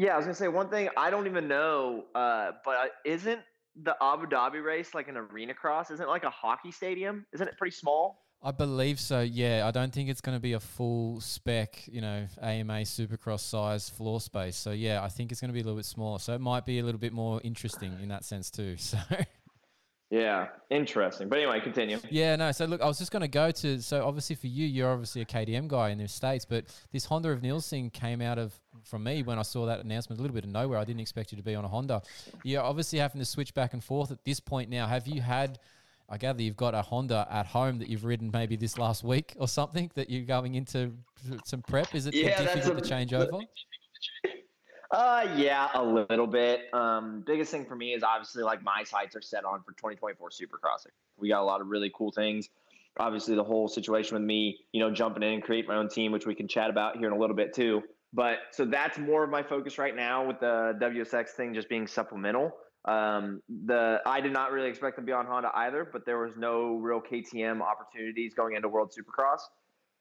Yeah, 0.00 0.14
I 0.14 0.16
was 0.16 0.24
gonna 0.24 0.34
say 0.34 0.48
one 0.48 0.70
thing. 0.70 0.88
I 0.96 1.10
don't 1.10 1.26
even 1.26 1.46
know, 1.46 2.06
uh, 2.14 2.52
but 2.64 2.92
isn't 3.04 3.40
the 3.82 3.94
Abu 4.00 4.24
Dhabi 4.24 4.64
race 4.64 4.94
like 4.94 5.08
an 5.08 5.18
arena 5.18 5.52
cross? 5.52 5.90
Isn't 5.90 6.06
it 6.06 6.08
like 6.08 6.24
a 6.24 6.30
hockey 6.30 6.70
stadium? 6.70 7.26
Isn't 7.34 7.46
it 7.46 7.58
pretty 7.58 7.76
small? 7.76 8.22
I 8.42 8.50
believe 8.52 8.98
so. 8.98 9.20
Yeah, 9.20 9.66
I 9.66 9.70
don't 9.70 9.92
think 9.92 10.08
it's 10.08 10.22
going 10.22 10.34
to 10.34 10.40
be 10.40 10.54
a 10.54 10.60
full 10.60 11.20
spec, 11.20 11.86
you 11.86 12.00
know, 12.00 12.26
AMA 12.40 12.80
Supercross 12.84 13.40
size 13.40 13.90
floor 13.90 14.22
space. 14.22 14.56
So 14.56 14.70
yeah, 14.70 15.04
I 15.04 15.08
think 15.08 15.32
it's 15.32 15.42
going 15.42 15.50
to 15.50 15.52
be 15.52 15.60
a 15.60 15.64
little 15.64 15.76
bit 15.76 15.84
smaller. 15.84 16.18
So 16.18 16.32
it 16.32 16.40
might 16.40 16.64
be 16.64 16.78
a 16.78 16.82
little 16.82 16.98
bit 16.98 17.12
more 17.12 17.38
interesting 17.44 17.94
in 18.02 18.08
that 18.08 18.24
sense 18.24 18.50
too. 18.50 18.76
So. 18.78 18.96
Yeah, 20.10 20.48
interesting. 20.70 21.28
But 21.28 21.38
anyway, 21.38 21.60
continue. 21.60 21.98
Yeah, 22.10 22.34
no. 22.34 22.50
So 22.50 22.64
look, 22.64 22.80
I 22.82 22.86
was 22.86 22.98
just 22.98 23.12
going 23.12 23.22
to 23.22 23.28
go 23.28 23.52
to. 23.52 23.80
So 23.80 24.04
obviously 24.04 24.34
for 24.34 24.48
you, 24.48 24.66
you're 24.66 24.90
obviously 24.90 25.22
a 25.22 25.24
KTM 25.24 25.68
guy 25.68 25.90
in 25.90 25.98
the 25.98 26.08
states, 26.08 26.44
but 26.44 26.64
this 26.90 27.04
Honda 27.04 27.30
of 27.30 27.42
Nils 27.42 27.68
thing 27.70 27.90
came 27.90 28.20
out 28.20 28.36
of 28.36 28.52
from 28.82 29.04
me 29.04 29.22
when 29.22 29.38
I 29.38 29.42
saw 29.42 29.66
that 29.66 29.78
announcement. 29.84 30.18
A 30.18 30.22
little 30.22 30.34
bit 30.34 30.42
of 30.44 30.50
nowhere. 30.50 30.78
I 30.78 30.84
didn't 30.84 31.00
expect 31.00 31.30
you 31.30 31.36
to 31.36 31.44
be 31.44 31.54
on 31.54 31.64
a 31.64 31.68
Honda. 31.68 32.02
You're 32.42 32.62
obviously 32.62 32.98
having 32.98 33.20
to 33.20 33.24
switch 33.24 33.54
back 33.54 33.72
and 33.72 33.82
forth 33.84 34.10
at 34.10 34.24
this 34.24 34.40
point 34.40 34.68
now. 34.68 34.88
Have 34.88 35.06
you 35.06 35.20
had? 35.20 35.60
I 36.08 36.16
gather 36.18 36.42
you've 36.42 36.56
got 36.56 36.74
a 36.74 36.82
Honda 36.82 37.28
at 37.30 37.46
home 37.46 37.78
that 37.78 37.88
you've 37.88 38.04
ridden 38.04 38.32
maybe 38.32 38.56
this 38.56 38.78
last 38.78 39.04
week 39.04 39.32
or 39.38 39.46
something 39.46 39.92
that 39.94 40.10
you're 40.10 40.24
going 40.24 40.56
into 40.56 40.92
some 41.44 41.62
prep. 41.62 41.94
Is 41.94 42.06
it 42.06 42.14
Yeah, 42.14 42.30
that's 42.36 42.54
difficult 42.54 42.78
a- 42.78 42.80
to 42.82 42.88
change 42.88 43.14
over? 43.14 43.30
Uh, 44.90 45.28
yeah, 45.36 45.68
a 45.74 45.82
little 45.82 46.26
bit. 46.26 46.62
Um, 46.72 47.22
biggest 47.24 47.52
thing 47.52 47.64
for 47.64 47.76
me 47.76 47.94
is 47.94 48.02
obviously 48.02 48.42
like 48.42 48.62
my 48.62 48.82
sights 48.82 49.14
are 49.14 49.22
set 49.22 49.44
on 49.44 49.62
for 49.62 49.72
2024 49.72 50.30
Supercross. 50.30 50.86
We 51.16 51.28
got 51.28 51.40
a 51.40 51.44
lot 51.44 51.60
of 51.60 51.68
really 51.68 51.92
cool 51.94 52.10
things. 52.10 52.48
Obviously, 52.98 53.36
the 53.36 53.44
whole 53.44 53.68
situation 53.68 54.14
with 54.14 54.24
me, 54.24 54.58
you 54.72 54.80
know, 54.80 54.90
jumping 54.90 55.22
in 55.22 55.34
and 55.34 55.42
create 55.42 55.68
my 55.68 55.76
own 55.76 55.88
team, 55.88 56.10
which 56.10 56.26
we 56.26 56.34
can 56.34 56.48
chat 56.48 56.70
about 56.70 56.96
here 56.96 57.06
in 57.06 57.12
a 57.12 57.18
little 57.18 57.36
bit 57.36 57.54
too. 57.54 57.82
But 58.12 58.38
so 58.50 58.64
that's 58.64 58.98
more 58.98 59.22
of 59.22 59.30
my 59.30 59.44
focus 59.44 59.78
right 59.78 59.94
now 59.94 60.26
with 60.26 60.40
the 60.40 60.76
WSX 60.80 61.28
thing 61.30 61.54
just 61.54 61.68
being 61.68 61.86
supplemental. 61.86 62.50
Um, 62.84 63.42
the 63.64 64.00
I 64.04 64.20
did 64.20 64.32
not 64.32 64.50
really 64.50 64.68
expect 64.68 64.96
to 64.96 65.02
be 65.02 65.12
on 65.12 65.26
Honda 65.26 65.52
either, 65.54 65.88
but 65.90 66.04
there 66.04 66.18
was 66.18 66.36
no 66.36 66.76
real 66.76 67.00
KTM 67.00 67.60
opportunities 67.60 68.34
going 68.34 68.56
into 68.56 68.68
World 68.68 68.92
Supercross. 68.92 69.40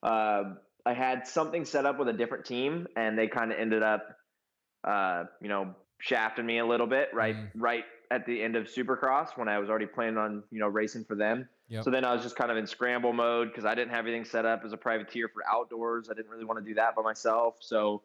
Uh, 0.02 0.56
I 0.86 0.94
had 0.94 1.28
something 1.28 1.66
set 1.66 1.86
up 1.86 2.00
with 2.00 2.08
a 2.08 2.14
different 2.14 2.46
team, 2.46 2.88
and 2.96 3.20
they 3.20 3.28
kind 3.28 3.52
of 3.52 3.60
ended 3.60 3.84
up 3.84 4.08
uh, 4.84 5.26
you 5.42 5.50
know, 5.50 5.74
shafting 6.00 6.46
me 6.46 6.60
a 6.60 6.66
little 6.66 6.88
bit 6.88 7.10
right 7.14 7.36
Mm. 7.36 7.50
right 7.56 7.84
at 8.12 8.26
the 8.26 8.42
end 8.42 8.56
of 8.56 8.66
Supercross 8.68 9.38
when 9.38 9.48
I 9.48 9.60
was 9.60 9.70
already 9.70 9.86
planning 9.86 10.18
on 10.18 10.44
you 10.52 10.60
know 10.60 10.68
racing 10.68 11.04
for 11.04 11.16
them. 11.16 11.48
Yep. 11.68 11.84
So 11.84 11.92
then 11.92 12.04
I 12.06 12.14
was 12.14 12.24
just 12.24 12.36
kind 12.36 12.50
of 12.50 12.58
in 12.58 12.66
scramble 12.66 13.14
mode 13.14 13.50
because 13.50 13.66
I 13.66 13.76
didn't 13.76 13.92
have 13.92 14.00
everything 14.00 14.26
set 14.26 14.46
up 14.46 14.64
as 14.66 14.74
a 14.74 14.78
privateer 14.78 15.28
for 15.30 15.44
outdoors. 15.48 16.10
I 16.10 16.14
didn't 16.16 16.32
really 16.32 16.46
want 16.46 16.58
to 16.60 16.66
do 16.66 16.74
that 16.76 16.96
by 16.96 17.04
myself. 17.04 17.58
So 17.60 18.02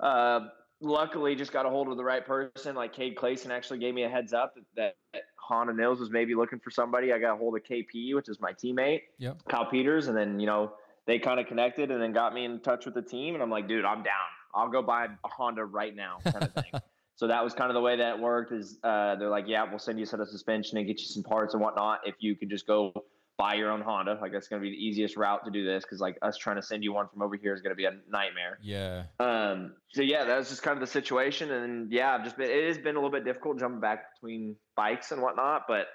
uh, 0.00 0.48
luckily, 0.80 1.36
just 1.36 1.52
got 1.52 1.66
a 1.66 1.68
hold 1.70 1.88
of 1.88 1.96
the 1.96 2.02
right 2.04 2.26
person. 2.26 2.74
Like 2.74 2.92
Cade 2.92 3.14
Clason 3.16 3.50
actually 3.52 3.78
gave 3.78 3.94
me 3.94 4.02
a 4.04 4.08
heads 4.08 4.32
up 4.32 4.54
that, 4.74 4.96
that, 5.12 5.22
Honda 5.36 5.72
Nils 5.72 5.98
was 5.98 6.10
maybe 6.10 6.34
looking 6.34 6.58
for 6.58 6.70
somebody. 6.70 7.10
I 7.12 7.18
got 7.18 7.34
a 7.34 7.36
hold 7.36 7.56
of 7.56 7.62
KP, 7.62 8.14
which 8.14 8.28
is 8.28 8.38
my 8.38 8.52
teammate. 8.52 9.02
Yep. 9.18 9.48
Kyle 9.48 9.64
Peters, 9.64 10.08
and 10.08 10.16
then 10.16 10.38
you 10.40 10.46
know 10.46 10.72
they 11.06 11.18
kind 11.18 11.40
of 11.40 11.46
connected 11.46 11.90
and 11.90 12.02
then 12.02 12.12
got 12.12 12.34
me 12.34 12.44
in 12.44 12.60
touch 12.60 12.84
with 12.84 12.94
the 12.94 13.02
team, 13.02 13.34
and 13.34 13.42
I'm 13.42 13.50
like, 13.50 13.66
dude, 13.66 13.84
I'm 13.84 14.02
down. 14.02 14.28
I'll 14.58 14.68
go 14.68 14.82
buy 14.82 15.06
a 15.06 15.28
Honda 15.28 15.64
right 15.64 15.94
now, 15.94 16.18
kind 16.24 16.44
of 16.44 16.52
thing. 16.52 16.80
so 17.16 17.26
that 17.28 17.42
was 17.42 17.54
kind 17.54 17.70
of 17.70 17.74
the 17.74 17.80
way 17.80 17.96
that 17.96 18.18
worked. 18.18 18.52
Is 18.52 18.78
uh, 18.82 19.16
they're 19.16 19.30
like, 19.30 19.46
yeah, 19.46 19.64
we'll 19.68 19.78
send 19.78 19.98
you 19.98 20.04
a 20.04 20.06
set 20.06 20.20
of 20.20 20.28
suspension 20.28 20.78
and 20.78 20.86
get 20.86 21.00
you 21.00 21.06
some 21.06 21.22
parts 21.22 21.54
and 21.54 21.62
whatnot 21.62 22.00
if 22.04 22.16
you 22.18 22.36
could 22.36 22.50
just 22.50 22.66
go 22.66 22.92
buy 23.38 23.54
your 23.54 23.70
own 23.70 23.80
Honda. 23.80 24.18
Like 24.20 24.32
that's 24.32 24.48
going 24.48 24.60
to 24.60 24.68
be 24.68 24.74
the 24.74 24.84
easiest 24.84 25.16
route 25.16 25.44
to 25.44 25.50
do 25.50 25.64
this 25.64 25.84
because 25.84 26.00
like 26.00 26.18
us 26.22 26.36
trying 26.36 26.56
to 26.56 26.62
send 26.62 26.82
you 26.82 26.92
one 26.92 27.08
from 27.08 27.22
over 27.22 27.36
here 27.36 27.54
is 27.54 27.62
going 27.62 27.70
to 27.70 27.76
be 27.76 27.84
a 27.84 27.92
nightmare. 28.10 28.58
Yeah. 28.60 29.04
Um, 29.20 29.74
so 29.92 30.02
yeah, 30.02 30.24
that 30.24 30.36
was 30.36 30.48
just 30.48 30.62
kind 30.62 30.76
of 30.76 30.80
the 30.80 30.92
situation, 30.92 31.50
and 31.52 31.90
yeah, 31.92 32.14
I've 32.14 32.24
just 32.24 32.36
been. 32.36 32.50
It 32.50 32.66
has 32.66 32.78
been 32.78 32.96
a 32.96 32.98
little 32.98 33.10
bit 33.10 33.24
difficult 33.24 33.58
jumping 33.58 33.80
back 33.80 34.14
between 34.14 34.56
bikes 34.76 35.12
and 35.12 35.22
whatnot, 35.22 35.62
but 35.68 35.86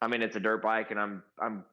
I 0.00 0.08
mean, 0.08 0.22
it's 0.22 0.36
a 0.36 0.40
dirt 0.40 0.62
bike, 0.62 0.90
and 0.90 0.98
I'm 0.98 1.22
I'm 1.38 1.64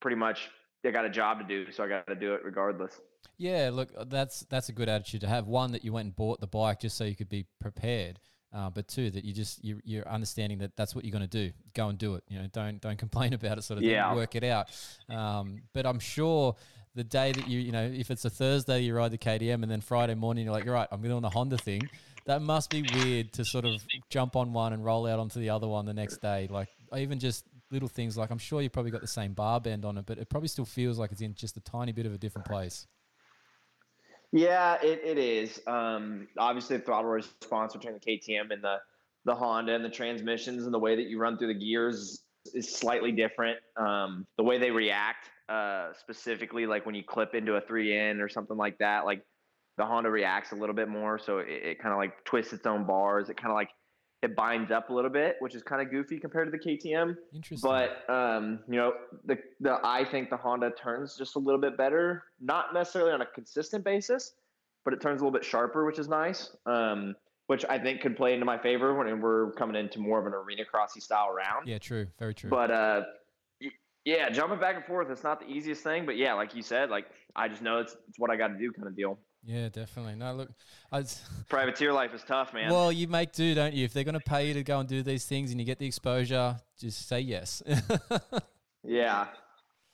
pretty 0.00 0.16
much 0.16 0.50
I 0.86 0.90
got 0.90 1.06
a 1.06 1.10
job 1.10 1.38
to 1.38 1.44
do, 1.44 1.72
so 1.72 1.82
I 1.82 1.88
got 1.88 2.06
to 2.06 2.14
do 2.14 2.34
it 2.34 2.42
regardless. 2.44 3.00
Yeah, 3.36 3.70
look, 3.72 3.90
uh, 3.96 4.04
that's 4.04 4.40
that's 4.50 4.68
a 4.68 4.72
good 4.72 4.88
attitude 4.88 5.22
to 5.22 5.26
have. 5.28 5.46
One 5.46 5.72
that 5.72 5.84
you 5.84 5.92
went 5.92 6.06
and 6.06 6.16
bought 6.16 6.40
the 6.40 6.46
bike 6.46 6.80
just 6.80 6.96
so 6.96 7.04
you 7.04 7.16
could 7.16 7.28
be 7.28 7.46
prepared, 7.60 8.20
uh, 8.52 8.70
but 8.70 8.86
two 8.88 9.10
that 9.10 9.24
you 9.24 9.32
just 9.32 9.64
you, 9.64 9.80
you're 9.84 10.08
understanding 10.08 10.58
that 10.58 10.76
that's 10.76 10.94
what 10.94 11.04
you're 11.04 11.12
going 11.12 11.28
to 11.28 11.48
do. 11.48 11.52
Go 11.74 11.88
and 11.88 11.98
do 11.98 12.14
it. 12.14 12.24
You 12.28 12.38
know, 12.38 12.46
don't 12.52 12.80
don't 12.80 12.98
complain 13.06 13.32
about 13.32 13.58
it. 13.58 13.62
Sort 13.62 13.78
of 13.78 13.84
Yeah. 13.84 14.08
thing. 14.08 14.16
Work 14.16 14.34
it 14.36 14.44
out. 14.44 14.68
Um, 15.08 15.62
but 15.72 15.86
I'm 15.86 15.98
sure 15.98 16.54
the 16.94 17.04
day 17.04 17.32
that 17.32 17.48
you 17.48 17.58
you 17.58 17.72
know 17.72 17.84
if 17.84 18.10
it's 18.10 18.24
a 18.24 18.30
Thursday 18.30 18.80
you 18.82 18.94
ride 18.94 19.10
the 19.10 19.18
KTM 19.18 19.62
and 19.62 19.70
then 19.70 19.80
Friday 19.80 20.14
morning 20.14 20.44
you're 20.44 20.54
like, 20.54 20.64
you're 20.64 20.74
right, 20.74 20.88
I'm 20.92 21.02
doing 21.02 21.22
the 21.22 21.30
Honda 21.30 21.58
thing. 21.58 21.88
That 22.26 22.40
must 22.40 22.70
be 22.70 22.82
weird 22.94 23.34
to 23.34 23.44
sort 23.44 23.66
of 23.66 23.84
jump 24.08 24.34
on 24.34 24.52
one 24.54 24.72
and 24.72 24.82
roll 24.82 25.06
out 25.06 25.18
onto 25.18 25.40
the 25.40 25.50
other 25.50 25.68
one 25.68 25.84
the 25.84 25.92
next 25.92 26.22
day. 26.22 26.48
Like 26.50 26.68
even 26.96 27.18
just 27.18 27.44
little 27.70 27.88
things 27.88 28.16
like 28.16 28.30
I'm 28.30 28.38
sure 28.38 28.62
you 28.62 28.70
probably 28.70 28.92
got 28.92 29.00
the 29.02 29.06
same 29.08 29.34
bar 29.34 29.60
bend 29.60 29.84
on 29.84 29.98
it, 29.98 30.06
but 30.06 30.18
it 30.18 30.30
probably 30.30 30.48
still 30.48 30.64
feels 30.64 30.98
like 30.98 31.12
it's 31.12 31.20
in 31.20 31.34
just 31.34 31.56
a 31.56 31.60
tiny 31.60 31.92
bit 31.92 32.06
of 32.06 32.14
a 32.14 32.18
different 32.18 32.46
place. 32.46 32.86
Yeah, 34.34 34.78
it, 34.82 35.00
it 35.04 35.16
is. 35.16 35.60
Um, 35.68 36.26
obviously, 36.36 36.76
the 36.78 36.82
throttle 36.82 37.08
response 37.08 37.72
between 37.72 37.94
the 37.94 38.00
KTM 38.00 38.50
and 38.50 38.64
the 38.64 38.78
the 39.24 39.34
Honda 39.34 39.74
and 39.74 39.84
the 39.84 39.88
transmissions 39.88 40.64
and 40.64 40.74
the 40.74 40.78
way 40.78 40.96
that 40.96 41.04
you 41.04 41.20
run 41.20 41.38
through 41.38 41.54
the 41.54 41.58
gears 41.58 42.24
is 42.52 42.74
slightly 42.76 43.12
different. 43.12 43.58
Um, 43.76 44.26
the 44.36 44.42
way 44.42 44.58
they 44.58 44.72
react, 44.72 45.30
uh, 45.48 45.92
specifically, 45.98 46.66
like 46.66 46.84
when 46.84 46.96
you 46.96 47.04
clip 47.04 47.36
into 47.36 47.54
a 47.54 47.60
three 47.60 47.96
in 47.96 48.20
or 48.20 48.28
something 48.28 48.56
like 48.56 48.76
that, 48.78 49.04
like 49.06 49.22
the 49.78 49.86
Honda 49.86 50.10
reacts 50.10 50.50
a 50.50 50.56
little 50.56 50.74
bit 50.74 50.88
more, 50.88 51.16
so 51.16 51.38
it, 51.38 51.48
it 51.48 51.78
kind 51.78 51.92
of 51.92 51.98
like 51.98 52.24
twists 52.24 52.52
its 52.52 52.66
own 52.66 52.86
bars. 52.86 53.30
It 53.30 53.36
kind 53.36 53.52
of 53.52 53.54
like 53.54 53.70
it 54.24 54.34
binds 54.34 54.70
up 54.70 54.90
a 54.90 54.92
little 54.92 55.10
bit, 55.10 55.36
which 55.40 55.54
is 55.54 55.62
kind 55.62 55.82
of 55.82 55.90
goofy 55.90 56.18
compared 56.18 56.50
to 56.50 56.50
the 56.50 56.58
KTM. 56.58 57.16
Interesting. 57.34 57.70
But 57.70 58.08
um, 58.12 58.60
you 58.68 58.76
know, 58.76 58.94
the 59.24 59.38
the 59.60 59.78
I 59.84 60.04
think 60.04 60.30
the 60.30 60.36
Honda 60.36 60.70
turns 60.70 61.16
just 61.16 61.36
a 61.36 61.38
little 61.38 61.60
bit 61.60 61.76
better, 61.76 62.24
not 62.40 62.74
necessarily 62.74 63.12
on 63.12 63.20
a 63.20 63.26
consistent 63.26 63.84
basis, 63.84 64.32
but 64.84 64.94
it 64.94 65.00
turns 65.00 65.20
a 65.20 65.24
little 65.24 65.38
bit 65.38 65.44
sharper, 65.44 65.84
which 65.84 65.98
is 65.98 66.08
nice. 66.08 66.56
Um, 66.66 67.14
which 67.46 67.64
I 67.68 67.78
think 67.78 68.00
could 68.00 68.16
play 68.16 68.32
into 68.32 68.46
my 68.46 68.56
favor 68.56 68.94
when 68.94 69.20
we're 69.20 69.52
coming 69.52 69.76
into 69.76 70.00
more 70.00 70.18
of 70.18 70.26
an 70.26 70.32
arena 70.32 70.62
crossy 70.64 71.02
style 71.02 71.30
round. 71.30 71.68
Yeah, 71.68 71.76
true. 71.76 72.06
Very 72.18 72.32
true. 72.32 72.48
But 72.48 72.70
uh, 72.70 73.02
yeah, 74.06 74.30
jumping 74.30 74.58
back 74.58 74.76
and 74.76 74.84
forth, 74.86 75.10
it's 75.10 75.22
not 75.22 75.40
the 75.40 75.46
easiest 75.46 75.82
thing. 75.82 76.06
But 76.06 76.16
yeah, 76.16 76.32
like 76.32 76.54
you 76.54 76.62
said, 76.62 76.88
like 76.88 77.04
I 77.36 77.48
just 77.48 77.60
know 77.60 77.80
it's, 77.80 77.96
it's 78.08 78.18
what 78.18 78.30
I 78.30 78.36
got 78.36 78.48
to 78.48 78.58
do, 78.58 78.72
kind 78.72 78.88
of 78.88 78.96
deal. 78.96 79.18
Yeah, 79.46 79.68
definitely. 79.68 80.14
No, 80.14 80.34
look, 80.34 80.50
I 80.90 80.98
was, 80.98 81.22
Privateer 81.48 81.92
life 81.92 82.14
is 82.14 82.22
tough, 82.22 82.54
man. 82.54 82.70
well, 82.70 82.90
you 82.90 83.08
make 83.08 83.32
do, 83.32 83.54
don't 83.54 83.74
you? 83.74 83.84
If 83.84 83.92
they're 83.92 84.04
going 84.04 84.14
to 84.14 84.20
pay 84.20 84.48
you 84.48 84.54
to 84.54 84.62
go 84.62 84.80
and 84.80 84.88
do 84.88 85.02
these 85.02 85.26
things 85.26 85.50
and 85.50 85.60
you 85.60 85.66
get 85.66 85.78
the 85.78 85.86
exposure, 85.86 86.56
just 86.78 87.08
say 87.08 87.20
yes. 87.20 87.62
yeah, 88.82 89.26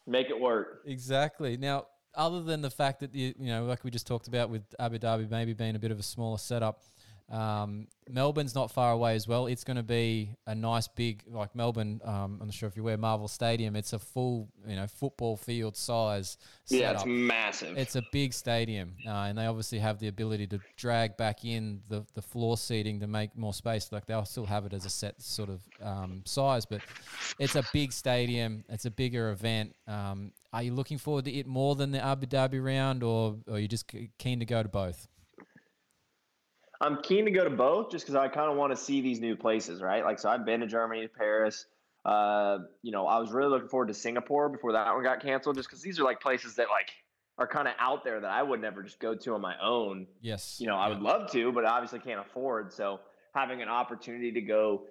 make 0.07 0.31
it 0.31 0.39
work. 0.39 0.83
Exactly. 0.87 1.57
Now, 1.57 1.87
other 2.15 2.43
than 2.43 2.61
the 2.61 2.71
fact 2.71 3.01
that 3.01 3.15
you, 3.15 3.35
you 3.39 3.49
know, 3.49 3.65
like 3.65 3.85
we 3.85 3.91
just 3.91 4.07
talked 4.07 4.29
about 4.29 4.51
with 4.51 4.63
Abu 4.79 4.99
Dhabi 4.99 5.31
maybe 5.31 5.53
being 5.53 5.77
a 5.77 5.79
bit 5.79 5.91
of 5.91 5.99
a 5.99 6.03
smaller 6.03 6.39
setup, 6.39 6.83
um, 7.31 7.87
Melbourne's 8.09 8.57
not 8.57 8.73
far 8.73 8.91
away 8.91 9.15
as 9.15 9.29
well. 9.29 9.47
It's 9.47 9.63
going 9.63 9.77
to 9.77 9.85
be 9.85 10.35
a 10.49 10.55
nice 10.55 10.89
big, 10.89 11.23
like 11.29 11.55
Melbourne. 11.55 12.01
Um, 12.05 12.39
I'm 12.41 12.49
not 12.49 12.55
sure 12.55 12.69
if 12.69 12.75
you're 12.75 12.83
aware, 12.83 12.97
Marvel 12.97 13.29
Stadium. 13.29 13.77
It's 13.77 13.93
a 13.93 14.01
full, 14.01 14.49
you 14.67 14.75
know, 14.75 14.89
football 14.89 15.37
field 15.37 15.77
size 15.77 16.37
Yeah, 16.69 16.93
it's 16.93 17.05
massive. 17.07 17.79
It's 17.79 17.95
a 17.95 18.03
big 18.11 18.33
stadium, 18.33 18.97
uh, 19.07 19.11
and 19.11 19.39
they 19.39 19.47
obviously 19.47 19.79
have 19.79 20.01
the 20.01 20.09
ability 20.09 20.49
to 20.49 20.61
drag 20.77 21.17
back 21.17 21.45
in 21.45 21.83
the, 21.89 22.05
the 22.15 22.23
floor 22.23 22.57
seating 22.57 22.99
to 23.01 23.07
make 23.07 23.37
more 23.37 23.55
space. 23.55 23.93
Like 23.93 24.07
they'll 24.07 24.25
still 24.25 24.47
have 24.47 24.67
it 24.67 24.73
as 24.73 24.85
a 24.85 24.91
set 24.91 25.21
sort 25.23 25.51
of 25.51 25.61
um, 25.81 26.23
size, 26.25 26.67
but 26.67 26.81
it's 27.39 27.55
a 27.55 27.63
big 27.73 27.93
stadium. 27.93 28.65
It's 28.69 28.87
a 28.87 28.91
bigger 28.91 29.31
event. 29.31 29.77
Um, 29.87 30.33
are 30.53 30.65
you 30.65 30.75
looking 30.75 30.99
forward 30.99 31.27
to 31.27 31.33
it 31.33 31.47
more 31.47 31.77
than 31.77 31.93
the 31.93 32.05
Abu 32.05 32.27
Dhabi 32.27 32.63
round, 32.63 33.05
or, 33.05 33.37
or 33.47 33.55
are 33.55 33.59
you 33.61 33.69
just 33.69 33.89
keen 34.19 34.41
to 34.41 34.47
go 34.47 34.65
to 34.65 34.69
both? 34.69 35.07
I'm 36.81 37.03
keen 37.03 37.27
to 37.27 37.31
go 37.31 37.45
to 37.45 37.51
both 37.51 37.91
just 37.91 38.07
because 38.07 38.15
I 38.15 38.29
kind 38.29 38.51
of 38.51 38.57
want 38.57 38.73
to 38.73 38.77
see 38.77 39.01
these 39.01 39.21
new 39.21 39.37
places, 39.37 39.83
right? 39.83 40.05
Like, 40.05 40.19
so 40.19 40.31
I've 40.31 40.47
been 40.47 40.61
to 40.61 40.67
Germany, 40.67 41.03
to 41.03 41.09
Paris. 41.09 41.67
Uh, 42.05 42.59
you 42.83 42.91
know, 42.91 43.07
I 43.07 43.19
was 43.19 43.31
really 43.31 43.51
looking 43.51 43.69
forward 43.69 43.89
to 43.89 43.95
Singapore 43.95 44.49
before 44.49 44.73
that 44.73 44.95
one 44.95 45.03
got 45.03 45.21
canceled, 45.21 45.57
just 45.57 45.69
because 45.69 45.83
these 45.83 46.01
are 46.01 46.05
like 46.05 46.21
places 46.21 46.57
that 46.57 46.69
like 46.71 46.89
are 47.37 47.47
kind 47.47 47.69
of 47.69 47.75
out 47.79 48.05
there 48.05 48.21
that 48.21 48.31
I 48.31 48.43
would 48.43 48.61
never 48.61 48.83
just 48.83 48.99
go 48.99 49.15
to 49.15 49.35
on 49.35 49.41
my 49.43 49.55
own. 49.63 50.07
Yes. 50.23 50.57
You 50.59 50.67
know, 50.67 50.77
I 50.77 50.89
would 50.89 51.01
love 51.01 51.31
to, 51.33 51.53
but 51.53 51.67
I 51.67 51.71
obviously 51.71 51.99
can't 51.99 52.21
afford. 52.21 52.73
So 52.73 53.01
having 53.35 53.61
an 53.61 53.69
opportunity 53.69 54.33
to 54.33 54.41
go 54.41 54.83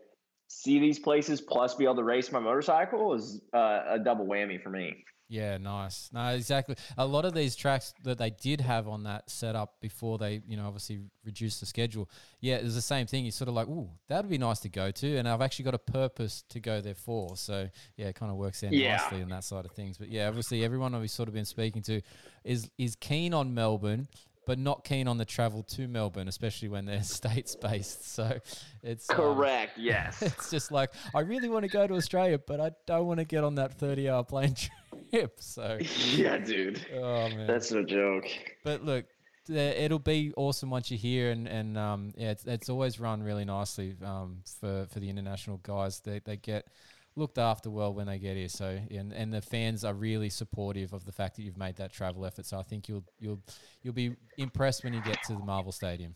see 0.50 0.80
these 0.80 1.00
places 1.00 1.40
plus 1.40 1.76
be 1.76 1.84
able 1.86 1.96
to 1.96 2.04
race 2.04 2.32
my 2.32 2.40
motorcycle 2.40 3.14
is 3.14 3.40
uh, 3.54 3.84
a 3.88 4.00
double 4.00 4.26
whammy 4.26 4.62
for 4.62 4.70
me. 4.70 5.06
Yeah, 5.32 5.58
nice. 5.60 6.10
No, 6.12 6.30
exactly. 6.30 6.76
A 6.98 7.06
lot 7.06 7.24
of 7.24 7.36
these 7.36 7.56
tracks 7.56 7.94
that 8.04 8.18
they 8.18 8.32
did 8.32 8.60
have 8.62 8.88
on 8.88 9.04
that 9.04 9.30
setup 9.30 9.80
before 9.80 10.18
they, 10.18 10.42
you 10.48 10.58
know, 10.58 10.66
obviously 10.66 11.02
reduced 11.24 11.60
the 11.60 11.68
schedule. 11.68 12.10
Yeah, 12.42 12.56
it 12.56 12.64
was 12.64 12.74
the 12.74 12.82
same 12.82 13.06
thing. 13.06 13.26
You're 13.26 13.32
sort 13.32 13.48
of 13.48 13.54
like, 13.54 13.68
ooh, 13.68 13.92
that'd 14.08 14.28
be 14.28 14.40
nice 14.40 14.60
to 14.62 14.70
go 14.70 14.90
to, 14.90 15.18
and 15.18 15.30
I've 15.30 15.42
actually 15.42 15.66
got 15.66 15.76
a 15.76 15.78
purpose 15.80 16.44
to 16.50 16.60
go 16.60 16.82
there 16.82 16.96
for. 16.96 17.38
So 17.38 17.70
yeah, 17.96 18.08
it 18.08 18.16
kind 18.16 18.32
of 18.32 18.40
works 18.40 18.64
out 18.64 18.74
Yeah. 18.74 18.94
nicely 18.94 19.22
in 19.22 19.30
that 19.30 19.44
side 19.44 19.66
of 19.66 19.72
things. 19.74 20.00
But 20.00 20.10
yeah, 20.10 20.28
obviously 20.28 20.66
everyone 20.66 21.00
we've 21.00 21.12
sort 21.12 21.30
of 21.30 21.36
been 21.36 21.46
speaking 21.46 21.84
to 21.84 22.02
is 22.44 22.72
is 22.80 22.96
keen 22.96 23.36
on 23.36 23.54
Melbourne. 23.54 24.08
But 24.50 24.58
not 24.58 24.84
keen 24.84 25.08
on 25.08 25.20
the 25.20 25.26
travel 25.26 25.62
to 25.76 25.88
Melbourne, 25.88 26.28
especially 26.28 26.70
when 26.70 26.86
they're 26.86 27.04
states 27.20 27.56
based. 27.56 28.12
So 28.16 28.40
it's 28.82 29.08
um, 29.12 29.16
Correct. 29.16 29.74
Yes. 29.78 30.24
it's 30.24 30.50
just 30.50 30.72
like 30.72 30.90
I 31.14 31.20
really 31.20 31.50
want 31.50 31.66
to 31.66 31.70
go 31.70 31.86
to 31.86 31.94
Australia, 31.94 32.40
but 32.40 32.60
I 32.60 32.72
don't 32.88 33.06
want 33.06 33.20
to 33.20 33.26
get 33.26 33.44
on 33.44 33.54
that 33.56 33.76
thirty-hour 33.76 34.24
plane 34.24 34.56
trip. 35.12 35.36
So, 35.40 35.78
yeah, 36.16 36.40
dude. 36.40 36.84
oh 36.96 37.30
man. 37.30 37.46
That's 37.46 37.72
no 37.72 37.84
joke. 37.84 38.26
but 38.64 38.84
look, 38.84 39.06
it'll 39.48 40.00
be 40.00 40.34
awesome 40.36 40.72
once 40.72 40.90
you're 40.90 40.98
here, 40.98 41.30
and 41.30 41.48
and 41.48 41.78
um, 41.78 42.12
yeah, 42.18 42.32
it's, 42.32 42.46
it's 42.46 42.70
always 42.70 43.00
run 43.00 43.22
really 43.22 43.46
nicely 43.46 43.98
um, 44.04 44.40
for 44.60 44.88
for 44.92 45.00
the 45.00 45.12
international 45.12 45.58
guys. 45.58 46.00
They 46.00 46.22
they 46.26 46.38
get 46.38 46.66
looked 47.16 47.38
after 47.38 47.70
well 47.70 47.94
when 47.94 48.08
they 48.08 48.20
get 48.20 48.38
here. 48.38 48.50
So 48.50 48.80
and 48.92 49.12
and 49.14 49.34
the 49.34 49.42
fans 49.42 49.84
are 49.84 49.94
really 49.94 50.30
supportive 50.30 50.94
of 50.94 51.06
the 51.06 51.12
fact 51.12 51.36
that 51.36 51.44
you've 51.44 51.58
made 51.58 51.76
that 51.78 51.92
travel 51.92 52.26
effort. 52.26 52.46
So 52.46 52.58
I 52.58 52.64
think 52.64 52.88
you'll 52.88 53.06
you'll 53.20 53.42
you'll 53.82 53.94
be 53.94 54.16
impressed 54.38 54.84
when 54.84 54.94
you 54.94 55.02
get 55.02 55.22
to 55.24 55.34
the 55.34 55.44
Marvel 55.44 55.72
Stadium. 55.72 56.16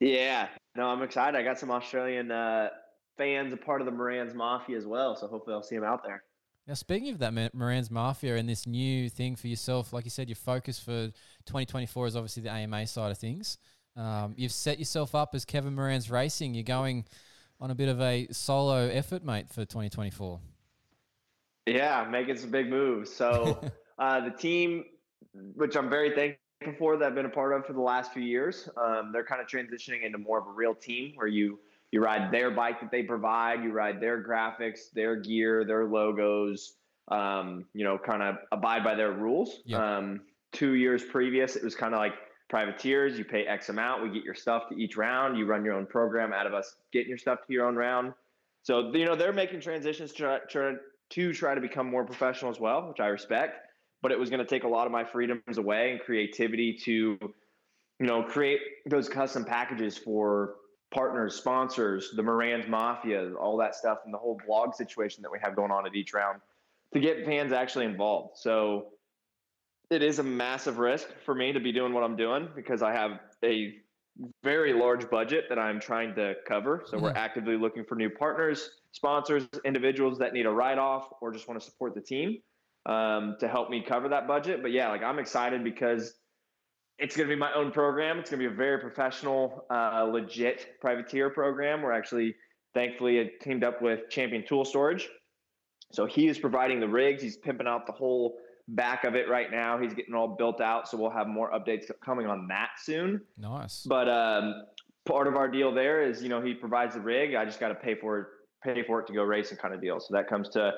Yeah, 0.00 0.48
no, 0.76 0.88
I'm 0.88 1.02
excited. 1.02 1.38
I 1.38 1.42
got 1.42 1.58
some 1.58 1.70
Australian 1.70 2.30
uh, 2.30 2.70
fans, 3.18 3.52
a 3.52 3.56
part 3.56 3.82
of 3.82 3.86
the 3.86 3.92
Moranz 3.92 4.34
Mafia 4.34 4.78
as 4.78 4.86
well. 4.86 5.14
So 5.14 5.26
hopefully 5.26 5.54
I'll 5.54 5.62
see 5.62 5.76
them 5.76 5.84
out 5.84 6.02
there. 6.02 6.22
Now, 6.66 6.74
speaking 6.74 7.10
of 7.10 7.18
that, 7.18 7.34
Moranz 7.34 7.90
Mafia 7.90 8.36
and 8.36 8.48
this 8.48 8.66
new 8.66 9.10
thing 9.10 9.36
for 9.36 9.48
yourself, 9.48 9.92
like 9.92 10.04
you 10.04 10.10
said, 10.10 10.28
your 10.28 10.36
focus 10.36 10.78
for 10.78 11.08
2024 11.46 12.06
is 12.06 12.16
obviously 12.16 12.44
the 12.44 12.50
AMA 12.50 12.86
side 12.86 13.10
of 13.10 13.18
things. 13.18 13.58
Um, 13.96 14.34
you've 14.36 14.52
set 14.52 14.78
yourself 14.78 15.14
up 15.14 15.34
as 15.34 15.44
Kevin 15.44 15.74
Moranz 15.74 16.10
Racing. 16.10 16.54
You're 16.54 16.62
going 16.62 17.04
on 17.60 17.70
a 17.70 17.74
bit 17.74 17.88
of 17.88 18.00
a 18.00 18.26
solo 18.30 18.88
effort, 18.88 19.24
mate, 19.24 19.48
for 19.48 19.64
2024. 19.64 20.40
Yeah, 21.66 22.06
making 22.10 22.36
some 22.38 22.50
big 22.50 22.70
moves. 22.70 23.12
So 23.12 23.60
uh, 23.98 24.20
the 24.20 24.30
team, 24.30 24.84
which 25.54 25.76
I'm 25.76 25.90
very 25.90 26.14
thankful 26.14 26.38
for, 26.78 26.96
that 26.96 27.06
I've 27.06 27.14
been 27.14 27.26
a 27.26 27.30
part 27.30 27.52
of 27.52 27.66
for 27.66 27.74
the 27.74 27.80
last 27.80 28.12
few 28.12 28.22
years, 28.22 28.68
um, 28.76 29.10
they're 29.12 29.24
kind 29.24 29.40
of 29.40 29.46
transitioning 29.46 30.04
into 30.04 30.18
more 30.18 30.38
of 30.38 30.46
a 30.46 30.52
real 30.52 30.74
team 30.74 31.12
where 31.16 31.26
you 31.26 31.58
you 31.92 32.00
ride 32.00 32.30
their 32.30 32.52
bike 32.52 32.80
that 32.80 32.92
they 32.92 33.02
provide, 33.02 33.64
you 33.64 33.72
ride 33.72 34.00
their 34.00 34.22
graphics, 34.22 34.92
their 34.94 35.16
gear, 35.16 35.64
their 35.64 35.86
logos. 35.86 36.74
Um, 37.08 37.64
you 37.74 37.82
know, 37.82 37.98
kind 37.98 38.22
of 38.22 38.36
abide 38.52 38.84
by 38.84 38.94
their 38.94 39.10
rules. 39.10 39.62
Yep. 39.64 39.80
Um, 39.80 40.20
two 40.52 40.74
years 40.74 41.02
previous, 41.02 41.56
it 41.56 41.64
was 41.64 41.74
kind 41.74 41.92
of 41.92 41.98
like 41.98 42.14
privateers. 42.50 43.16
You 43.16 43.24
pay 43.24 43.46
X 43.46 43.70
amount, 43.70 44.02
we 44.02 44.10
get 44.10 44.24
your 44.24 44.34
stuff 44.34 44.68
to 44.68 44.76
each 44.76 44.96
round. 44.96 45.38
You 45.38 45.46
run 45.46 45.64
your 45.64 45.74
own 45.74 45.86
program 45.86 46.32
out 46.32 46.46
of 46.46 46.52
us 46.52 46.76
getting 46.92 47.08
your 47.08 47.18
stuff 47.18 47.38
to 47.46 47.52
your 47.52 47.66
own 47.66 47.76
round. 47.76 48.12
So 48.62 48.92
you 48.94 49.06
know 49.06 49.14
they're 49.14 49.32
making 49.32 49.60
transitions 49.60 50.12
to 50.14 50.40
try, 50.50 50.74
to 51.10 51.32
try 51.32 51.54
to 51.54 51.60
become 51.60 51.90
more 51.90 52.04
professional 52.04 52.50
as 52.50 52.60
well, 52.60 52.86
which 52.88 53.00
I 53.00 53.06
respect. 53.06 53.66
But 54.02 54.12
it 54.12 54.18
was 54.18 54.28
going 54.28 54.40
to 54.40 54.46
take 54.46 54.64
a 54.64 54.68
lot 54.68 54.86
of 54.86 54.92
my 54.92 55.04
freedoms 55.04 55.58
away 55.58 55.92
and 55.92 56.00
creativity 56.00 56.74
to, 56.84 57.18
you 58.00 58.06
know, 58.06 58.22
create 58.22 58.60
those 58.86 59.08
custom 59.08 59.44
packages 59.44 59.96
for 59.96 60.54
partners, 60.90 61.36
sponsors, 61.36 62.10
the 62.16 62.22
Moranz 62.22 62.68
Mafia, 62.68 63.32
all 63.34 63.56
that 63.58 63.74
stuff, 63.74 63.98
and 64.04 64.12
the 64.12 64.18
whole 64.18 64.40
blog 64.46 64.74
situation 64.74 65.22
that 65.22 65.30
we 65.30 65.38
have 65.42 65.54
going 65.54 65.70
on 65.70 65.86
at 65.86 65.94
each 65.94 66.12
round 66.12 66.40
to 66.92 67.00
get 67.00 67.24
fans 67.24 67.52
actually 67.52 67.84
involved. 67.84 68.38
So 68.38 68.88
it 69.90 70.02
is 70.02 70.20
a 70.20 70.22
massive 70.22 70.78
risk 70.78 71.08
for 71.24 71.34
me 71.34 71.52
to 71.52 71.60
be 71.60 71.72
doing 71.72 71.92
what 71.92 72.04
I'm 72.04 72.16
doing 72.16 72.48
because 72.54 72.80
I 72.80 72.92
have 72.92 73.18
a 73.44 73.74
very 74.44 74.72
large 74.72 75.10
budget 75.10 75.46
that 75.48 75.58
I'm 75.58 75.80
trying 75.80 76.14
to 76.14 76.34
cover. 76.46 76.84
So 76.86 76.98
we're 76.98 77.12
Mhm. 77.12 77.16
actively 77.16 77.56
looking 77.56 77.84
for 77.84 77.96
new 77.96 78.10
partners, 78.10 78.80
sponsors, 78.92 79.48
individuals 79.64 80.18
that 80.18 80.32
need 80.32 80.46
a 80.46 80.50
write 80.50 80.78
off 80.78 81.12
or 81.20 81.32
just 81.32 81.48
want 81.48 81.60
to 81.60 81.64
support 81.68 81.94
the 81.94 82.00
team 82.00 82.40
um, 82.86 83.36
to 83.40 83.46
help 83.48 83.68
me 83.68 83.82
cover 83.82 84.08
that 84.08 84.26
budget. 84.26 84.62
But 84.62 84.70
yeah, 84.70 84.88
like 84.88 85.02
I'm 85.02 85.18
excited 85.18 85.62
because 85.62 86.18
it's 86.98 87.16
going 87.16 87.28
to 87.28 87.34
be 87.34 87.38
my 87.38 87.52
own 87.52 87.72
program. 87.72 88.18
It's 88.18 88.30
going 88.30 88.42
to 88.42 88.48
be 88.48 88.52
a 88.54 88.56
very 88.56 88.78
professional, 88.78 89.66
uh, 89.70 90.04
legit 90.04 90.80
privateer 90.80 91.30
program. 91.30 91.82
We're 91.82 91.92
actually 91.92 92.36
thankfully 92.74 93.32
teamed 93.40 93.64
up 93.64 93.82
with 93.82 94.08
Champion 94.08 94.46
Tool 94.46 94.64
Storage. 94.64 95.10
So 95.92 96.06
he 96.06 96.28
is 96.28 96.38
providing 96.38 96.78
the 96.80 96.88
rigs. 96.88 97.22
He's 97.22 97.36
pimping 97.36 97.66
out 97.66 97.84
the 97.86 97.92
whole 97.92 98.39
back 98.70 99.04
of 99.04 99.14
it 99.14 99.28
right 99.28 99.50
now. 99.50 99.78
He's 99.78 99.94
getting 99.94 100.14
all 100.14 100.28
built 100.28 100.60
out. 100.60 100.88
So 100.88 100.96
we'll 100.96 101.10
have 101.10 101.26
more 101.26 101.50
updates 101.52 101.90
coming 102.04 102.26
on 102.26 102.46
that 102.48 102.70
soon. 102.78 103.20
Nice. 103.38 103.84
But 103.88 104.08
um, 104.08 104.64
part 105.04 105.26
of 105.26 105.36
our 105.36 105.48
deal 105.48 105.72
there 105.72 106.02
is, 106.02 106.22
you 106.22 106.28
know, 106.28 106.40
he 106.40 106.54
provides 106.54 106.94
the 106.94 107.00
rig. 107.00 107.34
I 107.34 107.44
just 107.44 107.60
got 107.60 107.68
to 107.68 107.74
pay 107.74 107.94
for 107.94 108.18
it, 108.18 108.26
pay 108.62 108.82
for 108.82 109.00
it 109.00 109.06
to 109.08 109.12
go 109.12 109.22
racing 109.22 109.58
kind 109.58 109.74
of 109.74 109.80
deal. 109.80 110.00
So 110.00 110.14
that 110.14 110.28
comes 110.28 110.48
to 110.50 110.72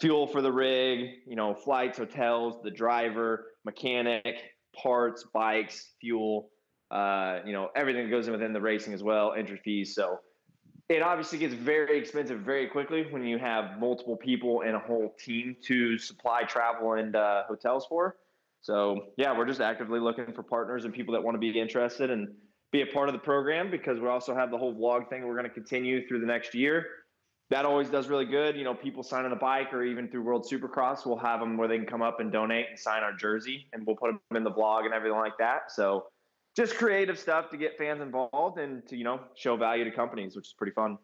fuel 0.00 0.26
for 0.26 0.42
the 0.42 0.52
rig, 0.52 1.10
you 1.26 1.36
know, 1.36 1.54
flights, 1.54 1.98
hotels, 1.98 2.62
the 2.62 2.70
driver, 2.70 3.46
mechanic, 3.64 4.36
parts, 4.74 5.24
bikes, 5.32 5.92
fuel, 6.00 6.50
uh, 6.90 7.40
you 7.44 7.52
know, 7.52 7.68
everything 7.74 8.04
that 8.04 8.10
goes 8.10 8.26
in 8.26 8.32
within 8.32 8.52
the 8.52 8.60
racing 8.60 8.94
as 8.94 9.02
well, 9.02 9.32
entry 9.32 9.60
fees. 9.64 9.94
So 9.94 10.18
it 10.88 11.02
obviously 11.02 11.38
gets 11.38 11.54
very 11.54 11.98
expensive 11.98 12.40
very 12.40 12.66
quickly 12.66 13.06
when 13.10 13.24
you 13.24 13.38
have 13.38 13.78
multiple 13.78 14.16
people 14.16 14.62
and 14.62 14.74
a 14.74 14.78
whole 14.78 15.14
team 15.18 15.54
to 15.64 15.98
supply 15.98 16.44
travel 16.44 16.94
and 16.94 17.14
uh, 17.14 17.42
hotels 17.46 17.86
for. 17.86 18.16
So 18.62 19.08
yeah, 19.16 19.36
we're 19.36 19.46
just 19.46 19.60
actively 19.60 20.00
looking 20.00 20.32
for 20.32 20.42
partners 20.42 20.84
and 20.84 20.94
people 20.94 21.12
that 21.12 21.22
want 21.22 21.34
to 21.34 21.38
be 21.38 21.58
interested 21.58 22.10
and 22.10 22.28
be 22.72 22.82
a 22.82 22.86
part 22.86 23.08
of 23.08 23.12
the 23.12 23.18
program 23.18 23.70
because 23.70 24.00
we 24.00 24.08
also 24.08 24.34
have 24.34 24.50
the 24.50 24.58
whole 24.58 24.74
vlog 24.74 25.08
thing 25.08 25.26
we're 25.26 25.34
going 25.34 25.44
to 25.44 25.50
continue 25.50 26.06
through 26.08 26.20
the 26.20 26.26
next 26.26 26.54
year. 26.54 26.86
That 27.50 27.64
always 27.64 27.88
does 27.88 28.08
really 28.08 28.26
good. 28.26 28.56
You 28.56 28.64
know, 28.64 28.74
people 28.74 29.02
signing 29.02 29.30
the 29.30 29.36
bike 29.36 29.72
or 29.72 29.82
even 29.82 30.08
through 30.08 30.22
World 30.22 30.46
Supercross, 30.50 31.06
we'll 31.06 31.16
have 31.16 31.40
them 31.40 31.56
where 31.56 31.68
they 31.68 31.78
can 31.78 31.86
come 31.86 32.02
up 32.02 32.20
and 32.20 32.30
donate 32.32 32.66
and 32.70 32.78
sign 32.78 33.02
our 33.02 33.12
jersey 33.12 33.68
and 33.72 33.86
we'll 33.86 33.96
put 33.96 34.10
them 34.10 34.36
in 34.36 34.44
the 34.44 34.50
vlog 34.50 34.84
and 34.84 34.92
everything 34.92 35.18
like 35.18 35.38
that. 35.38 35.70
So 35.70 36.06
just 36.58 36.76
creative 36.76 37.16
stuff 37.16 37.48
to 37.50 37.56
get 37.56 37.78
fans 37.78 38.02
involved 38.02 38.58
and 38.58 38.84
to, 38.88 38.96
you 38.96 39.04
know, 39.04 39.20
show 39.36 39.56
value 39.56 39.84
to 39.84 39.92
companies, 39.92 40.34
which 40.34 40.48
is 40.48 40.52
pretty 40.52 40.72
fun. 40.72 40.98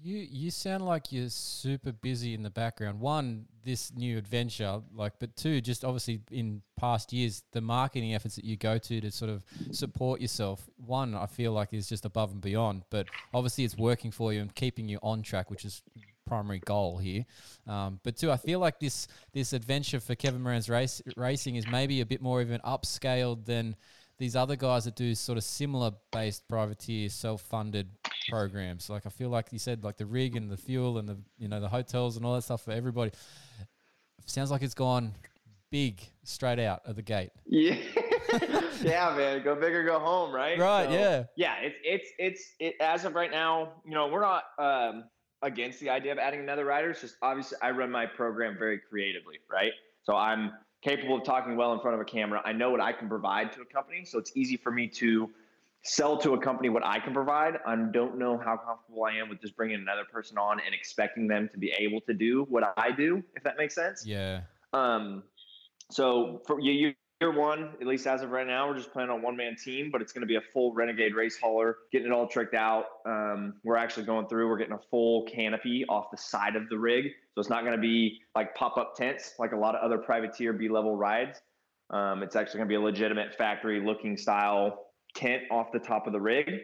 You 0.00 0.18
you 0.18 0.50
sound 0.52 0.84
like 0.84 1.10
you're 1.10 1.30
super 1.30 1.90
busy 1.90 2.34
in 2.34 2.42
the 2.42 2.50
background. 2.50 3.00
One, 3.00 3.46
this 3.64 3.92
new 3.96 4.18
adventure, 4.18 4.80
like, 4.94 5.14
but 5.18 5.34
two, 5.34 5.60
just 5.60 5.82
obviously 5.82 6.20
in 6.30 6.62
past 6.76 7.12
years, 7.12 7.42
the 7.52 7.60
marketing 7.60 8.14
efforts 8.14 8.36
that 8.36 8.44
you 8.44 8.56
go 8.56 8.78
to 8.78 9.00
to 9.00 9.10
sort 9.10 9.30
of 9.30 9.42
support 9.72 10.20
yourself. 10.20 10.68
One, 10.76 11.16
I 11.16 11.26
feel 11.26 11.52
like 11.52 11.72
is 11.72 11.88
just 11.88 12.04
above 12.04 12.30
and 12.30 12.40
beyond, 12.40 12.82
but 12.90 13.06
obviously 13.34 13.64
it's 13.64 13.76
working 13.76 14.12
for 14.12 14.32
you 14.32 14.40
and 14.40 14.54
keeping 14.54 14.88
you 14.88 14.98
on 15.02 15.22
track, 15.22 15.50
which 15.50 15.64
is 15.64 15.82
primary 16.26 16.60
goal 16.60 16.98
here. 16.98 17.24
Um, 17.66 17.98
but 18.04 18.16
two, 18.16 18.30
I 18.30 18.36
feel 18.36 18.60
like 18.60 18.78
this 18.78 19.08
this 19.32 19.52
adventure 19.52 20.00
for 20.00 20.14
Kevin 20.14 20.42
Moranz 20.42 20.70
race 20.70 21.02
racing 21.16 21.56
is 21.56 21.66
maybe 21.66 22.02
a 22.02 22.06
bit 22.06 22.20
more 22.20 22.40
even 22.40 22.60
upscaled 22.60 23.46
than 23.46 23.74
these 24.18 24.34
other 24.34 24.56
guys 24.56 24.84
that 24.84 24.96
do 24.96 25.14
sort 25.14 25.38
of 25.38 25.44
similar 25.44 25.92
based 26.12 26.46
privateer 26.48 27.08
self 27.08 27.42
funded 27.42 27.88
programs. 28.28 28.90
Like 28.90 29.06
I 29.06 29.10
feel 29.10 29.28
like 29.28 29.52
you 29.52 29.58
said, 29.58 29.84
like 29.84 29.96
the 29.96 30.06
rig 30.06 30.36
and 30.36 30.50
the 30.50 30.56
fuel 30.56 30.98
and 30.98 31.08
the 31.08 31.18
you 31.38 31.48
know 31.48 31.60
the 31.60 31.68
hotels 31.68 32.16
and 32.16 32.26
all 32.26 32.34
that 32.34 32.42
stuff 32.42 32.64
for 32.64 32.72
everybody. 32.72 33.12
Sounds 34.26 34.50
like 34.50 34.62
it's 34.62 34.74
gone 34.74 35.14
big 35.70 36.02
straight 36.24 36.58
out 36.58 36.82
of 36.84 36.96
the 36.96 37.02
gate. 37.02 37.30
Yeah, 38.30 38.60
yeah, 38.82 39.14
man. 39.16 39.42
Go 39.42 39.54
big 39.54 39.74
or 39.74 39.84
go 39.84 39.98
home, 39.98 40.34
right? 40.34 40.58
Right, 40.58 40.90
yeah. 40.90 41.24
yeah. 41.34 41.54
It's 41.62 41.76
it's 41.82 42.08
it's 42.18 42.54
it, 42.60 42.74
as 42.78 43.06
of 43.06 43.14
right 43.14 43.30
now. 43.30 43.70
You 43.86 43.92
know, 43.92 44.08
we're 44.08 44.20
not 44.20 44.44
um, 44.58 45.04
against 45.40 45.80
the 45.80 45.88
idea 45.88 46.12
of 46.12 46.18
adding 46.18 46.40
another 46.40 46.66
rider. 46.66 46.90
It's 46.90 47.00
just 47.00 47.16
obviously 47.22 47.56
I 47.62 47.70
run 47.70 47.90
my 47.90 48.04
program 48.04 48.56
very 48.58 48.80
creatively, 48.90 49.36
right? 49.50 49.72
So 50.04 50.14
I'm 50.14 50.52
capable 50.82 51.16
of 51.16 51.24
talking 51.24 51.56
well 51.56 51.72
in 51.72 51.80
front 51.80 51.94
of 51.94 52.00
a 52.00 52.04
camera. 52.04 52.40
I 52.44 52.52
know 52.52 52.70
what 52.70 52.80
I 52.80 52.92
can 52.92 53.08
provide 53.08 53.52
to 53.52 53.62
a 53.62 53.64
company, 53.64 54.04
so 54.04 54.18
it's 54.18 54.32
easy 54.36 54.56
for 54.56 54.70
me 54.70 54.88
to 54.88 55.30
sell 55.82 56.16
to 56.18 56.34
a 56.34 56.38
company 56.38 56.68
what 56.68 56.84
I 56.84 56.98
can 57.00 57.14
provide. 57.14 57.58
I 57.66 57.74
don't 57.76 58.18
know 58.18 58.36
how 58.36 58.56
comfortable 58.56 59.04
I 59.04 59.14
am 59.14 59.28
with 59.28 59.40
just 59.40 59.56
bringing 59.56 59.76
another 59.80 60.04
person 60.04 60.38
on 60.38 60.60
and 60.60 60.74
expecting 60.74 61.26
them 61.26 61.48
to 61.52 61.58
be 61.58 61.72
able 61.78 62.00
to 62.02 62.14
do 62.14 62.46
what 62.48 62.74
I 62.76 62.90
do, 62.90 63.22
if 63.34 63.42
that 63.44 63.56
makes 63.56 63.74
sense. 63.74 64.04
Yeah. 64.06 64.42
Um, 64.72 65.22
so 65.90 66.42
for 66.46 66.60
year, 66.60 66.94
year 67.20 67.32
one, 67.32 67.70
at 67.80 67.86
least 67.86 68.06
as 68.06 68.22
of 68.22 68.30
right 68.30 68.46
now, 68.46 68.68
we're 68.68 68.76
just 68.76 68.92
playing 68.92 69.10
on 69.10 69.22
one 69.22 69.36
man 69.36 69.56
team, 69.56 69.90
but 69.90 70.00
it's 70.00 70.12
going 70.12 70.22
to 70.22 70.26
be 70.26 70.36
a 70.36 70.40
full 70.52 70.72
Renegade 70.72 71.16
race 71.16 71.36
hauler, 71.36 71.78
getting 71.90 72.06
it 72.06 72.12
all 72.12 72.28
tricked 72.28 72.54
out. 72.54 72.84
Um, 73.04 73.54
we're 73.64 73.76
actually 73.76 74.06
going 74.06 74.28
through, 74.28 74.48
we're 74.48 74.58
getting 74.58 74.74
a 74.74 74.80
full 74.90 75.24
canopy 75.24 75.84
off 75.88 76.12
the 76.12 76.16
side 76.16 76.54
of 76.54 76.68
the 76.68 76.78
rig. 76.78 77.06
So 77.34 77.40
it's 77.40 77.50
not 77.50 77.62
going 77.62 77.74
to 77.74 77.80
be 77.80 78.20
like 78.36 78.54
pop 78.54 78.76
up 78.76 78.94
tents 78.94 79.34
like 79.38 79.50
a 79.50 79.56
lot 79.56 79.74
of 79.74 79.82
other 79.82 79.98
privateer 79.98 80.52
B 80.52 80.68
level 80.68 80.96
rides. 80.96 81.40
Um, 81.90 82.22
it's 82.22 82.36
actually 82.36 82.58
going 82.58 82.68
to 82.68 82.72
be 82.72 82.76
a 82.76 82.80
legitimate 82.80 83.34
factory 83.34 83.84
looking 83.84 84.16
style 84.16 84.86
tent 85.14 85.42
off 85.50 85.72
the 85.72 85.80
top 85.80 86.06
of 86.06 86.12
the 86.12 86.20
rig. 86.20 86.60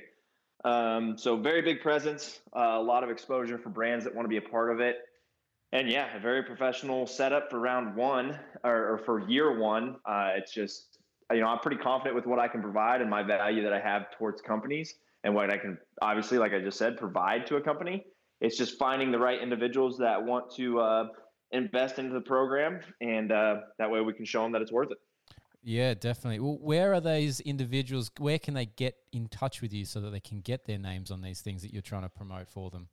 Um, 0.64 1.18
so 1.18 1.36
very 1.36 1.62
big 1.62 1.81
presence, 1.81 2.40
uh, 2.56 2.76
a 2.78 2.82
lot 2.82 3.02
of 3.02 3.10
exposure 3.10 3.59
for 3.59 3.70
brands 3.70 4.05
that 4.05 4.14
want 4.14 4.24
to 4.24 4.28
be 4.28 4.36
a 4.36 4.48
part 4.48 4.70
of 4.70 4.81
it. 4.81 4.98
And 5.74 5.90
yeah, 5.90 6.16
a 6.16 6.20
very 6.20 6.44
professional 6.44 7.05
setup 7.05 7.51
for 7.51 7.59
round 7.59 7.96
one 7.96 8.38
or, 8.62 8.94
or 8.94 8.98
for 8.98 9.28
year 9.28 9.59
one. 9.59 9.96
Uh, 10.06 10.30
it's 10.36 10.55
just, 10.55 11.01
you 11.32 11.40
know, 11.40 11.48
I'm 11.48 11.59
pretty 11.59 11.78
confident 11.78 12.14
with 12.14 12.26
what 12.26 12.38
I 12.38 12.46
can 12.46 12.62
provide 12.62 13.01
and 13.01 13.10
my 13.10 13.24
value 13.24 13.60
that 13.64 13.72
I 13.72 13.80
have 13.80 14.05
towards 14.16 14.40
companies 14.40 14.94
and 15.24 15.34
what 15.34 15.51
I 15.51 15.59
can 15.59 15.76
obviously, 16.01 16.38
like 16.38 16.52
I 16.52 16.60
just 16.60 16.78
said, 16.78 16.96
provide 16.96 17.44
to 17.48 17.56
a 17.56 17.60
company. 17.60 18.06
It's 18.40 18.56
just 18.56 18.78
finding 18.78 19.10
the 19.10 19.18
right 19.18 19.42
individuals 19.42 19.98
that 19.98 20.22
want 20.24 20.55
to 20.55 20.78
uh, 20.78 21.09
invest 21.51 21.98
into 21.98 22.14
the 22.14 22.20
program, 22.20 22.78
and 23.01 23.32
uh, 23.32 23.56
that 23.78 23.90
way 23.90 24.01
we 24.01 24.12
can 24.12 24.24
show 24.24 24.42
them 24.42 24.52
that 24.52 24.62
it's 24.62 24.72
worth 24.72 24.92
it. 24.92 24.98
Yeah, 25.62 25.94
definitely. 25.94 26.40
Well, 26.40 26.59
where 26.60 26.94
are 26.94 27.01
these 27.01 27.40
individuals? 27.40 28.10
Where 28.18 28.38
can 28.38 28.55
they 28.55 28.66
get 28.66 28.96
in 29.12 29.28
touch 29.28 29.62
with 29.62 29.72
you 29.72 29.86
so 29.86 30.01
that 30.02 30.10
they 30.10 30.20
can 30.20 30.40
get 30.40 30.66
their 30.66 30.78
names 30.78 31.10
on 31.10 31.22
these 31.22 31.40
things 31.40 31.62
that 31.62 31.72
you're 31.72 31.82
trying 31.82 32.02
to 32.02 32.09
promote 32.09 32.48
for 32.48 32.70
them? 32.70 32.88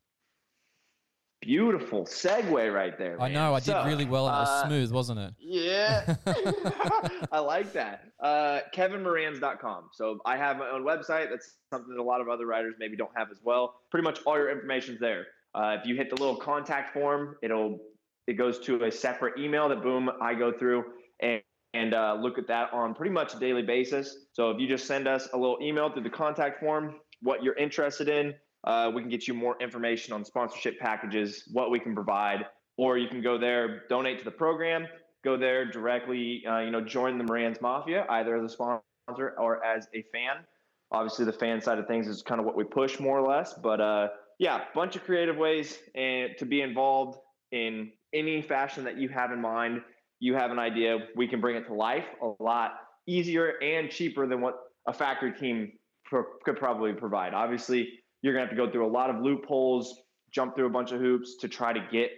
Beautiful 1.42 2.06
segue 2.06 2.74
right 2.74 2.96
there. 3.00 3.20
I 3.20 3.28
know. 3.28 3.56
I 3.56 3.60
did 3.60 3.66
So, 3.66 3.84
really 3.86 4.06
well 4.06 4.28
and 4.28 4.36
it 4.36 4.40
was 4.42 4.50
uh, 4.50 4.68
smooth, 4.68 4.92
wasn't 4.92 5.20
it? 5.20 5.34
Yeah. 5.40 6.16
I 7.32 7.40
like 7.40 7.74
that. 7.74 8.04
Uh, 8.20 8.60
KevinMoranz.com. 8.76 9.90
So 9.92 10.20
I 10.26 10.38
have 10.38 10.58
my 10.58 10.70
own 10.70 10.84
website. 10.84 11.30
That's 11.32 11.56
something 11.72 11.96
that 11.96 12.00
a 12.00 12.04
lot 12.04 12.22
of 12.22 12.30
other 12.30 12.46
writers 12.46 12.76
maybe 12.78 12.96
don't 12.96 13.12
have 13.16 13.32
as 13.32 13.40
well. 13.44 13.76
Pretty 13.90 14.04
much 14.04 14.20
all 14.26 14.38
your 14.38 14.52
information's 14.52 15.00
there. 15.00 15.28
Uh, 15.56 15.78
if 15.80 15.86
you 15.86 15.96
hit 15.96 16.10
the 16.10 16.16
little 16.16 16.36
contact 16.36 16.94
form, 16.94 17.36
it'll 17.42 17.80
it 18.28 18.34
goes 18.34 18.60
to 18.60 18.84
a 18.84 18.92
separate 18.92 19.40
email 19.40 19.68
that 19.70 19.82
boom 19.82 20.12
I 20.22 20.36
go 20.36 20.52
through 20.52 20.86
and 21.22 21.42
and 21.74 21.94
uh, 21.94 22.18
look 22.20 22.38
at 22.38 22.48
that 22.48 22.72
on 22.74 22.94
pretty 22.94 23.12
much 23.12 23.34
a 23.34 23.40
daily 23.40 23.62
basis. 23.64 24.26
So 24.34 24.52
if 24.52 24.60
you 24.60 24.68
just 24.68 24.86
send 24.86 25.08
us 25.08 25.30
a 25.34 25.38
little 25.38 25.58
email 25.62 25.90
through 25.92 26.04
the 26.04 26.10
contact 26.10 26.60
form, 26.60 26.96
what 27.22 27.44
you're 27.44 27.56
interested 27.56 28.10
in, 28.10 28.34
uh, 28.64 28.92
we 28.94 29.02
can 29.02 29.10
get 29.10 29.28
you 29.28 29.34
more 29.34 29.56
information 29.60 30.14
on 30.14 30.24
sponsorship 30.24 30.80
packages, 30.80 31.44
what 31.52 31.72
we 31.72 31.80
can 31.80 31.96
provide, 31.96 32.46
or 32.78 32.98
you 32.98 33.08
can 33.08 33.22
go 33.22 33.38
there, 33.38 33.84
donate 33.90 34.20
to 34.20 34.26
the 34.26 34.32
program, 34.32 34.88
go 35.24 35.38
there 35.38 35.66
directly, 35.70 36.44
uh, 36.48 36.60
you 36.60 36.72
know, 36.72 36.82
join 36.82 37.18
the 37.18 37.24
Moranz 37.24 37.62
Mafia, 37.62 38.06
either 38.10 38.36
as 38.36 38.44
a 38.44 38.50
sponsor 38.50 39.34
or 39.38 39.64
as 39.66 39.88
a 39.94 40.04
fan. 40.14 40.44
Obviously, 40.92 41.26
the 41.26 41.34
fan 41.34 41.62
side 41.62 41.80
of 41.80 41.88
things 41.88 42.08
is 42.08 42.22
kind 42.22 42.40
of 42.40 42.46
what 42.46 42.56
we 42.56 42.64
push 42.64 43.00
more 43.00 43.20
or 43.20 43.28
less, 43.28 43.54
but 43.54 43.80
uh, 43.80 44.08
yeah, 44.40 44.62
bunch 44.76 44.96
of 44.96 45.04
creative 45.04 45.38
ways 45.38 45.80
and 45.96 46.32
to 46.38 46.46
be 46.46 46.62
involved 46.62 47.18
in 47.52 47.92
any 48.14 48.42
fashion 48.42 48.84
that 48.84 48.98
you 48.98 49.10
have 49.10 49.32
in 49.32 49.40
mind. 49.40 49.82
You 50.20 50.36
have 50.36 50.52
an 50.52 50.60
idea, 50.60 50.98
we 51.16 51.28
can 51.28 51.42
bring 51.42 51.56
it 51.56 51.66
to 51.68 51.74
life 51.74 52.06
a 52.22 52.44
lot 52.44 52.74
easier 53.08 53.54
and 53.62 53.90
cheaper 53.90 54.28
than 54.28 54.42
what 54.42 54.56
a 54.88 54.94
factory 54.94 55.32
team 55.34 55.72
pro- 56.06 56.26
could 56.44 56.58
probably 56.58 56.94
provide. 56.94 57.34
Obviously, 57.34 57.90
you're 58.22 58.34
going 58.34 58.46
to 58.46 58.50
have 58.50 58.58
to 58.58 58.66
go 58.66 58.72
through 58.72 58.86
a 58.86 58.92
lot 58.92 59.10
of 59.10 59.22
loopholes, 59.22 60.02
jump 60.32 60.56
through 60.56 60.68
a 60.68 60.70
bunch 60.72 60.92
of 60.92 61.00
hoops 61.00 61.36
to 61.38 61.48
try 61.48 61.74
to 61.74 61.86
get 61.92 62.12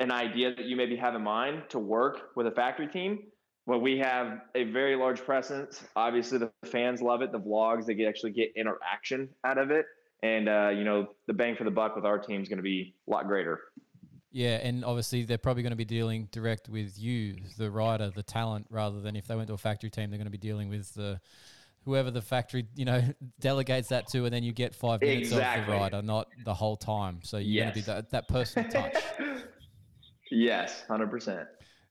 an 0.00 0.10
idea 0.10 0.54
that 0.54 0.64
you 0.64 0.76
maybe 0.76 0.96
have 0.96 1.14
in 1.14 1.22
mind 1.22 1.62
to 1.70 1.78
work 1.78 2.30
with 2.36 2.46
a 2.46 2.50
factory 2.50 2.86
team. 2.86 3.18
Well, 3.66 3.80
we 3.80 3.98
have 3.98 4.40
a 4.54 4.64
very 4.64 4.96
large 4.96 5.22
presence. 5.22 5.84
Obviously, 5.94 6.38
the 6.38 6.50
fans 6.64 7.02
love 7.02 7.20
it. 7.20 7.32
The 7.32 7.40
vlogs, 7.40 7.84
they 7.84 7.94
get, 7.94 8.08
actually 8.08 8.30
get 8.30 8.52
interaction 8.56 9.28
out 9.44 9.58
of 9.58 9.70
it. 9.70 9.84
And, 10.22 10.48
uh, 10.48 10.70
you 10.74 10.84
know, 10.84 11.08
the 11.26 11.34
bang 11.34 11.54
for 11.54 11.64
the 11.64 11.70
buck 11.70 11.94
with 11.94 12.06
our 12.06 12.18
team 12.18 12.40
is 12.40 12.48
going 12.48 12.56
to 12.58 12.62
be 12.62 12.94
a 13.06 13.10
lot 13.10 13.26
greater. 13.26 13.60
Yeah, 14.30 14.56
and 14.62 14.84
obviously 14.84 15.24
they're 15.24 15.38
probably 15.38 15.62
going 15.62 15.72
to 15.72 15.76
be 15.76 15.84
dealing 15.84 16.28
direct 16.32 16.68
with 16.68 16.98
you, 16.98 17.36
the 17.56 17.70
rider, 17.70 18.10
the 18.10 18.22
talent, 18.22 18.66
rather 18.70 19.00
than 19.00 19.16
if 19.16 19.26
they 19.26 19.34
went 19.34 19.48
to 19.48 19.54
a 19.54 19.58
factory 19.58 19.90
team, 19.90 20.10
they're 20.10 20.18
going 20.18 20.26
to 20.26 20.30
be 20.30 20.38
dealing 20.38 20.68
with 20.68 20.94
the 20.94 21.20
whoever 21.88 22.10
the 22.10 22.20
factory 22.20 22.66
you 22.76 22.84
know 22.84 23.02
delegates 23.40 23.88
that 23.88 24.06
to, 24.08 24.26
and 24.26 24.32
then 24.32 24.42
you 24.42 24.52
get 24.52 24.74
five 24.74 25.00
minutes 25.00 25.32
of 25.32 25.38
Exactly. 25.38 25.72
the 25.74 25.80
rider, 25.80 26.02
not 26.02 26.28
the 26.44 26.52
whole 26.52 26.76
time. 26.76 27.20
So 27.22 27.38
you're 27.38 27.64
going 27.64 27.72
to 27.72 27.80
be 27.80 27.86
that 27.86 28.10
that 28.10 28.28
personal 28.28 28.68
touch. 28.70 28.94
yes, 30.30 30.84
100%. 30.88 31.46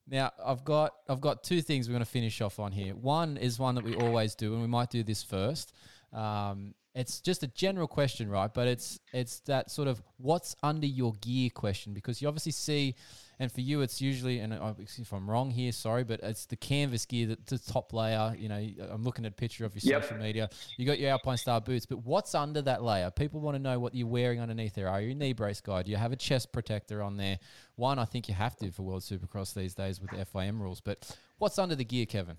Now 0.07 0.31
I've 0.45 0.63
got 0.63 0.93
I've 1.09 1.19
got 1.19 1.43
two 1.43 1.61
things 1.61 1.87
we're 1.87 1.93
going 1.93 2.05
to 2.05 2.09
finish 2.09 2.41
off 2.41 2.59
on 2.59 2.71
here. 2.71 2.93
One 2.93 3.37
is 3.37 3.57
one 3.57 3.75
that 3.75 3.83
we 3.83 3.95
always 3.95 4.35
do, 4.35 4.53
and 4.53 4.61
we 4.61 4.67
might 4.67 4.89
do 4.91 5.03
this 5.03 5.23
first. 5.23 5.73
Um, 6.13 6.75
it's 6.93 7.19
just 7.19 7.43
a 7.43 7.47
general 7.47 7.87
question, 7.87 8.29
right? 8.29 8.53
But 8.53 8.67
it's 8.67 8.99
it's 9.13 9.39
that 9.41 9.71
sort 9.71 9.87
of 9.87 10.01
what's 10.17 10.55
under 10.63 10.87
your 10.87 11.13
gear 11.21 11.49
question 11.49 11.93
because 11.93 12.21
you 12.21 12.27
obviously 12.27 12.53
see, 12.53 12.95
and 13.39 13.51
for 13.51 13.61
you 13.61 13.81
it's 13.81 14.01
usually, 14.01 14.39
and 14.39 14.53
I- 14.53 14.75
if 14.79 15.11
I'm 15.13 15.29
wrong 15.29 15.51
here, 15.51 15.71
sorry, 15.71 16.03
but 16.03 16.19
it's 16.23 16.45
the 16.45 16.55
canvas 16.55 17.05
gear, 17.05 17.27
the, 17.27 17.37
the 17.45 17.59
top 17.59 17.93
layer. 17.93 18.35
You 18.37 18.49
know, 18.49 18.67
I'm 18.89 19.03
looking 19.03 19.25
at 19.25 19.31
a 19.31 19.35
picture 19.35 19.65
of 19.65 19.75
your 19.75 19.93
Yep. 19.93 20.03
social 20.03 20.17
media. 20.17 20.49
You 20.77 20.85
got 20.85 20.99
your 20.99 21.11
Alpine 21.11 21.37
Star 21.37 21.61
boots, 21.61 21.85
but 21.85 21.99
what's 22.03 22.33
under 22.35 22.61
that 22.63 22.83
layer? 22.83 23.11
People 23.11 23.39
want 23.39 23.55
to 23.55 23.59
know 23.61 23.79
what 23.79 23.93
you're 23.93 24.07
wearing 24.07 24.39
underneath 24.39 24.73
there. 24.73 24.89
Are 24.89 25.01
you 25.01 25.11
a 25.11 25.15
knee 25.15 25.33
brace 25.33 25.61
guy? 25.61 25.83
Do 25.83 25.91
you 25.91 25.97
have 25.97 26.11
a 26.11 26.15
chest 26.15 26.51
protector 26.51 27.01
on 27.03 27.17
there? 27.17 27.37
One, 27.75 27.99
I 27.99 28.05
think 28.05 28.27
you 28.27 28.33
have 28.33 28.55
to 28.57 28.71
for 28.71 28.81
World 28.83 29.03
Supercross 29.03 29.53
these 29.53 29.73
days 29.75 30.01
with 30.01 30.09
the 30.11 30.17
FIM 30.25 30.59
rules. 30.59 30.81
But 30.81 31.15
what's 31.37 31.59
under 31.59 31.75
the 31.75 31.85
gear, 31.85 32.05
Kevin? 32.05 32.37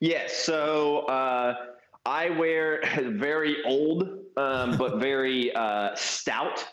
Yes. 0.00 0.34
So 0.34 1.00
uh, 1.00 1.54
I 2.06 2.30
wear 2.30 2.82
very 3.12 3.62
old, 3.64 4.08
um, 4.36 4.76
but 4.78 4.98
very 4.98 5.54
uh, 5.54 5.94
stout 5.94 6.66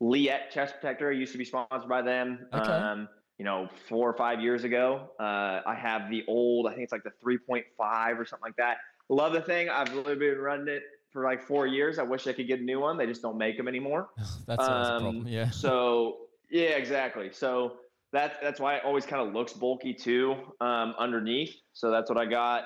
Leatt 0.00 0.50
chest 0.50 0.74
protector. 0.80 1.10
Used 1.12 1.32
to 1.32 1.38
be 1.38 1.44
sponsored 1.44 1.88
by 1.88 2.02
them. 2.02 2.46
Okay. 2.52 2.70
Um, 2.70 3.08
you 3.38 3.44
know, 3.44 3.68
four 3.88 4.08
or 4.10 4.14
five 4.14 4.40
years 4.40 4.64
ago. 4.64 5.10
Uh, 5.20 5.60
I 5.66 5.74
have 5.80 6.10
the 6.10 6.24
old. 6.26 6.66
I 6.66 6.70
think 6.70 6.82
it's 6.82 6.92
like 6.92 7.04
the 7.04 7.12
3.5 7.24 8.18
or 8.18 8.24
something 8.24 8.42
like 8.42 8.56
that. 8.56 8.78
Love 9.08 9.32
the 9.32 9.40
thing. 9.40 9.68
I've 9.68 9.92
literally 9.94 10.18
been 10.18 10.38
running 10.38 10.68
it 10.68 10.82
for 11.12 11.24
like 11.24 11.42
four 11.42 11.66
years. 11.66 11.98
I 11.98 12.02
wish 12.02 12.26
I 12.26 12.32
could 12.32 12.46
get 12.48 12.60
a 12.60 12.62
new 12.62 12.80
one. 12.80 12.96
They 12.98 13.06
just 13.06 13.22
don't 13.22 13.38
make 13.38 13.56
them 13.56 13.68
anymore. 13.68 14.08
That's 14.46 14.64
always 14.64 14.88
a 14.88 14.92
Um, 14.94 15.02
problem. 15.02 15.28
Yeah. 15.28 15.50
So 15.52 16.16
yeah, 16.50 16.70
exactly. 16.70 17.30
So 17.32 17.76
that's 18.12 18.36
that's 18.42 18.58
why 18.58 18.76
it 18.76 18.84
always 18.84 19.04
kind 19.04 19.26
of 19.26 19.34
looks 19.34 19.52
bulky 19.52 19.92
too 19.92 20.34
um, 20.60 20.94
underneath. 20.98 21.54
So 21.74 21.90
that's 21.90 22.08
what 22.10 22.18
I 22.18 22.24
got. 22.24 22.64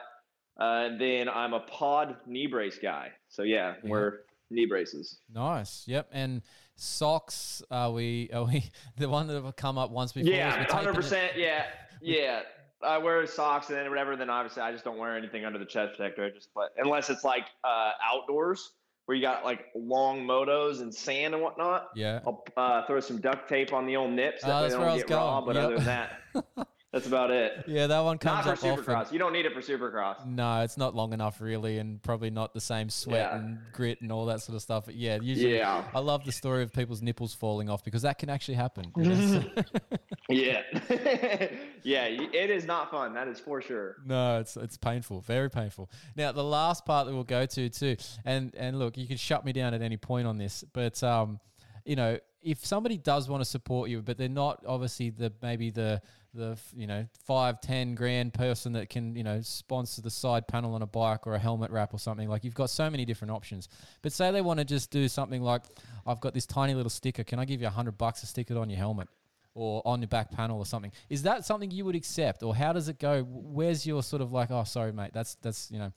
Uh, 0.60 0.86
and 0.86 1.00
then 1.00 1.28
I'm 1.28 1.52
a 1.52 1.60
pod 1.60 2.16
knee 2.26 2.46
brace 2.46 2.78
guy. 2.78 3.10
So 3.28 3.42
yeah, 3.42 3.74
Yeah. 3.82 3.90
we're 3.90 4.12
knee 4.52 4.66
braces. 4.66 5.18
Nice. 5.32 5.84
Yep. 5.86 6.08
And 6.12 6.42
socks. 6.76 7.62
Are 7.70 7.90
we? 7.92 8.30
Are 8.32 8.44
we 8.44 8.64
the 8.96 9.08
one 9.08 9.26
that 9.28 9.42
have 9.42 9.56
come 9.56 9.78
up 9.78 9.90
once 9.90 10.12
before? 10.12 10.32
Yeah, 10.32 10.64
hundred 10.70 10.94
percent. 10.94 11.32
Yeah, 11.36 11.66
yeah. 12.00 12.40
I 12.84 12.98
wear 12.98 13.24
socks 13.28 13.68
and 13.68 13.78
then 13.78 13.88
whatever. 13.90 14.16
Then 14.16 14.28
obviously 14.28 14.62
I 14.62 14.72
just 14.72 14.84
don't 14.84 14.98
wear 14.98 15.16
anything 15.16 15.44
under 15.44 15.58
the 15.58 15.64
chest 15.64 15.96
protector. 15.96 16.24
I 16.24 16.30
just 16.30 16.48
but 16.54 16.70
unless 16.78 17.10
it's 17.10 17.22
like 17.24 17.44
uh, 17.62 17.90
outdoors, 18.04 18.72
where 19.06 19.16
you 19.16 19.22
got 19.22 19.44
like 19.44 19.66
long 19.76 20.26
motos 20.26 20.80
and 20.80 20.92
sand 20.92 21.34
and 21.34 21.42
whatnot. 21.42 21.90
Yeah. 21.94 22.20
I'll 22.26 22.44
uh, 22.56 22.84
throw 22.86 22.98
some 23.00 23.20
duct 23.20 23.48
tape 23.48 23.72
on 23.72 23.86
the 23.86 23.96
old 23.96 24.10
nips. 24.12 24.42
That 24.42 24.62
way 24.62 24.68
that's 24.68 24.74
where 24.78 24.88
I 24.88 24.94
was 24.94 25.04
get 25.04 25.14
raw. 25.14 25.40
going. 25.40 25.46
But 25.46 25.56
Yep. 25.56 25.64
other 25.64 25.76
than 25.76 25.84
that, 25.84 26.66
that's 26.92 27.06
about 27.06 27.30
it. 27.30 27.64
Yeah, 27.66 27.86
that 27.86 28.00
one 28.00 28.14
Not 28.16 28.20
comes 28.20 28.44
for 28.44 28.66
up 28.68 28.72
often. 28.78 28.84
Supercross. 28.84 29.12
You 29.12 29.18
don't 29.18 29.32
need 29.32 29.46
it 29.46 29.52
for 29.54 29.60
Supercross. 29.60 30.26
No, 30.26 30.60
it's 30.60 30.76
not 30.76 30.94
long 30.94 31.12
enough 31.12 31.40
really, 31.40 31.78
and 31.78 32.02
probably 32.02 32.30
not 32.30 32.52
the 32.54 32.60
same 32.60 32.90
sweat 32.90 33.30
Yeah. 33.32 33.36
and 33.38 33.58
grit 33.72 34.00
and 34.02 34.12
all 34.12 34.26
that 34.26 34.42
sort 34.42 34.56
of 34.56 34.62
stuff. 34.62 34.84
But 34.86 34.94
yeah, 34.96 35.18
usually 35.22 35.56
Yeah. 35.56 35.84
I 35.94 36.00
love 36.00 36.24
the 36.24 36.32
story 36.32 36.62
of 36.62 36.72
people's 36.72 37.00
nipples 37.02 37.32
falling 37.34 37.68
off 37.70 37.82
because 37.82 38.02
that 38.02 38.18
can 38.18 38.28
actually 38.30 38.54
happen. 38.54 38.92
you 38.96 39.04
know, 39.04 39.42
so- 39.56 39.62
Yeah. 40.28 40.62
yeah. 41.82 42.04
It 42.06 42.50
is 42.50 42.64
not 42.64 42.90
fun. 42.90 43.14
That 43.14 43.28
is 43.28 43.40
for 43.40 43.60
sure. 43.60 43.96
no, 44.04 44.40
it's 44.40 44.56
it's 44.56 44.76
painful, 44.76 45.20
very 45.20 45.50
painful. 45.50 45.90
Now 46.16 46.32
the 46.32 46.44
last 46.44 46.84
part 46.84 47.06
that 47.06 47.14
we'll 47.14 47.24
go 47.24 47.46
to 47.46 47.68
too, 47.68 47.96
and 48.24 48.54
and 48.56 48.78
look, 48.78 48.96
you 48.96 49.06
can 49.06 49.16
shut 49.16 49.44
me 49.44 49.52
down 49.52 49.74
at 49.74 49.82
any 49.82 49.96
point 49.96 50.26
on 50.26 50.38
this, 50.38 50.64
but 50.72 51.02
um, 51.02 51.40
you 51.84 51.96
know, 51.96 52.18
if 52.42 52.64
somebody 52.64 52.96
does 52.96 53.28
want 53.28 53.40
to 53.42 53.44
support 53.48 53.90
you, 53.90 54.02
but 54.02 54.16
they're 54.18 54.28
not 54.28 54.62
obviously 54.66 55.10
the 55.10 55.32
maybe 55.42 55.70
the 55.70 56.00
the 56.34 56.58
you 56.74 56.86
know 56.86 57.06
five 57.26 57.60
ten 57.60 57.94
grand 57.94 58.32
person 58.32 58.72
that 58.72 58.88
can 58.88 59.14
you 59.14 59.22
know 59.22 59.40
sponsor 59.42 60.00
the 60.00 60.10
side 60.10 60.48
panel 60.48 60.74
on 60.74 60.82
a 60.82 60.86
bike 60.86 61.26
or 61.26 61.34
a 61.34 61.38
helmet 61.38 61.70
wrap 61.70 61.92
or 61.92 61.98
something 61.98 62.28
like 62.28 62.42
you've 62.44 62.54
got 62.54 62.70
so 62.70 62.88
many 62.88 63.04
different 63.04 63.30
options 63.30 63.68
but 64.00 64.12
say 64.12 64.30
they 64.30 64.40
want 64.40 64.58
to 64.58 64.64
just 64.64 64.90
do 64.90 65.08
something 65.08 65.42
like 65.42 65.62
i've 66.06 66.20
got 66.20 66.32
this 66.32 66.46
tiny 66.46 66.74
little 66.74 66.90
sticker 66.90 67.22
can 67.22 67.38
i 67.38 67.44
give 67.44 67.60
you 67.60 67.66
a 67.66 67.70
hundred 67.70 67.98
bucks 67.98 68.20
to 68.20 68.26
stick 68.26 68.50
it 68.50 68.56
on 68.56 68.70
your 68.70 68.78
helmet 68.78 69.08
or 69.54 69.82
on 69.84 70.00
your 70.00 70.08
back 70.08 70.30
panel 70.30 70.58
or 70.58 70.64
something 70.64 70.90
is 71.10 71.22
that 71.24 71.44
something 71.44 71.70
you 71.70 71.84
would 71.84 71.94
accept 71.94 72.42
or 72.42 72.54
how 72.54 72.72
does 72.72 72.88
it 72.88 72.98
go 72.98 73.22
where's 73.28 73.84
your 73.84 74.02
sort 74.02 74.22
of 74.22 74.32
like 74.32 74.50
oh 74.50 74.64
sorry 74.64 74.92
mate 74.92 75.10
that's 75.12 75.34
that's 75.42 75.70
you 75.70 75.78
know 75.78 75.92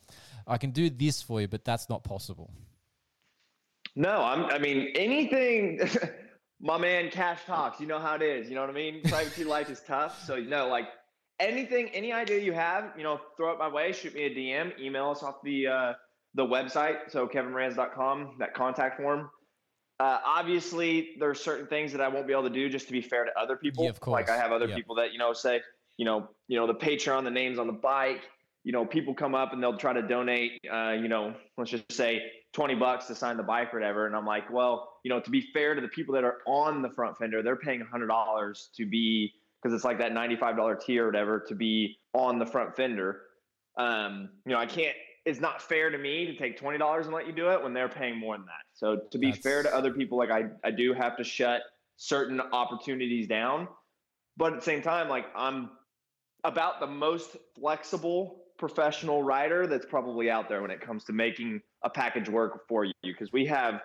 i 0.47 0.57
can 0.57 0.71
do 0.71 0.89
this 0.89 1.21
for 1.21 1.39
you 1.39 1.47
but 1.47 1.63
that's 1.63 1.87
not 1.87 2.03
possible 2.03 2.49
No, 3.95 4.11
I'm. 4.11 4.45
I 4.45 4.59
mean, 4.59 4.91
anything. 4.95 5.79
my 6.61 6.77
man, 6.77 7.09
Cash 7.09 7.39
talks. 7.45 7.79
You 7.79 7.87
know 7.87 7.99
how 7.99 8.15
it 8.15 8.21
is. 8.21 8.49
You 8.49 8.55
know 8.55 8.61
what 8.61 8.69
I 8.69 8.73
mean. 8.73 9.01
Privacy 9.03 9.43
life 9.43 9.69
is 9.69 9.81
tough. 9.85 10.23
So 10.25 10.35
you 10.35 10.49
know, 10.49 10.67
like 10.67 10.87
anything, 11.39 11.89
any 11.89 12.11
idea 12.13 12.39
you 12.39 12.53
have, 12.53 12.93
you 12.97 13.03
know, 13.03 13.19
throw 13.37 13.51
it 13.53 13.59
my 13.59 13.67
way. 13.67 13.91
Shoot 13.91 14.13
me 14.15 14.23
a 14.23 14.29
DM. 14.29 14.79
Email 14.79 15.09
us 15.09 15.21
off 15.23 15.35
the 15.43 15.67
uh, 15.67 15.93
the 16.33 16.45
website. 16.45 17.09
So 17.09 17.27
kevinmoranz.com. 17.27 18.37
That 18.39 18.53
contact 18.53 18.97
form. 19.01 19.29
Uh, 19.99 20.19
obviously, 20.25 21.11
there 21.19 21.29
are 21.29 21.35
certain 21.35 21.67
things 21.67 21.91
that 21.93 22.01
I 22.01 22.09
won't 22.09 22.27
be 22.27 22.33
able 22.33 22.43
to 22.43 22.49
do 22.49 22.69
just 22.69 22.87
to 22.87 22.91
be 22.91 23.01
fair 23.01 23.23
to 23.25 23.31
other 23.39 23.55
people. 23.55 23.85
Yeah, 23.85 23.91
of 23.91 24.07
Like 24.07 24.29
I 24.29 24.35
have 24.35 24.51
other 24.51 24.67
Yeah. 24.67 24.75
people 24.75 24.95
that 24.95 25.13
you 25.13 25.19
know 25.19 25.31
say, 25.33 25.61
you 25.97 26.05
know, 26.05 26.27
you 26.47 26.57
know 26.59 26.67
the 26.67 26.75
Patreon, 26.75 27.23
the 27.23 27.31
names 27.31 27.59
on 27.59 27.67
the 27.67 27.73
bike. 27.73 28.21
You 28.65 28.71
know, 28.71 28.85
people 28.85 29.13
come 29.13 29.35
up 29.35 29.53
and 29.53 29.63
they'll 29.63 29.77
try 29.77 29.93
to 29.93 30.01
donate. 30.01 30.59
Uh, 30.69 30.91
you 30.91 31.07
know, 31.07 31.33
let's 31.57 31.71
just 31.71 31.91
say 31.91 32.23
20 32.53 32.75
bucks 32.75 33.05
to 33.05 33.15
sign 33.15 33.37
the 33.37 33.43
bike 33.43 33.73
or 33.73 33.79
whatever. 33.79 34.07
And 34.07 34.15
I'm 34.15 34.25
like, 34.25 34.51
well, 34.51 34.97
you 35.03 35.09
know, 35.09 35.19
to 35.19 35.29
be 35.29 35.41
fair 35.53 35.75
to 35.75 35.81
the 35.81 35.87
people 35.87 36.15
that 36.15 36.23
are 36.23 36.39
on 36.47 36.81
the 36.81 36.89
front 36.89 37.17
fender, 37.17 37.43
they're 37.43 37.55
paying 37.55 37.81
$100 37.81 38.75
to 38.75 38.85
be, 38.85 39.31
because 39.61 39.73
it's 39.73 39.85
like 39.85 39.99
that 39.99 40.13
$95 40.13 40.83
tier 40.83 41.03
or 41.03 41.07
whatever, 41.07 41.45
to 41.47 41.53
be 41.53 41.97
on 42.13 42.39
the 42.39 42.45
front 42.45 42.75
fender. 42.75 43.21
Um, 43.77 44.29
you 44.45 44.53
know, 44.53 44.59
I 44.59 44.65
can't, 44.65 44.95
it's 45.25 45.39
not 45.39 45.61
fair 45.61 45.91
to 45.91 45.97
me 45.97 46.25
to 46.25 46.35
take 46.35 46.59
$20 46.59 47.01
and 47.03 47.13
let 47.13 47.27
you 47.27 47.33
do 47.33 47.51
it 47.51 47.61
when 47.61 47.73
they're 47.73 47.87
paying 47.87 48.17
more 48.17 48.35
than 48.35 48.45
that. 48.47 48.65
So 48.73 49.01
to 49.11 49.17
be 49.19 49.31
fair 49.31 49.61
to 49.61 49.75
other 49.75 49.91
people, 49.91 50.17
like 50.17 50.31
I, 50.31 50.45
I 50.63 50.71
do 50.71 50.93
have 50.93 51.17
to 51.17 51.23
shut 51.23 51.61
certain 51.97 52.41
opportunities 52.41 53.27
down. 53.27 53.67
But 54.37 54.53
at 54.53 54.59
the 54.59 54.65
same 54.65 54.81
time, 54.81 55.07
like 55.07 55.25
I'm 55.35 55.69
about 56.43 56.79
the 56.79 56.87
most 56.87 57.35
flexible 57.59 58.44
professional 58.57 59.23
rider 59.23 59.67
that's 59.67 59.85
probably 59.85 60.29
out 60.29 60.49
there 60.49 60.61
when 60.61 60.71
it 60.71 60.81
comes 60.81 61.03
to 61.05 61.13
making 61.13 61.61
a 61.83 61.89
package 61.89 62.29
work 62.29 62.67
for 62.67 62.85
you. 62.85 62.93
Because 63.03 63.31
we 63.31 63.45
have 63.45 63.81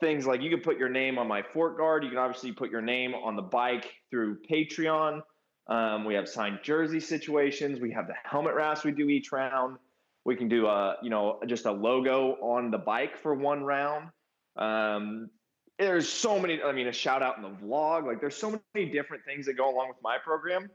things 0.00 0.26
like 0.26 0.42
you 0.42 0.50
can 0.50 0.60
put 0.60 0.78
your 0.78 0.88
name 0.88 1.18
on 1.18 1.26
my 1.26 1.42
fork 1.42 1.78
guard. 1.78 2.04
You 2.04 2.10
can 2.10 2.18
obviously 2.18 2.52
put 2.52 2.70
your 2.70 2.82
name 2.82 3.14
on 3.14 3.36
the 3.36 3.42
bike 3.42 3.94
through 4.10 4.38
patreon. 4.50 5.20
Um, 5.68 6.04
we 6.04 6.14
have 6.14 6.28
signed 6.28 6.60
jersey 6.62 7.00
situations. 7.00 7.80
We 7.80 7.90
have 7.92 8.06
the 8.06 8.14
helmet 8.24 8.54
wraps 8.54 8.84
we 8.84 8.92
do 8.92 9.08
each 9.08 9.32
round. 9.32 9.78
We 10.24 10.36
can 10.36 10.48
do 10.48 10.66
a 10.66 10.96
you 11.02 11.10
know 11.10 11.40
just 11.46 11.66
a 11.66 11.72
logo 11.72 12.32
on 12.40 12.70
the 12.70 12.78
bike 12.78 13.16
for 13.16 13.34
one 13.34 13.64
round. 13.64 14.10
Um, 14.56 15.30
there's 15.78 16.08
so 16.08 16.38
many 16.38 16.62
i 16.62 16.72
mean 16.72 16.86
a 16.86 16.92
shout 16.92 17.22
out 17.22 17.36
in 17.36 17.42
the 17.42 17.50
vlog. 17.50 18.06
Like 18.06 18.20
there's 18.20 18.36
so 18.36 18.60
many 18.74 18.90
different 18.90 19.24
things 19.24 19.46
that 19.46 19.54
go 19.54 19.68
along 19.68 19.88
with 19.88 19.98
my 20.02 20.18
program 20.22 20.70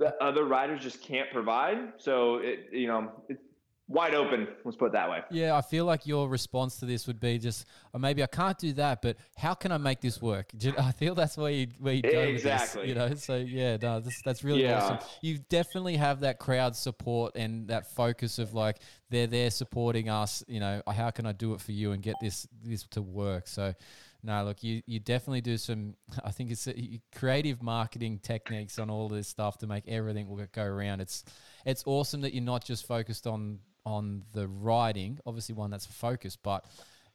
that 0.00 0.16
other 0.20 0.44
riders 0.44 0.82
just 0.82 1.00
can't 1.02 1.30
provide. 1.30 1.78
So 1.98 2.36
it, 2.36 2.68
you 2.72 2.88
know, 2.88 3.12
it's 3.28 3.40
wide 3.86 4.14
open. 4.14 4.46
Let's 4.64 4.76
put 4.76 4.86
it 4.86 4.92
that 4.92 5.10
way. 5.10 5.20
Yeah, 5.30 5.56
I 5.56 5.60
feel 5.62 5.84
like 5.84 6.06
your 6.06 6.28
response 6.28 6.76
to 6.78 6.86
this 6.86 7.06
would 7.06 7.20
be 7.20 7.38
just, 7.38 7.66
or 7.92 8.00
maybe 8.00 8.22
I 8.22 8.26
can't 8.26 8.56
do 8.56 8.72
that, 8.74 9.02
but 9.02 9.16
how 9.36 9.52
can 9.54 9.72
I 9.72 9.78
make 9.78 10.00
this 10.00 10.22
work? 10.22 10.50
I 10.78 10.92
feel 10.92 11.14
that's 11.14 11.36
where 11.36 11.50
you 11.50 11.66
where 11.78 11.94
you 11.94 12.02
go 12.02 12.08
with 12.08 12.42
this, 12.42 12.44
Exactly. 12.44 12.88
you 12.88 12.94
know. 12.94 13.14
So 13.14 13.36
yeah, 13.36 13.76
no, 13.80 14.00
this, 14.00 14.20
that's 14.24 14.42
really 14.42 14.62
Yeah. 14.62 14.82
awesome. 14.82 14.98
You 15.22 15.38
definitely 15.48 15.96
have 15.96 16.20
that 16.20 16.38
crowd 16.38 16.76
support 16.76 17.36
and 17.36 17.68
that 17.68 17.90
focus 17.94 18.38
of 18.38 18.54
like 18.54 18.78
they're 19.10 19.26
there 19.26 19.50
supporting 19.50 20.08
us. 20.08 20.42
You 20.48 20.60
know, 20.60 20.82
how 20.86 21.10
can 21.10 21.26
I 21.26 21.32
do 21.32 21.52
it 21.54 21.60
for 21.60 21.72
you 21.72 21.92
and 21.92 22.02
get 22.02 22.14
this 22.20 22.46
this 22.64 22.84
to 22.92 23.02
work? 23.02 23.46
So. 23.48 23.74
No, 24.22 24.44
look, 24.44 24.62
you, 24.62 24.82
you 24.86 25.00
definitely 25.00 25.40
do 25.40 25.56
some. 25.56 25.94
I 26.24 26.30
think 26.30 26.50
it's 26.50 26.66
uh, 26.66 26.72
y- 26.76 27.00
creative 27.16 27.62
marketing 27.62 28.20
techniques 28.22 28.78
on 28.78 28.90
all 28.90 29.08
this 29.08 29.28
stuff 29.28 29.58
to 29.58 29.66
make 29.66 29.88
everything 29.88 30.28
will 30.28 30.44
go 30.52 30.64
around. 30.64 31.00
It's 31.00 31.24
it's 31.64 31.82
awesome 31.86 32.20
that 32.22 32.34
you're 32.34 32.44
not 32.44 32.64
just 32.64 32.86
focused 32.86 33.26
on 33.26 33.60
on 33.86 34.22
the 34.32 34.46
riding, 34.46 35.18
obviously 35.24 35.54
one 35.54 35.70
that's 35.70 35.86
focused, 35.86 36.42
but 36.42 36.64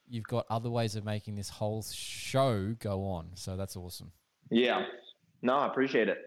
you've 0.08 0.26
got 0.26 0.46
other 0.50 0.70
ways 0.70 0.96
of 0.96 1.06
making 1.06 1.36
this 1.36 1.50
whole 1.50 1.84
show 1.84 2.76
go 2.80 3.04
on. 3.06 3.30
So 3.36 3.56
that's 3.56 3.76
awesome. 3.76 4.12
Yeah. 4.50 4.86
No, 5.42 5.58
I 5.58 5.68
appreciate 5.68 6.10
it. 6.10 6.18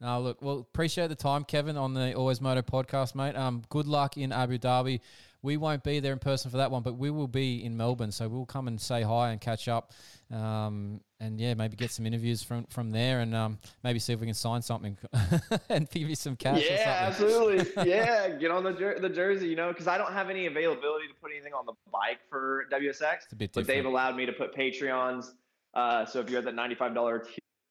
No, 0.00 0.20
look, 0.20 0.40
well, 0.40 0.58
appreciate 0.58 1.08
the 1.08 1.16
time, 1.16 1.42
Kevin, 1.44 1.76
on 1.76 1.92
the 1.92 2.14
Always 2.14 2.40
Moto 2.40 2.62
podcast, 2.62 3.16
mate. 3.16 3.34
Um, 3.34 3.62
good 3.68 3.86
luck 3.86 4.16
in 4.16 4.30
Abu 4.30 4.58
Dhabi. 4.58 5.00
We 5.42 5.56
won't 5.56 5.84
be 5.84 6.00
there 6.00 6.12
in 6.12 6.18
person 6.18 6.50
for 6.50 6.56
that 6.56 6.70
one, 6.70 6.82
but 6.82 6.96
we 6.96 7.10
will 7.10 7.28
be 7.28 7.64
in 7.64 7.76
Melbourne, 7.76 8.10
so 8.10 8.28
we'll 8.28 8.46
come 8.46 8.66
and 8.66 8.80
say 8.80 9.02
hi 9.02 9.30
and 9.30 9.40
catch 9.40 9.68
up, 9.68 9.92
um, 10.32 11.00
and 11.20 11.40
yeah, 11.40 11.54
maybe 11.54 11.76
get 11.76 11.92
some 11.92 12.06
interviews 12.06 12.42
from 12.42 12.64
from 12.64 12.90
there, 12.90 13.20
and 13.20 13.34
um, 13.34 13.58
maybe 13.84 14.00
see 14.00 14.12
if 14.12 14.20
we 14.20 14.26
can 14.26 14.34
sign 14.34 14.62
something 14.62 14.96
and 15.68 15.88
give 15.90 16.08
you 16.08 16.16
some 16.16 16.34
cash. 16.34 16.62
or 16.62 16.72
yeah, 16.72 17.08
something. 17.08 17.28
absolutely. 17.28 17.86
yeah, 17.90 18.28
get 18.30 18.50
on 18.50 18.64
the 18.64 18.72
jer- 18.72 18.98
the 19.00 19.08
jersey, 19.08 19.46
you 19.48 19.56
know, 19.56 19.68
because 19.68 19.86
I 19.86 19.96
don't 19.96 20.12
have 20.12 20.28
any 20.28 20.46
availability 20.46 21.06
to 21.06 21.14
put 21.22 21.30
anything 21.30 21.54
on 21.54 21.66
the 21.66 21.74
bike 21.92 22.18
for 22.28 22.64
WSX. 22.72 23.14
It's 23.22 23.32
a 23.32 23.36
bit 23.36 23.52
but 23.52 23.66
they've 23.66 23.86
allowed 23.86 24.16
me 24.16 24.26
to 24.26 24.32
put 24.32 24.54
Patreons. 24.54 25.32
Uh, 25.74 26.04
so 26.04 26.18
if 26.18 26.30
you're 26.30 26.40
at 26.40 26.46
that 26.46 26.56
ninety-five 26.56 26.94
dollar 26.94 27.20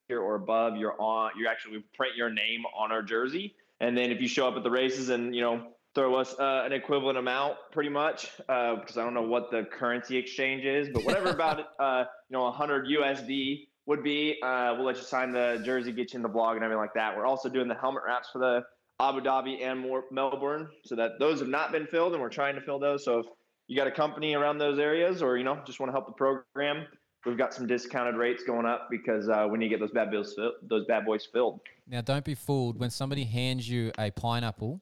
tier 0.07 0.21
or 0.21 0.35
above, 0.35 0.77
you're 0.77 0.99
on. 1.01 1.31
You 1.37 1.47
actually 1.49 1.83
print 1.95 2.15
your 2.15 2.29
name 2.29 2.63
on 2.77 2.93
our 2.93 3.01
jersey, 3.01 3.55
and 3.81 3.97
then 3.97 4.09
if 4.11 4.21
you 4.21 4.29
show 4.29 4.47
up 4.47 4.55
at 4.55 4.63
the 4.63 4.71
races 4.71 5.09
and 5.09 5.35
you 5.35 5.41
know 5.41 5.73
throw 5.97 6.13
us 6.13 6.35
uh, 6.37 6.61
an 6.63 6.73
equivalent 6.73 7.17
amount, 7.17 7.57
pretty 7.71 7.89
much, 7.89 8.29
uh, 8.47 8.75
because 8.75 8.99
I 8.99 9.03
don't 9.03 9.15
know 9.15 9.23
what 9.23 9.49
the 9.49 9.63
currency 9.63 10.15
exchange 10.15 10.63
is, 10.63 10.89
but 10.93 11.03
whatever 11.03 11.29
about 11.31 11.59
uh, 11.79 12.03
you 12.29 12.37
know 12.37 12.51
hundred 12.51 12.85
USD 12.85 13.65
would 13.87 14.03
be, 14.03 14.37
uh, 14.43 14.75
we'll 14.77 14.85
let 14.85 14.97
you 14.97 15.01
sign 15.01 15.31
the 15.31 15.59
jersey, 15.65 15.91
get 15.91 16.13
you 16.13 16.17
in 16.17 16.21
the 16.21 16.29
blog 16.29 16.55
and 16.55 16.63
everything 16.63 16.79
like 16.79 16.93
that. 16.93 17.17
We're 17.17 17.25
also 17.25 17.49
doing 17.49 17.67
the 17.67 17.73
helmet 17.73 18.03
wraps 18.05 18.29
for 18.31 18.37
the 18.37 18.61
Abu 18.99 19.21
Dhabi 19.21 19.63
and 19.63 19.79
more 19.79 20.03
Melbourne, 20.11 20.67
so 20.85 20.95
that 20.95 21.13
those 21.17 21.39
have 21.39 21.49
not 21.49 21.71
been 21.71 21.87
filled, 21.87 22.13
and 22.13 22.21
we're 22.21 22.29
trying 22.29 22.53
to 22.53 22.61
fill 22.61 22.77
those. 22.77 23.03
So 23.03 23.19
if 23.19 23.25
you 23.67 23.75
got 23.75 23.87
a 23.87 23.91
company 23.91 24.35
around 24.35 24.59
those 24.59 24.77
areas, 24.77 25.23
or 25.23 25.35
you 25.35 25.43
know 25.43 25.59
just 25.65 25.79
want 25.79 25.89
to 25.89 25.93
help 25.93 26.05
the 26.05 26.13
program, 26.13 26.85
we've 27.25 27.39
got 27.39 27.55
some 27.55 27.65
discounted 27.65 28.17
rates 28.17 28.43
going 28.43 28.67
up 28.67 28.87
because 28.91 29.29
uh, 29.29 29.47
we 29.49 29.57
need 29.57 29.65
to 29.65 29.69
get 29.69 29.79
those 29.79 29.91
bad 29.91 30.11
bills, 30.11 30.35
filled, 30.35 30.53
those 30.69 30.85
bad 30.85 31.07
boys 31.07 31.27
filled. 31.33 31.59
Now, 31.87 32.01
don't 32.01 32.23
be 32.23 32.35
fooled 32.35 32.77
when 32.77 32.91
somebody 32.91 33.23
hands 33.23 33.67
you 33.67 33.91
a 33.97 34.11
pineapple, 34.11 34.79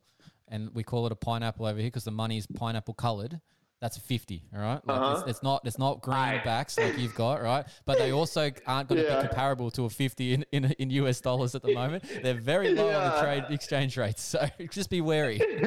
and 0.47 0.73
we 0.73 0.83
call 0.83 1.05
it 1.05 1.11
a 1.11 1.15
pineapple 1.15 1.65
over 1.65 1.79
here 1.79 1.87
because 1.87 2.03
the 2.03 2.11
money 2.11 2.37
is 2.37 2.47
pineapple 2.47 2.93
colored. 2.93 3.39
That's 3.81 3.97
a 3.97 3.99
fifty, 4.01 4.41
all 4.53 4.61
right. 4.61 4.79
Like 4.87 5.01
Uh-huh. 5.01 5.11
it's, 5.11 5.29
it's 5.31 5.43
not 5.43 5.61
it's 5.65 5.77
not 5.77 6.01
green 6.01 6.15
Aye. 6.17 6.41
backs 6.45 6.79
like 6.79 6.97
you've 6.97 7.13
got, 7.13 7.43
right? 7.43 7.65
But 7.85 7.97
they 7.97 8.11
also 8.13 8.49
aren't 8.65 8.87
going 8.87 9.03
to 9.03 9.07
Yeah. 9.07 9.21
be 9.21 9.27
comparable 9.27 9.69
to 9.71 9.83
a 9.83 9.89
fifty 9.89 10.33
in, 10.33 10.45
in 10.53 10.65
in 10.79 10.89
US 10.91 11.19
dollars 11.19 11.55
at 11.55 11.61
the 11.61 11.73
moment. 11.73 12.05
They're 12.23 12.33
very 12.33 12.73
low 12.73 12.93
on 12.93 13.03
the 13.03 13.19
trade 13.19 13.43
exchange 13.49 13.97
rates, 13.97 14.23
so 14.23 14.47
just 14.71 14.89
be 14.89 15.01
wary. 15.01 15.39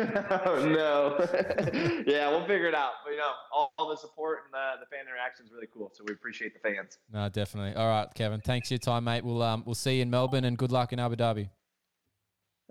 oh 0.47 0.65
no. 0.67 2.03
yeah, 2.07 2.31
we'll 2.31 2.47
figure 2.47 2.67
it 2.67 2.75
out. 2.75 2.93
But 3.05 3.11
you 3.11 3.19
know, 3.19 3.31
all, 3.53 3.73
all 3.79 3.89
the 3.91 3.97
support 3.97 4.39
and 4.47 4.55
the, 4.55 4.81
the 4.81 4.87
fan 4.87 5.05
interaction 5.07 5.45
is 5.45 5.53
really 5.53 5.69
cool. 5.73 5.93
So 5.95 6.03
we 6.07 6.15
appreciate 6.15 6.55
the 6.55 6.61
fans. 6.67 6.99
No, 7.13 7.29
definitely. 7.29 7.75
All 7.77 7.89
right, 7.89 8.09
Kevin. 8.15 8.41
Thanks 8.41 8.69
for 8.69 8.75
your 8.75 8.79
time, 8.81 9.05
mate. 9.05 9.23
We'll 9.23 9.43
um 9.43 9.63
we'll 9.67 9.75
see 9.75 9.97
you 9.97 10.03
in 10.03 10.11
Melbourne, 10.11 10.45
and 10.45 10.57
good 10.57 10.73
luck 10.73 10.95
in 10.95 10.99
Abu 10.99 11.15
Dhabi. 11.17 11.51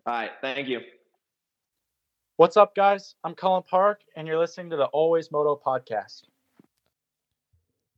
All 0.08 0.14
right, 0.14 0.32
thank 0.42 0.68
you. 0.68 0.82
What's 2.38 2.56
up, 2.56 2.76
guys? 2.76 3.16
I'm 3.24 3.34
Colin 3.34 3.64
Park, 3.64 4.02
and 4.16 4.28
you're 4.28 4.38
listening 4.38 4.70
to 4.70 4.76
the 4.76 4.86
Always 4.86 5.32
Moto 5.32 5.60
podcast. 5.60 6.22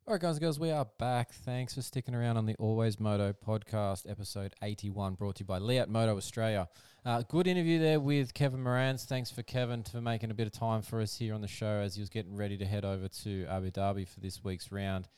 All 0.07 0.14
right, 0.14 0.22
guys 0.22 0.38
and 0.38 0.40
girls, 0.40 0.57
we 0.57 0.72
are 0.72 0.88
back. 0.98 1.34
Thanks 1.34 1.74
for 1.74 1.82
sticking 1.82 2.16
around 2.16 2.38
on 2.38 2.45
the 2.45 2.56
Always 2.56 3.02
Moto 3.02 3.34
podcast, 3.45 4.10
episode 4.10 4.53
81, 4.61 5.16
brought 5.16 5.36
to 5.36 5.41
you 5.41 5.45
by 5.45 5.57
Leatt 5.57 5.90
Moto 5.90 6.16
Australia. 6.16 6.70
Uh, 7.06 7.22
good 7.28 7.48
interview 7.48 7.80
there 7.80 7.99
with 7.99 8.34
Kevin 8.34 8.64
Moranz. 8.64 9.03
Thanks 9.03 9.30
for 9.30 9.44
Kevin 9.44 9.84
for 9.84 9.99
making 9.99 10.32
a 10.32 10.34
bit 10.34 10.48
of 10.48 10.53
time 10.53 10.84
for 10.84 11.02
us 11.02 11.18
here 11.18 11.34
on 11.34 11.41
the 11.41 11.48
show 11.49 11.82
as 11.82 11.95
he 11.95 12.02
was 12.02 12.10
getting 12.10 12.38
ready 12.38 12.57
to 12.60 12.66
head 12.66 12.86
over 12.86 13.10
to 13.10 13.45
Abu 13.49 13.72
Dhabi 13.72 14.07
for 14.07 14.22
this 14.22 14.41
week's 14.41 14.72
round 14.72 15.10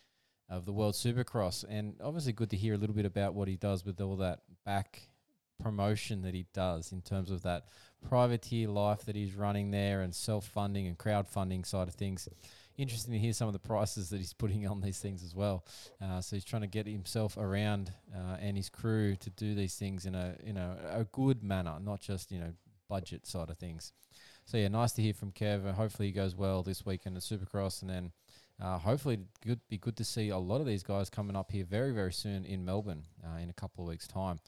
of 0.49 0.65
the 0.65 0.73
World 0.73 0.95
Supercross. 0.95 1.63
And 1.69 1.93
obviously, 2.03 2.33
good 2.33 2.49
to 2.49 2.57
hear 2.57 2.73
a 2.73 2.77
little 2.77 2.95
bit 2.95 3.05
about 3.05 3.35
what 3.35 3.47
he 3.47 3.55
does 3.55 3.85
with 3.85 4.01
all 4.01 4.15
that 4.15 4.39
back 4.65 5.10
promotion 5.61 6.21
that 6.23 6.33
he 6.33 6.45
does 6.53 6.91
in 6.91 7.01
terms 7.01 7.31
of 7.31 7.43
that 7.43 7.65
privateer 8.07 8.67
life 8.67 9.05
that 9.05 9.15
he's 9.15 9.35
running 9.35 9.71
there 9.71 10.01
and 10.01 10.13
self 10.13 10.45
funding 10.47 10.87
and 10.87 10.97
crowdfunding 10.97 11.65
side 11.65 11.87
of 11.87 11.93
things 11.93 12.27
interesting 12.77 13.13
to 13.13 13.19
hear 13.19 13.33
some 13.33 13.47
of 13.47 13.53
the 13.53 13.59
prices 13.59 14.09
that 14.09 14.17
he's 14.17 14.33
putting 14.41 14.67
on 14.67 14.81
these 14.81 14.99
things 14.99 15.23
as 15.23 15.35
well. 15.35 15.65
Uh, 16.01 16.21
so 16.21 16.35
he's 16.35 16.45
trying 16.45 16.63
to 16.63 16.67
get 16.67 16.87
himself 16.87 17.37
around 17.37 17.91
uh, 18.15 18.37
and 18.39 18.57
his 18.57 18.69
crew 18.69 19.15
to 19.17 19.29
do 19.31 19.55
these 19.55 19.75
things 19.75 20.05
in 20.05 20.15
a 20.15 20.35
you 20.43 20.53
know 20.53 20.75
a 20.89 21.03
good 21.05 21.43
manner, 21.43 21.77
not 21.81 22.01
just 22.01 22.31
you 22.31 22.39
know 22.39 22.53
budget 22.89 23.25
side 23.25 23.49
of 23.49 23.57
things. 23.57 23.93
So 24.45 24.57
yeah, 24.57 24.67
nice 24.67 24.91
to 24.93 25.01
hear 25.01 25.13
from 25.13 25.31
Kev. 25.31 25.67
Uh, 25.67 25.73
hopefully 25.73 26.07
he 26.07 26.11
goes 26.11 26.35
well 26.35 26.63
this 26.63 26.85
weekend 26.85 27.15
at 27.15 27.23
Supercross, 27.23 27.81
and 27.81 27.89
then 27.89 28.11
uh, 28.61 28.77
hopefully 28.77 29.19
good 29.45 29.59
be 29.69 29.77
good 29.77 29.97
to 29.97 30.03
see 30.03 30.29
a 30.29 30.37
lot 30.37 30.59
of 30.59 30.67
these 30.67 30.83
guys 30.83 31.09
coming 31.09 31.35
up 31.35 31.51
here 31.51 31.63
very 31.63 31.91
very 31.91 32.13
soon 32.13 32.45
in 32.45 32.65
Melbourne 32.65 33.03
uh, 33.23 33.37
in 33.37 33.49
a 33.49 33.53
couple 33.53 33.83
of 33.83 33.89
weeks' 33.89 34.07
time 34.07 34.39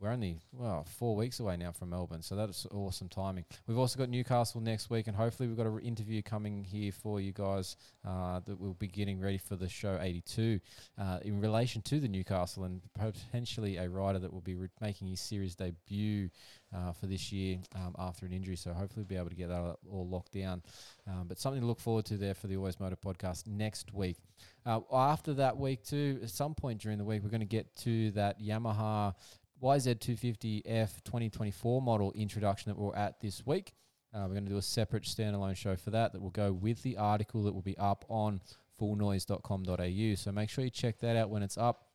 we're 0.00 0.10
only 0.10 0.38
well 0.52 0.86
four 0.98 1.14
weeks 1.14 1.40
away 1.40 1.56
now 1.56 1.72
from 1.72 1.90
Melbourne, 1.90 2.22
so 2.22 2.34
that's 2.34 2.66
awesome 2.72 3.08
timing. 3.08 3.44
We've 3.66 3.78
also 3.78 3.98
got 3.98 4.08
Newcastle 4.08 4.60
next 4.60 4.88
week, 4.88 5.06
and 5.06 5.16
hopefully 5.16 5.48
we've 5.48 5.56
got 5.56 5.66
an 5.66 5.78
interview 5.80 6.22
coming 6.22 6.64
here 6.64 6.92
for 6.92 7.20
you 7.20 7.32
guys 7.32 7.76
uh, 8.06 8.40
that 8.46 8.58
we'll 8.58 8.74
be 8.74 8.88
getting 8.88 9.20
ready 9.20 9.38
for 9.38 9.56
the 9.56 9.68
show 9.68 9.98
82 10.00 10.60
uh, 10.98 11.18
in 11.22 11.40
relation 11.40 11.82
to 11.82 12.00
the 12.00 12.08
Newcastle 12.08 12.64
and 12.64 12.80
potentially 12.94 13.76
a 13.76 13.88
rider 13.88 14.18
that 14.18 14.32
will 14.32 14.40
be 14.40 14.54
re- 14.54 14.68
making 14.80 15.08
his 15.08 15.20
series 15.20 15.54
debut 15.54 16.30
uh, 16.74 16.92
for 16.92 17.06
this 17.06 17.32
year 17.32 17.58
um, 17.74 17.94
after 17.98 18.26
an 18.26 18.32
injury. 18.32 18.56
So 18.56 18.72
hopefully 18.72 19.02
we'll 19.02 19.08
be 19.08 19.16
able 19.16 19.30
to 19.30 19.36
get 19.36 19.48
that 19.48 19.76
all 19.90 20.08
locked 20.08 20.32
down. 20.32 20.62
Um, 21.06 21.26
but 21.28 21.38
something 21.38 21.60
to 21.60 21.66
look 21.66 21.80
forward 21.80 22.06
to 22.06 22.16
there 22.16 22.34
for 22.34 22.46
the 22.46 22.56
Always 22.56 22.80
Moto 22.80 22.96
podcast 22.96 23.46
next 23.46 23.92
week. 23.92 24.16
Uh, 24.64 24.80
after 24.92 25.34
that 25.34 25.56
week 25.56 25.82
too, 25.84 26.20
at 26.22 26.30
some 26.30 26.54
point 26.54 26.80
during 26.80 26.98
the 26.98 27.04
week, 27.04 27.22
we're 27.22 27.30
going 27.30 27.40
to 27.40 27.46
get 27.46 27.74
to 27.76 28.10
that 28.12 28.40
Yamaha 28.40 29.14
YZ250F 29.62 31.02
2024 31.04 31.82
model 31.82 32.12
introduction 32.12 32.70
that 32.70 32.78
we're 32.78 32.94
at 32.94 33.20
this 33.20 33.44
week. 33.46 33.72
Uh, 34.14 34.22
we're 34.22 34.34
going 34.34 34.44
to 34.44 34.50
do 34.50 34.56
a 34.56 34.62
separate 34.62 35.04
standalone 35.04 35.56
show 35.56 35.76
for 35.76 35.90
that 35.90 36.12
that 36.12 36.20
will 36.20 36.30
go 36.30 36.52
with 36.52 36.82
the 36.82 36.96
article 36.96 37.42
that 37.44 37.52
will 37.52 37.62
be 37.62 37.78
up 37.78 38.04
on 38.08 38.40
fullnoise.com.au. 38.80 40.14
So 40.16 40.32
make 40.32 40.50
sure 40.50 40.64
you 40.64 40.70
check 40.70 40.98
that 41.00 41.16
out 41.16 41.30
when 41.30 41.42
it's 41.42 41.58
up. 41.58 41.86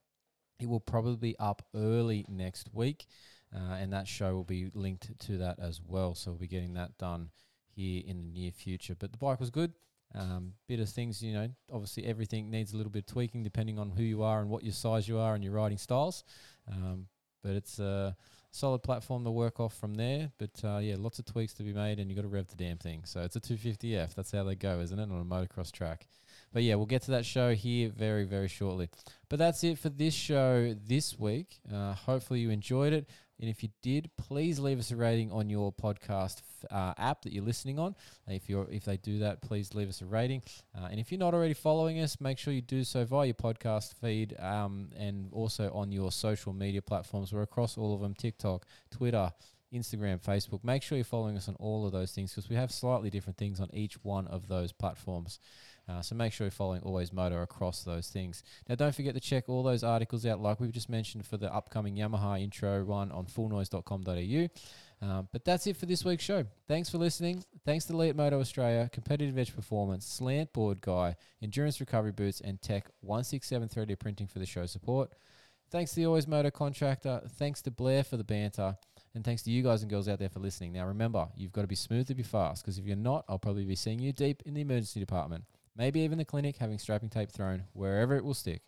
It 0.60 0.70
will 0.70 0.80
probably 0.80 1.32
be 1.32 1.40
up 1.40 1.64
early 1.76 2.26
next 2.30 2.70
week, 2.74 3.08
uh, 3.54 3.74
and 3.74 3.92
that 3.92 4.08
show 4.08 4.34
will 4.34 4.46
be 4.46 4.70
linked 4.74 5.20
to 5.28 5.38
that 5.40 5.60
as 5.60 5.82
well. 5.86 6.16
So 6.16 6.32
we'll 6.32 6.40
be 6.40 6.48
getting 6.48 6.76
that 6.76 6.98
done 6.98 7.30
here 7.76 8.04
in 8.06 8.22
the 8.22 8.40
near 8.40 8.52
future. 8.52 8.96
But 8.98 9.12
the 9.12 9.18
bike 9.18 9.40
was 9.40 9.50
good. 9.50 9.74
Um, 10.14 10.54
bit 10.70 10.80
of 10.80 10.88
things, 10.88 11.22
you 11.22 11.34
know, 11.34 11.50
obviously 11.74 12.06
everything 12.06 12.50
needs 12.50 12.72
a 12.72 12.78
little 12.78 12.92
bit 12.92 13.00
of 13.00 13.08
tweaking 13.08 13.44
depending 13.44 13.78
on 13.78 13.90
who 13.90 14.04
you 14.04 14.24
are 14.24 14.40
and 14.40 14.50
what 14.50 14.64
your 14.64 14.72
size 14.72 15.10
you 15.10 15.18
are 15.18 15.36
and 15.36 15.44
your 15.44 15.54
riding 15.54 15.78
styles. 15.78 16.24
Um, 16.72 17.08
but 17.46 17.54
it's 17.54 17.78
a 17.78 18.16
solid 18.52 18.80
platform 18.80 19.24
to 19.24 19.32
work 19.32 19.60
off 19.60 19.78
from 19.78 19.94
there. 19.94 20.32
But 20.40 20.62
uh, 20.64 20.80
yeah, 20.80 20.96
lots 20.98 21.20
of 21.20 21.26
tweaks 21.26 21.54
to 21.54 21.64
be 21.64 21.74
made, 21.74 22.00
and 22.00 22.10
you 22.10 22.16
got 22.16 22.24
to 22.24 22.28
rev 22.28 22.48
the 22.48 22.56
damn 22.56 22.78
thing. 22.78 23.04
So 23.06 23.22
it's 23.22 23.36
a 23.36 23.40
250F. 23.40 24.16
That's 24.16 24.32
how 24.32 24.44
they 24.44 24.56
go, 24.56 24.80
isn't 24.80 24.98
it, 24.98 25.12
on 25.12 25.22
a 25.22 25.26
motocross 25.26 25.72
track? 25.72 26.08
But 26.52 26.64
yeah, 26.64 26.76
we'll 26.76 26.86
get 26.86 27.04
to 27.04 27.12
that 27.12 27.26
show 27.26 27.54
here 27.54 27.90
very, 27.90 28.24
very 28.24 28.48
shortly. 28.48 28.90
But 29.30 29.40
that's 29.40 29.64
it 29.64 29.78
for 29.78 29.90
this 29.90 30.14
show 30.14 30.74
this 30.88 31.20
week. 31.20 31.60
Uh, 31.72 31.94
hopefully 31.94 32.40
you 32.40 32.50
enjoyed 32.50 32.94
it. 32.94 33.10
And 33.40 33.50
if 33.50 33.64
you 33.64 33.70
did, 33.82 34.10
please 34.18 34.60
leave 34.60 34.80
us 34.80 34.92
a 34.92 34.96
rating 34.96 35.32
on 35.32 35.50
your 35.50 35.74
podcast 35.74 36.42
uh, 36.72 36.94
app 36.98 37.22
that 37.24 37.34
you're 37.34 37.44
listening 37.44 37.80
on. 37.80 37.96
If 38.28 38.50
you're 38.50 38.68
if 38.72 38.86
they 38.86 38.98
do 38.98 39.20
that, 39.20 39.42
please 39.42 39.74
leave 39.74 39.90
us 39.90 40.02
a 40.02 40.06
rating. 40.06 40.42
Uh, 40.74 40.88
and 40.90 41.00
if 41.00 41.12
you're 41.12 41.20
not 41.20 41.34
already 41.34 41.54
following 41.54 42.00
us, 42.00 42.22
make 42.22 42.38
sure 42.38 42.54
you 42.54 42.62
do 42.62 42.84
so 42.84 43.04
via 43.04 43.28
your 43.28 43.34
podcast 43.34 43.96
feed 43.96 44.40
um, 44.40 44.90
and 44.98 45.30
also 45.34 45.72
on 45.74 45.92
your 45.92 46.12
social 46.12 46.54
media 46.54 46.82
platforms. 46.82 47.34
We're 47.34 47.42
across 47.42 47.78
all 47.78 47.94
of 47.94 48.02
them: 48.02 48.14
TikTok, 48.14 48.66
Twitter. 48.90 49.32
Instagram, 49.74 50.22
Facebook. 50.22 50.64
Make 50.64 50.84
sure 50.84 50.98
you're 50.98 51.04
following 51.04 51.36
us 51.36 51.50
on 51.50 51.56
all 51.56 51.86
of 51.86 51.92
those 51.92 52.12
things 52.12 52.32
because 52.32 52.50
we 52.50 52.56
have 52.56 52.72
slightly 52.72 53.10
different 53.10 53.38
things 53.38 53.60
on 53.60 53.70
each 53.74 54.02
one 54.04 54.26
of 54.28 54.48
those 54.48 54.72
platforms. 54.72 55.40
Uh, 55.88 56.02
so 56.02 56.16
make 56.16 56.34
sure 56.34 56.46
you're 56.46 56.52
following 56.52 56.82
Always 56.82 57.14
Moto 57.14 57.42
across 57.42 57.84
those 57.84 58.08
things. 58.10 58.44
Now, 58.68 58.76
don't 58.76 58.96
forget 58.96 59.14
to 59.14 59.20
check 59.20 59.46
all 59.48 59.62
those 59.62 59.84
articles 59.84 60.26
out, 60.26 60.42
like 60.42 60.60
we've 60.60 60.72
just 60.72 60.90
mentioned 60.90 61.26
for 61.26 61.38
the 61.38 61.54
upcoming 61.54 61.96
Yamaha 61.96 62.42
intro 62.42 62.84
one 62.84 63.12
on 63.12 63.26
fullnoise.com.au. 63.26 65.06
Um, 65.06 65.28
but 65.32 65.46
that's 65.46 65.68
it 65.68 65.78
for 65.78 65.86
this 65.86 66.04
week's 66.04 66.24
show. 66.24 66.46
Thanks 66.68 66.90
for 66.90 66.98
listening. 66.98 67.44
Thanks 67.66 67.86
to 67.86 67.98
Leatt 67.98 68.16
Moto 68.16 68.40
Australia, 68.40 68.90
Competitive 68.92 69.38
Edge 69.38 69.54
Performance, 69.54 70.08
Slant 70.08 70.54
Board 70.54 70.82
Guy, 70.82 71.16
Endurance 71.42 71.80
Recovery 71.80 72.14
Boots, 72.14 72.42
and 72.42 72.62
Tech 72.62 72.90
167 73.02 73.70
3D 73.70 74.00
Printing 74.00 74.28
for 74.28 74.40
the 74.40 74.46
show 74.46 74.66
support. 74.66 75.12
Thanks 75.70 75.92
to 75.92 75.98
the 75.98 76.06
Always 76.06 76.28
Moto 76.28 76.50
contractor. 76.50 77.22
Thanks 77.38 77.62
to 77.64 77.72
Blair 77.72 78.04
for 78.04 78.18
the 78.18 78.24
banter. 78.24 78.78
And 79.14 79.24
thanks 79.24 79.44
to 79.44 79.52
you 79.52 79.64
guys 79.64 79.82
and 79.82 79.90
girls 79.90 80.08
out 80.08 80.20
there 80.20 80.30
for 80.30 80.40
listening. 80.40 80.74
Now, 80.74 80.88
remember, 80.88 81.28
you've 81.36 81.54
got 81.54 81.62
to 81.62 81.68
be 81.68 81.76
smooth 81.76 82.08
to 82.08 82.16
be 82.16 82.24
fast 82.24 82.64
because 82.64 82.78
if 82.78 82.86
you're 82.86 82.98
not, 82.98 83.26
I'll 83.30 83.40
probably 83.40 83.64
be 83.64 83.76
seeing 83.76 84.00
you 84.00 84.12
deep 84.12 84.44
in 84.46 84.54
the 84.54 84.62
emergency 84.62 85.00
department 85.00 85.46
maybe 85.76 86.02
even 86.02 86.18
the 86.18 86.26
clinic 86.26 86.58
having 86.58 86.80
strapping 86.80 87.10
tape 87.10 87.32
thrown 87.32 87.66
wherever 87.74 88.16
it 88.16 88.24
will 88.24 88.34
stick. 88.34 88.62